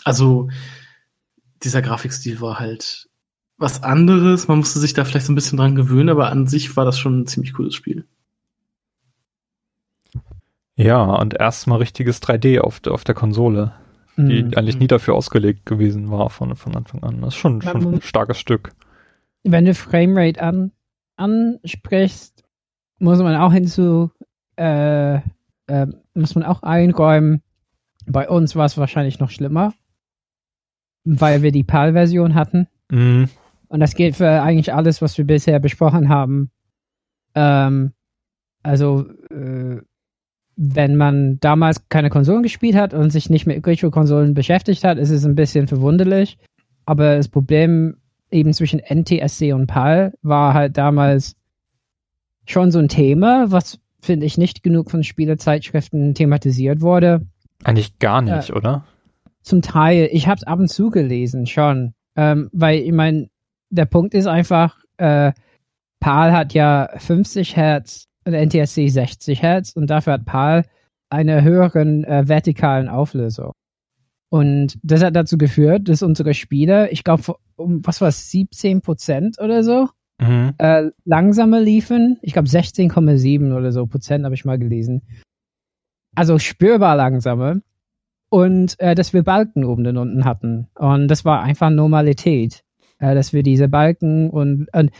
[0.05, 0.49] Also
[1.63, 3.10] dieser Grafikstil war halt
[3.61, 6.77] was anderes, man musste sich da vielleicht so ein bisschen dran gewöhnen, aber an sich
[6.77, 8.07] war das schon ein ziemlich cooles Spiel.
[10.77, 13.75] Ja, und erstmal richtiges 3D auf, auf der Konsole,
[14.17, 14.55] die mhm.
[14.57, 17.21] eigentlich nie dafür ausgelegt gewesen war von, von Anfang an.
[17.21, 18.73] Das ist schon, schon ein starkes Stück.
[19.45, 20.73] Wenn du Framerate an,
[21.17, 22.43] ansprichst,
[22.99, 24.11] muss man auch hinzu,
[24.57, 25.17] äh,
[25.67, 27.43] äh, muss man auch einräumen,
[28.07, 29.75] bei uns war es wahrscheinlich noch schlimmer,
[31.05, 32.69] weil wir die PAL-Version hatten.
[32.91, 33.29] Mhm.
[33.71, 36.51] Und das gilt für eigentlich alles, was wir bisher besprochen haben.
[37.35, 37.93] Ähm,
[38.63, 39.81] also, äh,
[40.57, 45.11] wenn man damals keine Konsolen gespielt hat und sich nicht mit Retro-Konsolen beschäftigt hat, ist
[45.11, 46.37] es ein bisschen verwunderlich.
[46.85, 47.97] Aber das Problem
[48.31, 51.37] eben zwischen NTSC und PAL war halt damals,
[52.45, 57.27] schon so ein Thema, was finde ich nicht genug von Spielezeitschriften thematisiert wurde.
[57.65, 58.85] Eigentlich gar nicht, äh, oder?
[59.43, 60.09] Zum Teil.
[60.13, 61.95] Ich habe es ab und zu gelesen, schon.
[62.17, 63.29] Ähm, weil, ich meine,
[63.71, 65.33] der Punkt ist einfach, äh,
[66.01, 70.65] PAL hat ja 50 Hertz und NTSC 60 Hertz und dafür hat PAL
[71.11, 73.53] eine höheren äh, vertikalen Auflösung.
[74.31, 78.81] Und das hat dazu geführt, dass unsere Spiele, ich glaube, um was war es, 17
[78.81, 79.89] Prozent oder so,
[80.21, 80.55] mhm.
[80.59, 82.19] äh, langsamer liefen.
[82.23, 85.03] Ich glaube 16,7 oder so Prozent habe ich mal gelesen.
[86.15, 87.57] Also spürbar langsamer.
[88.31, 90.69] Und äh, dass wir Balken oben und unten hatten.
[90.77, 92.63] Und das war einfach Normalität.
[93.01, 94.91] Äh, dass wir diese Balken und, und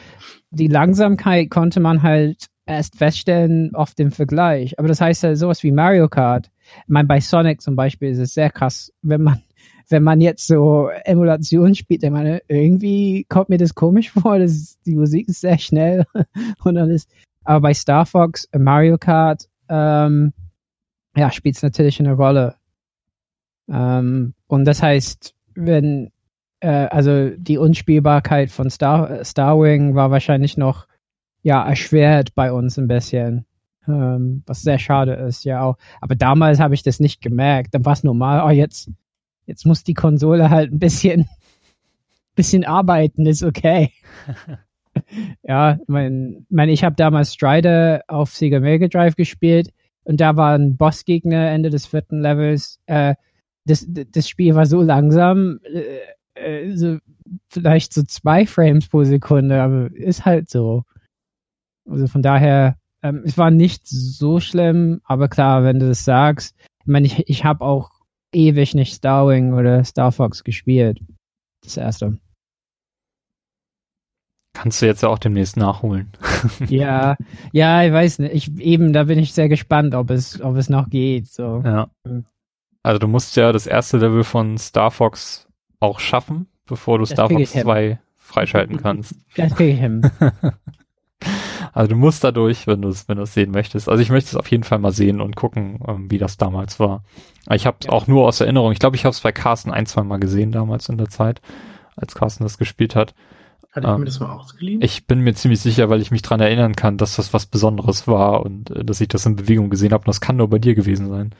[0.51, 4.79] die Langsamkeit konnte man halt erst feststellen auf dem Vergleich.
[4.79, 6.51] Aber das heißt ja sowas wie Mario Kart.
[6.83, 9.43] Ich meine, bei Sonic zum Beispiel ist es sehr krass, wenn man
[9.91, 14.79] wenn man jetzt so Emulation spielt, ich meine, irgendwie kommt mir das komisch vor, das,
[14.87, 16.07] die Musik ist sehr schnell
[16.65, 17.11] und ist,
[17.45, 20.33] aber bei Star Fox, äh, Mario Kart, ähm,
[21.17, 22.55] ja, spielt es natürlich eine Rolle.
[23.69, 26.13] Ähm, und das heißt, wenn,
[26.69, 30.87] also die Unspielbarkeit von Star, Starwing war wahrscheinlich noch,
[31.43, 33.47] ja, erschwert bei uns ein bisschen.
[33.89, 35.77] Ähm, was sehr schade ist, ja auch.
[36.01, 37.75] Aber damals habe ich das nicht gemerkt.
[37.75, 38.91] Dann war es normal, oh, jetzt
[39.51, 41.29] Jetzt muss die Konsole halt ein bisschen,
[42.37, 43.91] bisschen arbeiten, ist okay.
[45.43, 49.71] ja, mein, mein ich habe damals Strider auf Sega Mega Drive gespielt
[50.05, 52.79] und da war ein Bossgegner Ende des vierten Levels.
[52.87, 53.17] Äh,
[53.65, 55.59] das, das Spiel war so langsam,
[56.41, 56.99] äh, so
[57.49, 60.85] vielleicht so zwei Frames pro Sekunde, aber ist halt so.
[61.89, 66.55] Also von daher, ähm, es war nicht so schlimm, aber klar, wenn du das sagst,
[66.81, 67.91] ich meine, ich, ich habe auch
[68.33, 71.01] ewig nicht Starwing oder Star Fox gespielt.
[71.63, 72.19] Das erste.
[74.55, 76.11] Kannst du jetzt ja auch demnächst nachholen.
[76.69, 77.17] ja,
[77.53, 78.35] ja, ich weiß nicht.
[78.35, 81.29] Ich, eben, da bin ich sehr gespannt, ob es, ob es noch geht.
[81.29, 81.63] So.
[81.65, 81.91] Ja.
[82.83, 85.50] Also du musst ja das erste Level von Star Fox
[85.81, 89.15] auch schaffen, bevor du das Star Fox 2 freischalten kannst.
[89.37, 90.11] Das kriege ich hin.
[91.73, 93.89] also du musst dadurch, wenn du es wenn du es sehen möchtest.
[93.89, 96.79] Also ich möchte es auf jeden Fall mal sehen und gucken, ähm, wie das damals
[96.79, 97.03] war.
[97.51, 97.93] Ich habe es ja.
[97.93, 98.73] auch nur aus Erinnerung.
[98.73, 101.41] Ich glaube, ich habe es bei Carsten ein, zwei Mal gesehen damals in der Zeit,
[101.97, 103.15] als Carsten das gespielt hat.
[103.73, 104.83] Hatte ich ähm, mir das mal ausgeliehen?
[104.83, 108.09] Ich bin mir ziemlich sicher, weil ich mich dran erinnern kann, dass das was Besonderes
[108.09, 110.03] war und äh, dass ich das in Bewegung gesehen habe.
[110.03, 111.35] Und das kann nur bei dir gewesen sein.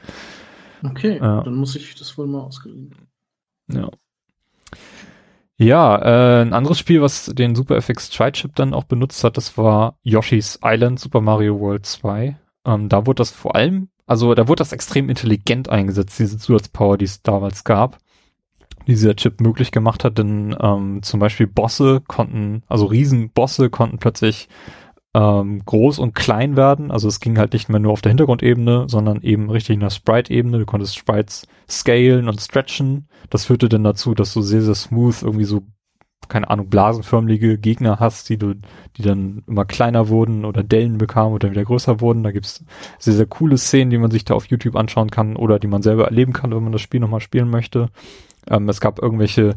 [0.83, 1.43] Okay, ja.
[1.43, 2.95] dann muss ich das wohl mal ausgeliehen.
[3.67, 3.89] Ja.
[5.61, 9.59] Ja, äh, ein anderes Spiel, was den Super FX Tri-Chip dann auch benutzt hat, das
[9.59, 12.35] war Yoshi's Island Super Mario World 2.
[12.65, 16.97] Ähm, da wurde das vor allem, also da wurde das extrem intelligent eingesetzt, diese Zusatzpower,
[16.97, 17.99] die es damals gab
[18.87, 23.99] die dieser Chip möglich gemacht hat, denn ähm, zum Beispiel Bosse konnten, also Riesenbosse konnten
[23.99, 24.49] plötzlich
[25.13, 26.91] ähm, groß und klein werden.
[26.91, 29.89] Also es ging halt nicht mehr nur auf der Hintergrundebene, sondern eben richtig in der
[29.89, 30.59] Sprite-Ebene.
[30.59, 33.07] Du konntest Sprites scalen und stretchen.
[33.29, 35.63] Das führte dann dazu, dass du sehr, sehr smooth irgendwie so,
[36.29, 38.53] keine Ahnung, blasenförmige Gegner hast, die du,
[38.95, 42.23] die dann immer kleiner wurden oder Dellen bekamen oder wieder größer wurden.
[42.23, 42.63] Da gibt's
[42.97, 45.81] sehr, sehr coole Szenen, die man sich da auf YouTube anschauen kann oder die man
[45.81, 47.89] selber erleben kann, wenn man das Spiel nochmal spielen möchte.
[48.49, 49.55] Ähm, es gab irgendwelche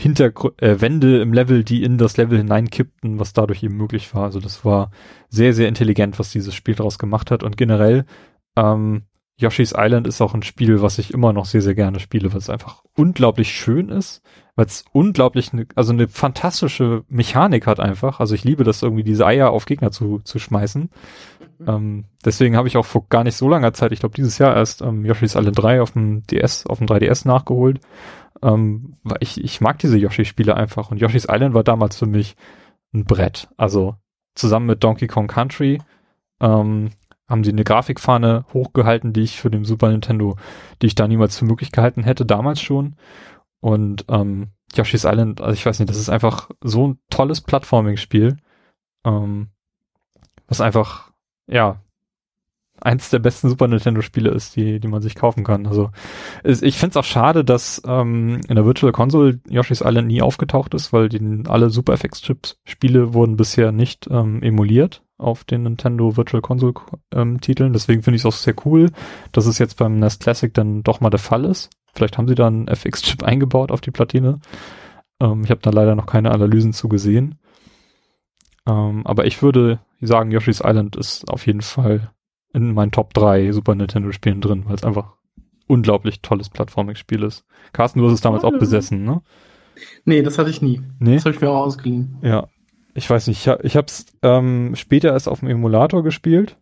[0.00, 4.24] Hinterwände äh, im Level, die in das Level hineinkippten, was dadurch eben möglich war.
[4.24, 4.90] Also das war
[5.28, 7.42] sehr, sehr intelligent, was dieses Spiel daraus gemacht hat.
[7.42, 8.06] Und generell,
[8.56, 9.02] ähm,
[9.36, 12.38] Yoshi's Island ist auch ein Spiel, was ich immer noch sehr, sehr gerne spiele, weil
[12.38, 14.22] es einfach unglaublich schön ist,
[14.54, 18.20] weil es unglaublich, ne, also eine fantastische Mechanik hat einfach.
[18.20, 20.90] Also ich liebe das irgendwie, diese Eier auf Gegner zu, zu schmeißen.
[21.58, 21.68] Mhm.
[21.68, 24.56] Ähm, deswegen habe ich auch vor gar nicht so langer Zeit, ich glaube dieses Jahr
[24.56, 27.80] erst ähm, Yoshi's Island 3 auf dem DS, auf dem 3DS nachgeholt.
[28.42, 32.36] Ähm, weil ich, ich mag diese Yoshi-Spiele einfach und Yoshi's Island war damals für mich
[32.94, 33.48] ein Brett.
[33.56, 33.96] Also
[34.34, 35.80] zusammen mit Donkey Kong Country
[36.40, 36.90] ähm,
[37.28, 40.36] haben sie eine Grafikfahne hochgehalten, die ich für den Super Nintendo,
[40.82, 42.96] die ich da niemals für möglich gehalten hätte, damals schon.
[43.60, 48.38] Und ähm, Yoshi's Island, also ich weiß nicht, das ist einfach so ein tolles Plattforming-Spiel,
[49.04, 49.50] ähm,
[50.48, 51.12] was einfach,
[51.46, 51.80] ja,
[52.80, 55.66] eins der besten Super Nintendo Spiele ist, die, die man sich kaufen kann.
[55.66, 55.90] Also
[56.42, 60.22] ist, ich finde es auch schade, dass ähm, in der Virtual Console Yoshi's Island nie
[60.22, 65.44] aufgetaucht ist, weil die, alle Super FX Chips Spiele wurden bisher nicht ähm, emuliert auf
[65.44, 66.74] den Nintendo Virtual Console
[67.12, 67.72] ähm, Titeln.
[67.72, 68.90] Deswegen finde ich es auch sehr cool,
[69.32, 71.70] dass es jetzt beim NES Classic dann doch mal der Fall ist.
[71.92, 74.40] Vielleicht haben sie da einen FX Chip eingebaut auf die Platine.
[75.20, 77.38] Ähm, ich habe da leider noch keine Analysen zu gesehen.
[78.66, 82.10] Ähm, aber ich würde sagen, Yoshi's Island ist auf jeden Fall
[82.52, 85.14] in meinen Top 3 Super Nintendo Spielen drin, weil es einfach
[85.66, 87.44] unglaublich tolles Plattforming-Spiel ist.
[87.72, 89.22] Carsten, du hast es damals auch besessen, ne?
[90.04, 90.82] Nee, das hatte ich nie.
[90.98, 91.14] Nee?
[91.14, 92.18] Das habe ich mir auch ausgeliehen.
[92.22, 92.48] Ja.
[92.92, 96.56] Ich weiß nicht, ich, habe es ähm, später erst auf dem Emulator gespielt.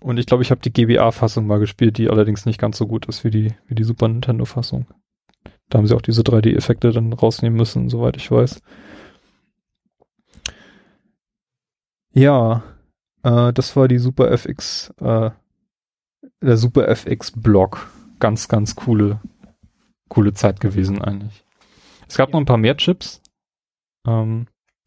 [0.00, 3.04] Und ich glaube, ich habe die GBA-Fassung mal gespielt, die allerdings nicht ganz so gut
[3.04, 4.86] ist wie die, wie die Super Nintendo-Fassung.
[5.68, 8.62] Da haben sie auch diese 3D-Effekte dann rausnehmen müssen, soweit ich weiß.
[12.12, 12.62] Ja,
[13.22, 15.30] äh, das war die Super FX, äh,
[16.40, 17.90] der Super FX Block.
[18.18, 19.20] Ganz, ganz coole,
[20.08, 21.44] coole Zeit gewesen eigentlich.
[22.08, 23.22] Es gab noch ein paar mehr Chips.
[24.06, 24.46] Ähm,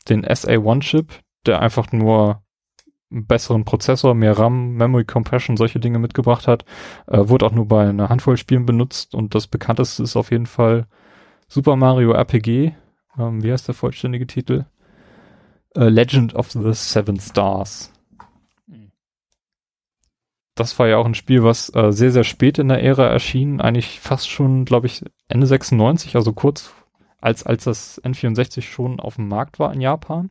[0.10, 1.12] den SA1-Chip,
[1.46, 2.44] der einfach nur
[3.12, 6.66] einen besseren Prozessor, mehr RAM, Memory Compression, solche Dinge mitgebracht hat,
[7.08, 10.48] äh, wurde auch nur bei einer Handvoll Spielen benutzt und das bekannteste ist auf jeden
[10.48, 10.88] Fall
[11.48, 12.74] Super Mario RPG.
[13.18, 14.66] Ähm, wie heißt der vollständige Titel?
[15.76, 17.93] Uh, Legend of the Seven Stars
[20.56, 23.60] das war ja auch ein Spiel, was äh, sehr, sehr spät in der Ära erschien,
[23.60, 26.74] eigentlich fast schon, glaube ich, Ende 96, also kurz
[27.20, 30.30] als, als das N64 schon auf dem Markt war in Japan.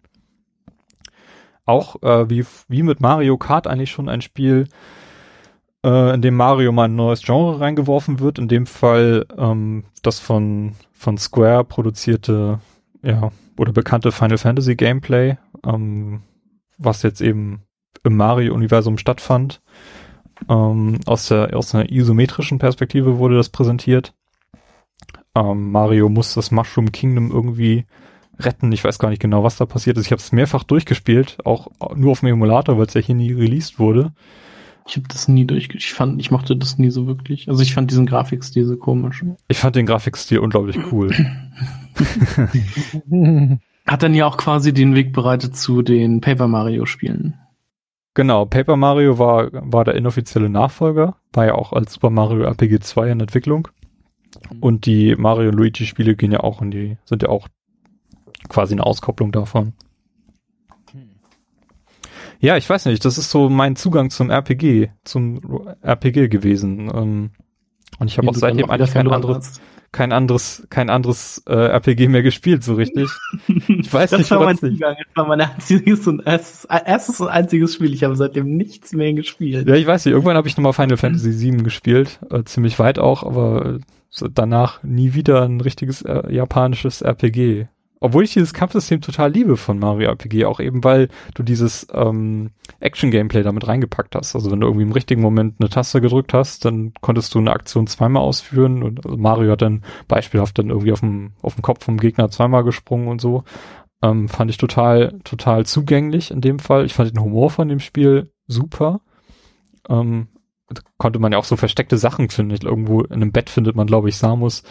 [1.64, 4.68] Auch äh, wie, wie mit Mario Kart eigentlich schon ein Spiel,
[5.84, 10.20] äh, in dem Mario mal ein neues Genre reingeworfen wird, in dem Fall ähm, das
[10.20, 12.60] von, von Square produzierte,
[13.02, 15.36] ja, oder bekannte Final Fantasy Gameplay,
[15.66, 16.22] ähm,
[16.78, 17.62] was jetzt eben
[18.04, 19.60] im Mario-Universum stattfand.
[20.48, 24.14] Ähm, aus, der, aus einer isometrischen Perspektive wurde das präsentiert.
[25.34, 27.86] Ähm, Mario muss das Mushroom Kingdom irgendwie
[28.38, 28.72] retten.
[28.72, 30.06] Ich weiß gar nicht genau, was da passiert ist.
[30.06, 33.32] Ich habe es mehrfach durchgespielt, auch nur auf dem Emulator, weil es ja hier nie
[33.32, 34.12] released wurde.
[34.86, 35.68] Ich habe das nie durch.
[35.74, 37.48] Ich fand, ich mochte das nie so wirklich.
[37.48, 39.24] Also ich fand diesen Grafikstil so komisch.
[39.48, 41.12] Ich fand den Grafikstil unglaublich cool.
[43.86, 47.34] Hat dann ja auch quasi den Weg bereitet zu den Paper Mario Spielen.
[48.14, 52.80] Genau, Paper Mario war, war der inoffizielle Nachfolger, war ja auch als Super Mario RPG
[52.80, 53.68] 2 in Entwicklung.
[54.60, 57.48] Und die Mario Luigi Spiele gehen ja auch in die, sind ja auch
[58.48, 59.72] quasi eine Auskopplung davon.
[62.40, 66.90] Ja, ich weiß nicht, das ist so mein Zugang zum RPG, zum RPG gewesen.
[66.92, 67.30] Ähm,
[67.98, 69.60] und ich habe auch seitdem eigentlich kein anderes,
[69.92, 73.10] kein anderes, kein anderes äh, RPG mehr gespielt, so richtig.
[73.68, 74.96] Ich weiß das nicht, war mein Zugang.
[74.96, 77.92] Das war mein einziges und erstes, erstes und einziges Spiel.
[77.92, 79.68] Ich habe seitdem nichts mehr gespielt.
[79.68, 80.12] Ja, ich weiß nicht.
[80.12, 83.78] Irgendwann habe ich nochmal Final Fantasy VII gespielt, äh, ziemlich weit auch, aber
[84.32, 87.66] danach nie wieder ein richtiges äh, japanisches RPG.
[88.04, 92.50] Obwohl ich dieses Kampfsystem total liebe von Mario RPG, auch eben weil du dieses ähm,
[92.80, 94.34] Action-Gameplay damit reingepackt hast.
[94.34, 97.52] Also wenn du irgendwie im richtigen Moment eine Taste gedrückt hast, dann konntest du eine
[97.52, 101.62] Aktion zweimal ausführen und also Mario hat dann beispielhaft dann irgendwie auf dem, auf dem
[101.62, 103.44] Kopf vom Gegner zweimal gesprungen und so.
[104.02, 106.84] Ähm, fand ich total, total zugänglich in dem Fall.
[106.84, 109.00] Ich fand den Humor von dem Spiel super.
[109.88, 110.26] Ähm,
[110.98, 112.52] konnte man ja auch so versteckte Sachen finden.
[112.52, 114.64] Ich, irgendwo in einem Bett findet man, glaube ich, Samus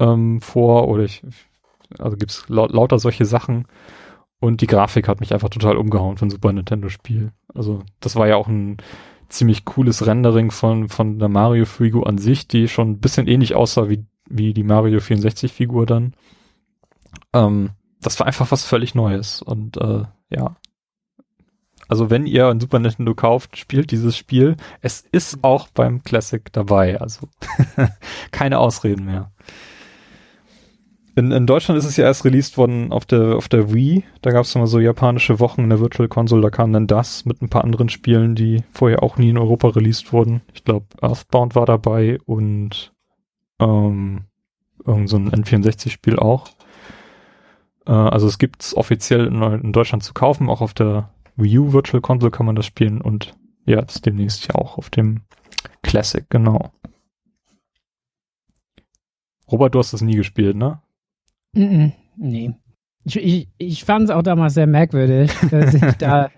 [0.00, 1.22] ähm, vor oder ich
[1.98, 3.66] also gibt's laut, lauter solche Sachen.
[4.40, 7.32] Und die Grafik hat mich einfach total umgehauen von Super Nintendo Spiel.
[7.54, 8.76] Also das war ja auch ein
[9.28, 13.88] ziemlich cooles Rendering von, von der Mario-Figur an sich, die schon ein bisschen ähnlich aussah
[13.88, 16.14] wie, wie die Mario 64-Figur dann.
[17.32, 19.42] Ähm, das war einfach was völlig Neues.
[19.42, 20.56] Und äh, ja.
[21.88, 24.56] Also wenn ihr ein Super Nintendo kauft, spielt dieses Spiel.
[24.80, 27.00] Es ist auch beim Classic dabei.
[27.00, 27.28] Also
[28.30, 29.32] keine Ausreden mehr.
[31.16, 34.02] In, in Deutschland ist es ja erst released worden auf der, auf der Wii.
[34.20, 36.42] Da gab es immer so japanische Wochen in der Virtual Console.
[36.42, 39.68] Da kam dann das mit ein paar anderen Spielen, die vorher auch nie in Europa
[39.68, 40.42] released wurden.
[40.54, 42.92] Ich glaube, Earthbound war dabei und
[43.60, 44.22] ähm,
[44.84, 46.48] irgend so ein N64-Spiel auch.
[47.86, 50.48] Äh, also es gibt es offiziell in, in, Deutschland zu kaufen.
[50.48, 53.00] Auch auf der Wii U Virtual Console kann man das spielen.
[53.00, 53.34] Und
[53.66, 55.20] ja, das demnächst ja auch auf dem
[55.82, 56.72] Classic, genau.
[59.50, 60.80] Robert, du hast das nie gespielt, ne?
[61.54, 62.54] Mm nee.
[63.04, 66.30] Ich, ich, ich fand es auch damals sehr merkwürdig, dass ich da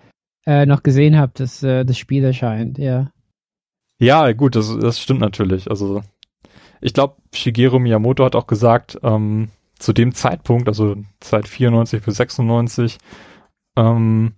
[0.45, 3.11] äh, noch gesehen habe, dass äh, das Spiel erscheint, ja.
[3.99, 5.69] Ja, gut, das, das stimmt natürlich.
[5.69, 6.03] Also
[6.81, 9.49] ich glaube, Shigeru Miyamoto hat auch gesagt, ähm,
[9.79, 12.97] zu dem Zeitpunkt, also seit 94 bis 96,
[13.75, 14.33] ähm,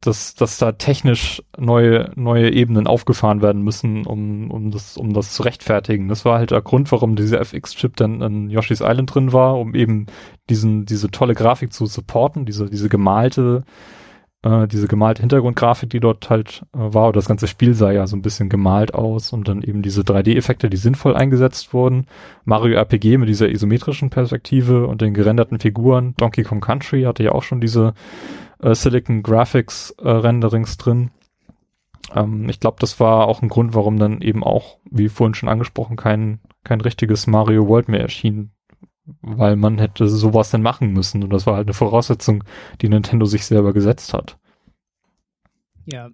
[0.00, 5.32] dass, dass da technisch neue, neue Ebenen aufgefahren werden müssen, um, um, das, um das
[5.32, 6.08] zu rechtfertigen.
[6.08, 9.74] Das war halt der Grund, warum dieser FX-Chip dann in Yoshi's Island drin war, um
[9.74, 10.06] eben
[10.48, 13.64] diesen, diese tolle Grafik zu supporten, diese, diese gemalte,
[14.42, 17.08] äh, diese gemalte Hintergrundgrafik, die dort halt äh, war.
[17.08, 20.02] Oder das ganze Spiel sah ja so ein bisschen gemalt aus und dann eben diese
[20.02, 22.06] 3D-Effekte, die sinnvoll eingesetzt wurden.
[22.44, 26.14] Mario RPG mit dieser isometrischen Perspektive und den gerenderten Figuren.
[26.18, 27.94] Donkey Kong Country hatte ja auch schon diese
[28.60, 31.10] äh, Silicon Graphics äh, Renderings drin.
[32.14, 35.48] Ähm, ich glaube, das war auch ein Grund, warum dann eben auch, wie vorhin schon
[35.48, 38.50] angesprochen, kein, kein richtiges Mario World mehr erschien.
[39.20, 41.22] Weil man hätte sowas dann machen müssen.
[41.22, 42.42] Und das war halt eine Voraussetzung,
[42.80, 44.36] die Nintendo sich selber gesetzt hat.
[45.84, 46.10] Ja,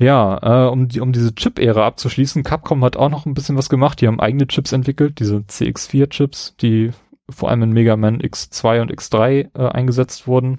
[0.00, 3.68] ja, äh, um, die, um diese Chip-Ära abzuschließen, Capcom hat auch noch ein bisschen was
[3.68, 4.00] gemacht.
[4.00, 6.92] Die haben eigene Chips entwickelt, diese CX4-Chips, die
[7.30, 10.58] vor allem in Mega Man X2 und X3 äh, eingesetzt wurden.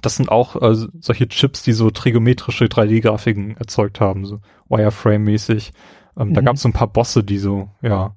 [0.00, 5.72] Das sind auch äh, solche Chips, die so trigometrische 3D-Grafiken erzeugt haben, so Wireframe-mäßig.
[6.16, 6.34] Ähm, mhm.
[6.34, 8.16] Da gab es so ein paar Bosse, die so, ja,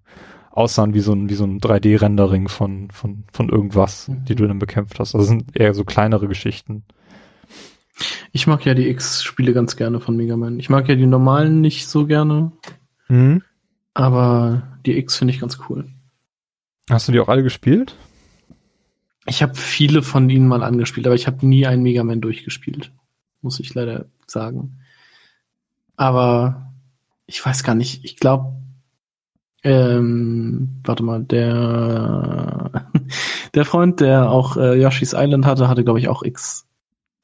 [0.51, 4.25] aussahen wie so ein, wie so ein 3D-Rendering von, von, von irgendwas, mhm.
[4.25, 5.15] die du dann bekämpft hast.
[5.15, 6.83] Also sind eher so kleinere Geschichten.
[8.31, 10.59] Ich mag ja die X-Spiele ganz gerne von Mega Man.
[10.59, 12.51] Ich mag ja die normalen nicht so gerne.
[13.07, 13.43] Mhm.
[13.93, 15.87] Aber die X finde ich ganz cool.
[16.91, 17.95] Hast du die auch alle gespielt?
[19.25, 22.91] Ich habe viele von ihnen mal angespielt, aber ich habe nie einen Mega Man durchgespielt.
[23.41, 24.79] Muss ich leider sagen.
[25.95, 26.73] Aber
[27.27, 28.03] ich weiß gar nicht.
[28.03, 28.57] Ich glaube,
[29.63, 32.89] ähm, warte mal, der
[33.55, 36.67] der Freund, der auch äh, Yoshi's Island hatte, hatte glaube ich auch X.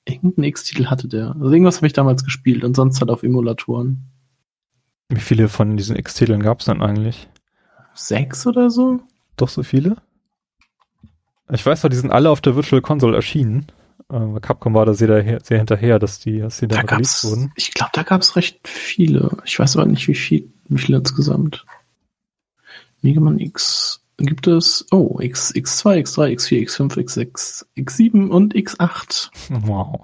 [0.06, 1.36] Irgendeinen X-Titel hatte der.
[1.38, 4.06] Also irgendwas habe ich damals gespielt und sonst halt auf Emulatoren.
[5.10, 7.28] Wie viele von diesen X-Titeln gab es denn eigentlich?
[7.94, 9.02] Sechs oder so?
[9.38, 9.98] Doch so viele?
[11.52, 13.68] Ich weiß doch, die sind alle auf der Virtual Console erschienen.
[14.12, 17.54] Äh, Capcom war da sehr, sehr hinterher, dass die, dass die da, da released wurden.
[17.56, 19.38] Ich glaube, da gab es recht viele.
[19.46, 21.66] Ich weiß aber nicht, wie viel, wie viele insgesamt.
[23.02, 29.30] Mega Man X gibt es, oh, X, X2, X3, X4, X5, X6, X7 und X8.
[29.50, 30.04] Wow.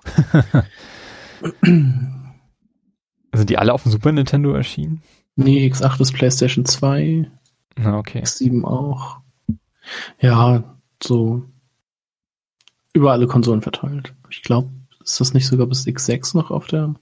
[1.64, 5.02] Sind die alle auf dem Super Nintendo erschienen?
[5.36, 7.28] Nee, X8 ist PlayStation 2,
[7.78, 8.22] Na, okay.
[8.22, 9.23] X7 auch.
[10.20, 11.44] Ja, so
[12.94, 14.14] über alle Konsolen verteilt.
[14.30, 14.72] Ich glaube,
[15.04, 16.94] ist das nicht sogar bis X6 noch auf der.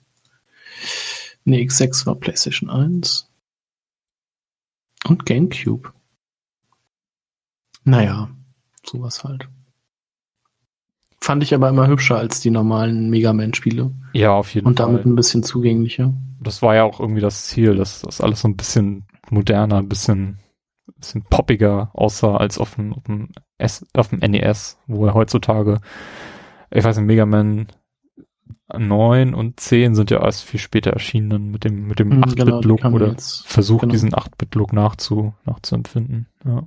[1.43, 3.27] Nee, X6 war PlayStation 1.
[5.07, 5.91] Und GameCube.
[7.83, 8.29] Naja,
[8.85, 9.47] sowas halt.
[11.19, 13.91] Fand ich aber immer hübscher als die normalen Mega Man-Spiele.
[14.13, 15.11] Ja, auf jeden Und damit Fall.
[15.11, 16.13] ein bisschen zugänglicher.
[16.39, 19.89] Das war ja auch irgendwie das Ziel, dass das alles so ein bisschen moderner, ein
[19.89, 20.39] bisschen,
[20.97, 25.79] bisschen poppiger aussah als auf dem, auf dem, S, auf dem NES, wo er heutzutage,
[26.69, 27.67] ich weiß nicht, Mega Man
[28.77, 32.23] 9 und 10 sind ja erst viel später erschienen dann mit dem, mit dem Mhm,
[32.23, 33.91] 8-Bit-Look die kamen oder versucht, genau.
[33.91, 36.27] diesen 8-Bit-Look nachzu, nachzuempfinden.
[36.45, 36.63] Ja.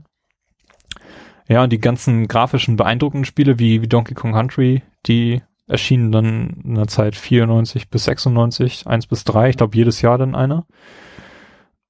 [1.49, 6.62] ja, und die ganzen grafischen beeindruckenden Spiele wie, wie Donkey Kong Country, die erschienen dann
[6.65, 10.66] in der Zeit 94 bis 96, 1 bis 3, ich glaube jedes Jahr dann einer.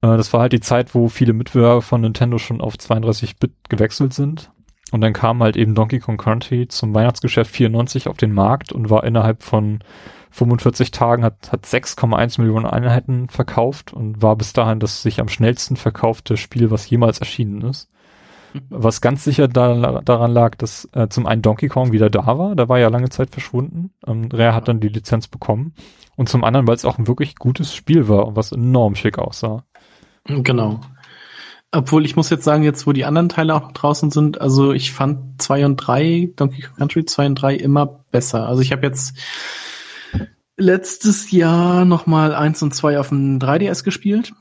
[0.05, 4.13] Äh, das war halt die Zeit, wo viele Mitbewerber von Nintendo schon auf 32-Bit gewechselt
[4.13, 4.51] sind.
[4.91, 8.89] Und dann kam halt eben Donkey Kong Country zum Weihnachtsgeschäft 94 auf den Markt und
[8.89, 9.79] war innerhalb von
[10.29, 15.27] 45 Tagen hat, hat 6,1 Millionen Einheiten verkauft und war bis dahin das sich am
[15.27, 17.89] schnellsten verkaufte Spiel, was jemals erschienen ist.
[18.69, 22.55] Was ganz sicher da, daran lag, dass äh, zum einen Donkey Kong wieder da war,
[22.55, 23.91] da war ja lange Zeit verschwunden.
[24.05, 25.73] Ähm, Rare hat dann die Lizenz bekommen.
[26.15, 29.17] Und zum anderen, weil es auch ein wirklich gutes Spiel war und was enorm schick
[29.17, 29.65] aussah.
[30.25, 30.81] Genau.
[31.71, 34.71] Obwohl ich muss jetzt sagen, jetzt wo die anderen Teile auch noch draußen sind, also
[34.71, 38.47] ich fand 2 und 3, Donkey Kong Country 2 und 3 immer besser.
[38.47, 39.17] Also ich habe jetzt
[40.57, 44.33] letztes Jahr nochmal 1 und 2 auf dem 3DS gespielt.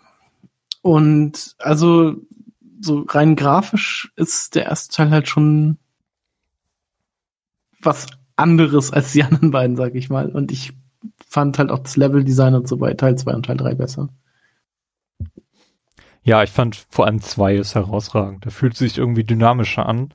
[0.80, 2.14] Und also
[2.80, 5.78] so rein grafisch ist der erste Teil halt schon
[7.80, 8.06] was
[8.36, 10.30] anderes als die anderen beiden, sag ich mal.
[10.30, 10.72] Und ich
[11.26, 14.08] fand halt auch das Leveldesign und so bei Teil 2 und Teil 3 besser.
[16.24, 18.44] Ja, ich fand vor allem zwei ist herausragend.
[18.44, 20.12] Der fühlt sich irgendwie dynamischer an,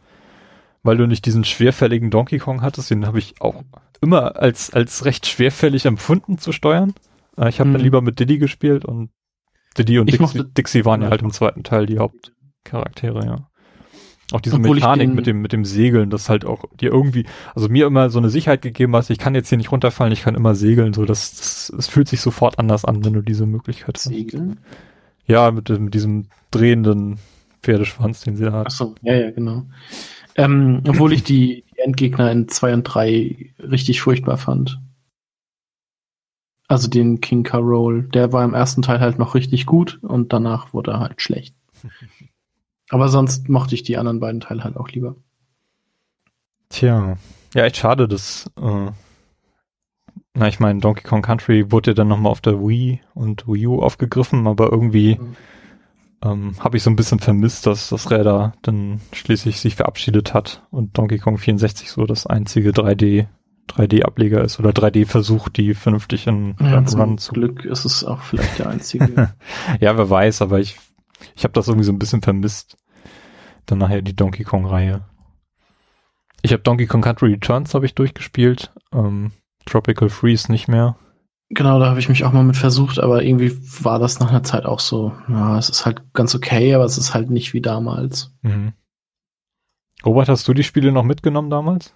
[0.83, 2.89] weil du nicht diesen schwerfälligen Donkey Kong hattest.
[2.89, 3.63] Den habe ich auch
[4.01, 6.93] immer als, als recht schwerfällig empfunden zu steuern.
[7.37, 7.73] Äh, Ich habe Mhm.
[7.73, 9.11] dann lieber mit Diddy gespielt und
[9.77, 13.49] Diddy und Dixie, Dixie waren ja halt im zweiten Teil die Hauptcharaktere, ja.
[14.31, 17.25] Auch diese Obwohl Mechanik mit dem, mit dem Segeln, das halt auch dir irgendwie,
[17.55, 20.21] also mir immer so eine Sicherheit gegeben hast, ich kann jetzt hier nicht runterfallen, ich
[20.21, 23.45] kann immer segeln, so, das, das, es fühlt sich sofort anders an, wenn du diese
[23.47, 24.03] Möglichkeit hast.
[24.03, 24.59] Segeln?
[25.29, 27.19] Ja, mit, mit diesem drehenden
[27.61, 28.71] Pferdeschwanz, den sie da hat.
[28.71, 29.65] so, ja, ja, genau.
[30.35, 34.79] Ähm, obwohl ich die, die Endgegner in 2 und 3 richtig furchtbar fand.
[36.67, 40.73] Also den King Carol, der war im ersten Teil halt noch richtig gut und danach
[40.73, 41.55] wurde er halt schlecht.
[42.89, 45.15] Aber sonst mochte ich die anderen beiden Teile halt auch lieber.
[46.69, 47.17] Tja,
[47.53, 48.91] ja, echt schade, dass, äh,
[50.39, 53.67] na, ich meine, Donkey Kong Country wurde ja dann nochmal auf der Wii und Wii
[53.67, 55.35] U aufgegriffen, aber irgendwie Mhm.
[56.23, 60.63] ähm, habe ich so ein bisschen vermisst, dass das Räder dann schließlich sich verabschiedet hat
[60.71, 63.27] und Donkey Kong 64 so das einzige 3D
[63.69, 68.21] 3D-Ableger ist oder 3D-Versuch, die vernünftig in Ja, Run zum zu Glück ist es auch
[68.21, 69.33] vielleicht der einzige.
[69.79, 70.79] Ja, wer weiß, aber ich,
[71.35, 72.77] ich habe das irgendwie so ein bisschen vermisst.
[73.67, 75.01] Dann nachher die Donkey Kong-Reihe.
[76.41, 78.71] Ich habe Donkey Kong Country Returns habe ich durchgespielt.
[78.91, 79.33] Ähm,
[79.65, 80.95] Tropical Freeze nicht mehr.
[81.49, 83.51] genau, da habe ich mich auch mal mit versucht, aber irgendwie
[83.83, 85.13] war das nach einer Zeit auch so.
[85.27, 88.31] Ja, es ist halt ganz okay, aber es ist halt nicht wie damals.
[88.41, 88.73] Mhm.
[90.05, 91.93] Robert, hast du die Spiele noch mitgenommen damals?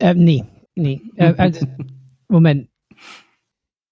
[0.00, 1.00] Ähm, nee, nee.
[1.16, 1.66] Äh, also,
[2.28, 2.68] Moment.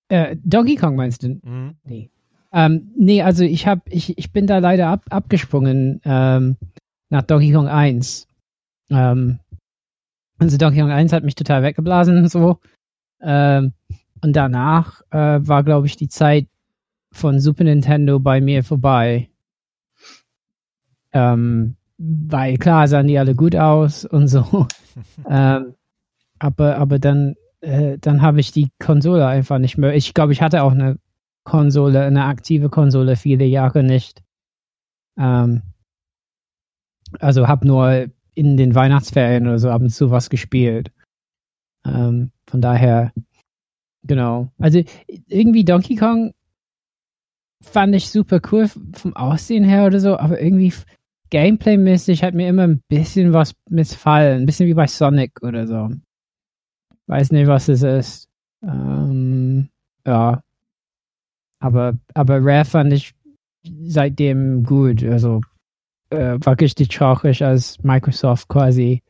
[0.09, 1.39] Äh, Donkey Kong meinst du?
[1.43, 1.77] Mhm.
[1.85, 2.11] Nee.
[2.53, 6.57] Ähm, nee, also ich hab, ich, ich bin da leider ab, abgesprungen ähm,
[7.11, 8.27] nach Donkey Kong 1.
[8.91, 9.39] Ähm,
[10.39, 12.59] also Donkey Kong 1 hat mich total weggeblasen und so.
[13.21, 13.73] Ähm,
[14.23, 16.47] und danach äh, war, glaube ich, die Zeit
[17.13, 19.31] von Super Nintendo bei mir vorbei.
[21.13, 24.67] Ähm, weil klar sahen die alle gut aus und so.
[25.29, 25.75] ähm,
[26.39, 29.95] aber, aber dann, äh, dann habe ich die Konsole einfach nicht mehr.
[29.95, 30.99] Ich glaube, ich hatte auch eine
[31.45, 34.23] Konsole, eine aktive Konsole viele Jahre nicht.
[35.17, 35.63] Ähm,
[37.19, 38.07] also habe nur
[38.39, 40.93] in den Weihnachtsferien oder so ab und zu was gespielt.
[41.85, 43.13] Ähm, von daher,
[44.05, 44.53] genau.
[44.59, 44.81] Also
[45.27, 46.33] irgendwie Donkey Kong
[47.61, 50.73] fand ich super cool vom Aussehen her oder so, aber irgendwie
[51.31, 54.43] Gameplay-mäßig hat mir immer ein bisschen was missfallen.
[54.43, 55.91] Ein bisschen wie bei Sonic oder so.
[57.09, 58.29] Weiß nicht, was es ist.
[58.63, 59.69] Ähm,
[60.07, 60.43] ja.
[61.61, 63.15] Aber, aber Rare fand ich
[63.83, 65.03] seitdem gut.
[65.03, 65.41] Also
[66.11, 69.03] äh, war richtig traurig, als Microsoft quasi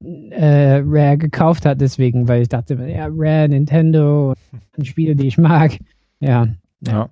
[0.00, 4.34] äh, Rare gekauft hat, deswegen, weil ich dachte, ja, Rare, Nintendo,
[4.82, 5.78] Spiele, die ich mag.
[6.20, 6.48] Ja.
[6.80, 7.10] Ja.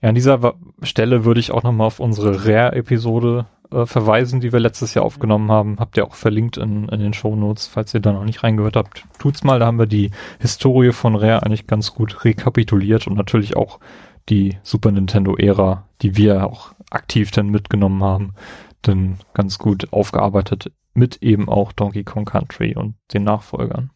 [0.00, 4.60] Ja, an dieser Stelle würde ich auch nochmal auf unsere Rare-Episode äh, verweisen, die wir
[4.60, 5.78] letztes Jahr aufgenommen haben.
[5.80, 8.76] Habt ihr auch verlinkt in, in den Show Notes, falls ihr da noch nicht reingehört
[8.76, 9.04] habt.
[9.18, 13.56] Tut's mal, da haben wir die Historie von Rare eigentlich ganz gut rekapituliert und natürlich
[13.56, 13.80] auch
[14.28, 18.34] die Super Nintendo-Ära, die wir auch aktiv dann mitgenommen haben,
[18.82, 23.90] dann ganz gut aufgearbeitet mit eben auch Donkey Kong Country und den Nachfolgern.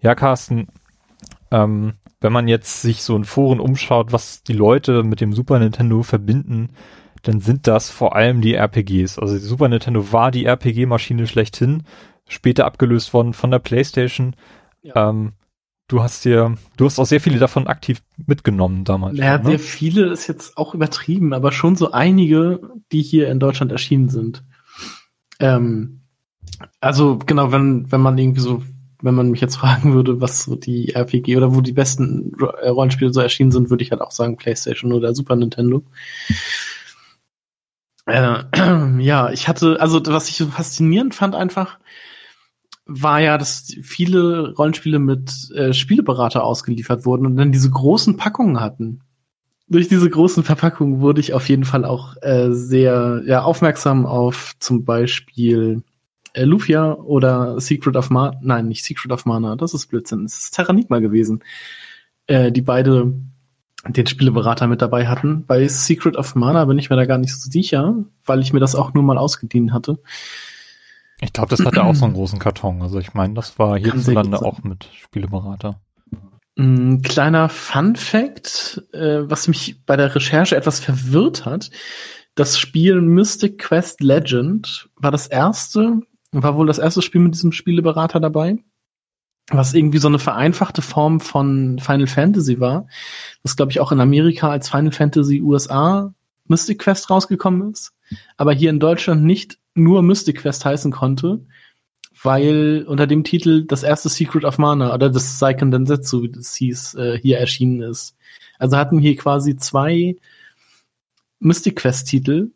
[0.00, 0.68] Ja, Carsten,
[1.50, 5.58] ähm, wenn man jetzt sich so in Foren umschaut, was die Leute mit dem Super
[5.58, 6.70] Nintendo verbinden,
[7.22, 9.18] dann sind das vor allem die RPGs.
[9.18, 11.84] Also die Super Nintendo war die RPG-Maschine schlechthin,
[12.28, 14.34] später abgelöst worden von der PlayStation.
[14.82, 15.10] Ja.
[15.10, 15.32] Ähm,
[15.88, 19.18] du hast dir, du hast auch sehr viele davon aktiv mitgenommen damals.
[19.18, 19.44] Ja, ne?
[19.44, 22.60] sehr viele ist jetzt auch übertrieben, aber schon so einige,
[22.92, 24.42] die hier in Deutschland erschienen sind.
[25.38, 26.00] Ähm,
[26.80, 28.62] also genau, wenn, wenn man irgendwie so,
[29.02, 32.68] wenn man mich jetzt fragen würde, was so die RPG oder wo die besten äh,
[32.68, 35.84] Rollenspiele so erschienen sind, würde ich halt auch sagen PlayStation oder Super Nintendo.
[38.06, 38.44] Äh,
[38.98, 41.78] ja, ich hatte, also was ich so faszinierend fand einfach,
[42.86, 48.60] war ja, dass viele Rollenspiele mit äh, Spieleberater ausgeliefert wurden und dann diese großen Packungen
[48.60, 49.00] hatten.
[49.68, 54.54] Durch diese großen Verpackungen wurde ich auf jeden Fall auch äh, sehr ja, aufmerksam auf
[54.60, 55.82] zum Beispiel
[56.34, 58.38] äh, Lufia oder Secret of Mana.
[58.40, 60.24] Nein, nicht Secret of Mana, das ist Blödsinn.
[60.24, 61.42] Es ist Terranigma gewesen.
[62.28, 63.12] Äh, die beide
[63.88, 65.44] den Spieleberater mit dabei hatten.
[65.46, 68.60] Bei Secret of Mana bin ich mir da gar nicht so sicher, weil ich mir
[68.60, 69.98] das auch nur mal ausgedient hatte.
[71.20, 72.82] Ich glaube, das hatte auch so einen großen Karton.
[72.82, 75.80] Also ich meine, das war hierzulande auch mit Spieleberater.
[76.58, 81.70] Ein kleiner Fun Fact, äh, was mich bei der Recherche etwas verwirrt hat.
[82.34, 86.00] Das Spiel Mystic Quest Legend war das erste,
[86.32, 88.58] war wohl das erste Spiel mit diesem Spieleberater dabei,
[89.50, 92.88] was irgendwie so eine vereinfachte Form von Final Fantasy war,
[93.42, 96.14] was glaube ich auch in Amerika als Final Fantasy USA
[96.46, 97.92] Mystic Quest rausgekommen ist,
[98.36, 101.46] aber hier in Deutschland nicht nur Mystic Quest heißen konnte,
[102.22, 106.54] weil unter dem Titel das erste Secret of Mana oder das Seiken Densetsu, wie das
[106.54, 108.16] hieß, äh, hier erschienen ist.
[108.58, 110.16] Also hatten hier quasi zwei
[111.38, 112.52] Mystic Quest Titel,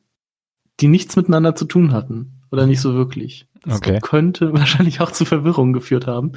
[0.80, 2.40] die nichts miteinander zu tun hatten.
[2.50, 3.46] Oder nicht so wirklich.
[3.62, 3.98] Das okay.
[4.02, 6.32] könnte wahrscheinlich auch zu Verwirrung geführt haben.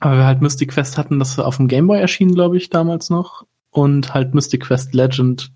[0.00, 3.46] Aber wir halt Mystic Quest hatten, das auf dem Gameboy erschienen, glaube ich, damals noch.
[3.70, 5.52] Und halt Mystic Quest Legend,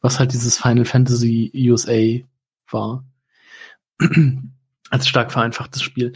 [0.00, 2.26] was halt dieses Final Fantasy USA
[2.70, 3.04] war.
[4.90, 6.12] Als stark vereinfachtes Spiel.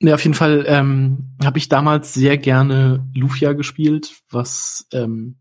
[0.00, 5.36] Ja, auf jeden Fall ähm, habe ich damals sehr gerne Lufia gespielt, was ähm,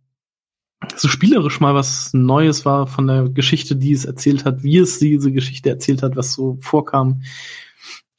[0.96, 5.00] so spielerisch mal was Neues war von der Geschichte, die es erzählt hat, wie es
[5.00, 7.22] diese Geschichte erzählt hat, was so vorkam,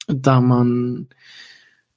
[0.08, 1.08] da man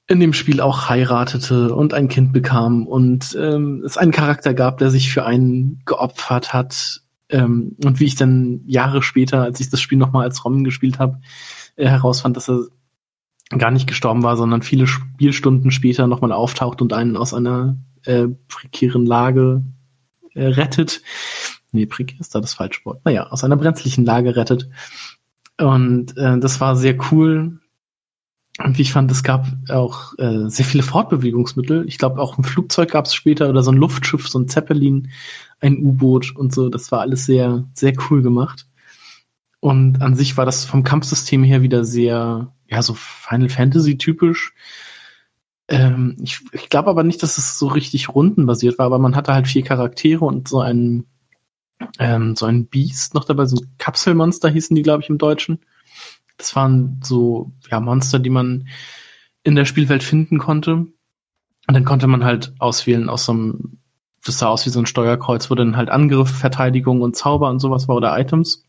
[0.06, 4.78] in dem Spiel auch heiratete und ein Kind bekam und ähm, es einen Charakter gab,
[4.78, 7.02] der sich für einen geopfert hat.
[7.30, 10.98] Ähm, und wie ich dann Jahre später, als ich das Spiel nochmal als Rom gespielt
[10.98, 11.20] habe,
[11.76, 12.66] äh, herausfand, dass er
[13.50, 18.28] gar nicht gestorben war, sondern viele Spielstunden später nochmal auftaucht und einen aus einer äh,
[18.48, 19.64] prekären Lage
[20.34, 21.02] äh, rettet.
[21.72, 23.04] Nee, prekär ist da das falsche Wort.
[23.04, 24.68] Naja, aus einer brenzlichen Lage rettet.
[25.58, 27.59] Und äh, das war sehr cool.
[28.58, 31.86] Und wie ich fand, es gab auch äh, sehr viele Fortbewegungsmittel.
[31.86, 35.10] Ich glaube, auch ein Flugzeug gab es später oder so ein Luftschiff, so ein Zeppelin,
[35.60, 36.68] ein U-Boot und so.
[36.68, 38.66] Das war alles sehr, sehr cool gemacht.
[39.60, 44.54] Und an sich war das vom Kampfsystem her wieder sehr, ja, so Final Fantasy typisch.
[45.68, 49.32] Ähm, ich ich glaube aber nicht, dass es so richtig rundenbasiert war, aber man hatte
[49.32, 51.06] halt vier Charaktere und so ein,
[51.98, 55.60] ähm, so ein Beast noch dabei, so ein Kapselmonster hießen die, glaube ich, im Deutschen.
[56.40, 58.66] Das waren so, ja, Monster, die man
[59.42, 60.72] in der Spielwelt finden konnte.
[60.72, 60.94] Und
[61.66, 63.78] dann konnte man halt auswählen aus so einem,
[64.24, 67.58] das sah aus wie so ein Steuerkreuz, wo dann halt Angriff, Verteidigung und Zauber und
[67.58, 68.64] sowas war oder Items.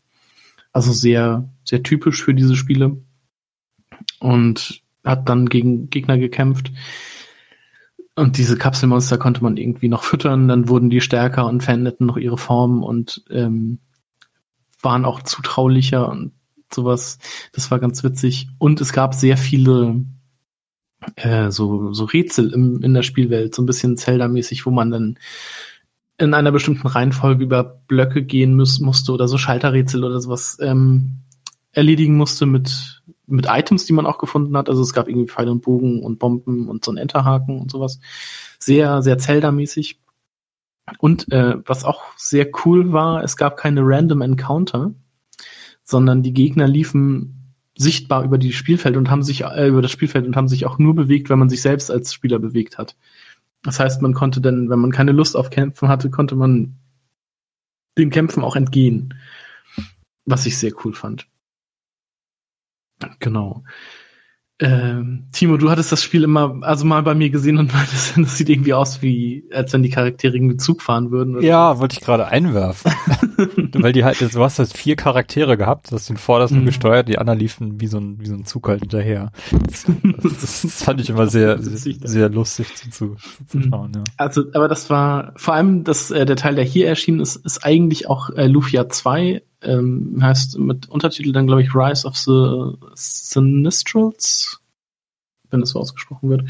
[0.70, 2.98] Also sehr, sehr typisch für diese Spiele.
[4.20, 6.72] Und hat dann gegen Gegner gekämpft.
[8.16, 12.18] Und diese Kapselmonster konnte man irgendwie noch füttern, dann wurden die stärker und veränderten noch
[12.18, 13.78] ihre Form und ähm,
[14.82, 16.32] waren auch zutraulicher und
[16.74, 17.18] sowas.
[17.52, 18.48] Das war ganz witzig.
[18.58, 20.04] Und es gab sehr viele
[21.16, 25.18] äh, so, so Rätsel im, in der Spielwelt, so ein bisschen Zelda-mäßig, wo man dann
[26.18, 31.22] in einer bestimmten Reihenfolge über Blöcke gehen muss, musste oder so Schalterrätsel oder sowas ähm,
[31.72, 34.68] erledigen musste mit, mit Items, die man auch gefunden hat.
[34.68, 37.98] Also es gab irgendwie Pfeile und Bogen und Bomben und so ein Enterhaken und sowas.
[38.58, 39.98] Sehr, sehr Zelda-mäßig.
[40.98, 44.92] Und äh, was auch sehr cool war, es gab keine Random Encounter,
[45.92, 50.26] sondern die Gegner liefen sichtbar über die Spielfeld und haben sich äh, über das Spielfeld
[50.26, 52.96] und haben sich auch nur bewegt, wenn man sich selbst als Spieler bewegt hat.
[53.62, 56.76] Das heißt, man konnte dann, wenn man keine Lust auf Kämpfen hatte, konnte man
[57.96, 59.14] den Kämpfen auch entgehen.
[60.24, 61.28] Was ich sehr cool fand.
[63.20, 63.64] Genau.
[64.64, 68.38] Ähm, Timo, du hattest das Spiel immer, also mal bei mir gesehen und meintest, das
[68.38, 71.42] sieht irgendwie aus wie, als wenn die Charaktere irgendwie Zug fahren würden.
[71.42, 71.80] ja, so.
[71.80, 72.92] wollte ich gerade einwerfen.
[73.74, 76.66] Weil die halt, du hast halt vier Charaktere gehabt, du hast den vordersten mhm.
[76.66, 79.32] gesteuert, die anderen liefen wie so ein, wie so ein Zug halt hinterher.
[79.50, 79.84] Das,
[80.22, 83.16] das, das fand ich immer sehr, sehr, sehr lustig zu, zu,
[83.48, 83.62] zu mhm.
[83.68, 84.04] schauen, ja.
[84.16, 87.64] Also, aber das war, vor allem das, äh, der Teil, der hier erschienen ist, ist
[87.64, 92.76] eigentlich auch äh, Lufia 2, ähm, heißt mit Untertitel dann, glaube ich, Rise of the
[92.94, 94.60] Sinistrals,
[95.50, 96.44] wenn das so ausgesprochen wird.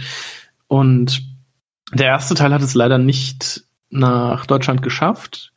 [0.68, 1.22] Und
[1.92, 5.52] der erste Teil hat es leider nicht nach Deutschland geschafft.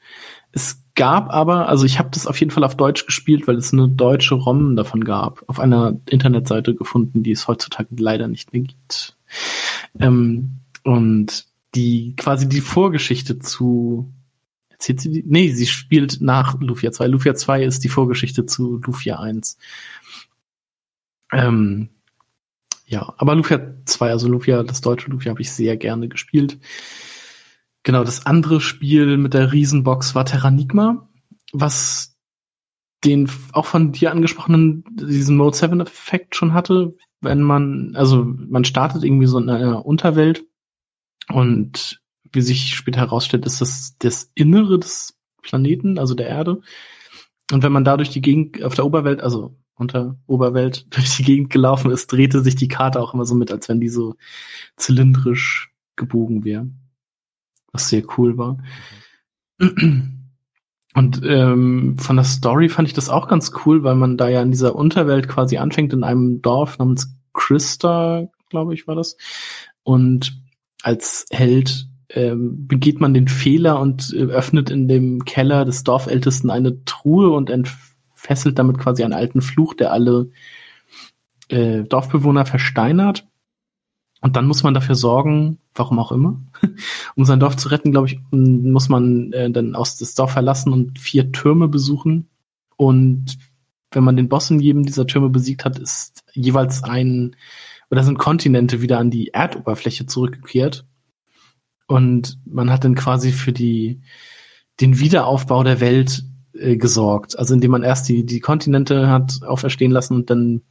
[0.51, 3.73] Es gab aber, also ich habe das auf jeden Fall auf Deutsch gespielt, weil es
[3.73, 8.63] eine deutsche ROM davon gab, auf einer Internetseite gefunden, die es heutzutage leider nicht mehr
[8.63, 9.17] gibt.
[9.99, 14.11] Ähm, und die quasi die Vorgeschichte zu
[14.75, 15.23] Erzählt sie die?
[15.25, 17.07] Nee, sie spielt nach Lufia 2.
[17.07, 19.57] Lufia 2 ist die Vorgeschichte zu Lufia 1.
[21.31, 21.89] Ähm,
[22.85, 26.59] ja, aber Lufia 2, also Lufia, das deutsche Lufia habe ich sehr gerne gespielt.
[27.83, 31.07] Genau, das andere Spiel mit der Riesenbox war Terranigma,
[31.53, 32.17] was
[33.05, 38.65] den auch von dir angesprochenen, diesen Mode 7 Effekt schon hatte, wenn man, also man
[38.65, 40.45] startet irgendwie so in einer Unterwelt
[41.29, 42.01] und
[42.35, 46.61] wie sich später herausstellt, ist das das Innere des Planeten, also der Erde.
[47.51, 51.23] Und wenn man da durch die Gegend auf der Oberwelt, also unter Oberwelt durch die
[51.23, 54.15] Gegend gelaufen ist, drehte sich die Karte auch immer so mit, als wenn die so
[54.77, 56.69] zylindrisch gebogen wäre.
[57.71, 58.57] Was sehr cool war.
[60.95, 64.41] Und ähm, von der Story fand ich das auch ganz cool, weil man da ja
[64.41, 69.17] in dieser Unterwelt quasi anfängt, in einem Dorf namens Christa, glaube ich, war das.
[69.83, 70.41] Und
[70.83, 76.49] als Held ähm, begeht man den Fehler und äh, öffnet in dem Keller des Dorfältesten
[76.49, 80.29] eine Truhe und entfesselt damit quasi einen alten Fluch, der alle
[81.49, 83.27] äh, Dorfbewohner versteinert.
[84.21, 86.41] Und dann muss man dafür sorgen, warum auch immer,
[87.15, 90.73] um sein Dorf zu retten, glaube ich, muss man äh, dann aus das Dorf verlassen
[90.73, 92.29] und vier Türme besuchen.
[92.77, 93.37] Und
[93.91, 97.35] wenn man den Boss in jedem dieser Türme besiegt hat, ist jeweils ein
[97.91, 100.85] oder sind Kontinente wieder an die Erdoberfläche zurückgekehrt.
[101.87, 104.01] Und man hat dann quasi für die,
[104.81, 107.37] den Wiederaufbau der Welt äh, gesorgt.
[107.37, 110.61] Also indem man erst die, die Kontinente hat auferstehen lassen und dann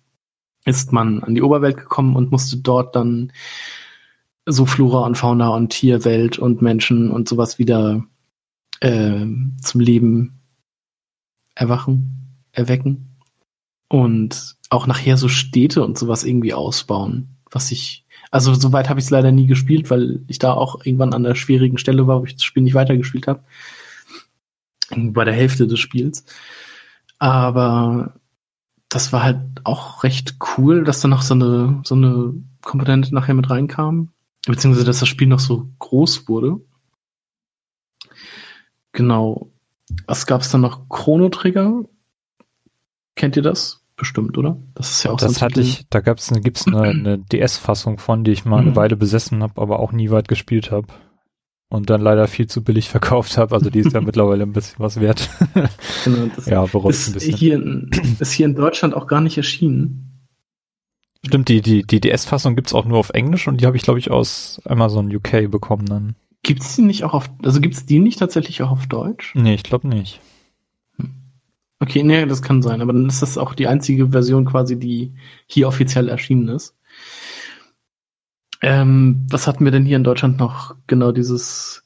[0.64, 3.32] ist man an die Oberwelt gekommen und musste dort dann
[4.46, 8.04] so Flora und Fauna und Tierwelt und Menschen und sowas wieder
[8.80, 9.26] äh,
[9.60, 10.40] zum Leben
[11.54, 13.18] erwachen, erwecken
[13.88, 18.04] und auch nachher so Städte und sowas irgendwie ausbauen, was ich
[18.34, 21.36] also soweit habe ich es leider nie gespielt, weil ich da auch irgendwann an der
[21.36, 23.44] schwierigen Stelle war, wo ich das Spiel nicht weitergespielt habe.
[24.90, 26.24] Bei der Hälfte des Spiels.
[27.20, 28.14] Aber
[28.88, 33.34] das war halt auch recht cool, dass da noch so eine, so eine Komponente nachher
[33.34, 34.08] mit reinkam.
[34.46, 36.60] Beziehungsweise, dass das Spiel noch so groß wurde.
[38.90, 39.48] Genau.
[40.08, 40.88] Was gab es dann noch?
[40.88, 41.84] Chrono Trigger?
[43.14, 43.83] Kennt ihr das?
[43.96, 44.56] Bestimmt, oder?
[44.74, 47.98] Das ist ja auch Das so hatte ich, da gab's eine, gibt's eine, eine DS-Fassung
[47.98, 48.76] von, die ich mal eine mhm.
[48.76, 50.88] Weile besessen habe, aber auch nie weit gespielt habe.
[51.70, 53.54] Und dann leider viel zu billig verkauft habe.
[53.54, 55.28] Also die ist ja mittlerweile ein bisschen was wert.
[56.04, 57.36] genau, das ja, bereut ist ein bisschen.
[57.36, 60.10] Hier in, ist hier in Deutschland auch gar nicht erschienen.
[61.26, 63.98] Stimmt, die, die, die DS-Fassung gibt's auch nur auf Englisch und die habe ich, glaube
[63.98, 66.16] ich, aus Amazon UK bekommen dann.
[66.42, 69.34] Gibt's die nicht auch auf, also gibt's die nicht tatsächlich auch auf Deutsch?
[69.34, 70.20] Nee, ich glaube nicht.
[71.84, 75.12] Okay, nee, das kann sein, aber dann ist das auch die einzige Version quasi, die
[75.46, 76.74] hier offiziell erschienen ist.
[78.62, 80.74] Ähm, was hatten wir denn hier in Deutschland noch?
[80.86, 81.84] Genau dieses.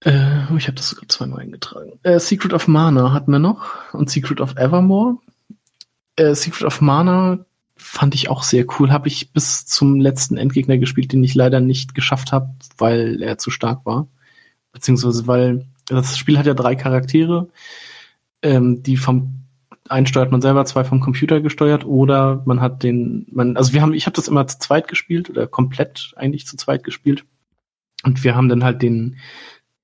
[0.00, 2.00] Äh, oh, ich habe das sogar zweimal eingetragen.
[2.02, 5.18] Äh, Secret of Mana hatten wir noch und Secret of Evermore.
[6.16, 7.46] Äh, Secret of Mana
[7.76, 8.90] fand ich auch sehr cool.
[8.90, 13.38] Habe ich bis zum letzten Endgegner gespielt, den ich leider nicht geschafft habe, weil er
[13.38, 14.08] zu stark war.
[14.72, 17.48] Beziehungsweise weil das Spiel hat ja drei Charaktere
[18.42, 19.40] ähm, die vom
[19.88, 23.82] einen steuert man selber, zwei vom Computer gesteuert oder man hat den, man, also wir
[23.82, 27.24] haben, ich habe das immer zu zweit gespielt oder komplett eigentlich zu zweit gespielt.
[28.04, 29.16] Und wir haben dann halt den,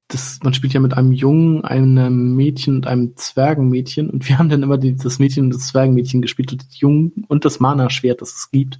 [0.08, 4.08] das, man spielt ja mit einem Jungen, einem Mädchen und einem Zwergenmädchen.
[4.08, 7.24] Und wir haben dann immer die, das Mädchen und das Zwergenmädchen gespielt und das Jungen
[7.26, 8.78] und das Mana-Schwert, das es gibt,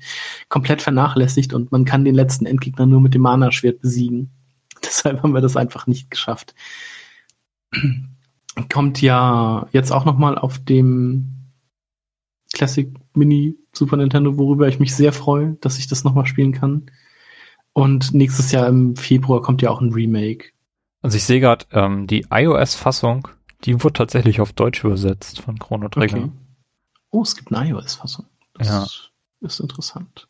[0.49, 1.53] komplett vernachlässigt.
[1.53, 4.31] Und man kann den letzten Endgegner nur mit dem Mana-Schwert besiegen.
[4.85, 6.55] Deshalb haben wir das einfach nicht geschafft
[8.73, 11.33] kommt ja jetzt auch noch mal auf dem
[12.53, 16.91] Classic Mini Super Nintendo, worüber ich mich sehr freue, dass ich das nochmal spielen kann.
[17.73, 20.53] Und nächstes Jahr im Februar kommt ja auch ein Remake.
[21.03, 23.29] Also ich sehe gerade, ähm, die iOS-Fassung,
[23.65, 26.17] die wurde tatsächlich auf Deutsch übersetzt von Chrono Trigger.
[26.17, 26.31] Okay.
[27.11, 28.25] Oh, es gibt eine iOS-Fassung.
[28.55, 29.47] Das ja.
[29.47, 30.29] ist interessant.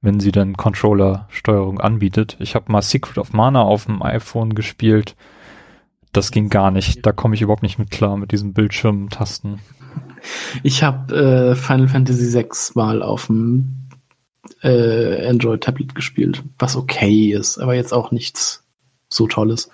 [0.00, 2.36] Wenn sie dann Controller-Steuerung anbietet.
[2.40, 5.16] Ich habe mal Secret of Mana auf dem iPhone gespielt.
[6.12, 7.04] Das ging gar nicht.
[7.04, 9.60] Da komme ich überhaupt nicht mit klar mit diesen Bildschirmtasten.
[10.62, 13.88] Ich habe äh, Final Fantasy VI mal auf dem
[14.62, 18.64] äh, Android Tablet gespielt, was okay ist, aber jetzt auch nichts
[19.08, 19.70] so Tolles.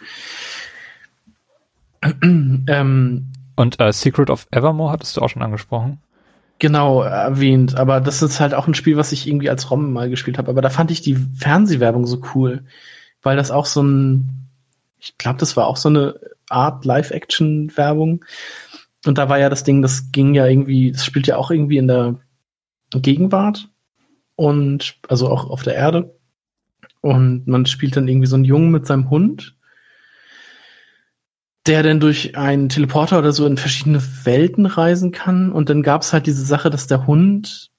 [2.22, 6.00] ähm, Und äh, Secret of Evermore hattest du auch schon angesprochen?
[6.58, 10.08] Genau, erwähnt, aber das ist halt auch ein Spiel, was ich irgendwie als ROM mal
[10.08, 10.50] gespielt habe.
[10.50, 12.64] Aber da fand ich die Fernsehwerbung so cool,
[13.22, 14.43] weil das auch so ein,
[15.04, 16.18] ich glaube, das war auch so eine
[16.48, 18.24] Art Live-Action-Werbung.
[19.06, 21.76] Und da war ja das Ding, das ging ja irgendwie, das spielt ja auch irgendwie
[21.76, 22.20] in der
[22.90, 23.68] Gegenwart
[24.36, 26.18] und also auch auf der Erde.
[27.00, 29.56] Und man spielt dann irgendwie so einen Jungen mit seinem Hund,
[31.66, 35.52] der dann durch einen Teleporter oder so in verschiedene Welten reisen kann.
[35.52, 37.70] Und dann gab es halt diese Sache, dass der Hund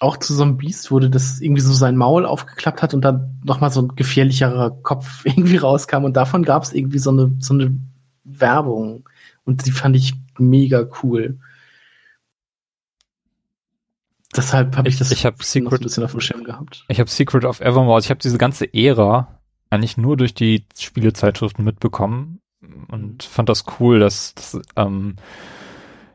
[0.00, 3.40] auch zu so einem Biest wurde, das irgendwie so sein Maul aufgeklappt hat und dann
[3.44, 6.04] nochmal so ein gefährlicherer Kopf irgendwie rauskam.
[6.04, 7.76] Und davon gab es irgendwie so eine, so eine
[8.24, 9.08] Werbung.
[9.44, 11.38] Und die fand ich mega cool.
[14.36, 16.84] Deshalb habe ich, ich das ich hab Secret, ein bisschen auf dem Schirm gehabt.
[16.88, 20.64] Ich habe Secret of Evermore, also ich habe diese ganze Ära eigentlich nur durch die
[20.78, 22.40] Spielezeitschriften mitbekommen
[22.88, 25.16] und fand das cool, dass, dass ähm,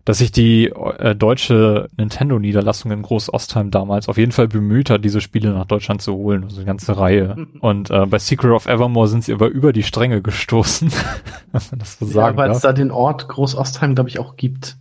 [0.06, 5.22] dass sich die äh, deutsche Nintendo-Niederlassung in Groß-Ostheim damals auf jeden Fall bemüht hat, diese
[5.22, 7.48] Spiele nach Deutschland zu holen, also eine ganze Reihe.
[7.62, 10.92] Und äh, bei Secret of Evermore sind sie aber über die Stränge gestoßen,
[11.52, 14.36] wenn man das so ja, sagen weil es da den Ort Groß-Ostheim, glaube ich, auch
[14.36, 14.78] gibt.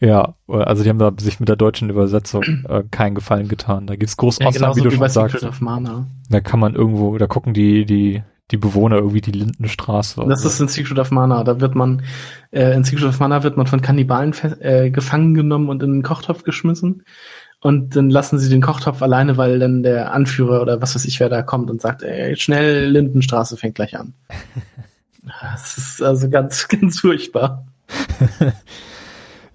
[0.00, 3.86] Ja, also die haben da sich mit der deutschen Übersetzung äh, keinen Gefallen getan.
[3.86, 5.46] Da gibt's Groß-Ostheim, ja, wie du wie schon sagst.
[6.30, 10.24] Da kann man irgendwo, da gucken die, die die Bewohner irgendwie die Lindenstraße.
[10.28, 11.44] Das ist in Secret of Mana.
[11.44, 12.02] Da wird man,
[12.50, 16.02] äh, in Secret of Mana wird man von Kannibalen äh, gefangen genommen und in den
[16.02, 17.04] Kochtopf geschmissen.
[17.60, 21.18] Und dann lassen sie den Kochtopf alleine, weil dann der Anführer oder was weiß ich,
[21.20, 24.12] wer da kommt und sagt, ey, schnell, Lindenstraße fängt gleich an.
[25.40, 27.66] das ist also ganz, ganz furchtbar.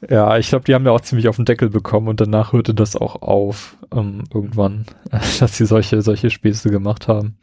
[0.09, 2.73] Ja, ich glaube, die haben ja auch ziemlich auf den Deckel bekommen und danach hörte
[2.73, 7.37] das auch auf, ähm, irgendwann, dass sie solche, solche Späße gemacht haben.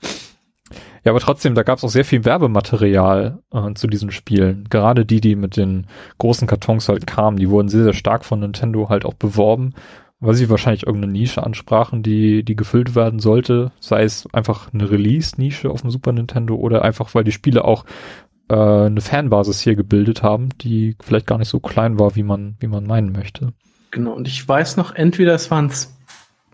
[1.06, 4.66] Ja, aber trotzdem, da gab es auch sehr viel Werbematerial äh, zu diesen Spielen.
[4.68, 5.86] Gerade die, die mit den
[6.18, 9.74] großen Kartons halt kamen, die wurden sehr, sehr stark von Nintendo halt auch beworben,
[10.18, 13.70] weil sie wahrscheinlich irgendeine Nische ansprachen, die, die gefüllt werden sollte.
[13.78, 17.84] Sei es einfach eine Release-Nische auf dem Super Nintendo oder einfach, weil die Spiele auch
[18.48, 22.56] äh, eine Fanbasis hier gebildet haben, die vielleicht gar nicht so klein war, wie man,
[22.58, 23.52] wie man meinen möchte.
[23.92, 25.70] Genau, und ich weiß noch, entweder es waren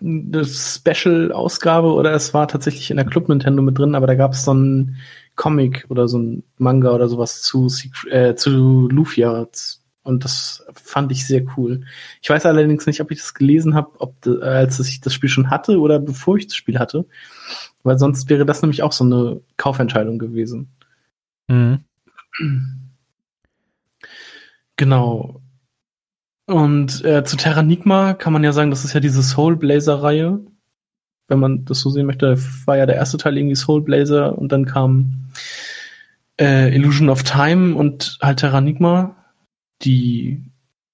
[0.02, 4.32] eine Special-Ausgabe oder es war tatsächlich in der Club Nintendo mit drin, aber da gab
[4.32, 4.96] es so ein
[5.36, 7.68] Comic oder so ein Manga oder sowas zu,
[8.10, 9.46] äh, zu Lufia
[10.04, 11.84] und das fand ich sehr cool.
[12.20, 15.28] Ich weiß allerdings nicht, ob ich das gelesen habe, ob äh, als ich das Spiel
[15.28, 17.06] schon hatte oder bevor ich das Spiel hatte,
[17.84, 20.70] weil sonst wäre das nämlich auch so eine Kaufentscheidung gewesen.
[21.48, 21.84] Mhm.
[24.76, 25.41] Genau.
[26.52, 30.40] Und äh, zu Terranigma kann man ja sagen, das ist ja diese Soul Blazer-Reihe.
[31.28, 34.52] Wenn man das so sehen möchte, war ja der erste Teil irgendwie Soul Blazer und
[34.52, 35.30] dann kam
[36.38, 39.16] äh, Illusion of Time und halt Terranigma,
[39.82, 40.44] die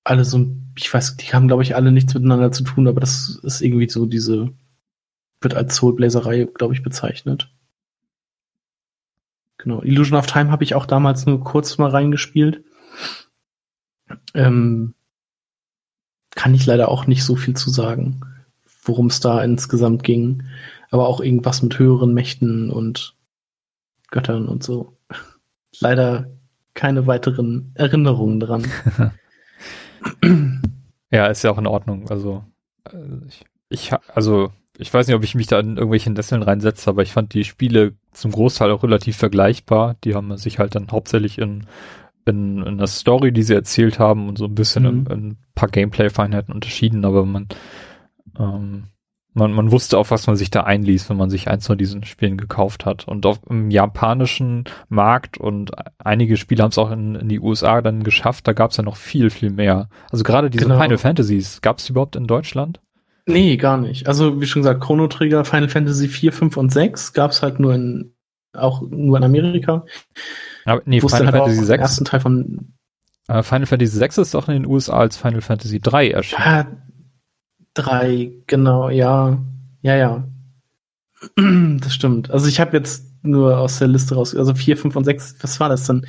[0.04, 3.40] alle so, ich weiß, die haben glaube ich alle nichts miteinander zu tun, aber das
[3.42, 4.50] ist irgendwie so diese,
[5.40, 7.52] wird als Soul Blazer-Reihe, glaube ich, bezeichnet.
[9.56, 9.82] Genau.
[9.82, 12.62] Illusion of Time habe ich auch damals nur kurz mal reingespielt.
[14.34, 14.94] Ähm,
[16.34, 18.20] kann ich leider auch nicht so viel zu sagen,
[18.82, 20.44] worum es da insgesamt ging.
[20.90, 23.14] Aber auch irgendwas mit höheren Mächten und
[24.10, 24.96] Göttern und so.
[25.80, 26.30] Leider
[26.74, 28.66] keine weiteren Erinnerungen dran.
[31.10, 32.08] ja, ist ja auch in Ordnung.
[32.08, 32.44] Also
[32.90, 36.88] äh, ich, ich also ich weiß nicht, ob ich mich da in irgendwelchen Nesseln reinsetze,
[36.88, 39.96] aber ich fand die Spiele zum Großteil auch relativ vergleichbar.
[40.04, 41.66] Die haben sich halt dann hauptsächlich in
[42.28, 44.88] in, in der Story, die sie erzählt haben und so ein bisschen mhm.
[44.88, 47.48] in, in ein paar Gameplay-Feinheiten unterschieden, aber man,
[48.38, 48.84] ähm,
[49.34, 52.04] man, man wusste auf was man sich da einließ, wenn man sich eins von diesen
[52.04, 53.06] Spielen gekauft hat.
[53.06, 57.80] Und auf im japanischen Markt und einige Spiele haben es auch in, in die USA
[57.80, 59.88] dann geschafft, da gab es ja noch viel, viel mehr.
[60.10, 60.80] Also gerade diese genau.
[60.80, 62.80] Final Fantasies, gab es überhaupt in Deutschland?
[63.26, 64.08] Nee, gar nicht.
[64.08, 67.60] Also wie schon gesagt, Chrono Trigger, Final Fantasy 4, 5 und 6 gab es halt
[67.60, 68.14] nur in
[68.54, 69.84] auch nur in Amerika.
[70.68, 71.80] Aber nee, Final Fantasy 6.
[71.80, 72.74] ersten Teil von
[73.28, 76.42] Äh, Final Fantasy VI ist auch in den USA als Final Fantasy 3 erschienen.
[76.44, 76.66] Ja,
[77.74, 79.38] drei, genau, ja.
[79.82, 80.28] Ja, ja.
[81.80, 82.30] Das stimmt.
[82.30, 85.58] Also ich habe jetzt nur aus der Liste raus, also vier, fünf und sechs, was
[85.58, 86.06] war das denn?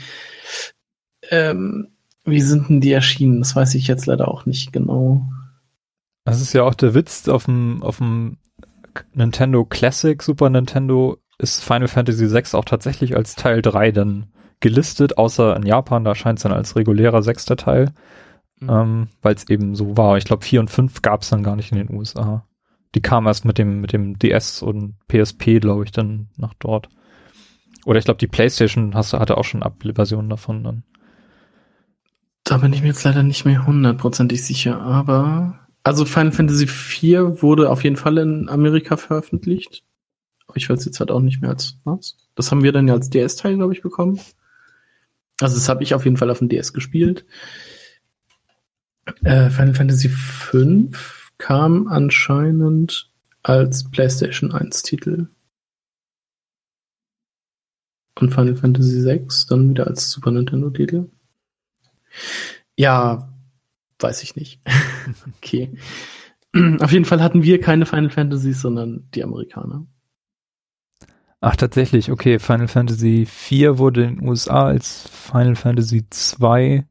[1.29, 1.89] Ähm,
[2.25, 3.39] wie sind denn die erschienen?
[3.39, 5.27] Das weiß ich jetzt leider auch nicht genau.
[6.25, 8.37] Das ist ja auch der Witz auf dem, auf dem
[9.13, 14.27] Nintendo Classic Super Nintendo ist Final Fantasy VI auch tatsächlich als Teil 3 dann
[14.59, 17.91] gelistet, außer in Japan, da scheint es dann als regulärer sechster Teil,
[18.59, 18.69] mhm.
[18.69, 20.17] ähm, weil es eben so war.
[20.17, 22.45] Ich glaube, 4 und 5 gab es dann gar nicht in den USA.
[22.95, 26.89] Die kamen erst mit dem, mit dem DS und PSP, glaube ich, dann nach dort.
[27.85, 30.83] Oder ich glaube, die PlayStation hast, hatte auch schon Ab-Versionen davon dann.
[32.43, 37.41] Da bin ich mir jetzt leider nicht mehr hundertprozentig sicher, aber also Final Fantasy IV
[37.41, 39.83] wurde auf jeden Fall in Amerika veröffentlicht.
[40.47, 42.17] Aber ich weiß jetzt halt auch nicht mehr als was.
[42.35, 44.19] Das haben wir dann ja als DS-Teil, glaube ich, bekommen.
[45.39, 47.25] Also das habe ich auf jeden Fall auf dem DS gespielt.
[49.23, 50.89] Äh, Final Fantasy V
[51.37, 53.11] kam anscheinend
[53.43, 55.27] als PlayStation 1 Titel.
[58.19, 61.09] Und Final Fantasy VI dann wieder als Super Nintendo Titel.
[62.75, 63.33] Ja,
[63.99, 64.61] weiß ich nicht.
[65.37, 65.71] okay.
[66.79, 69.85] Auf jeden Fall hatten wir keine Final Fantasies, sondern die Amerikaner.
[71.41, 72.39] Ach, tatsächlich, okay.
[72.39, 76.05] Final Fantasy IV wurde in den USA als Final Fantasy
[76.41, 76.83] II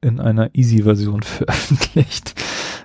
[0.00, 2.34] in einer Easy-Version veröffentlicht.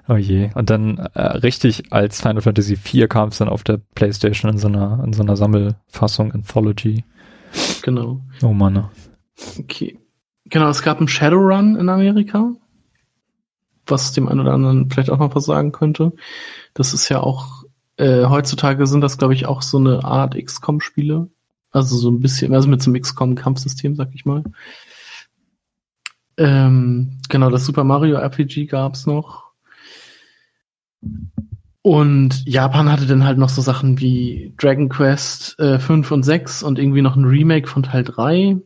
[0.08, 0.52] Oh je.
[0.54, 4.58] Und dann äh, richtig als Final Fantasy IV kam es dann auf der Playstation in
[4.58, 7.06] so einer, in so einer Sammelfassung Anthology.
[7.82, 8.22] Genau.
[8.44, 8.90] Oh Mann.
[9.60, 9.98] Okay.
[10.46, 12.52] Genau, es gab einen Shadowrun in Amerika,
[13.88, 16.12] was dem einen oder anderen vielleicht auch noch was sagen könnte.
[16.76, 17.55] Das ist ja auch
[17.98, 21.30] äh, heutzutage sind das, glaube ich, auch so eine Art XCOM-Spiele.
[21.72, 24.44] Also so ein bisschen, also mit so einem XCOM-Kampfsystem, sag ich mal.
[26.38, 29.46] Ähm, genau, das Super Mario RPG gab's noch.
[31.82, 36.64] Und Japan hatte dann halt noch so Sachen wie Dragon Quest äh, 5 und 6
[36.64, 38.58] und irgendwie noch ein Remake von Teil 3,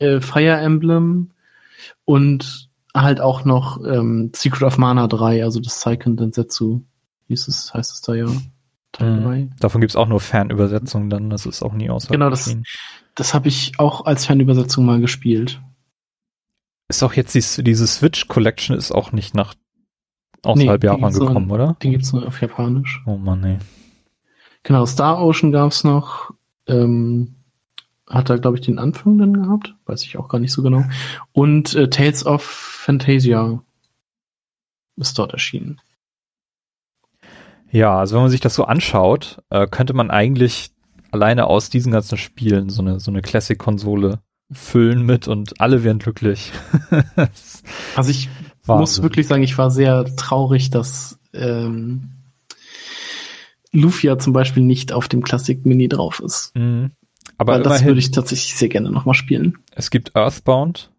[0.00, 1.30] äh, Fire Emblem
[2.04, 6.82] und halt auch noch ähm, Secret of Mana 3, also das Seiken Densetsu,
[7.28, 8.26] hieß es, heißt es da ja.
[8.94, 9.36] Teil 3.
[9.36, 9.50] Mhm.
[9.60, 12.08] Davon gibt's auch nur Fernübersetzungen dann, das ist auch nie außer.
[12.10, 12.56] Genau, das,
[13.14, 15.60] das habe ich auch als Fernübersetzung mal gespielt.
[16.88, 19.54] Ist auch jetzt die, diese Switch Collection ist auch nicht nach
[20.42, 21.76] außerhalb nee, Japan gekommen, nur, oder?
[21.82, 23.02] Den gibt's nur auf Japanisch.
[23.06, 23.58] Oh Mann, nee.
[24.62, 26.32] Genau, Star Ocean gab's noch.
[26.66, 27.36] Ähm,
[28.08, 29.74] hat er, glaube ich, den Anfang dann gehabt?
[29.86, 30.84] Weiß ich auch gar nicht so genau.
[31.32, 33.62] Und äh, Tales of Fantasia
[34.96, 35.80] ist dort erschienen.
[37.74, 40.70] Ja, also wenn man sich das so anschaut, äh, könnte man eigentlich
[41.10, 44.20] alleine aus diesen ganzen Spielen so eine, so eine Classic-Konsole
[44.52, 46.52] füllen mit und alle wären glücklich.
[47.96, 48.28] also ich
[48.64, 48.80] Wahnsinn.
[48.80, 52.10] muss wirklich sagen, ich war sehr traurig, dass ähm,
[53.72, 56.54] Lufia zum Beispiel nicht auf dem Classic Mini drauf ist.
[56.54, 56.92] Mhm.
[57.38, 59.58] Aber Weil das würde ich tatsächlich sehr gerne nochmal spielen.
[59.72, 60.92] Es gibt Earthbound,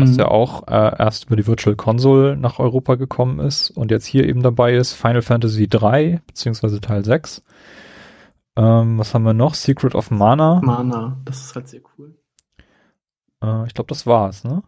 [0.00, 0.18] was mhm.
[0.18, 4.26] ja auch äh, erst über die Virtual Console nach Europa gekommen ist und jetzt hier
[4.26, 7.42] eben dabei ist Final Fantasy 3 beziehungsweise Teil 6.
[8.56, 9.54] Ähm, was haben wir noch?
[9.54, 10.60] Secret of Mana.
[10.64, 12.16] Mana, das ist halt sehr cool.
[13.42, 14.62] Äh, ich glaube, das war's, ne?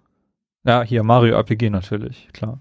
[0.65, 2.61] Ja, hier Mario RPG natürlich, klar.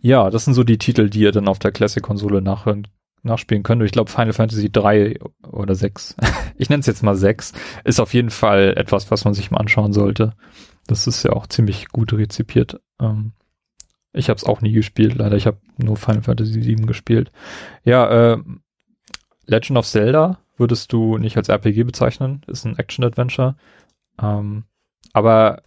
[0.00, 2.88] Ja, das sind so die Titel, die ihr dann auf der Classic-Konsole nachhören,
[3.22, 3.82] nachspielen könnt.
[3.82, 5.18] Ich glaube, Final Fantasy 3
[5.50, 6.16] oder 6,
[6.58, 7.52] ich nenne es jetzt mal 6,
[7.84, 10.34] ist auf jeden Fall etwas, was man sich mal anschauen sollte.
[10.86, 12.80] Das ist ja auch ziemlich gut rezipiert.
[13.00, 13.32] Ähm,
[14.12, 15.36] ich habe es auch nie gespielt, leider.
[15.36, 17.32] Ich habe nur Final Fantasy 7 gespielt.
[17.84, 18.38] Ja, äh,
[19.46, 23.56] Legend of Zelda würdest du nicht als RPG bezeichnen, ist ein Action-Adventure.
[24.20, 24.64] Ähm,
[25.12, 25.62] aber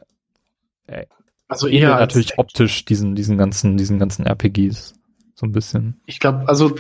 [0.88, 1.06] äh,
[1.48, 4.94] also eher natürlich optisch diesen, diesen ganzen, diesen ganzen RPGs.
[5.36, 6.02] So ein bisschen.
[6.06, 6.76] Ich glaube, also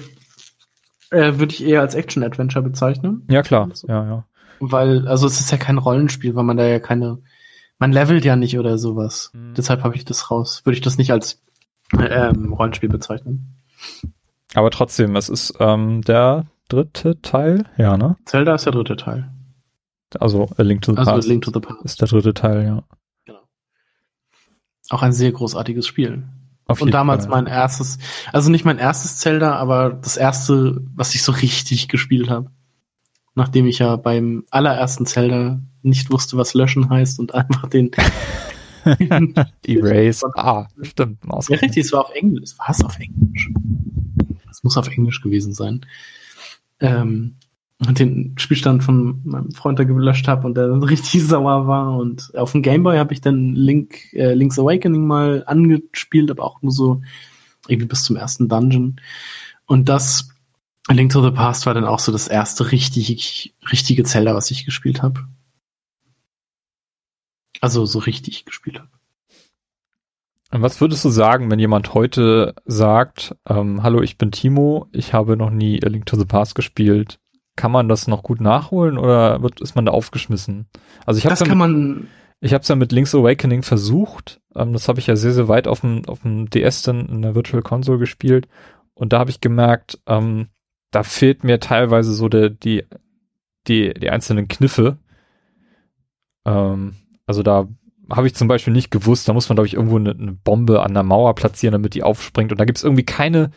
[1.12, 3.26] äh, würde ich eher als Action-Adventure bezeichnen.
[3.30, 3.70] Ja, klar.
[3.70, 4.26] Also, ja, ja.
[4.60, 7.20] Weil, also es ist ja kein Rollenspiel, weil man da ja keine,
[7.80, 9.32] man levelt ja nicht oder sowas.
[9.34, 9.54] Mhm.
[9.56, 10.62] Deshalb habe ich das raus.
[10.66, 11.42] Würde ich das nicht als
[11.98, 13.56] ähm, Rollenspiel bezeichnen.
[14.54, 18.18] Aber trotzdem, es ist ähm, der dritte Teil, ja, ne?
[18.26, 19.32] Zelda ist der dritte Teil.
[20.20, 21.28] Also A Link to the also Past.
[21.28, 21.86] Link to the Past.
[21.86, 22.84] Ist der dritte Teil, ja.
[23.26, 23.42] Genau.
[24.90, 26.24] Auch ein sehr großartiges Spiel.
[26.66, 27.44] Auf und damals Fall.
[27.44, 27.98] mein erstes,
[28.34, 32.52] also nicht mein erstes Zelda, aber das erste, was ich so richtig gespielt habe.
[33.38, 37.92] Nachdem ich ja beim allerersten Zelda nicht wusste, was löschen heißt und einfach den
[39.64, 40.26] Erase.
[40.36, 41.20] Ah, stimmt.
[41.24, 42.58] Ja, richtig, es war auf Englisch.
[42.58, 43.52] War es auf Englisch?
[44.50, 45.86] Es muss auf Englisch gewesen sein.
[46.80, 47.36] Ähm,
[47.80, 51.96] den Spielstand von meinem Freund da gelöscht habe und der dann richtig sauer war.
[51.96, 56.64] Und auf dem Gameboy habe ich dann Link, äh, Link's Awakening mal angespielt, aber auch
[56.64, 57.04] nur so
[57.68, 59.00] irgendwie bis zum ersten Dungeon.
[59.68, 60.30] Und das
[60.96, 64.66] Link to the Past war dann auch so das erste richtig, richtige Zelda, was ich
[64.66, 65.28] gespielt habe.
[67.60, 68.90] Also so richtig gespielt habe.
[70.52, 75.14] Und was würdest du sagen, wenn jemand heute sagt, ähm, hallo, ich bin Timo, ich
[75.14, 77.20] habe noch nie A Link to the Past gespielt.
[77.58, 80.68] Kann man das noch gut nachholen oder wird, ist man da aufgeschmissen?
[81.06, 82.08] Also ich habe das kann man
[82.40, 84.40] es ja mit Link's Awakening versucht.
[84.56, 87.22] Ähm, das habe ich ja sehr, sehr weit auf dem, auf dem DS dann in
[87.24, 88.48] der Virtual Console gespielt.
[88.94, 90.48] Und da habe ich gemerkt, ähm,
[90.98, 92.84] da fehlt mir teilweise so der, die,
[93.68, 94.98] die, die einzelnen Kniffe.
[96.44, 96.96] Ähm,
[97.28, 97.68] also da
[98.10, 100.82] habe ich zum Beispiel nicht gewusst, da muss man, glaube ich, irgendwo eine, eine, Bombe
[100.82, 102.52] an der Mauer platzieren, damit die aufspringt.
[102.52, 103.52] Und da gibt es irgendwie keine,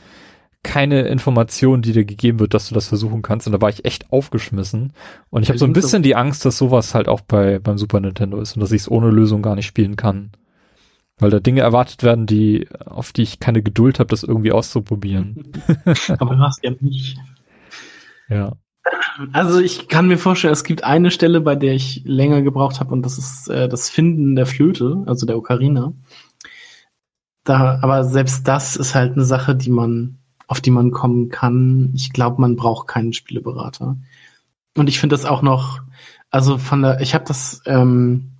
[0.63, 3.47] keine Information, die dir gegeben wird, dass du das versuchen kannst.
[3.47, 4.93] Und da war ich echt aufgeschmissen.
[5.31, 8.01] Und ich habe so ein bisschen die Angst, dass sowas halt auch bei beim Super
[8.01, 10.33] Nintendo ist und dass ich es ohne Lösung gar nicht spielen kann.
[11.17, 15.53] Weil da Dinge erwartet werden, die, auf die ich keine Geduld habe, das irgendwie auszuprobieren.
[16.19, 17.17] Aber du hast ja nicht.
[18.31, 18.53] Ja.
[19.33, 22.93] Also ich kann mir vorstellen, es gibt eine Stelle, bei der ich länger gebraucht habe
[22.93, 25.93] und das ist äh, das Finden der Flöte, also der Ocarina.
[27.45, 31.93] Da, aber selbst das ist halt eine Sache, die man, auf die man kommen kann.
[31.95, 33.97] Ich glaube, man braucht keinen Spieleberater.
[34.77, 35.81] Und ich finde das auch noch,
[36.31, 38.33] also von der, ich habe das ähm,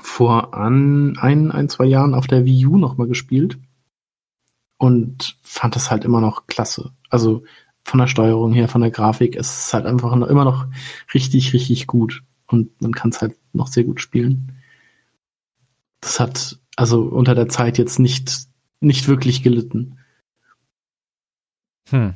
[0.00, 3.58] vor an, ein, ein, zwei Jahren auf der Wii U nochmal gespielt
[4.78, 6.92] und fand das halt immer noch klasse.
[7.10, 7.44] Also
[7.86, 10.66] von der Steuerung her, von der Grafik, ist es halt einfach noch, immer noch
[11.14, 12.24] richtig, richtig gut.
[12.48, 14.60] Und man kann es halt noch sehr gut spielen.
[16.00, 18.48] Das hat also unter der Zeit jetzt nicht,
[18.80, 19.98] nicht wirklich gelitten.
[21.90, 22.14] Hm.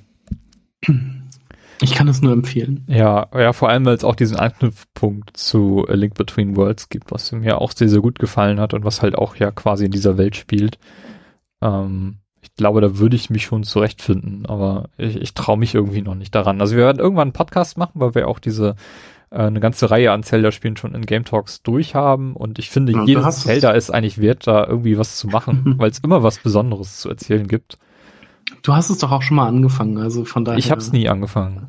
[1.81, 2.85] Ich kann es nur empfehlen.
[2.89, 7.13] Ja, ja, vor allem, weil es auch diesen Anknüpfpunkt zu A Link Between Worlds gibt,
[7.13, 9.93] was mir auch sehr, sehr gut gefallen hat und was halt auch ja quasi in
[9.93, 10.81] dieser Welt spielt.
[11.63, 12.19] Ähm,
[12.61, 16.35] glaube, da würde ich mich schon zurechtfinden, aber ich, ich traue mich irgendwie noch nicht
[16.35, 16.61] daran.
[16.61, 18.77] Also wir werden irgendwann einen Podcast machen, weil wir auch diese
[19.31, 23.05] äh, eine ganze Reihe an Zelda-Spielen schon in Game Talks durchhaben und ich finde, ja,
[23.05, 26.99] jedes Zelda ist eigentlich wert, da irgendwie was zu machen, weil es immer was Besonderes
[26.99, 27.79] zu erzählen gibt.
[28.63, 30.59] Du hast es doch auch schon mal angefangen, also von daher.
[30.59, 31.69] Ich habe es nie angefangen.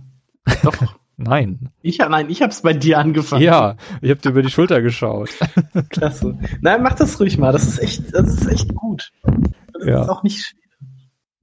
[0.63, 0.76] Doch.
[1.18, 1.69] nein.
[1.81, 3.43] Ich nein, ich habe es bei dir angefangen.
[3.43, 5.30] Ja, ich habe dir über die Schulter geschaut.
[5.89, 6.38] Klasse.
[6.59, 7.53] Nein, mach das ruhig mal.
[7.53, 9.11] Das ist echt, das ist echt gut.
[9.73, 10.01] Das ja.
[10.01, 10.55] ist auch nicht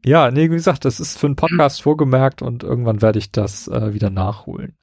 [0.04, 3.68] ja, nee, wie gesagt, das ist für einen Podcast vorgemerkt und irgendwann werde ich das
[3.68, 4.74] äh, wieder nachholen.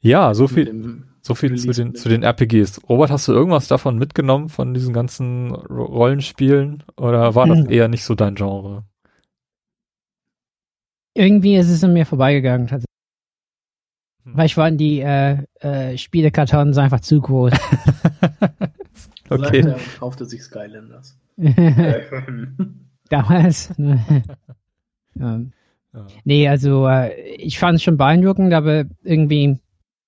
[0.00, 2.88] Ja, so viel, so viel zu den, zu den RPGs.
[2.88, 7.70] Robert, hast du irgendwas davon mitgenommen von diesen ganzen Rollenspielen oder war das hm.
[7.70, 8.84] eher nicht so dein Genre?
[11.14, 12.86] Irgendwie ist es an mir vorbeigegangen, tatsächlich.
[14.24, 14.36] Hm.
[14.36, 17.52] Weil ich war in die äh, äh, Spielekartons einfach zu groß.
[19.30, 19.60] okay.
[19.60, 21.18] Er kaufte sich Skylanders.
[23.12, 23.76] damals.
[23.78, 24.24] Ne?
[25.14, 25.40] ja.
[25.94, 26.06] Ja.
[26.24, 29.58] Nee, also äh, ich fand es schon beeindruckend, aber irgendwie,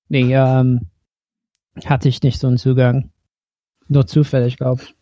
[0.08, 0.88] nee, ähm,
[1.84, 3.10] hatte ich nicht so einen Zugang.
[3.88, 4.94] Nur zufällig, glaube ich.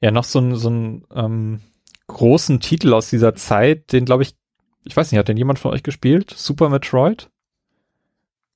[0.00, 1.60] Ja, noch so einen so einen ähm,
[2.06, 4.34] großen Titel aus dieser Zeit, den glaube ich,
[4.84, 6.30] ich weiß nicht, hat den jemand von euch gespielt?
[6.30, 7.28] Super Metroid?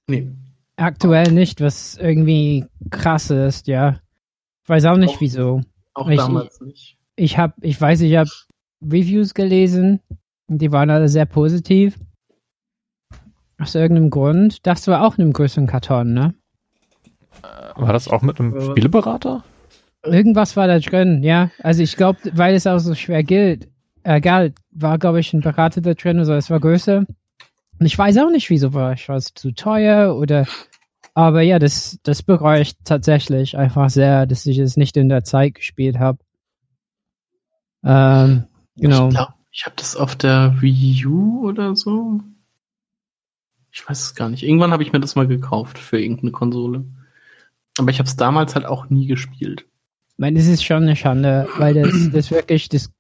[0.07, 0.31] Nee.
[0.77, 4.01] Aktuell nicht, was irgendwie krass ist, ja.
[4.63, 5.61] Ich weiß auch nicht, auch, wieso.
[5.95, 8.31] Auch ich, damals nicht ich habe, ich weiß, ich habe
[8.83, 10.01] Reviews gelesen
[10.49, 11.99] und die waren alle sehr positiv.
[13.59, 14.67] Aus irgendeinem Grund.
[14.67, 16.35] Das war auch in einem größeren Karton, ne?
[17.77, 19.45] War das auch mit einem Spieleberater?
[20.05, 21.51] Irgendwas war da drin, ja.
[21.63, 23.69] Also ich glaube, weil es auch so schwer gilt,
[24.03, 26.99] äh, galt, war, glaube ich, ein Berater da drin, also es war größer.
[27.79, 29.09] Und ich weiß auch nicht, wieso war ich.
[29.09, 30.47] War es zu teuer oder
[31.15, 35.25] aber ja, das, das bereue ich tatsächlich einfach sehr, dass ich es nicht in der
[35.25, 36.19] Zeit gespielt habe.
[37.85, 38.45] Ähm,
[38.77, 39.09] genau.
[39.09, 42.21] Ich glaube, ich habe das auf der Wii U oder so.
[43.71, 44.43] Ich weiß es gar nicht.
[44.43, 46.85] Irgendwann habe ich mir das mal gekauft für irgendeine Konsole.
[47.79, 49.67] Aber ich habe es damals halt auch nie gespielt.
[50.11, 52.91] Ich meine, das ist schon eine Schande, weil das, das wirklich das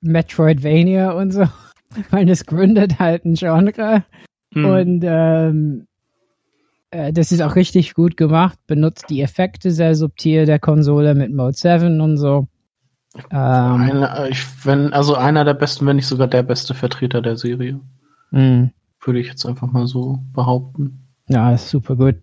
[0.00, 1.48] Metroidvania und so,
[2.10, 4.04] weil das gründet halt ein Genre.
[4.54, 4.64] Hm.
[4.64, 5.86] Und ähm,
[6.92, 11.34] äh, das ist auch richtig gut gemacht, benutzt die Effekte sehr subtil der Konsole mit
[11.34, 12.46] Mode 7 und so.
[13.30, 17.36] Ähm, Eine, ich, wenn, also einer der besten, wenn nicht sogar der beste Vertreter der
[17.36, 17.80] Serie.
[18.30, 18.70] Mh.
[19.00, 21.08] Würde ich jetzt einfach mal so behaupten.
[21.28, 22.16] Ja, ist super gut.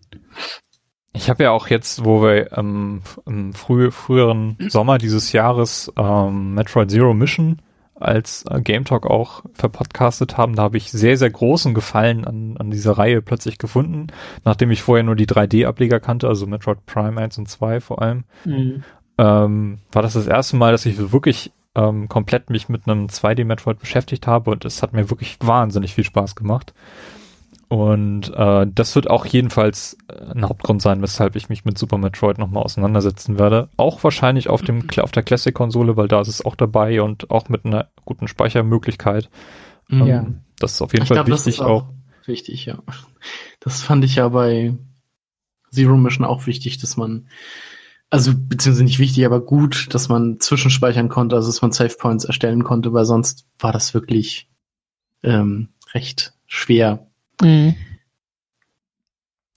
[1.12, 6.54] Ich habe ja auch jetzt, wo wir ähm, im früh, früheren Sommer dieses Jahres ähm,
[6.54, 7.60] Metroid Zero Mission
[8.00, 10.56] als äh, Game Talk auch verpodcastet haben.
[10.56, 14.08] Da habe ich sehr, sehr großen Gefallen an, an dieser Reihe plötzlich gefunden,
[14.44, 18.24] nachdem ich vorher nur die 3D-Ableger kannte, also Metroid Prime 1 und 2 vor allem.
[18.44, 18.82] Mhm.
[19.18, 23.78] Ähm, war das das erste Mal, dass ich wirklich ähm, komplett mich mit einem 2D-Metroid
[23.78, 26.74] beschäftigt habe und es hat mir wirklich wahnsinnig viel Spaß gemacht.
[27.70, 31.98] Und äh, das wird auch jedenfalls äh, ein Hauptgrund sein, weshalb ich mich mit Super
[31.98, 33.68] Metroid nochmal auseinandersetzen werde.
[33.76, 37.48] Auch wahrscheinlich auf dem auf der Classic-Konsole, weil da ist es auch dabei und auch
[37.48, 39.30] mit einer guten Speichermöglichkeit.
[39.86, 40.04] Mhm.
[40.04, 40.18] Ja.
[40.18, 41.86] Ähm, das ist auf jeden ich Fall glaub, wichtig das ist auch.
[42.26, 42.82] Wichtig, ja.
[43.60, 44.74] Das fand ich ja bei
[45.70, 47.28] Zero Mission auch wichtig, dass man,
[48.08, 52.24] also beziehungsweise nicht wichtig, aber gut, dass man zwischenspeichern konnte, also dass man Save Points
[52.24, 54.48] erstellen konnte, weil sonst war das wirklich
[55.22, 57.09] ähm, recht schwer
[57.40, 57.74] Mhm.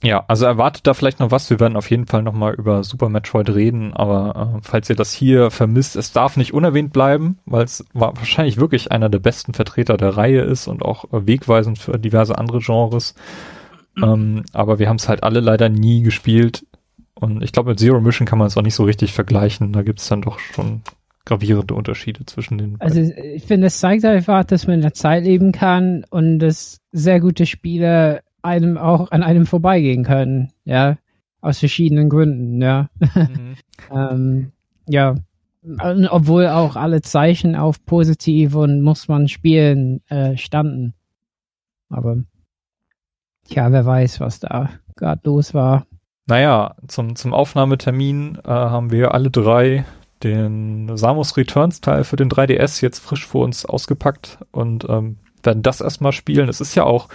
[0.03, 1.49] Ja, also erwartet da vielleicht noch was.
[1.49, 5.13] Wir werden auf jeden Fall nochmal über Super Metroid reden, aber äh, falls ihr das
[5.13, 9.95] hier vermisst, es darf nicht unerwähnt bleiben, weil es wahrscheinlich wirklich einer der besten Vertreter
[9.95, 13.15] der Reihe ist und auch äh, wegweisend für diverse andere Genres.
[14.01, 16.65] Ähm, aber wir haben es halt alle leider nie gespielt.
[17.13, 19.71] Und ich glaube, mit Zero Mission kann man es auch nicht so richtig vergleichen.
[19.71, 20.81] Da gibt es dann doch schon
[21.25, 22.79] gravierende Unterschiede zwischen den.
[22.79, 26.81] Also ich finde, es zeigt einfach, dass man in der Zeit leben kann und dass
[26.91, 30.97] sehr gute Spieler einem auch an einem vorbeigehen können, ja,
[31.41, 32.89] aus verschiedenen Gründen, ja.
[32.99, 33.55] Mhm.
[33.91, 34.51] ähm,
[34.87, 35.15] ja,
[36.09, 40.93] obwohl auch alle Zeichen auf positiv und muss man spielen äh, standen.
[41.89, 42.17] Aber
[43.47, 45.85] ja, wer weiß, was da gerade los war.
[46.25, 49.85] Naja, zum, zum Aufnahmetermin äh, haben wir alle drei
[50.23, 55.63] den Samus Returns Teil für den 3DS jetzt frisch vor uns ausgepackt und ähm, werden
[55.63, 56.49] das erstmal spielen.
[56.49, 57.09] Es ist ja auch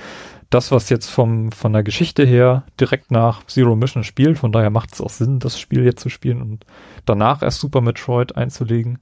[0.51, 4.39] das, was jetzt vom, von der Geschichte her direkt nach Zero Mission spielt.
[4.39, 6.65] Von daher macht es auch Sinn, das Spiel jetzt zu spielen und
[7.05, 8.99] danach erst Super Metroid einzulegen.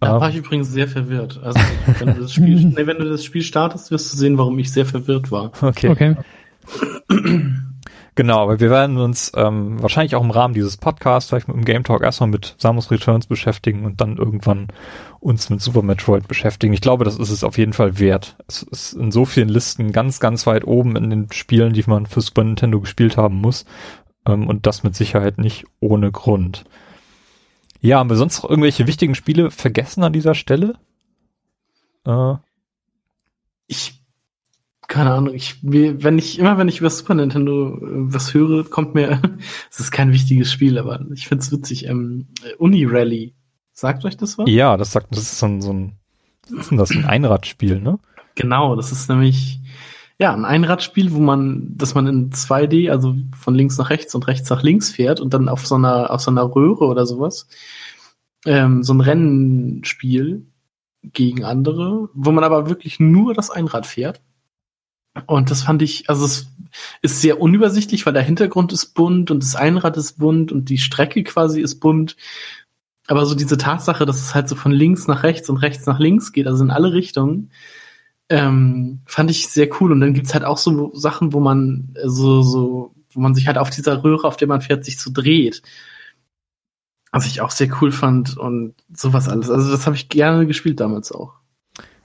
[0.00, 1.40] Da ähm, war ich übrigens sehr verwirrt.
[1.42, 1.60] Also,
[1.98, 4.72] wenn du, das Spiel, nee, wenn du das Spiel startest, wirst du sehen, warum ich
[4.72, 5.52] sehr verwirrt war.
[5.60, 5.88] Okay.
[5.88, 6.16] okay.
[8.16, 11.64] Genau, aber wir werden uns ähm, wahrscheinlich auch im Rahmen dieses Podcasts vielleicht mit dem
[11.64, 14.68] Game Talk erstmal mit Samus Returns beschäftigen und dann irgendwann
[15.20, 16.72] uns mit Super Metroid beschäftigen.
[16.72, 18.36] Ich glaube, das ist es auf jeden Fall wert.
[18.48, 22.06] Es ist in so vielen Listen ganz, ganz weit oben in den Spielen, die man
[22.06, 23.64] für Super Nintendo gespielt haben muss.
[24.26, 26.64] Ähm, und das mit Sicherheit nicht ohne Grund.
[27.80, 30.74] Ja, haben wir sonst noch irgendwelche wichtigen Spiele vergessen an dieser Stelle?
[32.04, 32.34] Äh,
[33.66, 33.99] ich
[34.90, 38.94] keine Ahnung, ich, wenn ich, immer wenn ich über Super Nintendo äh, was höre, kommt
[38.94, 39.22] mir,
[39.70, 42.26] es ist kein wichtiges Spiel, aber ich find's witzig, ähm,
[42.58, 43.34] Uni Rally.
[43.72, 44.50] Sagt euch das was?
[44.50, 45.92] Ja, das sagt, das ist so ein, so ein,
[46.50, 48.00] was ist denn das, ein Einradspiel, ne?
[48.34, 49.60] Genau, das ist nämlich,
[50.18, 54.26] ja, ein Einradspiel, wo man, dass man in 2D, also von links nach rechts und
[54.26, 57.46] rechts nach links fährt und dann auf so einer, auf so einer Röhre oder sowas,
[58.44, 60.46] ähm, so ein Rennspiel
[61.04, 64.20] gegen andere, wo man aber wirklich nur das Einrad fährt
[65.26, 66.46] und das fand ich, also es
[67.02, 70.78] ist sehr unübersichtlich, weil der Hintergrund ist bunt und das Einrad ist bunt und die
[70.78, 72.16] Strecke quasi ist bunt.
[73.08, 75.98] Aber so diese Tatsache, dass es halt so von links nach rechts und rechts nach
[75.98, 77.50] links geht, also in alle Richtungen,
[78.28, 79.90] ähm, fand ich sehr cool.
[79.92, 83.58] Und dann gibt's halt auch so Sachen, wo man so, so, wo man sich halt
[83.58, 85.62] auf dieser Röhre, auf der man fährt, sich so dreht.
[87.10, 89.50] Was ich auch sehr cool fand und sowas alles.
[89.50, 91.39] Also das habe ich gerne gespielt damals auch.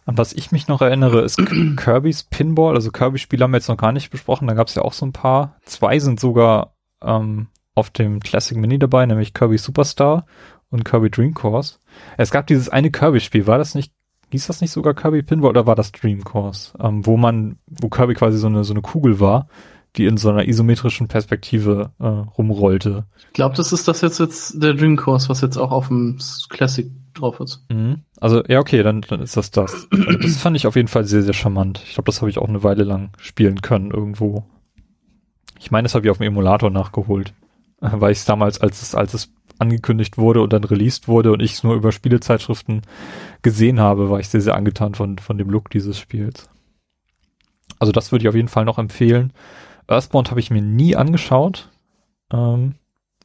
[0.05, 1.37] An was ich mich noch erinnere, ist
[1.77, 2.75] Kirby's Pinball.
[2.75, 4.47] Also Kirby-Spiele haben wir jetzt noch gar nicht besprochen.
[4.47, 5.57] Da gab es ja auch so ein paar.
[5.65, 10.25] Zwei sind sogar ähm, auf dem Classic Mini dabei, nämlich Kirby Superstar
[10.69, 11.79] und Kirby Dream Course.
[12.17, 13.47] Es gab dieses eine Kirby-Spiel.
[13.47, 13.93] War das nicht,
[14.29, 16.77] hieß das nicht sogar Kirby Pinball oder war das Dream Course?
[16.79, 19.47] Ähm, wo man, wo Kirby quasi so eine, so eine Kugel war,
[19.97, 23.05] die in so einer isometrischen Perspektive äh, rumrollte.
[23.27, 26.17] Ich glaube, das ist das jetzt, jetzt der Dream Course, was jetzt auch auf dem
[26.49, 27.65] Classic drauf ist.
[27.69, 28.01] Mhm.
[28.19, 29.87] Also, ja, okay, dann, dann ist das das.
[29.91, 31.81] Also, das fand ich auf jeden Fall sehr, sehr charmant.
[31.85, 34.45] Ich glaube, das habe ich auch eine Weile lang spielen können irgendwo.
[35.59, 37.33] Ich meine, das habe ich auf dem Emulator nachgeholt.
[37.79, 41.41] Weil ich es damals, als es, als es angekündigt wurde und dann released wurde und
[41.41, 42.81] ich es nur über Spielezeitschriften
[43.41, 46.49] gesehen habe, war ich sehr, sehr angetan von, von dem Look dieses Spiels.
[47.79, 49.33] Also das würde ich auf jeden Fall noch empfehlen.
[49.87, 51.69] Earthbound habe ich mir nie angeschaut.
[52.31, 52.75] Ähm,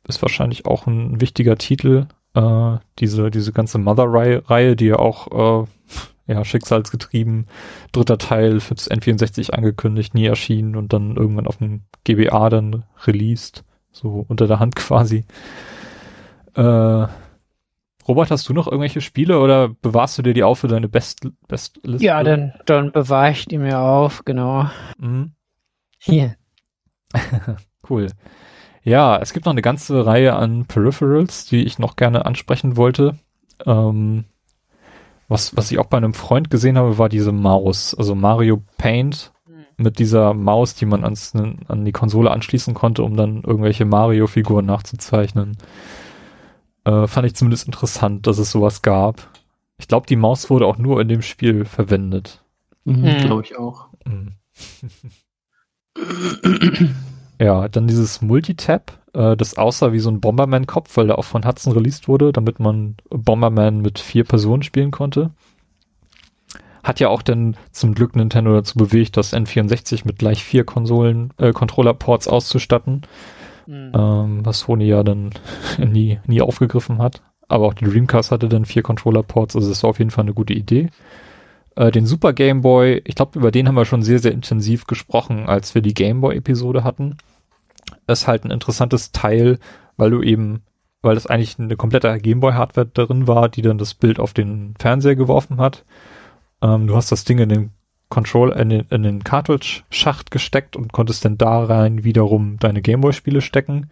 [0.07, 5.67] ist wahrscheinlich auch ein wichtiger Titel, äh, diese, diese ganze Mother-Reihe, die ja auch äh,
[6.33, 7.47] ja, schicksalsgetrieben,
[7.93, 13.65] dritter Teil fürs N64 angekündigt, nie erschienen und dann irgendwann auf dem GBA dann released,
[13.93, 15.25] so unter der Hand quasi.
[16.55, 17.07] Äh,
[18.09, 21.29] Robert, hast du noch irgendwelche Spiele oder bewahrst du dir die auf für deine Best
[21.47, 22.05] Bestliste?
[22.05, 24.69] Ja, dann, dann bewahre ich die mir auf, genau.
[24.99, 25.33] Mhm.
[25.99, 26.35] Hier.
[27.91, 28.09] cool.
[28.83, 33.19] Ja, es gibt noch eine ganze Reihe an Peripherals, die ich noch gerne ansprechen wollte.
[33.67, 34.25] Ähm,
[35.29, 37.95] Was, was ich auch bei einem Freund gesehen habe, war diese Maus.
[37.95, 39.33] Also Mario Paint
[39.77, 44.67] mit dieser Maus, die man ans, an die Konsole anschließen konnte, um dann irgendwelche Mario-Figuren
[44.67, 45.57] nachzuzeichnen.
[46.85, 49.29] Äh, fand ich zumindest interessant, dass es sowas gab.
[49.79, 52.43] Ich glaube, die Maus wurde auch nur in dem Spiel verwendet.
[52.85, 53.19] Mhm, mhm.
[53.19, 53.89] Glaube ich auch.
[54.05, 54.35] Mhm.
[57.39, 61.45] ja, dann dieses Multitap, äh, das aussah wie so ein Bomberman-Kopf, weil der auch von
[61.45, 65.31] Hudson released wurde, damit man Bomberman mit vier Personen spielen konnte.
[66.83, 71.33] Hat ja auch dann zum Glück Nintendo dazu bewegt, das N64 mit gleich vier Konsolen,
[71.37, 73.03] äh, Controller-Ports auszustatten.
[73.67, 73.93] Mhm.
[73.95, 75.31] Ähm, was Sony ja dann
[75.79, 77.23] nie, nie aufgegriffen hat.
[77.49, 80.35] Aber auch die Dreamcast hatte dann vier Controller-Ports, also das war auf jeden Fall eine
[80.35, 80.89] gute Idee.
[81.81, 84.87] Äh, den Super Game Boy, ich glaube, über den haben wir schon sehr, sehr intensiv
[84.87, 87.17] gesprochen, als wir die Game Boy-Episode hatten.
[88.07, 89.59] Das ist halt ein interessantes Teil,
[89.97, 90.61] weil du eben,
[91.01, 94.75] weil das eigentlich eine komplette Game Boy-Hardware darin war, die dann das Bild auf den
[94.79, 95.87] Fernseher geworfen hat.
[96.61, 97.71] Ähm, du hast das Ding in den
[98.11, 103.41] Control, in den, in den Cartridge-Schacht gesteckt und konntest dann da rein wiederum deine Gameboy-Spiele
[103.41, 103.89] stecken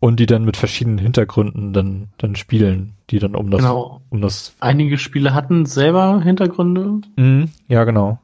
[0.00, 4.00] und die dann mit verschiedenen Hintergründen dann, dann spielen, die dann um das, genau.
[4.10, 4.54] um das.
[4.60, 7.00] Einige Spiele hatten selber Hintergründe.
[7.16, 8.20] Mhm, ja, genau.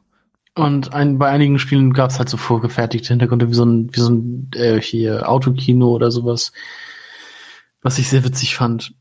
[0.57, 3.99] Und ein, bei einigen Spielen gab es halt so vorgefertigte Hintergründe, wie so ein, wie
[3.99, 6.53] so ein äh, hier Autokino oder sowas,
[7.81, 8.93] was ich sehr witzig fand.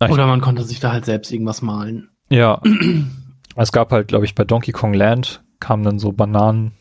[0.00, 2.08] Ach, oder man konnte sich da halt selbst irgendwas malen.
[2.28, 2.60] Ja.
[3.56, 6.72] es gab halt, glaube ich, bei Donkey Kong Land kamen dann so Bananen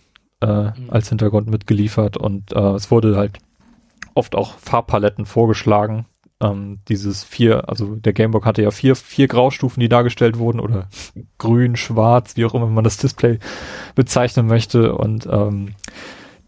[0.41, 0.90] äh, mhm.
[0.90, 3.38] als Hintergrund mitgeliefert und äh, es wurde halt
[4.15, 6.06] oft auch Farbpaletten vorgeschlagen.
[6.41, 10.90] Ähm, dieses vier, also der Gameboy hatte ja vier, vier Graustufen, die dargestellt wurden oder
[11.38, 13.40] grün, schwarz, wie auch immer man das Display
[13.95, 15.76] bezeichnen möchte und ähm,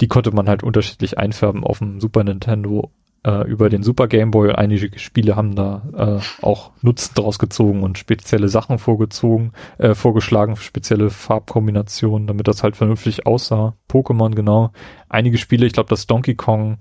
[0.02, 2.92] die konnte man halt unterschiedlich einfärben auf dem Super Nintendo
[3.26, 4.52] äh, über den Super Game Boy.
[4.52, 10.56] Einige Spiele haben da äh, auch Nutzen draus gezogen und spezielle Sachen vorgezogen, äh, vorgeschlagen,
[10.58, 13.76] spezielle Farbkombinationen, damit das halt vernünftig aussah.
[13.90, 14.72] Pokémon genau.
[15.10, 16.78] Einige Spiele, ich glaube das Donkey Kong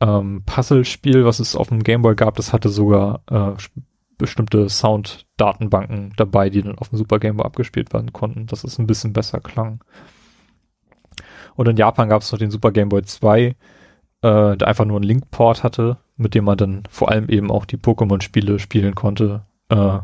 [0.00, 3.52] ähm, Puzzle-Spiel, was es auf dem Game Boy gab, das hatte sogar äh,
[4.16, 8.78] bestimmte Sound-Datenbanken dabei, die dann auf dem Super Game Boy abgespielt werden konnten, dass es
[8.78, 9.82] ein bisschen besser klang.
[11.54, 13.54] Und in Japan gab es noch den Super Game Boy 2, äh,
[14.22, 17.76] der einfach nur einen Link-Port hatte, mit dem man dann vor allem eben auch die
[17.76, 19.98] Pokémon-Spiele spielen konnte, äh,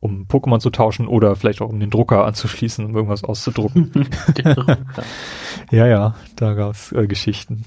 [0.00, 3.92] um Pokémon zu tauschen oder vielleicht auch um den Drucker anzuschließen, um irgendwas auszudrucken.
[5.70, 7.66] ja, ja, da gab es äh, Geschichten.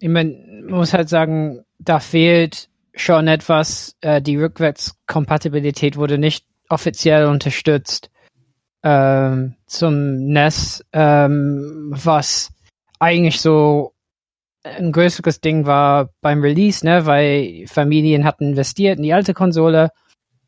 [0.00, 0.36] Ich meine,
[0.68, 3.96] muss halt sagen, da fehlt schon etwas.
[4.00, 8.10] Äh, die Rückwärtskompatibilität wurde nicht offiziell unterstützt
[8.82, 12.50] ähm, zum NES, ähm, was
[12.98, 13.92] eigentlich so
[14.64, 19.90] ein größeres Ding war beim Release, ne, weil Familien hatten investiert in die alte Konsole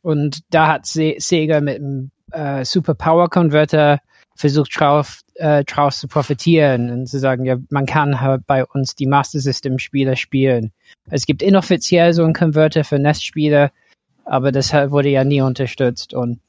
[0.03, 4.01] und da hat Se Sega mit einem äh, Super Power Converter
[4.37, 8.95] versucht drauf, äh, draus zu profitieren und zu sagen, ja, man kann halt bei uns
[8.95, 10.73] die Master System Spiele spielen.
[11.11, 13.71] Es gibt inoffiziell so einen Converter für NES-Spiele,
[14.25, 16.41] aber das wurde ja nie unterstützt und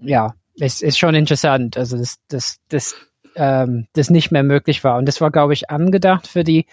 [0.00, 2.94] ja, es ist schon interessant, also das, das, das,
[3.36, 6.66] ähm, das nicht mehr möglich war und das war, glaube ich, angedacht für die,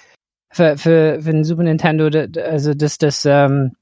[0.50, 2.10] für, für, für den Super Nintendo,
[2.42, 3.74] also dass das, ähm,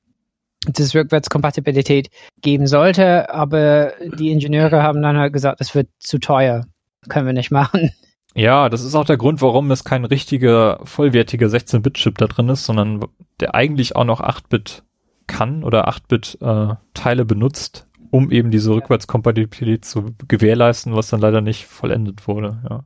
[0.66, 2.10] das Rückwärtskompatibilität
[2.42, 6.66] geben sollte, aber die Ingenieure haben dann halt gesagt, es wird zu teuer.
[7.10, 7.92] Können wir nicht machen.
[8.36, 12.66] Ja, das ist auch der Grund, warum es kein richtiger, vollwertiger 16-Bit-Chip da drin ist,
[12.66, 13.06] sondern
[13.40, 14.84] der eigentlich auch noch 8-Bit
[15.26, 21.66] kann oder 8-Bit-Teile äh, benutzt, um eben diese Rückwärtskompatibilität zu gewährleisten, was dann leider nicht
[21.66, 22.84] vollendet wurde, ja.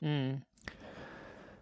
[0.00, 0.42] Hm.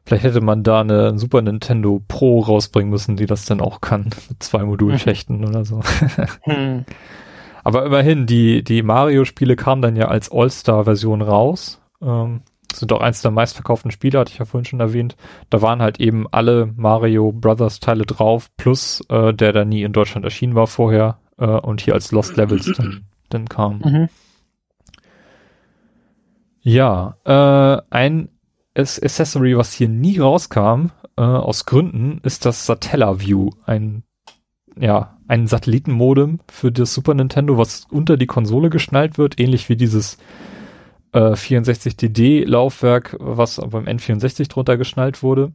[0.08, 4.04] Vielleicht hätte man da eine Super Nintendo Pro rausbringen müssen, die das dann auch kann,
[4.30, 5.82] mit zwei Modulschächten oder so.
[6.44, 6.86] Hm.
[7.62, 11.82] Aber immerhin, die, die Mario-Spiele kamen dann ja als All-Star-Version raus.
[12.00, 12.40] Ähm,
[12.72, 15.14] sind auch eins der meistverkauften Spiele, hatte ich ja vorhin schon erwähnt.
[15.50, 19.92] Da waren halt eben alle Mario Brothers Teile drauf, plus äh, der da nie in
[19.92, 23.82] Deutschland erschienen war vorher äh, und hier als Lost Levels dann, dann kam.
[23.84, 24.08] Mhm.
[26.62, 28.30] Ja, äh, ein
[28.78, 34.04] Accessory, was hier nie rauskam, äh, aus Gründen, ist das Satellaview, ein
[34.80, 39.76] ja, ein Satellitenmodem für das Super Nintendo, was unter die Konsole geschnallt wird, ähnlich wie
[39.76, 40.18] dieses
[41.12, 45.52] äh, 64DD-Laufwerk, was beim N64 drunter geschnallt wurde.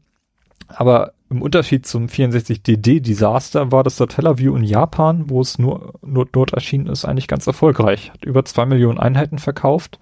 [0.67, 6.53] Aber im Unterschied zum 64DD-Desaster war das Satellaview in Japan, wo es nur, nur dort
[6.53, 8.11] erschienen ist, eigentlich ganz erfolgreich.
[8.11, 9.99] Hat über zwei Millionen Einheiten verkauft.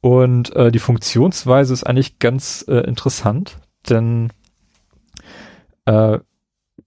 [0.00, 4.32] Und äh, die Funktionsweise ist eigentlich ganz äh, interessant, denn
[5.86, 6.18] äh,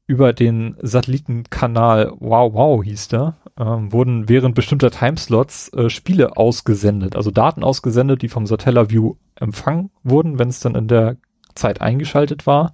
[0.07, 6.37] über den Satellitenkanal Wow Wow hieß der, äh, ähm, wurden während bestimmter Timeslots äh, Spiele
[6.37, 11.17] ausgesendet, also Daten ausgesendet, die vom Satellaview empfangen wurden, wenn es dann in der
[11.55, 12.73] Zeit eingeschaltet war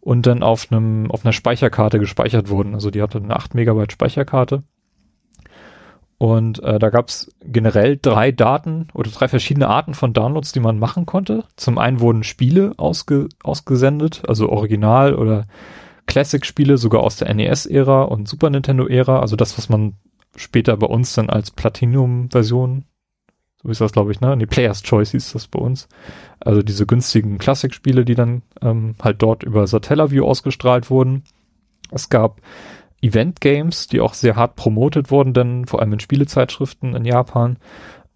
[0.00, 2.74] und dann auf einem auf einer Speicherkarte gespeichert wurden.
[2.74, 4.62] Also die hatte eine 8 Megabyte Speicherkarte.
[6.24, 10.60] Und äh, da gab es generell drei Daten oder drei verschiedene Arten von Downloads, die
[10.60, 11.44] man machen konnte.
[11.56, 15.46] Zum einen wurden Spiele ausge, ausgesendet, also Original oder
[16.06, 19.96] Classic-Spiele, sogar aus der NES-Ära und Super Nintendo-Ära, also das, was man
[20.34, 22.86] später bei uns dann als Platinum-Version,
[23.62, 24.34] so ist das, glaube ich, ne?
[24.38, 25.88] Die Player's Choice hieß das bei uns.
[26.40, 31.24] Also diese günstigen Classic-Spiele, die dann ähm, halt dort über Satellaview ausgestrahlt wurden.
[31.90, 32.40] Es gab
[33.04, 37.58] Event-Games, die auch sehr hart promotet wurden, denn vor allem in Spielezeitschriften in Japan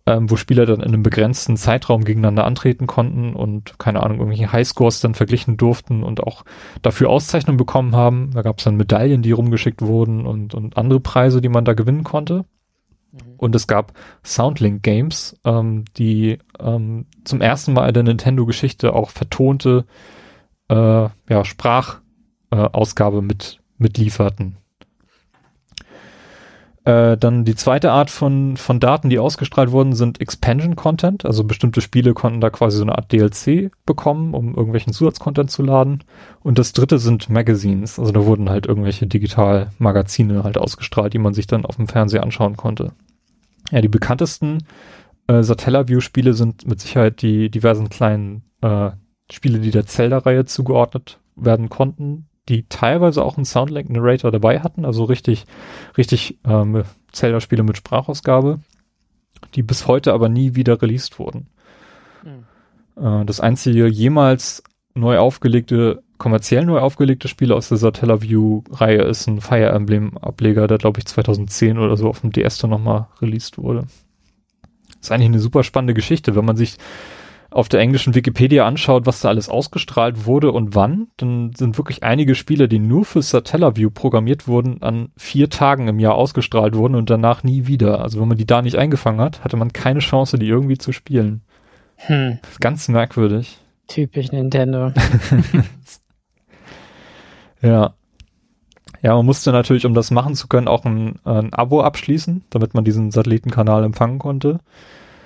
[0.08, 4.50] ähm, wo Spieler dann in einem begrenzten Zeitraum gegeneinander antreten konnten und keine Ahnung, irgendwelche
[4.50, 6.44] Highscores dann verglichen durften und auch
[6.80, 8.30] dafür Auszeichnungen bekommen haben.
[8.32, 11.74] Da gab es dann Medaillen, die rumgeschickt wurden und, und andere Preise, die man da
[11.74, 12.46] gewinnen konnte.
[13.12, 13.18] Mhm.
[13.36, 13.92] Und es gab
[14.24, 19.84] Soundlink Games, ähm, die ähm, zum ersten Mal in der Nintendo-Geschichte auch vertonte
[20.68, 24.56] äh, ja, Sprachausgabe äh, mit mitlieferten.
[26.88, 31.26] Äh, dann die zweite Art von, von Daten, die ausgestrahlt wurden, sind Expansion Content.
[31.26, 35.62] Also bestimmte Spiele konnten da quasi so eine Art DLC bekommen, um irgendwelchen Zusatzcontent zu
[35.62, 36.02] laden.
[36.40, 37.98] Und das dritte sind Magazines.
[37.98, 42.22] Also da wurden halt irgendwelche Digital-Magazine halt ausgestrahlt, die man sich dann auf dem Fernseher
[42.22, 42.92] anschauen konnte.
[43.70, 44.64] Ja, die bekanntesten
[45.26, 48.92] äh, Satellaview-Spiele sind mit Sicherheit die diversen kleinen äh,
[49.30, 54.84] Spiele, die der Zelda-Reihe zugeordnet werden konnten die teilweise auch einen Soundlink Narrator dabei hatten,
[54.84, 55.44] also richtig,
[55.96, 58.60] richtig ähm, Zelda-Spiele mit Sprachausgabe,
[59.54, 61.46] die bis heute aber nie wieder released wurden.
[62.24, 63.02] Mhm.
[63.04, 64.62] Äh, das einzige jemals
[64.94, 70.98] neu aufgelegte, kommerziell neu aufgelegte Spiel aus der Satellaview-Reihe ist ein Fire Emblem-Ableger, der glaube
[70.98, 73.86] ich 2010 oder so auf dem DS dann nochmal released wurde.
[74.88, 76.78] Das ist eigentlich eine super spannende Geschichte, wenn man sich
[77.50, 82.02] auf der englischen Wikipedia anschaut, was da alles ausgestrahlt wurde und wann, dann sind wirklich
[82.02, 86.94] einige Spiele, die nur für Satellaview programmiert wurden, an vier Tagen im Jahr ausgestrahlt wurden
[86.94, 88.02] und danach nie wieder.
[88.02, 90.92] Also wenn man die da nicht eingefangen hat, hatte man keine Chance, die irgendwie zu
[90.92, 91.42] spielen.
[91.96, 92.38] Hm.
[92.60, 93.58] Ganz merkwürdig.
[93.86, 94.92] Typisch Nintendo.
[97.62, 97.94] ja.
[99.00, 102.74] Ja, man musste natürlich, um das machen zu können, auch ein, ein Abo abschließen, damit
[102.74, 104.60] man diesen Satellitenkanal empfangen konnte.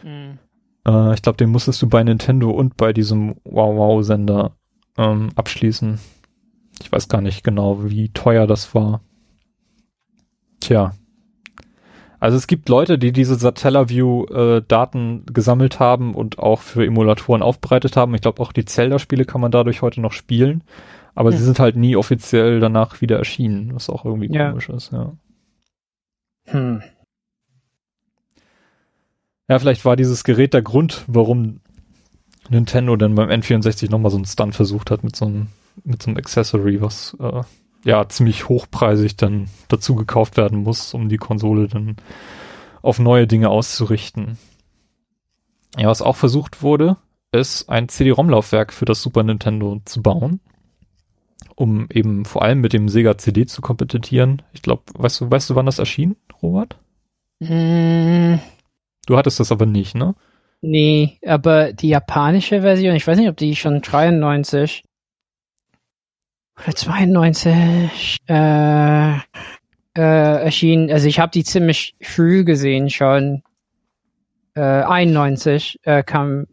[0.03, 0.39] Mhm.
[0.87, 4.57] Äh, ich glaube, den musstest du bei Nintendo und bei diesem Wow-Wow-Sender
[4.99, 5.99] ähm, abschließen.
[6.81, 9.01] Ich weiß gar nicht genau, wie teuer das war.
[10.61, 10.95] Tja.
[12.19, 17.97] Also es gibt Leute, die diese Satellaview-Daten äh, gesammelt haben und auch für Emulatoren aufbereitet
[17.97, 18.15] haben.
[18.15, 20.63] Ich glaube, auch die Zelda-Spiele kann man dadurch heute noch spielen.
[21.15, 21.39] Aber hm.
[21.39, 24.51] sie sind halt nie offiziell danach wieder erschienen, was auch irgendwie ja.
[24.51, 25.13] komisch ist, ja.
[26.47, 26.83] Hm.
[29.49, 31.61] Ja, vielleicht war dieses Gerät der Grund, warum
[32.49, 35.49] Nintendo dann beim N64 nochmal so einen Stunt versucht hat mit so einem,
[35.85, 37.43] mit so einem Accessory, was äh,
[37.85, 41.97] ja ziemlich hochpreisig dann dazu gekauft werden muss, um die Konsole dann
[42.83, 44.39] auf neue Dinge auszurichten.
[45.77, 46.97] Ja, was auch versucht wurde,
[47.33, 50.41] ist ein CD-ROM-Laufwerk für das Super Nintendo zu bauen,
[51.55, 54.43] um eben vor allem mit dem Sega CD zu kompetitieren.
[54.53, 56.77] Ich glaube, weißt du, weißt du, wann das erschien, Robert?
[57.41, 58.35] Mm,
[59.07, 60.15] Du hattest das aber nicht, ne?
[60.61, 64.85] Nee, aber die japanische Version, ich weiß nicht, ob die schon 93
[66.57, 70.91] oder 92 äh, äh, erschien.
[70.91, 73.43] Also ich habe die ziemlich früh gesehen schon.
[74.55, 76.47] Äh, 91 äh, kam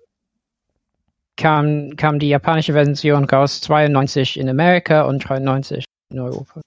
[1.35, 6.61] kam kam die japanische Version raus, 92 in Amerika und 93 in Europa.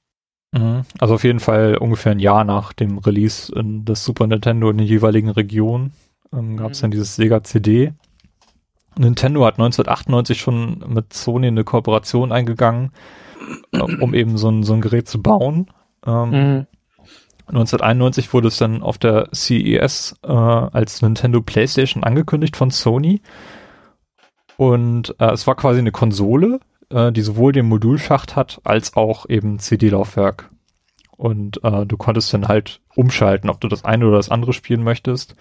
[0.53, 0.83] Mhm.
[0.99, 4.79] Also auf jeden Fall ungefähr ein Jahr nach dem Release in des Super Nintendo in
[4.79, 5.93] den jeweiligen Regionen
[6.33, 6.83] ähm, gab es mhm.
[6.83, 7.93] dann dieses Sega CD.
[8.97, 12.93] Nintendo hat 1998 schon mit Sony eine Kooperation eingegangen,
[13.73, 15.71] äh, um eben so ein, so ein Gerät zu bauen.
[16.07, 16.67] Ähm, mhm.
[17.49, 23.21] 1991 wurde es dann auf der CES äh, als Nintendo PlayStation angekündigt von Sony.
[24.57, 26.61] Und äh, es war quasi eine Konsole,
[26.93, 30.51] äh, die sowohl den Modulschacht hat, als auch eben CD-Laufwerk.
[31.17, 34.83] Und äh, du konntest dann halt umschalten, ob du das eine oder das andere spielen
[34.83, 35.37] möchtest.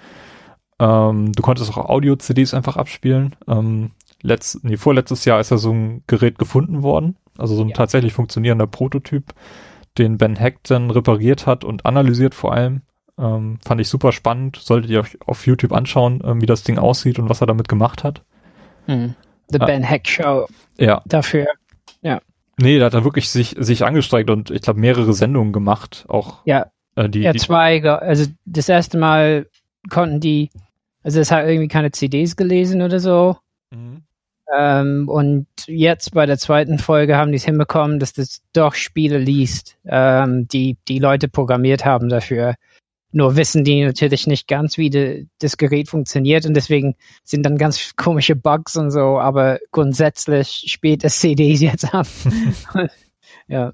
[0.79, 3.35] Ähm, du konntest auch Audio-CDs einfach abspielen.
[3.47, 7.69] Ähm, letzt, nee, vorletztes Jahr ist ja so ein Gerät gefunden worden, also so ein
[7.69, 7.75] ja.
[7.75, 9.33] tatsächlich funktionierender Prototyp,
[9.97, 12.81] den Ben Heck dann repariert hat und analysiert vor allem.
[13.17, 14.57] Ähm, fand ich super spannend.
[14.57, 17.67] Solltet ihr euch auf YouTube anschauen, ähm, wie das Ding aussieht und was er damit
[17.67, 18.23] gemacht hat.
[18.85, 19.15] Hm.
[19.51, 19.65] The ah.
[19.65, 20.47] Ben Heck Show.
[20.77, 21.01] Ja.
[21.05, 21.47] Dafür.
[22.01, 22.21] Ja.
[22.57, 26.05] Nee, da hat er wirklich sich, sich angestrengt und ich glaube mehrere Sendungen gemacht.
[26.07, 26.67] Auch ja.
[26.95, 29.47] Äh, die, Ja, zwei, also das erste Mal
[29.89, 30.49] konnten die,
[31.03, 33.37] also es hat irgendwie keine CDs gelesen oder so.
[33.71, 34.03] Mhm.
[34.57, 39.17] Ähm, und jetzt bei der zweiten Folge haben die es hinbekommen, dass das doch Spiele
[39.17, 42.55] liest, ähm, die die Leute programmiert haben dafür.
[43.11, 47.57] Nur wissen die natürlich nicht ganz, wie de, das Gerät funktioniert und deswegen sind dann
[47.57, 52.07] ganz komische Bugs und so, aber grundsätzlich spielt es CDs jetzt ab.
[53.47, 53.73] ja.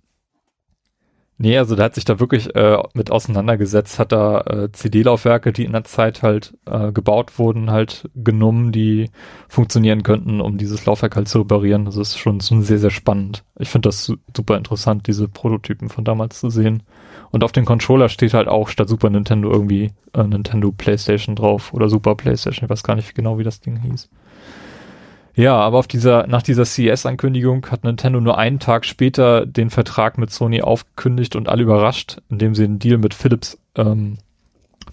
[1.40, 5.66] Nee, also der hat sich da wirklich äh, mit auseinandergesetzt, hat da äh, CD-Laufwerke, die
[5.66, 9.12] in der Zeit halt äh, gebaut wurden, halt genommen, die
[9.48, 11.86] funktionieren könnten, um dieses Laufwerk halt zu reparieren.
[11.86, 13.44] Das ist schon, schon sehr, sehr spannend.
[13.60, 16.82] Ich finde das su- super interessant, diese Prototypen von damals zu sehen.
[17.32, 21.74] Und auf dem Controller steht halt auch statt Super Nintendo irgendwie äh, Nintendo PlayStation drauf
[21.74, 22.66] oder Super PlayStation.
[22.66, 24.10] Ich weiß gar nicht genau, wie das Ding hieß.
[25.36, 30.18] Ja, aber auf dieser, nach dieser CES-Ankündigung hat Nintendo nur einen Tag später den Vertrag
[30.18, 34.18] mit Sony aufgekündigt und alle überrascht, indem sie einen Deal mit Philips ähm,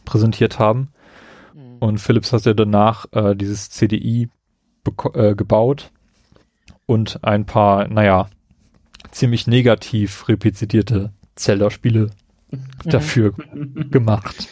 [0.05, 0.89] präsentiert haben.
[1.81, 4.29] Und Philips hat ja danach äh, dieses CDI
[5.15, 5.91] äh, gebaut
[6.87, 8.29] und ein paar, naja,
[9.11, 12.11] ziemlich negativ replizierte Zelda-Spiele
[12.85, 13.33] dafür
[13.91, 14.49] gemacht.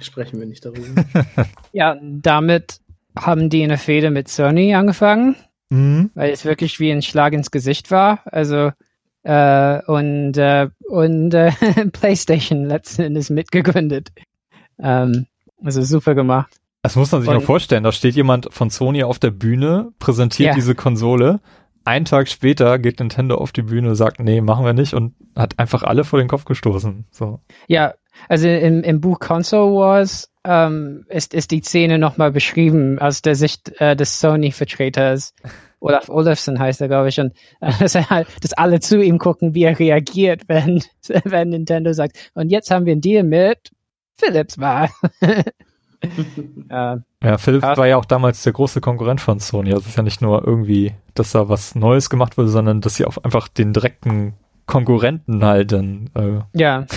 [0.00, 1.04] Sprechen wir nicht darüber.
[1.72, 2.80] Ja, damit
[3.18, 5.36] haben die eine Fehde mit Sony angefangen.
[5.72, 6.10] Mhm.
[6.14, 8.22] weil es wirklich wie ein Schlag ins Gesicht war.
[8.24, 8.72] Also
[9.22, 11.52] äh, und äh, und äh,
[11.92, 14.10] PlayStation letzten Endes mitgegründet.
[14.80, 15.26] Ähm,
[15.62, 16.56] also super gemacht.
[16.82, 17.84] Das muss man sich Und- mal vorstellen.
[17.84, 20.54] Da steht jemand von Sony auf der Bühne, präsentiert Ja.
[20.54, 21.38] diese Konsole.
[21.90, 25.58] Einen Tag später geht Nintendo auf die Bühne, sagt, nee, machen wir nicht und hat
[25.58, 27.04] einfach alle vor den Kopf gestoßen.
[27.10, 27.40] So.
[27.66, 27.94] Ja,
[28.28, 33.34] also im, im Buch Console Wars ähm, ist, ist die Szene nochmal beschrieben aus der
[33.34, 35.34] Sicht äh, des Sony-Vertreters.
[35.80, 39.56] Olaf Olafsson heißt er, glaube ich, und äh, dass, halt, dass alle zu ihm gucken,
[39.56, 40.84] wie er reagiert, wenn,
[41.24, 43.72] wenn Nintendo sagt, und jetzt haben wir einen Deal mit
[44.14, 44.90] Philips war.
[46.70, 49.70] ja, Ja, Philips war ja auch damals der große Konkurrent von Sony.
[49.70, 52.96] Also es ist ja nicht nur irgendwie, dass da was Neues gemacht wurde, sondern dass
[52.96, 54.34] sie auch einfach den direkten
[54.66, 56.86] Konkurrenten halt dann äh, ja.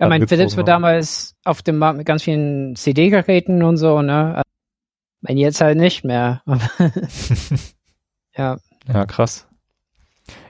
[0.00, 4.42] Ja, mein Philips war damals auf dem Markt mit ganz vielen CD-Geräten und so, ne?
[5.20, 6.42] Mein jetzt halt nicht mehr.
[8.36, 8.58] ja.
[8.88, 9.46] Ja, krass.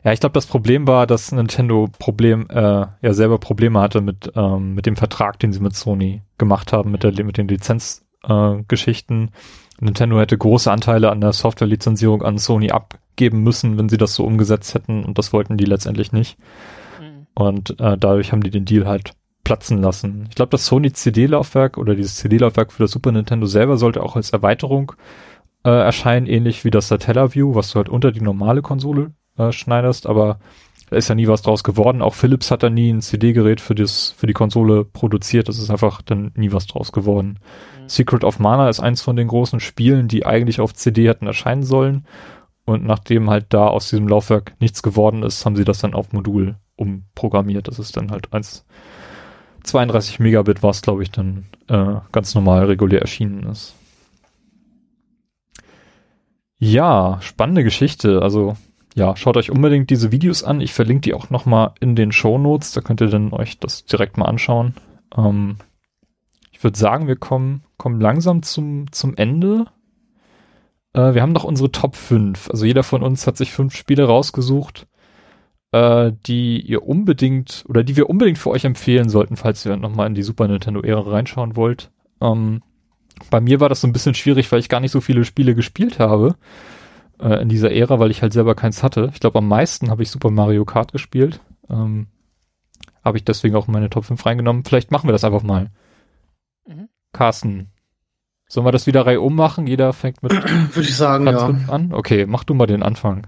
[0.04, 4.32] Ja, ich glaube, das Problem war, dass Nintendo Problem, äh, ja selber Probleme hatte mit,
[4.34, 9.28] ähm, mit dem Vertrag, den sie mit Sony gemacht haben, mit, der, mit den Lizenzgeschichten.
[9.28, 9.84] Äh.
[9.84, 14.24] Nintendo hätte große Anteile an der Softwarelizenzierung an Sony abgeben müssen, wenn sie das so
[14.24, 16.36] umgesetzt hätten und das wollten die letztendlich nicht.
[17.34, 19.12] Und äh, dadurch haben die den Deal halt
[19.44, 20.26] platzen lassen.
[20.28, 24.16] Ich glaube, das Sony CD-Laufwerk oder dieses CD-Laufwerk für das Super Nintendo selber sollte auch
[24.16, 24.92] als Erweiterung
[25.64, 30.06] äh, erscheinen, ähnlich wie das Satellaview, was du halt unter die normale Konsole äh, schneidest,
[30.06, 30.38] aber
[30.92, 32.02] da ist ja nie was draus geworden.
[32.02, 35.48] Auch Philips hat da nie ein CD-Gerät für, das, für die Konsole produziert.
[35.48, 37.38] Das ist einfach dann nie was draus geworden.
[37.86, 41.62] Secret of Mana ist eins von den großen Spielen, die eigentlich auf CD hätten erscheinen
[41.62, 42.06] sollen.
[42.64, 46.12] Und nachdem halt da aus diesem Laufwerk nichts geworden ist, haben sie das dann auf
[46.12, 47.68] Modul umprogrammiert.
[47.68, 48.66] Das ist dann halt eins
[49.64, 53.74] 32 Megabit, was glaube ich dann äh, ganz normal regulär erschienen ist.
[56.58, 58.20] Ja, spannende Geschichte.
[58.22, 58.56] Also
[58.94, 60.60] ja, schaut euch unbedingt diese Videos an.
[60.60, 62.72] Ich verlinke die auch nochmal in den Show Notes.
[62.72, 64.74] Da könnt ihr dann euch das direkt mal anschauen.
[65.16, 65.56] Ähm,
[66.50, 69.66] ich würde sagen, wir kommen, kommen langsam zum, zum Ende.
[70.92, 72.50] Äh, wir haben noch unsere Top 5.
[72.50, 74.86] Also jeder von uns hat sich fünf Spiele rausgesucht,
[75.72, 80.06] äh, die ihr unbedingt oder die wir unbedingt für euch empfehlen sollten, falls ihr nochmal
[80.06, 81.90] in die Super Nintendo-Ära reinschauen wollt.
[82.20, 82.62] Ähm,
[83.30, 85.54] bei mir war das so ein bisschen schwierig, weil ich gar nicht so viele Spiele
[85.54, 86.36] gespielt habe
[87.22, 89.10] äh, in dieser Ära, weil ich halt selber keins hatte.
[89.12, 91.40] Ich glaube, am meisten habe ich Super Mario Kart gespielt.
[91.70, 92.08] Ähm,
[93.04, 94.64] habe ich deswegen auch in meine Top 5 reingenommen.
[94.64, 95.70] Vielleicht machen wir das einfach mal.
[96.66, 96.88] Mhm.
[97.12, 97.70] Carsten,
[98.48, 99.66] sollen wir das wieder reihum machen?
[99.66, 100.32] Jeder fängt mit
[100.74, 101.46] Würde ich sagen, Platz ja.
[101.46, 101.92] 5 an?
[101.92, 103.26] Okay, mach du mal den Anfang.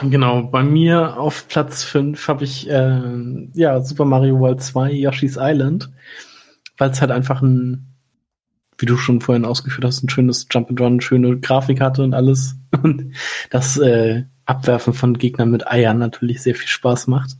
[0.00, 5.36] Genau, bei mir auf Platz 5 habe ich äh, ja, Super Mario World 2, Yoshi's
[5.38, 5.90] Island,
[6.78, 7.91] weil es halt einfach ein,
[8.78, 12.56] wie du schon vorhin ausgeführt hast, ein schönes Jump'n'Run, schöne Grafik hatte und alles.
[12.82, 13.12] Und
[13.50, 17.36] das äh, Abwerfen von Gegnern mit Eiern natürlich sehr viel Spaß macht.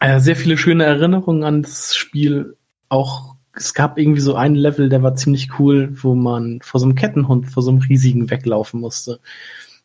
[0.00, 2.56] Äh, sehr viele schöne Erinnerungen an das Spiel.
[2.88, 6.86] Auch es gab irgendwie so einen Level, der war ziemlich cool, wo man vor so
[6.86, 9.20] einem Kettenhund, vor so einem riesigen weglaufen musste.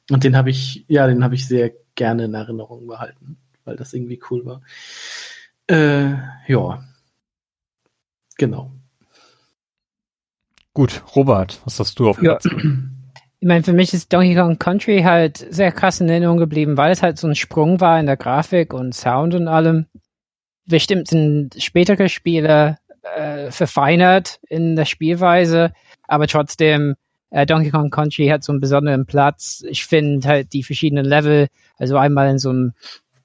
[0.09, 3.93] Und den habe ich, ja, den habe ich sehr gerne in Erinnerung behalten, weil das
[3.93, 4.61] irgendwie cool war.
[5.67, 6.83] Äh, ja.
[8.38, 8.73] Genau.
[10.73, 12.35] Gut, Robert, was hast du auf Ja.
[12.35, 12.47] Platz?
[13.39, 16.93] Ich meine, für mich ist Donkey Kong Country halt sehr krass in Erinnerung geblieben, weil
[16.93, 19.85] es halt so ein Sprung war in der Grafik und Sound und allem.
[20.65, 22.77] bestimmt sind spätere Spiele
[23.17, 25.73] äh, verfeinert in der Spielweise,
[26.07, 26.95] aber trotzdem
[27.31, 29.61] äh, Donkey Kong Country hat so einen besonderen Platz.
[29.67, 32.73] Ich finde halt die verschiedenen Level, also einmal in so einem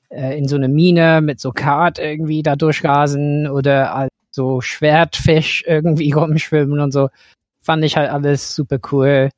[0.09, 6.11] äh, in so eine Mine mit so Kart irgendwie da durchrasen oder so Schwertfisch irgendwie
[6.13, 7.09] rumschwimmen und so,
[7.69, 9.29] fand ich halt alles super cool.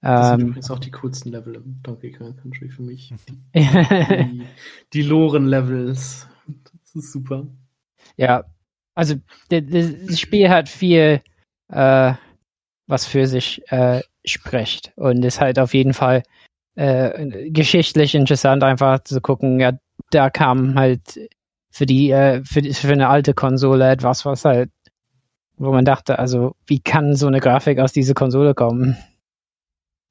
[0.00, 3.12] Das sind Ähm, übrigens auch die coolsten Level im Donkey Kong Country für mich.
[3.54, 4.46] Die,
[4.94, 6.26] die Loren-Levels.
[6.46, 7.46] Das ist super.
[8.16, 8.44] Ja,
[8.94, 9.16] also
[9.50, 11.20] das Spiel hat viel,
[11.70, 12.14] äh,
[12.86, 16.22] was für sich äh, spricht und ist halt auf jeden Fall
[16.76, 19.60] äh, geschichtlich interessant, einfach zu gucken.
[19.60, 19.72] Ja,
[20.10, 21.28] da kam halt
[21.70, 24.70] für die, äh, für, die für eine alte Konsole etwas, was halt,
[25.56, 28.96] wo man dachte, also wie kann so eine Grafik aus dieser Konsole kommen?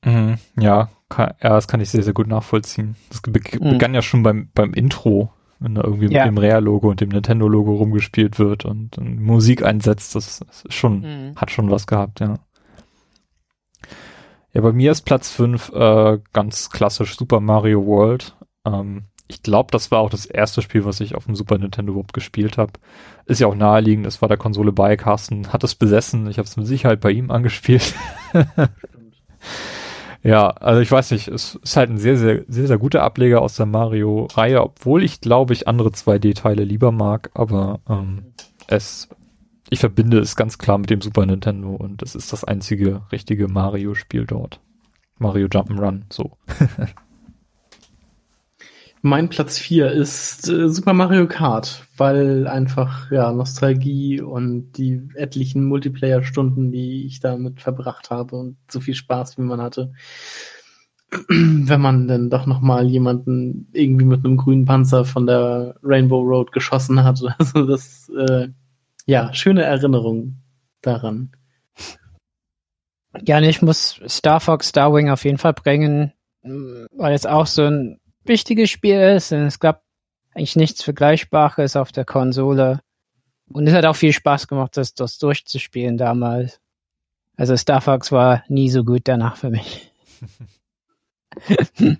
[0.03, 2.95] Mhm, ja, kann, ja, das kann ich sehr, sehr gut nachvollziehen.
[3.09, 3.69] Das be Mhm.
[3.71, 6.25] begann ja schon beim, beim Intro, wenn da irgendwie Ja.
[6.25, 10.15] mit dem Rare-Logo und dem Nintendo-Logo rumgespielt wird und, und Musik einsetzt.
[10.15, 11.35] Das, das ist schon, Mhm.
[11.35, 12.35] hat schon was gehabt, ja.
[14.53, 18.35] Ja, bei mir ist Platz 5 äh, ganz klassisch Super Mario World.
[18.65, 21.93] Ähm, ich glaube, das war auch das erste Spiel, was ich auf dem Super Nintendo
[21.93, 22.73] überhaupt gespielt habe.
[23.25, 24.97] Ist ja auch naheliegend, es war der Konsole bei.
[24.97, 26.27] Carsten hat es besessen.
[26.29, 27.93] Ich habe es mit Sicherheit bei ihm angespielt.
[30.25, 33.43] Ja, also ich weiß nicht, es ist halt ein sehr, sehr, sehr, sehr guter Ableger
[33.43, 38.33] aus der Mario-Reihe, obwohl ich glaube ich andere 2D-Teile lieber mag, aber ähm,
[38.65, 39.07] es,
[39.69, 43.47] ich verbinde es ganz klar mit dem Super Nintendo und es ist das einzige richtige
[43.47, 44.59] Mario-Spiel dort.
[45.19, 46.31] Mario Jump'n'Run, so.
[49.05, 55.63] Mein Platz 4 ist äh, Super Mario Kart, weil einfach ja Nostalgie und die etlichen
[55.65, 59.93] Multiplayer-Stunden, die ich damit verbracht habe und so viel Spaß, wie man hatte.
[61.29, 66.21] Wenn man dann doch noch mal jemanden irgendwie mit einem grünen Panzer von der Rainbow
[66.21, 67.21] Road geschossen hat.
[67.37, 68.47] Also das, äh,
[69.05, 70.41] ja, schöne Erinnerung
[70.81, 71.31] daran.
[73.23, 76.11] Ja, ich muss Star Fox Starwing auf jeden Fall bringen,
[76.41, 79.83] weil es auch so ein wichtiges Spiel ist und es gab
[80.33, 82.81] eigentlich nichts Vergleichbares auf der Konsole.
[83.47, 86.59] Und es hat auch viel Spaß gemacht, das, das durchzuspielen damals.
[87.37, 89.91] Also Star Fox war nie so gut danach für mich.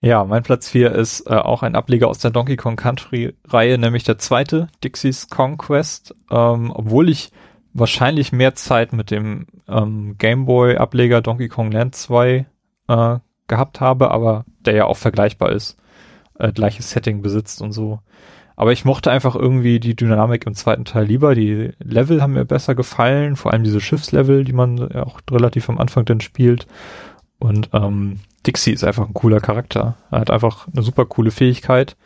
[0.00, 3.78] Ja, mein Platz 4 ist äh, auch ein Ableger aus der Donkey Kong Country Reihe,
[3.78, 6.14] nämlich der zweite, Dixie's Conquest.
[6.30, 7.32] Ähm, obwohl ich
[7.72, 12.46] wahrscheinlich mehr Zeit mit dem ähm, Game Boy Ableger Donkey Kong Land 2
[12.88, 13.18] äh,
[13.48, 15.76] gehabt habe, aber der ja auch vergleichbar ist,
[16.38, 18.00] äh, gleiches Setting besitzt und so.
[18.56, 21.36] Aber ich mochte einfach irgendwie die Dynamik im zweiten Teil lieber.
[21.36, 25.68] Die Level haben mir besser gefallen, vor allem diese Schiffslevel, die man ja auch relativ
[25.68, 26.66] am Anfang dann spielt.
[27.38, 29.96] Und ähm, Dixie ist einfach ein cooler Charakter.
[30.10, 31.96] Er hat einfach eine super coole Fähigkeit.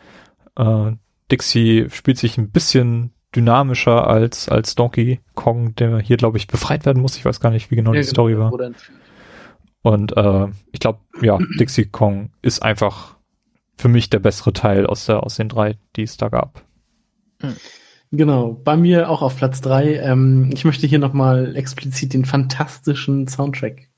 [0.56, 0.92] Äh,
[1.30, 6.84] Dixie spielt sich ein bisschen dynamischer als, als Donkey Kong, der hier, glaube ich, befreit
[6.84, 7.16] werden muss.
[7.16, 8.52] Ich weiß gar nicht, wie genau die Story war.
[8.52, 8.72] Oder
[9.82, 13.16] Und äh, ich glaube, ja, Dixie Kong ist einfach
[13.76, 16.64] für mich der bessere Teil aus, der, aus den drei, die es da gab.
[18.12, 19.96] Genau, bei mir auch auf Platz drei.
[19.96, 23.88] Ähm, ich möchte hier nochmal explizit den fantastischen Soundtrack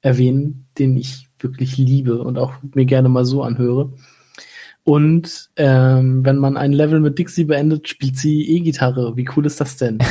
[0.00, 3.92] erwähnen, den ich wirklich liebe und auch mir gerne mal so anhöre.
[4.82, 9.16] Und ähm, wenn man ein Level mit Dixie beendet, spielt sie E-Gitarre.
[9.16, 9.98] Wie cool ist das denn?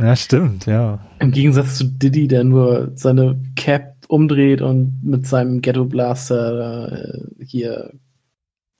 [0.00, 0.98] Ja, stimmt, ja.
[1.18, 7.44] Im Gegensatz zu Diddy, der nur seine Cap umdreht und mit seinem Ghetto Blaster äh,
[7.44, 7.92] hier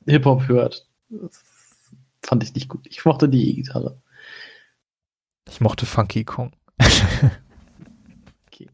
[0.07, 0.89] Hip-Hop hört.
[1.09, 1.45] Das
[2.23, 2.85] fand ich nicht gut.
[2.89, 4.01] Ich mochte die E-Gitarre.
[5.49, 6.53] Ich mochte Funky Kong.
[8.49, 8.69] Okay.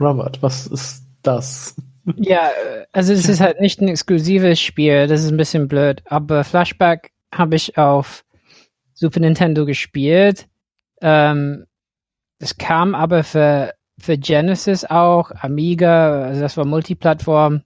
[0.00, 1.76] Robert, was ist das?
[2.16, 6.02] Ja, äh, also es ist halt nicht ein exklusives Spiel, das ist ein bisschen blöd,
[6.06, 8.24] aber Flashback habe ich auf
[8.94, 10.48] Super Nintendo gespielt.
[11.02, 11.66] Ähm,
[12.38, 17.62] es kam aber für, für Genesis auch, Amiga, also das war Multiplattform.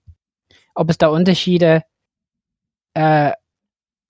[0.75, 1.83] Ob es da Unterschiede
[2.95, 3.33] äh,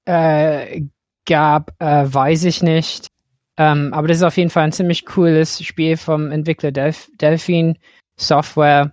[0.05, 0.83] äh,
[1.27, 3.09] gab, äh, weiß ich nicht.
[3.57, 7.79] Ähm, aber das ist auf jeden Fall ein ziemlich cooles Spiel vom Entwickler Delph Delphin
[8.17, 8.93] Software.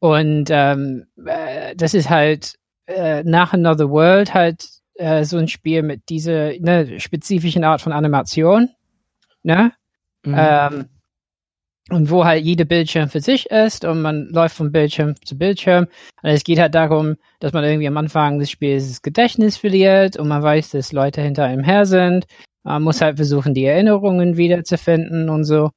[0.00, 5.82] Und ähm, äh, das ist halt äh, nach Another World halt äh, so ein Spiel
[5.82, 8.70] mit dieser ne, spezifischen Art von Animation.
[9.42, 9.72] Ne?
[10.24, 10.34] Mhm.
[10.36, 10.88] Ähm,
[11.90, 15.86] und wo halt jeder Bildschirm für sich ist und man läuft von Bildschirm zu Bildschirm.
[16.22, 20.16] Und es geht halt darum, dass man irgendwie am Anfang des Spiels das Gedächtnis verliert
[20.16, 22.26] und man weiß, dass Leute hinter einem her sind.
[22.62, 25.70] Man muss halt versuchen, die Erinnerungen wiederzufinden und so.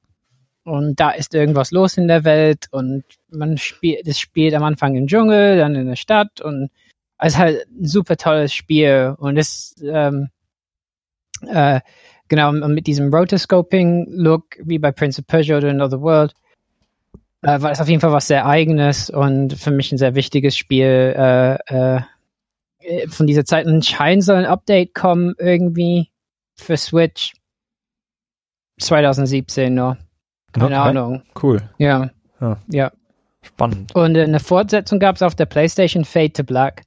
[0.64, 4.94] Und da ist irgendwas los in der Welt und man spielt, das spielt am Anfang
[4.94, 6.70] im Dschungel, dann in der Stadt und
[7.18, 10.28] es ist halt ein super tolles Spiel und es ähm,
[11.46, 11.80] äh,
[12.34, 16.34] genau mit diesem Rotoscoping-Look wie bei Prince of Persia oder Another World
[17.44, 20.56] äh, war es auf jeden Fall was sehr eigenes und für mich ein sehr wichtiges
[20.56, 22.00] Spiel äh, äh,
[23.08, 23.66] von dieser Zeit.
[23.66, 26.10] Anscheinend soll ein Update kommen irgendwie
[26.56, 27.34] für Switch
[28.80, 29.96] 2017 noch.
[30.52, 30.74] Keine okay.
[30.74, 31.22] Ahnung.
[31.40, 31.62] Cool.
[31.78, 32.10] Ja.
[32.40, 32.58] ja.
[32.68, 32.92] ja.
[33.42, 33.94] Spannend.
[33.94, 36.82] Und eine Fortsetzung gab es auf der PlayStation Fade to Black,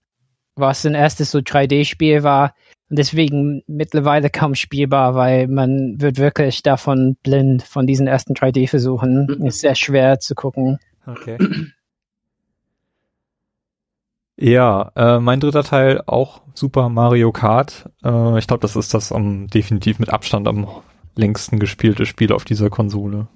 [0.56, 2.56] was ein erstes so 3D-Spiel war
[2.90, 9.28] und deswegen mittlerweile kaum spielbar, weil man wird wirklich davon blind von diesen ersten 3D-Versuchen.
[9.40, 9.46] Mhm.
[9.46, 10.80] Ist sehr schwer zu gucken.
[11.06, 11.38] Okay.
[14.40, 17.90] Ja, äh, mein dritter Teil auch Super Mario Kart.
[18.04, 20.68] Äh, ich glaube, das ist das am definitiv mit Abstand am
[21.16, 23.28] längsten gespielte Spiel auf dieser Konsole.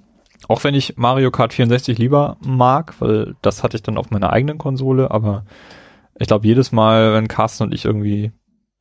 [0.46, 4.32] Auch wenn ich Mario Kart 64 lieber mag, weil das hatte ich dann auf meiner
[4.32, 5.44] eigenen Konsole, aber
[6.18, 8.30] ich glaube, jedes Mal, wenn Carsten und ich irgendwie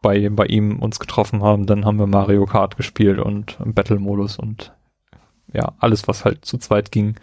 [0.02, 4.74] bei, bei ihm uns getroffen haben, dann haben wir Mario Kart gespielt und Battle-Modus und
[5.54, 7.16] ja, alles, was halt zu zweit ging.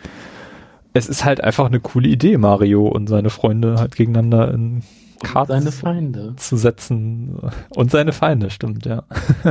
[0.93, 4.83] Es ist halt einfach eine coole Idee, Mario und seine Freunde halt gegeneinander in
[5.23, 6.35] Karten seine Feinde.
[6.37, 7.39] zu setzen.
[7.71, 9.05] Und seine Feinde, stimmt, ja.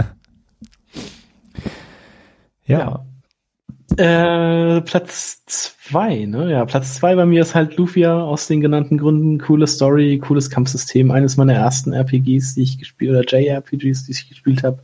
[2.66, 2.80] ja.
[2.80, 3.06] ja.
[3.96, 6.52] Äh, Platz zwei, ne?
[6.52, 9.40] Ja, Platz zwei bei mir ist halt Lufia aus den genannten Gründen.
[9.40, 11.10] Coole Story, cooles Kampfsystem.
[11.10, 14.84] Eines meiner ersten RPGs, die ich gespielt, oder JRPGs, die ich gespielt habe.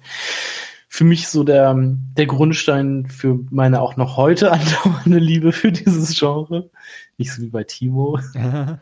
[0.87, 1.75] Für mich so der,
[2.17, 6.69] der Grundstein für meine auch noch heute andauernde Liebe für dieses Genre.
[7.17, 8.19] Nicht so wie bei Timo.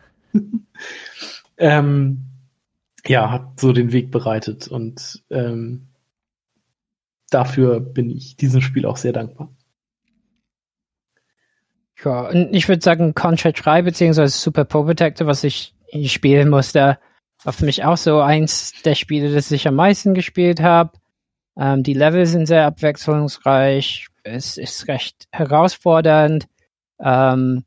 [1.58, 2.22] ähm,
[3.08, 5.88] ja, hat so den Weg bereitet und ähm,
[7.32, 9.50] dafür bin ich diesem Spiel auch sehr dankbar.
[12.04, 15.74] Ja, und ich würde sagen, Contra 3 beziehungsweise Super Pro Protector, was ich
[16.06, 16.98] spielen musste,
[17.44, 20.92] war für mich auch so eins der Spiele, das ich am meisten gespielt habe.
[21.58, 26.48] Ähm, die Level sind sehr abwechslungsreich, es ist recht herausfordernd
[27.00, 27.66] ähm,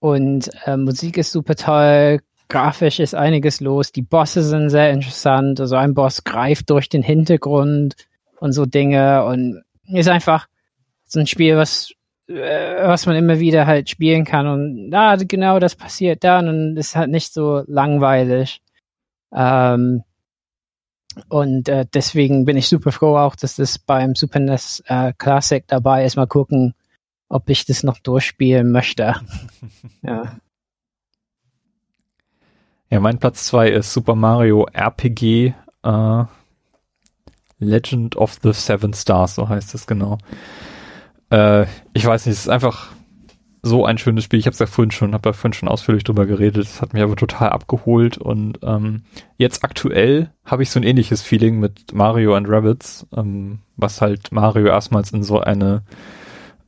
[0.00, 5.60] und äh, Musik ist super toll, grafisch ist einiges los, die Bosse sind sehr interessant,
[5.60, 7.94] also ein Boss greift durch den Hintergrund
[8.38, 10.46] und so Dinge und ist einfach
[11.06, 11.92] so ein Spiel, was
[12.26, 16.96] was man immer wieder halt spielen kann und ah, genau das passiert dann und ist
[16.96, 18.62] halt nicht so langweilig.
[19.34, 20.04] Ähm,
[21.28, 25.64] und äh, deswegen bin ich super froh auch, dass das beim Super NES äh, Classic
[25.66, 26.16] dabei ist.
[26.16, 26.74] Mal gucken,
[27.28, 29.14] ob ich das noch durchspielen möchte.
[30.02, 30.36] ja.
[32.90, 36.24] Ja, mein Platz zwei ist Super Mario RPG äh,
[37.58, 40.18] Legend of the Seven Stars, so heißt es genau.
[41.34, 42.92] Äh, ich weiß nicht, es ist einfach
[43.62, 44.38] so ein schönes Spiel.
[44.38, 46.64] Ich habe es ja vorhin schon, habe ja vorhin schon ausführlich drüber geredet.
[46.64, 49.02] Es hat mich aber total abgeholt und ähm,
[49.36, 54.30] jetzt aktuell habe ich so ein ähnliches Feeling mit Mario and Rabbits, ähm, was halt
[54.32, 55.82] Mario erstmals in so eine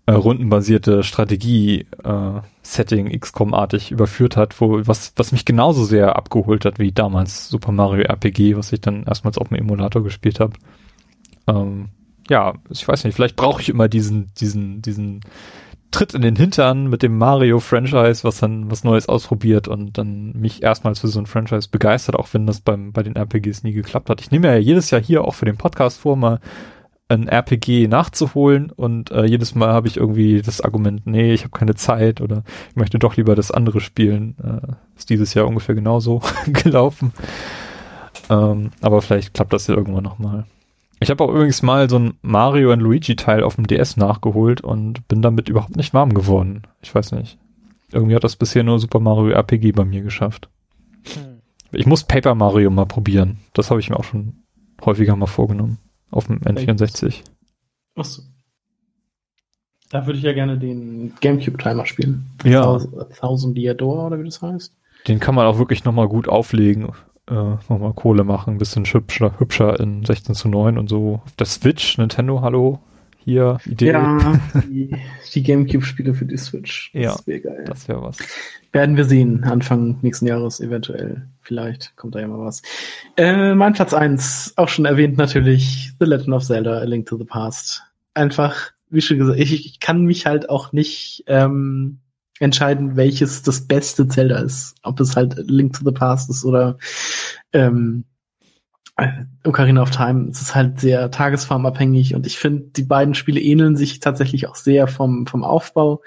[0.06, 6.78] äh, rundenbasierte Strategie-Setting äh, XCOM-artig überführt hat, wo was was mich genauso sehr abgeholt hat
[6.78, 10.54] wie damals Super Mario RPG, was ich dann erstmals auf dem Emulator gespielt habe.
[11.46, 11.90] Ähm,
[12.28, 15.20] ja, ich weiß nicht, vielleicht brauche ich immer diesen, diesen, diesen
[15.90, 20.62] Tritt in den Hintern mit dem Mario-Franchise, was dann was Neues ausprobiert und dann mich
[20.62, 24.10] erstmals für so ein Franchise begeistert, auch wenn das beim, bei den RPGs nie geklappt
[24.10, 24.20] hat.
[24.20, 26.40] Ich nehme ja jedes Jahr hier auch für den Podcast vor, mal
[27.08, 31.56] ein RPG nachzuholen und äh, jedes Mal habe ich irgendwie das Argument, nee, ich habe
[31.56, 34.34] keine Zeit oder ich möchte doch lieber das andere spielen.
[34.42, 37.12] Äh, ist dieses Jahr ungefähr genauso gelaufen.
[38.28, 40.46] Ähm, aber vielleicht klappt das ja irgendwann nochmal.
[41.00, 44.62] Ich habe auch übrigens mal so ein Mario und Luigi Teil auf dem DS nachgeholt
[44.62, 46.62] und bin damit überhaupt nicht warm geworden.
[46.80, 47.38] Ich weiß nicht.
[47.92, 50.48] Irgendwie hat das bisher nur Super Mario RPG bei mir geschafft.
[51.14, 51.40] Hm.
[51.72, 53.38] Ich muss Paper Mario mal probieren.
[53.52, 54.42] Das habe ich mir auch schon
[54.84, 55.78] häufiger mal vorgenommen.
[56.10, 57.22] Auf dem N64.
[57.94, 58.22] Achso.
[59.90, 62.26] Da würde ich ja gerne den Gamecube-Timer spielen.
[62.44, 62.78] Ja.
[63.18, 64.74] Thousand Year Door oder wie das heißt.
[65.06, 66.88] Den kann man auch wirklich nochmal gut auflegen
[67.28, 71.20] äh, nochmal Kohle machen, ein bisschen hübscher, hübscher in 16 zu 9 und so.
[71.24, 72.80] Auf der Switch, Nintendo, hallo,
[73.26, 73.90] hier, Idee.
[73.90, 74.96] Ja, die,
[75.34, 76.92] die Gamecube-Spiele für die Switch.
[76.92, 77.64] Das ja, wäre geil.
[77.66, 78.18] Das wäre was.
[78.70, 81.26] Werden wir sehen, Anfang nächsten Jahres eventuell.
[81.40, 82.62] Vielleicht kommt da ja mal was.
[83.16, 87.18] Äh, mein Platz eins auch schon erwähnt natürlich, The Legend of Zelda, A Link to
[87.18, 87.82] the Past.
[88.14, 91.98] Einfach, wie schon gesagt, ich, ich kann mich halt auch nicht ähm,
[92.40, 94.74] entscheiden, welches das beste Zelda ist.
[94.82, 96.78] Ob es halt Link to the Past ist oder
[97.52, 98.04] ähm,
[99.44, 100.28] Ocarina of Time.
[100.30, 104.54] Es ist halt sehr tagesformabhängig und ich finde, die beiden Spiele ähneln sich tatsächlich auch
[104.54, 106.02] sehr vom, vom Aufbau.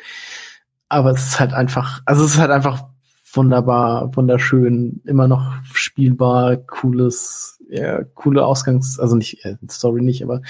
[0.88, 2.86] Aber es ist halt einfach, also es ist halt einfach
[3.34, 10.42] wunderbar, wunderschön, immer noch spielbar, cooles, ja, coole Ausgangs, also nicht, äh, Story nicht, aber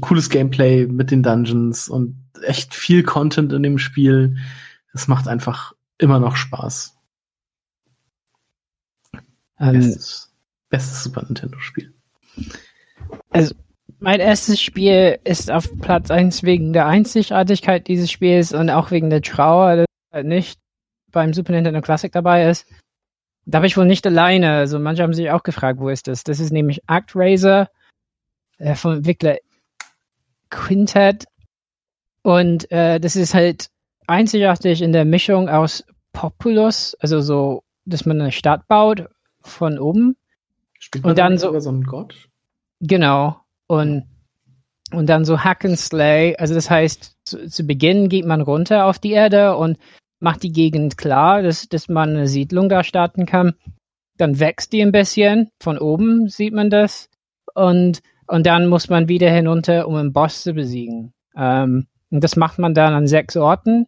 [0.00, 4.36] cooles Gameplay mit den Dungeons und echt viel Content in dem Spiel.
[4.98, 6.98] Es macht einfach immer noch Spaß.
[9.60, 10.34] Bestes,
[10.70, 11.94] bestes Super Nintendo-Spiel.
[13.30, 13.54] also
[14.00, 19.08] mein erstes Spiel ist auf Platz eins wegen der Einzigartigkeit dieses Spiels und auch wegen
[19.08, 20.58] der Trauer, dass es halt nicht
[21.12, 22.66] beim Super Nintendo Classic dabei ist.
[23.46, 24.56] Da bin ich wohl nicht alleine.
[24.56, 26.24] Also manche haben sich auch gefragt, wo ist das?
[26.24, 27.70] Das ist nämlich ActRaiser
[28.58, 29.36] äh, vom Entwickler
[30.50, 31.26] Quintet.
[32.22, 33.70] Und äh, das ist halt
[34.08, 39.08] einzigartig in der Mischung aus Populus, also so, dass man eine Stadt baut
[39.40, 40.16] von oben.
[40.78, 42.14] Spielt Und dann so- so einen Gott?
[42.80, 43.36] Genau.
[43.66, 44.04] Und,
[44.92, 46.34] und dann so Hack and Slay.
[46.36, 49.78] Also das heißt, zu, zu Beginn geht man runter auf die Erde und
[50.20, 53.54] macht die Gegend klar, dass, dass man eine Siedlung da starten kann.
[54.16, 55.50] Dann wächst die ein bisschen.
[55.60, 57.08] Von oben sieht man das.
[57.54, 61.12] Und, und dann muss man wieder hinunter, um einen Boss zu besiegen.
[61.36, 63.86] Ähm, und das macht man dann an sechs Orten.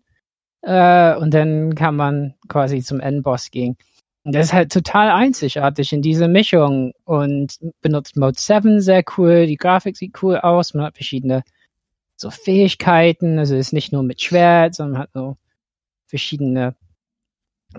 [0.63, 3.77] Äh, und dann kann man quasi zum Endboss gehen.
[4.25, 9.47] Und das ist halt total einzigartig in dieser Mischung und benutzt Mode 7 sehr cool,
[9.47, 11.43] die Grafik sieht cool aus, man hat verschiedene
[12.17, 15.39] so Fähigkeiten, also ist nicht nur mit Schwert, sondern hat so
[16.07, 16.75] verschiedene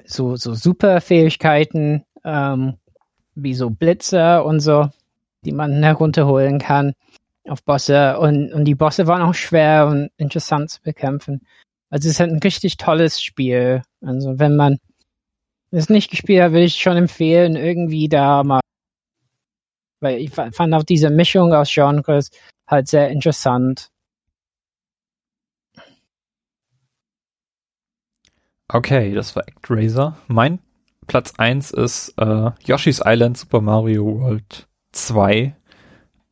[0.05, 2.77] so, so Superfähigkeiten, ähm,
[3.35, 4.89] wie so Blitze und so,
[5.45, 6.93] die man herunterholen kann
[7.47, 11.41] auf Bosse und, und die Bosse waren auch schwer und interessant zu bekämpfen.
[11.91, 13.83] Also es ist halt ein richtig tolles Spiel.
[14.01, 14.77] Also wenn man
[15.71, 18.61] es nicht gespielt hat, würde ich schon empfehlen, irgendwie da mal.
[20.01, 22.31] Weil ich fa- fand auch diese Mischung aus Genres
[22.67, 23.89] halt sehr interessant.
[28.69, 30.17] Okay, das war ActRaiser.
[30.27, 30.59] Mein
[31.07, 35.55] Platz 1 ist äh, Yoshi's Island Super Mario World 2.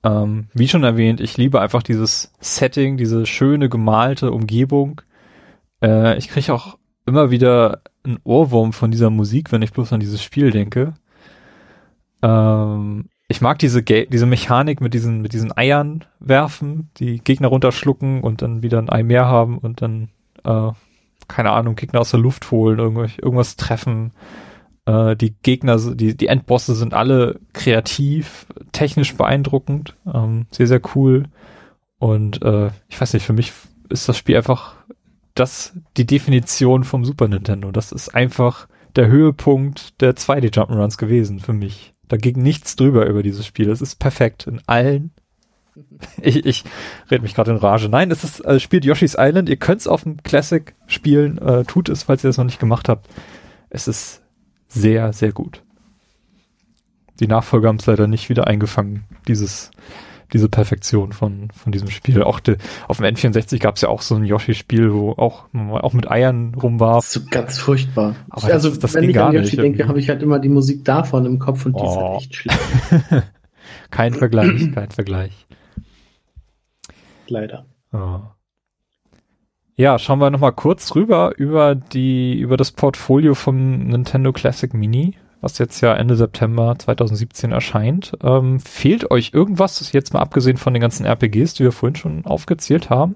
[0.04, 5.02] Ähm, wie schon erwähnt, ich liebe einfach dieses Setting, diese schöne gemalte Umgebung.
[5.82, 10.00] Äh, ich kriege auch immer wieder einen Ohrwurm von dieser Musik, wenn ich bloß an
[10.00, 10.94] dieses Spiel denke.
[12.22, 17.50] Ähm, ich mag diese, Ga diese Mechanik mit diesen, mit diesen Eiern werfen, die Gegner
[17.50, 20.10] runterschlucken und dann wieder ein Ei mehr haben und dann,
[20.44, 20.72] äh,
[21.28, 24.14] keine Ahnung, Gegner aus der Luft holen, irgendwas, irgendwas treffen.
[24.86, 31.26] Äh, die Gegner, die, die Endbosse sind alle kreativ, technisch beeindruckend, ähm, sehr, sehr cool.
[32.00, 33.54] Und äh, ich weiß nicht, für mich
[33.90, 34.76] ist das Spiel einfach
[35.40, 37.72] das, die Definition vom Super Nintendo.
[37.72, 41.94] Das ist einfach der Höhepunkt der 2D Jump'n'Runs gewesen für mich.
[42.08, 43.68] Da ging nichts drüber über dieses Spiel.
[43.68, 45.12] Das ist perfekt in allen.
[46.22, 46.66] Ich, ich
[47.10, 47.88] rede mich gerade in Rage.
[47.88, 49.48] Nein, es ist, äh, spielt Yoshi's Island.
[49.48, 51.38] Ihr könnt es auf dem Classic spielen.
[51.38, 53.08] Äh, tut es, falls ihr das noch nicht gemacht habt.
[53.70, 54.22] Es ist
[54.68, 55.64] sehr, sehr gut.
[57.22, 59.72] Die Nachfolger haben es leider nicht wieder eingefangen, dieses,
[60.34, 62.22] diese Perfektion von, von diesem Spiel.
[62.24, 65.94] Auch de, auf dem N64 gab es ja auch so ein Yoshi-Spiel, wo auch, auch
[65.94, 67.04] mit Eiern rumwarf.
[67.06, 68.16] Das ist so ganz furchtbar.
[68.30, 70.50] Aber das- also, das wenn ging ich an Yoshi denke, habe ich halt immer die
[70.50, 72.12] Musik davon im Kopf und die ist Oh.
[72.14, 72.58] halt echt schlimm.
[73.92, 75.46] kein Vergleich, kein Vergleich.
[77.28, 77.66] Leider.
[77.94, 78.36] Ja.
[79.76, 85.16] Ja, schauen wir nochmal kurz rüber über die, über das Portfolio vom Nintendo Classic Mini,
[85.42, 88.14] was jetzt ja Ende September 2017 erscheint.
[88.24, 92.26] Ähm, fehlt euch irgendwas, jetzt mal abgesehen von den ganzen RPGs, die wir vorhin schon
[92.26, 93.16] aufgezählt haben?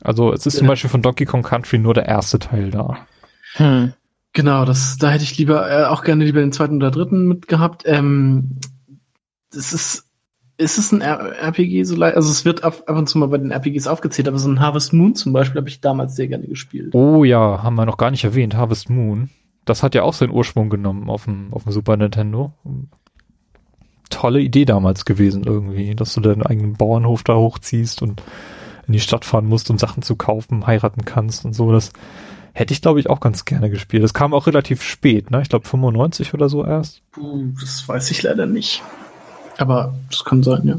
[0.00, 0.72] Also es ist zum Ja.
[0.72, 2.98] Beispiel von Donkey Kong Country nur der erste Teil da.
[3.54, 3.94] Hm.
[4.32, 7.84] Genau, das, da hätte ich lieber, äh, auch gerne lieber den zweiten oder dritten mitgehabt.
[7.86, 8.56] Ähm,
[9.52, 10.10] das ist,
[10.56, 12.16] ist es ein R RPG so leicht?
[12.16, 14.60] Also es wird ab, ab und zu mal bei den RPGs aufgezählt, aber so ein
[14.60, 16.94] Harvest Moon zum Beispiel habe ich damals sehr gerne gespielt.
[16.94, 19.30] Oh ja, haben wir noch gar nicht erwähnt, Harvest Moon.
[19.64, 22.52] Das hat ja auch seinen Ursprung genommen auf dem, auf dem Super Nintendo.
[24.10, 28.22] Tolle Idee damals gewesen irgendwie, dass du deinen eigenen Bauernhof da hochziehst und
[28.86, 31.72] in die Stadt fahren musst, um Sachen zu kaufen, heiraten kannst und so.
[31.72, 31.92] Das
[32.52, 34.04] hätte ich, glaube ich, auch ganz gerne gespielt.
[34.04, 35.40] Das kam auch relativ spät, ne?
[35.42, 37.02] Ich glaube 95 oder so erst.
[37.12, 38.82] Puh, das weiß ich leider nicht.
[39.58, 40.76] Aber das kann sein, ja.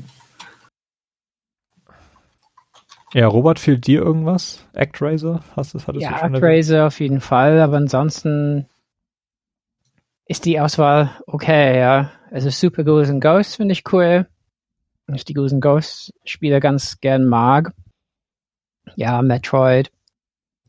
[3.13, 4.65] Ja, Robert, fehlt dir irgendwas?
[4.73, 5.41] ActRaiser?
[5.55, 6.35] Hast du, hattest Ja, du schon erwähnt?
[6.35, 8.67] Actraiser auf jeden Fall, aber ansonsten
[10.27, 12.11] ist die Auswahl okay, ja.
[12.31, 14.27] Also Super Ghouls and Ghosts finde ich cool.
[15.07, 17.73] Dass ich die Ghouls and Ghosts Spiele ganz gern mag.
[18.95, 19.91] Ja, Metroid.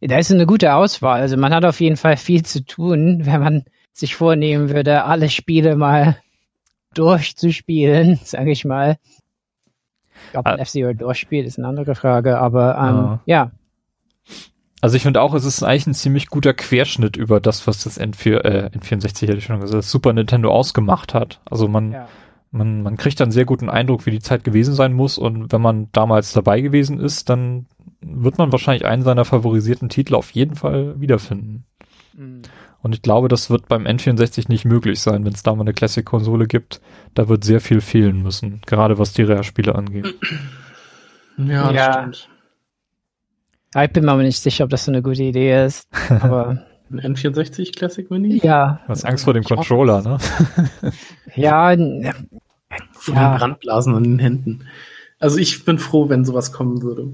[0.01, 1.21] Da ist eine gute Auswahl.
[1.23, 5.31] Also man hat auf jeden Fall viel zu tun, wenn man sich vornehmen würde, alle
[5.31, 6.17] Spiele mal
[6.95, 8.99] durchzuspielen, sage ich mal.
[10.35, 10.51] Ob Ah.
[10.51, 13.51] man F-Zero durchspielt, ist eine andere Frage, aber ähm, ja.
[14.87, 18.01] Also ich finde auch, es ist eigentlich ein ziemlich guter Querschnitt über das, was das
[18.01, 21.41] N4, äh, N64 hätte ich schon gesagt, das Super Nintendo ausgemacht hat.
[21.45, 22.09] Also man, Ja.
[22.53, 25.61] man, man kriegt dann sehr guten Eindruck, wie die Zeit gewesen sein muss und wenn
[25.61, 27.67] man damals dabei gewesen ist, dann
[28.01, 31.65] wird man wahrscheinlich einen seiner favorisierten Titel auf jeden Fall wiederfinden.
[32.17, 32.43] Mhm.
[32.81, 35.73] Und ich glaube, das wird beim N64 nicht möglich sein, wenn es da mal eine
[35.75, 36.81] Classic-Konsole gibt.
[37.15, 40.15] Da wird sehr viel fehlen müssen, gerade was die Rare-Spiele angeht.
[41.39, 41.93] Ja, das Ja.
[41.95, 42.29] stimmt.
[43.75, 45.89] Ja, Ich bin mir aber nicht sicher, ob das so eine gute Idee ist.
[46.21, 48.39] Aber Ein N64 Classic Mini?
[48.43, 50.19] ja, Du hast Angst vor dem Controller, ne?
[51.35, 51.69] ja,
[52.93, 53.33] Von Ja.
[53.33, 54.67] den Brandblasen an den Händen.
[55.19, 57.13] Also ich bin froh, wenn sowas kommen würde.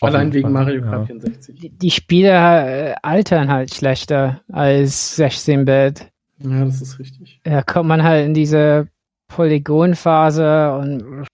[0.00, 0.90] Auf Allein wegen Fall, Mario ja.
[0.90, 1.58] Kart 64.
[1.58, 6.06] die, die Spiele äh, altern halt schlechter als 16-Bit.
[6.38, 7.40] Ja, das ist richtig.
[7.42, 8.86] Da kommt man halt in diese
[9.26, 11.26] Polygonphase und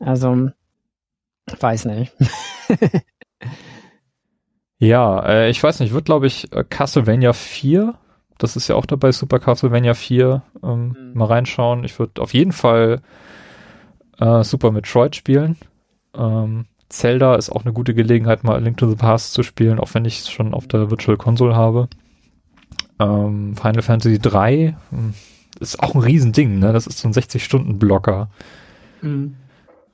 [0.00, 0.50] also
[1.60, 2.12] weiß nicht.
[4.78, 7.94] Ja, äh, ich weiß nicht, wird glaube ich äh, Castlevania 4,
[8.38, 11.12] das ist ja auch dabei, Super Castlevania 4, ähm, Mhm.
[11.14, 11.84] mal reinschauen.
[11.84, 13.00] Ich würde auf jeden Fall
[14.18, 15.56] äh, Super Metroid spielen.
[16.14, 19.80] Ähm, Zelda ist auch eine gute Gelegenheit, mal A Link to the Past zu spielen,
[19.80, 21.88] auch wenn ich es schon auf der Virtual Console habe.
[23.00, 25.14] Ähm, Final Fantasy 3 hm,
[25.58, 26.72] ist auch ein Riesending, ne?
[26.74, 28.28] Das ist so ein 60-Stunden-Blocker.
[29.00, 29.36] Mhm.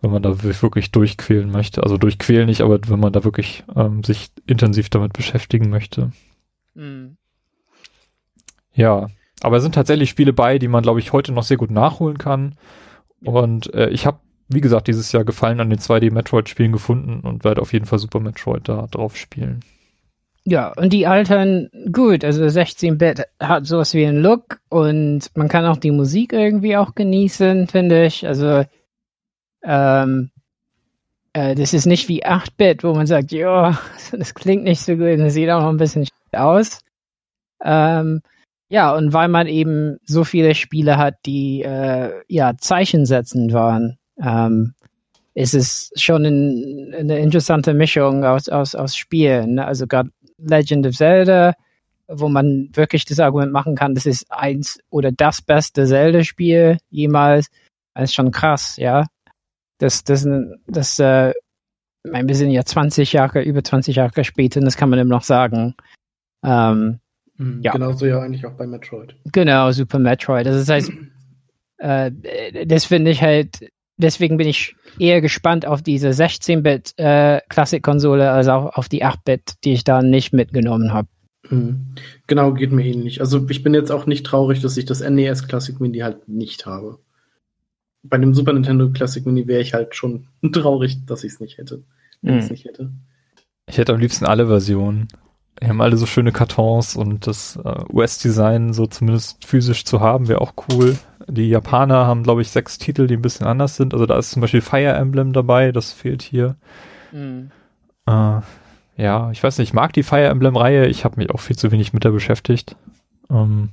[0.03, 1.83] Wenn man da wi- wirklich durchquälen möchte.
[1.83, 6.11] Also durchquälen nicht, aber wenn man da wirklich ähm, sich intensiv damit beschäftigen möchte.
[6.75, 7.17] Mhm.
[8.75, 9.07] Ja,
[9.43, 12.19] aber es sind tatsächlich Spiele bei, die man, glaube ich, heute noch sehr gut nachholen
[12.19, 12.55] kann.
[13.25, 17.61] Und äh, ich habe, wie gesagt, dieses Jahr Gefallen an den 2D-Metroid-Spielen gefunden und werde
[17.63, 19.61] auf jeden Fall Super Metroid da drauf spielen.
[20.45, 22.25] Ja, und die altern gut.
[22.25, 26.95] Also 16-Bit hat sowas wie einen Look und man kann auch die Musik irgendwie auch
[26.97, 28.27] genießen, finde ich.
[28.27, 28.65] Also
[29.65, 30.31] ähm,
[31.33, 33.79] äh, das ist nicht wie 8-Bit, wo man sagt, ja,
[34.13, 36.81] das klingt nicht so gut das sieht auch noch ein bisschen aus.
[37.65, 38.23] Ähm,
[38.69, 44.75] ja, und weil man eben so viele Spiele hat, die äh, ja zeichensetzend waren, ähm,
[45.35, 49.55] ist es schon ein, eine interessante Mischung aus, aus, aus Spielen.
[49.55, 49.67] ne?
[49.67, 51.55] Also gerade Legend of Zelda,
[52.09, 57.49] wo man wirklich das Argument machen kann, das ist eins oder das beste Zelda-Spiel jemals.
[57.95, 59.07] Das ist schon krass, ja.
[59.83, 60.27] Das, das,
[60.67, 61.31] das, äh,
[62.05, 64.99] ich meine, wir sind ja 20 Jahre, über 20 Jahre später und das kann man
[64.99, 65.75] immer noch sagen.
[66.45, 67.01] Ähm,
[67.43, 67.61] Mhm.
[67.63, 67.73] Ja.
[67.73, 69.17] Genauso ja eigentlich auch bei Metroid.
[69.33, 70.47] Genau, Super Metroid.
[70.47, 70.93] Also das heißt,
[71.79, 78.49] äh, das finde ich halt, deswegen bin ich eher gespannt auf diese 16-Bit äh, als
[78.49, 81.09] auch auf die 8-Bit, die ich da nicht mitgenommen habe.
[81.49, 81.95] Mhm.
[82.27, 83.21] Genau, geht mir ähnlich.
[83.21, 86.67] Also ich bin jetzt auch nicht traurig, dass ich das NES Classic Mini halt nicht
[86.67, 86.99] habe.
[88.03, 91.59] Bei dem Super Nintendo Classic Mini wäre ich halt schon traurig, dass ich es nicht
[91.59, 91.83] hätte.
[92.21, 92.53] Wenn ich es Mhm.
[92.53, 92.91] nicht hätte.
[93.67, 95.09] Ich hätte am liebsten alle Versionen.
[95.61, 100.27] Die haben alle so schöne Kartons und das äh, US-Design so zumindest physisch zu haben,
[100.27, 100.99] wäre auch cool.
[101.29, 103.95] Die Japaner haben, glaube ich, sechs Titel, die ein bisschen anders sind.
[103.95, 106.57] Also da ist zum Beispiel Fire Emblem dabei, das fehlt hier.
[107.13, 107.51] Mhm.
[108.07, 108.41] Äh,
[108.97, 110.87] ja, ich weiß nicht, ich mag die Fire Emblem-Reihe.
[110.89, 112.75] Ich habe mich auch viel zu wenig mit der beschäftigt.
[113.31, 113.69] Ähm,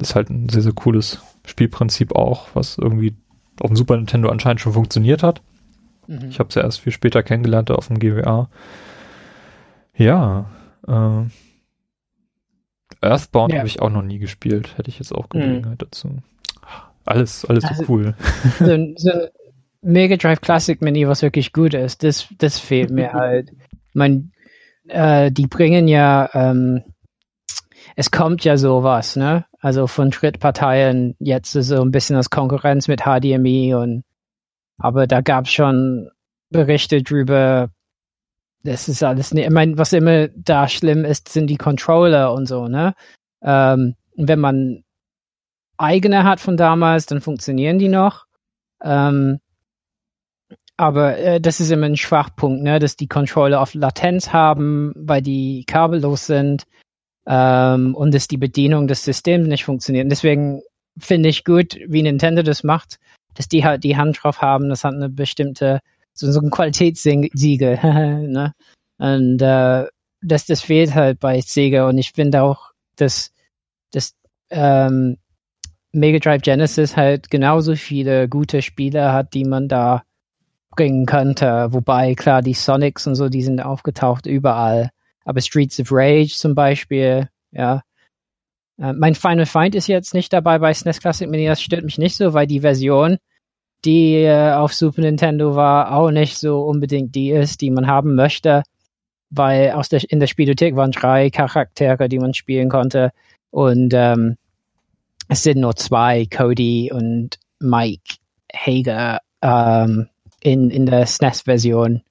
[0.00, 3.16] ist halt ein sehr, sehr cooles Spielprinzip auch, was irgendwie
[3.62, 5.40] auf dem Super Nintendo anscheinend schon funktioniert hat.
[6.06, 6.28] Mhm.
[6.28, 8.48] Ich habe es ja erst viel später kennengelernt auf dem GWA.
[9.96, 10.46] Ja,
[10.86, 11.24] äh,
[13.00, 13.58] Earthbound Ja.
[13.58, 14.76] habe ich auch noch nie gespielt.
[14.76, 16.18] Hätte ich jetzt auch Gelegenheit dazu.
[17.04, 18.14] Alles, alles Also- so cool.
[18.58, 19.10] so, ein- so
[19.84, 23.50] Mega Drive Classic Mini, was wirklich gut ist, das, das fehlt mir halt.
[23.94, 24.32] Man,
[24.88, 26.82] äh, die bringen ja, ähm,
[27.96, 29.44] es kommt ja sowas, ne?
[29.62, 34.04] Also von Drittparteien jetzt so ein bisschen als Konkurrenz mit HDMI und
[34.78, 36.10] aber da gab es schon
[36.50, 37.70] Berichte drüber.
[38.64, 42.46] Das ist alles nicht, ich meine, was immer da schlimm ist, sind die Controller und
[42.46, 42.94] so, ne?
[43.40, 44.84] Ähm, wenn man
[45.78, 48.26] eigene hat von damals, dann funktionieren die noch.
[48.82, 49.38] Ähm,
[50.76, 52.78] aber äh, das ist immer ein Schwachpunkt, ne?
[52.80, 56.64] dass die Controller oft Latenz haben, weil die kabellos sind
[57.26, 60.04] ähm, und dass die Bedienung des Systems nicht funktioniert.
[60.04, 60.62] Und deswegen
[60.98, 62.98] finde ich gut, wie Nintendo das macht,
[63.34, 64.68] dass die halt die Hand drauf haben.
[64.68, 65.80] Das hat eine bestimmte,
[66.12, 67.78] so, so ein Qualitätssiegel.
[68.28, 68.52] ne?
[68.98, 69.86] Und äh,
[70.22, 71.88] das, das fehlt halt bei Sega.
[71.88, 73.32] Und ich finde auch, dass,
[73.92, 74.14] dass
[74.50, 75.16] ähm,
[75.92, 80.02] Mega Drive Genesis halt genauso viele gute Spiele hat, die man da
[80.74, 81.68] bringen könnte.
[81.72, 84.90] Wobei, klar, die Sonics und so, die sind aufgetaucht überall.
[85.24, 87.82] Aber Streets of Rage zum Beispiel, ja.
[88.78, 91.98] Äh, mein Final Find ist jetzt nicht dabei bei SNES Classic Mini, das stört mich
[91.98, 93.18] nicht so, weil die Version,
[93.84, 98.14] die äh, auf Super Nintendo war, auch nicht so unbedingt die ist, die man haben
[98.14, 98.62] möchte.
[99.30, 103.12] weil aus der, in der Spielothek waren drei Charaktere, die man spielen konnte.
[103.50, 104.36] Und ähm,
[105.28, 108.16] es sind nur zwei, Cody und Mike
[108.54, 110.08] Hager ähm,
[110.40, 112.02] in, in der SNES-Version.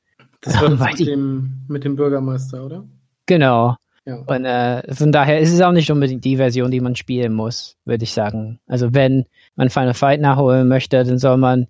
[0.41, 2.85] Das war Weil mit dem, mit dem Bürgermeister, oder?
[3.31, 3.77] Genau.
[4.03, 4.15] Ja.
[4.15, 7.77] Und äh, von daher ist es auch nicht unbedingt die Version, die man spielen muss,
[7.85, 8.59] würde ich sagen.
[8.67, 11.67] Also wenn man Final Fight nachholen möchte, dann soll man,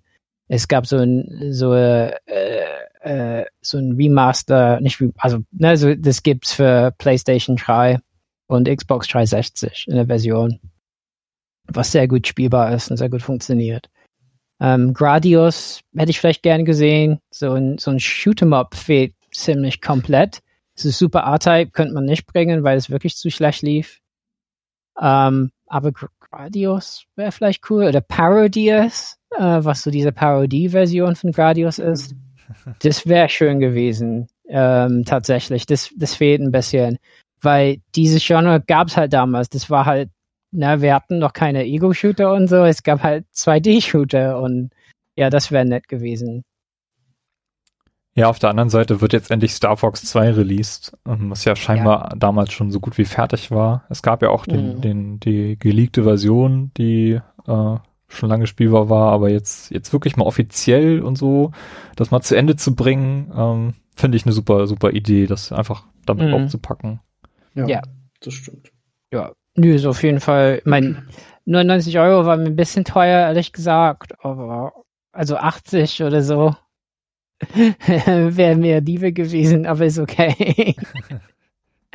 [0.48, 2.14] es gab so ein so, äh,
[3.02, 8.00] äh, so ein Remaster, nicht also ne, so, das gibt's für PlayStation 3
[8.48, 10.58] und Xbox 360 in der Version,
[11.68, 13.88] was sehr gut spielbar ist und sehr gut funktioniert.
[14.58, 17.20] Ähm, Gradius hätte ich vielleicht gerne gesehen.
[17.30, 20.41] So ein, so ein Shoot'em-up fehlt ziemlich komplett.
[20.74, 24.00] Super R-Type, könnte man nicht bringen, weil es wirklich zu schlecht lief.
[25.00, 27.84] Ähm, aber Gr- Gradius wäre vielleicht cool.
[27.84, 32.14] Oder Parodius, äh, was so diese Parodie-Version von Gradius ist.
[32.80, 34.28] Das wäre schön gewesen.
[34.46, 35.64] Ähm, tatsächlich.
[35.64, 36.98] Das, das fehlt ein bisschen.
[37.40, 39.48] Weil dieses Genre gab es halt damals.
[39.48, 40.10] Das war halt,
[40.50, 42.64] na, wir hatten noch keine Ego-Shooter und so.
[42.64, 44.70] Es gab halt 2D-Shooter und
[45.16, 46.44] ja, das wäre nett gewesen.
[48.14, 51.56] Ja, auf der anderen Seite wird jetzt endlich Star Fox 2 released, ähm, was ja
[51.56, 53.84] scheinbar damals schon so gut wie fertig war.
[53.88, 54.80] Es gab ja auch den, Mhm.
[54.82, 57.76] den, die geleakte Version, die äh,
[58.08, 61.52] schon lange spielbar war, aber jetzt, jetzt wirklich mal offiziell und so,
[61.96, 65.84] das mal zu Ende zu bringen, ähm, finde ich eine super, super Idee, das einfach
[66.04, 66.34] damit Mhm.
[66.34, 67.00] aufzupacken.
[67.54, 67.82] Ja, Ja.
[68.20, 68.70] das stimmt.
[69.10, 71.08] Ja, nö, ist auf jeden Fall, mein
[71.46, 74.72] 99 Euro war mir ein bisschen teuer, ehrlich gesagt, aber
[75.12, 76.54] also 80 oder so
[77.86, 80.76] wäre mir Liebe gewesen, aber ist okay.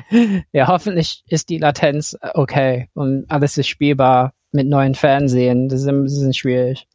[0.52, 5.70] ja, hoffentlich ist die Latenz okay und alles ist spielbar mit neuen Fernsehen.
[5.70, 6.88] Das ist ein bisschen schwierig.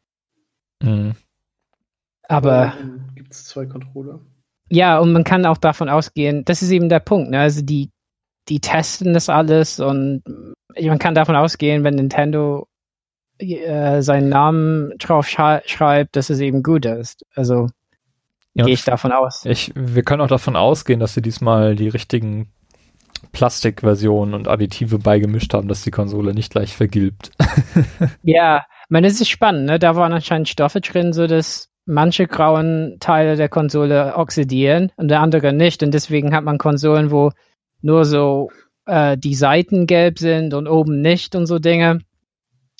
[0.82, 1.14] Mhm.
[2.28, 2.74] Aber
[3.14, 4.20] gibt es zwei Controller.
[4.70, 7.40] ja, und man kann auch davon ausgehen, das ist eben der Punkt, ne?
[7.40, 7.90] Also die,
[8.48, 10.22] die testen das alles und
[10.80, 12.68] man kann davon ausgehen, wenn Nintendo
[13.38, 17.26] äh, seinen Namen drauf schrei schreibt, dass es eben gut ist.
[17.34, 17.68] Also
[18.54, 19.44] Ja, gehe ich davon aus.
[19.44, 22.52] Ich, wir können auch davon ausgehen, dass sie diesmal die richtigen
[23.32, 27.30] Plastikversionen und Additive beigemischt haben, dass die Konsole nicht gleich vergilbt.
[28.22, 29.78] Ja, es ist spannend, ne?
[29.78, 35.20] Da waren anscheinend Stoffe drin, so dass manche grauen Teile der Konsole oxidieren und der
[35.20, 35.82] andere nicht.
[35.82, 37.30] Und deswegen hat man Konsolen, wo
[37.80, 38.50] nur so
[38.86, 42.00] äh, die Seiten gelb sind und oben nicht und so Dinge.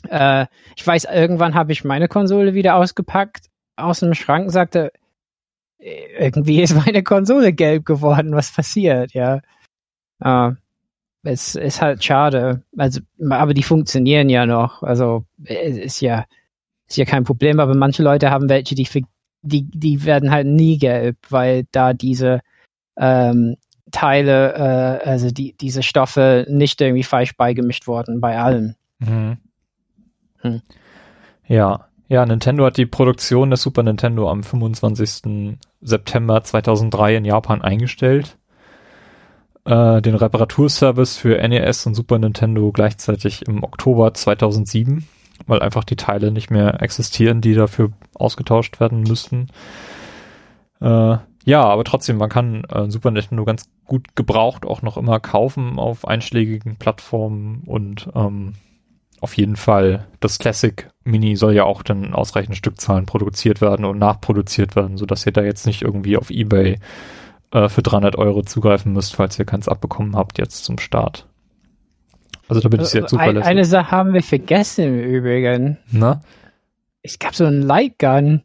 [0.09, 4.93] Äh, ich weiß, irgendwann habe ich meine Konsole wieder ausgepackt aus dem Schrank und sagte,
[4.95, 4.99] "Äh,
[5.83, 8.35] irgendwie ist meine Konsole gelb geworden.
[8.35, 9.13] Was passiert?
[9.13, 9.41] Ja.
[10.23, 10.53] Äh,
[11.25, 12.63] es ist halt schade.
[12.77, 14.83] Also, aber die funktionieren ja noch.
[14.83, 16.25] Also es ist ja
[16.89, 17.61] ist ja kein Problem.
[17.61, 18.87] Aber manche Leute haben welche, die
[19.43, 22.41] die die werden halt nie gelb, weil da diese
[22.97, 23.57] ähm,
[23.91, 28.77] Teile, äh, also die diese Stoffe nicht irgendwie falsch beigemischt wurden bei allen.
[28.99, 29.39] Mhm.
[30.39, 30.63] Hm.
[31.47, 35.57] Ja, ja, Nintendo hat die Produktion des Super Nintendo am 25.
[35.81, 38.37] September 2003 in Japan eingestellt.
[39.65, 45.09] Äh, den Reparaturservice für NES und Super Nintendo gleichzeitig im Oktober 2007,
[45.47, 49.47] weil einfach die Teile nicht mehr existieren, die dafür ausgetauscht werden müssten.
[50.83, 55.19] Äh, ja, aber trotzdem, man kann äh, Super Nintendo ganz gut gebraucht auch noch immer
[55.19, 58.53] kaufen auf einschlägigen Plattformen und ähm,
[59.23, 63.85] auf jeden Fall das Classic Mini soll ja auch dann in ausreichend Stückzahlen produziert werden
[63.85, 66.79] und nachproduziert werden, sodass ihr da jetzt nicht irgendwie auf Ebay
[67.53, 71.27] äh, für 300 Euro zugreifen müsst, falls ihr keins abbekommen habt jetzt zum Start.
[72.49, 73.49] Also da bin ich sehr Ein, zuverlässig.
[73.49, 75.79] eine Sache haben wir vergessen im Übrigen.
[75.91, 76.21] Na?
[77.03, 78.43] Es gab so einen Lightgun,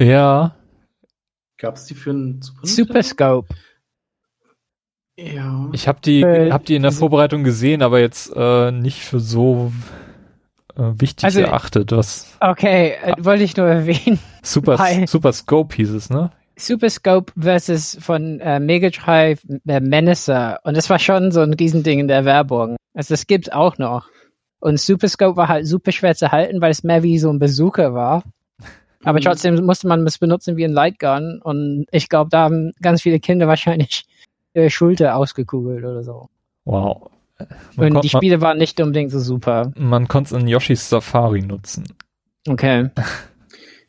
[0.00, 0.54] Ja,
[1.58, 3.54] Gab es die für einen Super Super Scope.
[5.20, 5.68] Ja.
[5.72, 9.00] ich habe die, Äh, hab die in der diese- Vorbereitung gesehen, aber jetzt äh, nicht
[9.00, 9.72] für so
[10.76, 11.90] äh, wichtig Also- erachtet.
[11.90, 14.20] Was Okay, äh, wollte ich nur erwähnen.
[14.42, 16.30] Super, Super Scope hieß es, ne?
[16.56, 20.60] Super Scope versus von äh, Mega Drive äh, Menacer.
[20.64, 22.76] Und das war schon so ein Riesending in der Werbung.
[22.94, 24.06] Also das gibt's auch noch.
[24.60, 27.38] Und Super Scope war halt super schwer zu halten, weil es mehr wie so ein
[27.38, 28.24] Bazooka war.
[29.04, 29.22] Aber Mhm.
[29.24, 31.40] trotzdem musste man es benutzen wie ein Lightgun.
[31.42, 34.04] Und ich glaube, da haben ganz viele Kinder wahrscheinlich
[34.54, 36.28] ihre Schulter ausgekugelt oder so.
[36.64, 37.10] Wow.
[37.76, 39.72] Man Und die Spiele waren nicht unbedingt so super.
[39.76, 41.84] Man, man konnte es in Yoshis Safari nutzen.
[42.46, 42.90] Okay.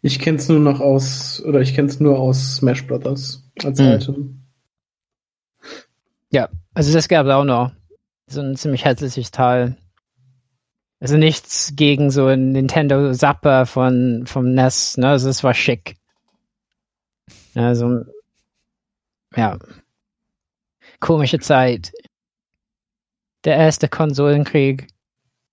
[0.02, 3.86] Ich kenn's nur noch aus, oder ich kenn's nur aus Smash Brothers als Hm.
[3.88, 4.40] Item.
[6.80, 7.72] Also das gab es auch noch.
[8.28, 9.76] So ein ziemlich hässliches Teil.
[11.02, 15.10] Also nichts gegen so ein Nintendo Zapper von vom NES, ne?
[15.10, 15.98] Also es war schick.
[17.54, 18.06] Also
[19.36, 19.60] ja.
[21.00, 21.92] Komische Zeit.
[23.46, 24.88] Der erste Konsolenkrieg.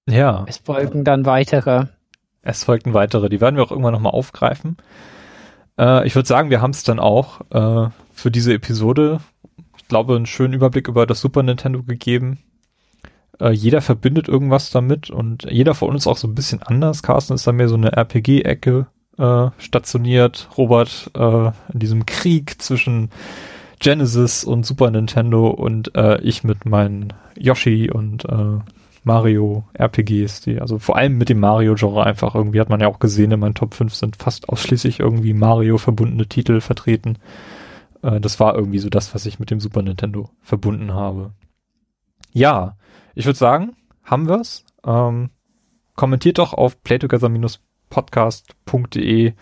[0.09, 0.45] Ja.
[0.49, 1.87] Es folgen dann weitere.
[2.43, 3.29] Es folgten weitere.
[3.29, 4.77] Die werden wir auch irgendwann nochmal aufgreifen.
[5.79, 9.21] Äh, ich würde sagen, wir haben es dann auch äh, für diese Episode,
[9.77, 12.39] ich glaube, einen schönen Überblick über das Super Nintendo gegeben.
[13.41, 17.03] Äh, jeder verbindet irgendwas damit und jeder von uns auch so ein bisschen anders.
[17.03, 18.87] Carsten ist da mehr so eine RPG-Ecke
[19.19, 20.49] äh, stationiert.
[20.57, 23.11] Robert äh, in diesem Krieg zwischen
[23.79, 28.59] Genesis und Super Nintendo und äh, ich mit meinen Yoshi und äh,
[29.05, 32.99] Mario RPGs, die, also vor allem mit dem Mario-Genre einfach irgendwie, hat man ja auch
[32.99, 37.19] gesehen, in meinen Top 5 sind fast ausschließlich irgendwie Mario verbundene Titel vertreten.
[38.03, 41.31] Äh, das war irgendwie so das, was ich mit dem Super Nintendo verbunden habe.
[42.33, 42.77] Ja,
[43.15, 44.65] ich würde sagen, haben wir's.
[44.85, 45.31] Ähm,
[45.95, 49.35] kommentiert doch auf playtogether-podcast.de,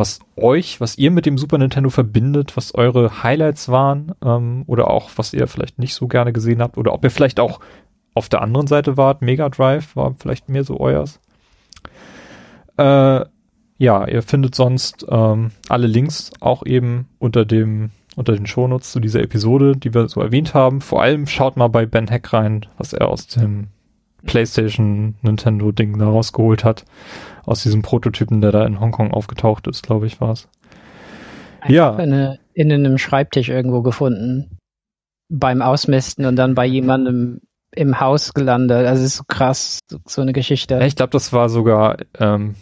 [0.00, 4.88] was euch, was ihr mit dem Super Nintendo verbindet, was eure Highlights waren ähm, oder
[4.88, 7.60] auch was ihr vielleicht nicht so gerne gesehen habt oder ob ihr vielleicht auch
[8.14, 9.20] auf der anderen Seite wart.
[9.20, 11.20] Mega Drive war vielleicht mehr so euers.
[12.78, 13.26] Äh,
[13.76, 19.00] ja, ihr findet sonst ähm, alle Links auch eben unter dem unter den Shownotes zu
[19.00, 20.80] dieser Episode, die wir so erwähnt haben.
[20.80, 23.68] Vor allem schaut mal bei Ben Heck rein, was er aus dem
[24.24, 26.84] PlayStation Nintendo Ding da rausgeholt hat.
[27.44, 30.48] Aus diesem Prototypen, der da in Hongkong aufgetaucht ist, glaube ich, war es.
[31.66, 31.90] Ja.
[31.94, 34.58] In, eine, in einem Schreibtisch irgendwo gefunden.
[35.28, 37.40] Beim Ausmisten und dann bei jemandem
[37.72, 38.86] im Haus gelandet.
[38.86, 40.80] Also es ist so krass, so, eine Geschichte.
[40.84, 42.56] Ich glaube, das war sogar ähm,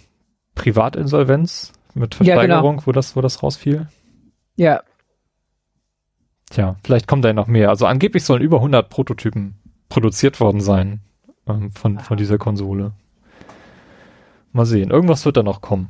[0.55, 2.87] Privatinsolvenz mit Versteigerung, Ja, genau.
[2.87, 3.89] wo das, wo das rausfiel.
[4.57, 4.83] Ja,
[6.51, 7.69] Tja, vielleicht kommt da ja noch mehr.
[7.69, 9.57] Also angeblich sollen über 100 Prototypen
[9.89, 11.01] produziert worden sein
[11.47, 12.93] ähm, von, von dieser Konsole.
[14.53, 14.91] Mal sehen.
[14.91, 15.89] Irgendwas wird da noch kommen.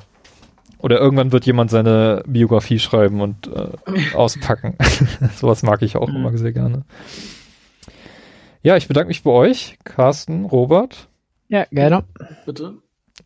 [0.79, 4.77] Oder irgendwann wird jemand seine Biografie schreiben und äh, auspacken.
[5.37, 6.17] Sowas mag ich auch Mhm.
[6.17, 6.85] immer sehr gerne.
[8.63, 11.09] Ja, ich bedanke mich bei euch, Carsten, Robert.
[11.49, 12.05] ja, gerne.
[12.45, 12.75] Bitte?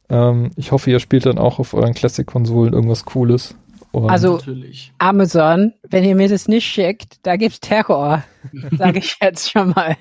[0.09, 3.55] Ähm, ich hoffe, ihr spielt dann auch auf euren Classic-Konsolen irgendwas Cooles.
[3.93, 4.93] Und Also- Natürlich.
[4.99, 8.23] Amazon, wenn ihr mir das nicht schickt, da gibt's Terror.
[8.79, 9.97] Sage ich jetzt schon mal.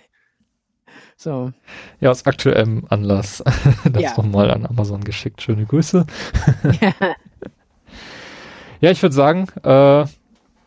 [1.22, 1.52] So.
[2.00, 3.44] ja, aus aktuellem Anlass
[3.92, 4.14] das Ja.
[4.18, 5.42] nochmal an Amazon geschickt.
[5.42, 6.06] Schöne Grüße.
[8.80, 10.06] Ja, ich würde sagen, äh,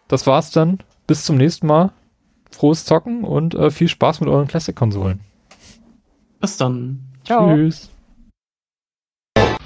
[0.06, 0.78] das war's dann.
[1.08, 1.90] Bis zum nächsten Mal.
[2.52, 5.18] Frohes Zocken und äh, viel Spaß mit euren Classic-Konsolen.
[6.40, 7.00] Bis dann.
[7.24, 7.52] Ciao.
[7.52, 7.90] Tschüss.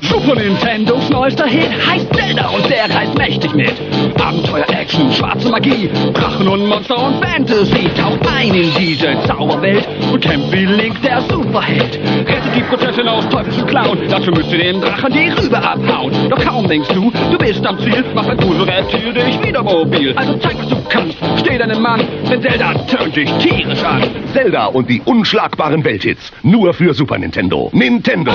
[0.00, 3.72] Super Nintendos neuester Hit heißt Zelda und der reißt mächtig mit.
[4.20, 7.90] Abenteuer, Action, schwarze Magie, Drachen und Monster und Fantasy.
[8.00, 11.98] Taucht ein in diese Zauberwelt und kämpft wie Link, der Superheld.
[12.26, 16.12] Rettet die Prinzessin aus teuflischen Clown, dafür müsst ihr dem Drachen die Rübe abhauen.
[16.30, 20.14] Doch kaum denkst du, du bist am Ziel, macht ein Gruselreptil dich wieder mobil.
[20.16, 24.02] Also zeig, was du kannst, steh deinem Mann, denn Zelda tönt dich tierisch an.
[24.32, 26.32] Zelda und die unschlagbaren Welthits.
[26.42, 27.70] Nur für Super Nintendo.
[27.72, 28.32] Nintendo.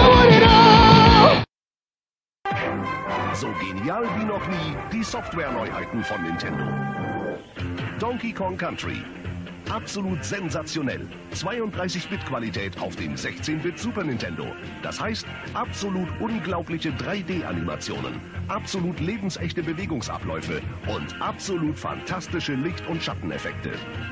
[3.44, 6.64] So genial wie noch nie die Software-Neuheiten von Nintendo.
[8.00, 9.04] Donkey Kong Country.
[9.70, 11.06] Absolut sensationell.
[11.34, 14.46] 32-Bit-Qualität auf dem 16-Bit Super Nintendo.
[14.82, 23.72] Das heißt, absolut unglaubliche 3D-Animationen, absolut lebensechte Bewegungsabläufe und absolut fantastische Licht- und Schatteneffekte.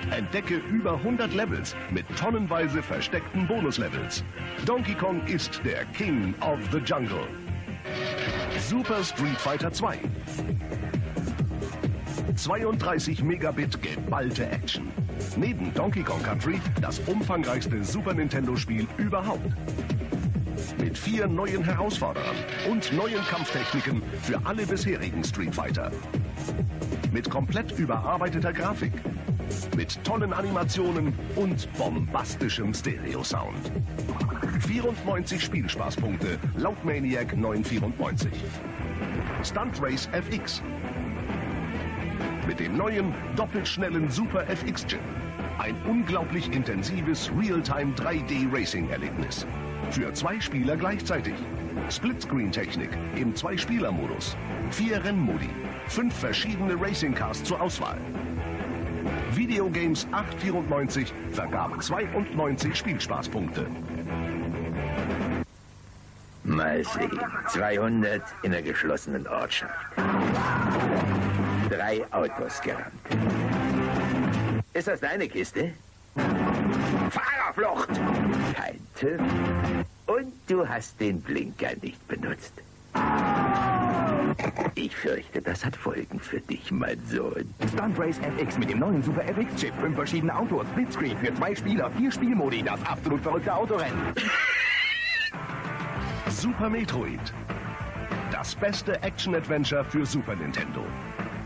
[0.10, 4.26] Entdecke über 100 Levels mit tonnenweise versteckten Bonuslevels.
[4.66, 7.26] Donkey Kong ist der King of the Jungle.
[8.60, 10.00] Super Street Fighter 2.
[12.36, 14.88] 32 Megabit geballte Action.
[15.36, 19.46] Neben Donkey Kong Country das umfangreichste Super Nintendo-Spiel überhaupt.
[20.80, 22.36] Mit vier neuen Herausforderern
[22.70, 25.92] und neuen Kampftechniken für alle bisherigen Street Fighter.
[27.12, 28.94] Mit komplett überarbeiteter Grafik.
[29.76, 33.72] Mit tollen Animationen und bombastischem Stereo-Sound.
[34.60, 38.32] 94 Spielspaßpunkte laut Maniac 994.
[39.44, 40.62] Stunt Race FX.
[42.48, 45.00] Mit dem neuen, doppelt schnellen Super FX Chip.
[45.58, 49.46] Ein unglaublich intensives Realtime 3D Racing Erlebnis.
[49.92, 51.34] Für zwei Spieler gleichzeitig.
[51.90, 54.36] Splitscreen-Technik im Zwei-Spieler-Modus.
[54.72, 55.50] Vier Rennmodi.
[55.88, 57.98] Fünf verschiedene Racing Cars zur Auswahl.
[59.32, 63.68] Videogames 894 vergab 92 Spielspaßpunkte.
[66.44, 67.20] Mal sehen.
[67.50, 69.74] 200 in der geschlossenen Ortschaft.
[71.70, 72.92] Drei Autos gerammt.
[74.74, 75.74] Ist das deine Kiste?
[77.10, 77.90] Fahrerflucht!
[78.56, 79.22] Kein TÜV.
[80.08, 82.54] Und du hast den Blinker nicht benutzt.
[84.76, 87.54] Ich fürchte, das hat Folgen für dich, mein Sohn.
[87.74, 89.74] Stunt Race FX mit dem neuen Super FX-Chip.
[89.80, 94.14] Fünf verschiedene Autos, Splitscreen für zwei Spieler, vier Spielmodi, das absolut verrückte Autorennen.
[96.30, 97.20] Super Metroid.
[98.32, 100.84] Das beste Action-Adventure für Super Nintendo.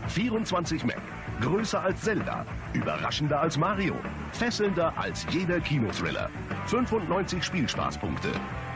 [0.08, 1.00] 24 Mac.
[1.40, 2.46] Größer als Zelda.
[2.72, 3.94] Überraschender als Mario.
[4.32, 6.30] Fesselnder als jeder Kinothriller.
[6.66, 8.30] 95 Spielspaßpunkte.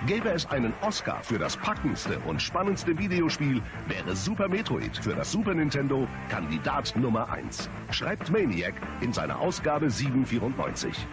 [0.07, 5.31] Gäbe es einen Oscar für das packendste und spannendste Videospiel, wäre Super Metroid für das
[5.31, 7.69] Super Nintendo Kandidat Nummer 1.
[7.91, 11.07] Schreibt Maniac in seiner Ausgabe 794.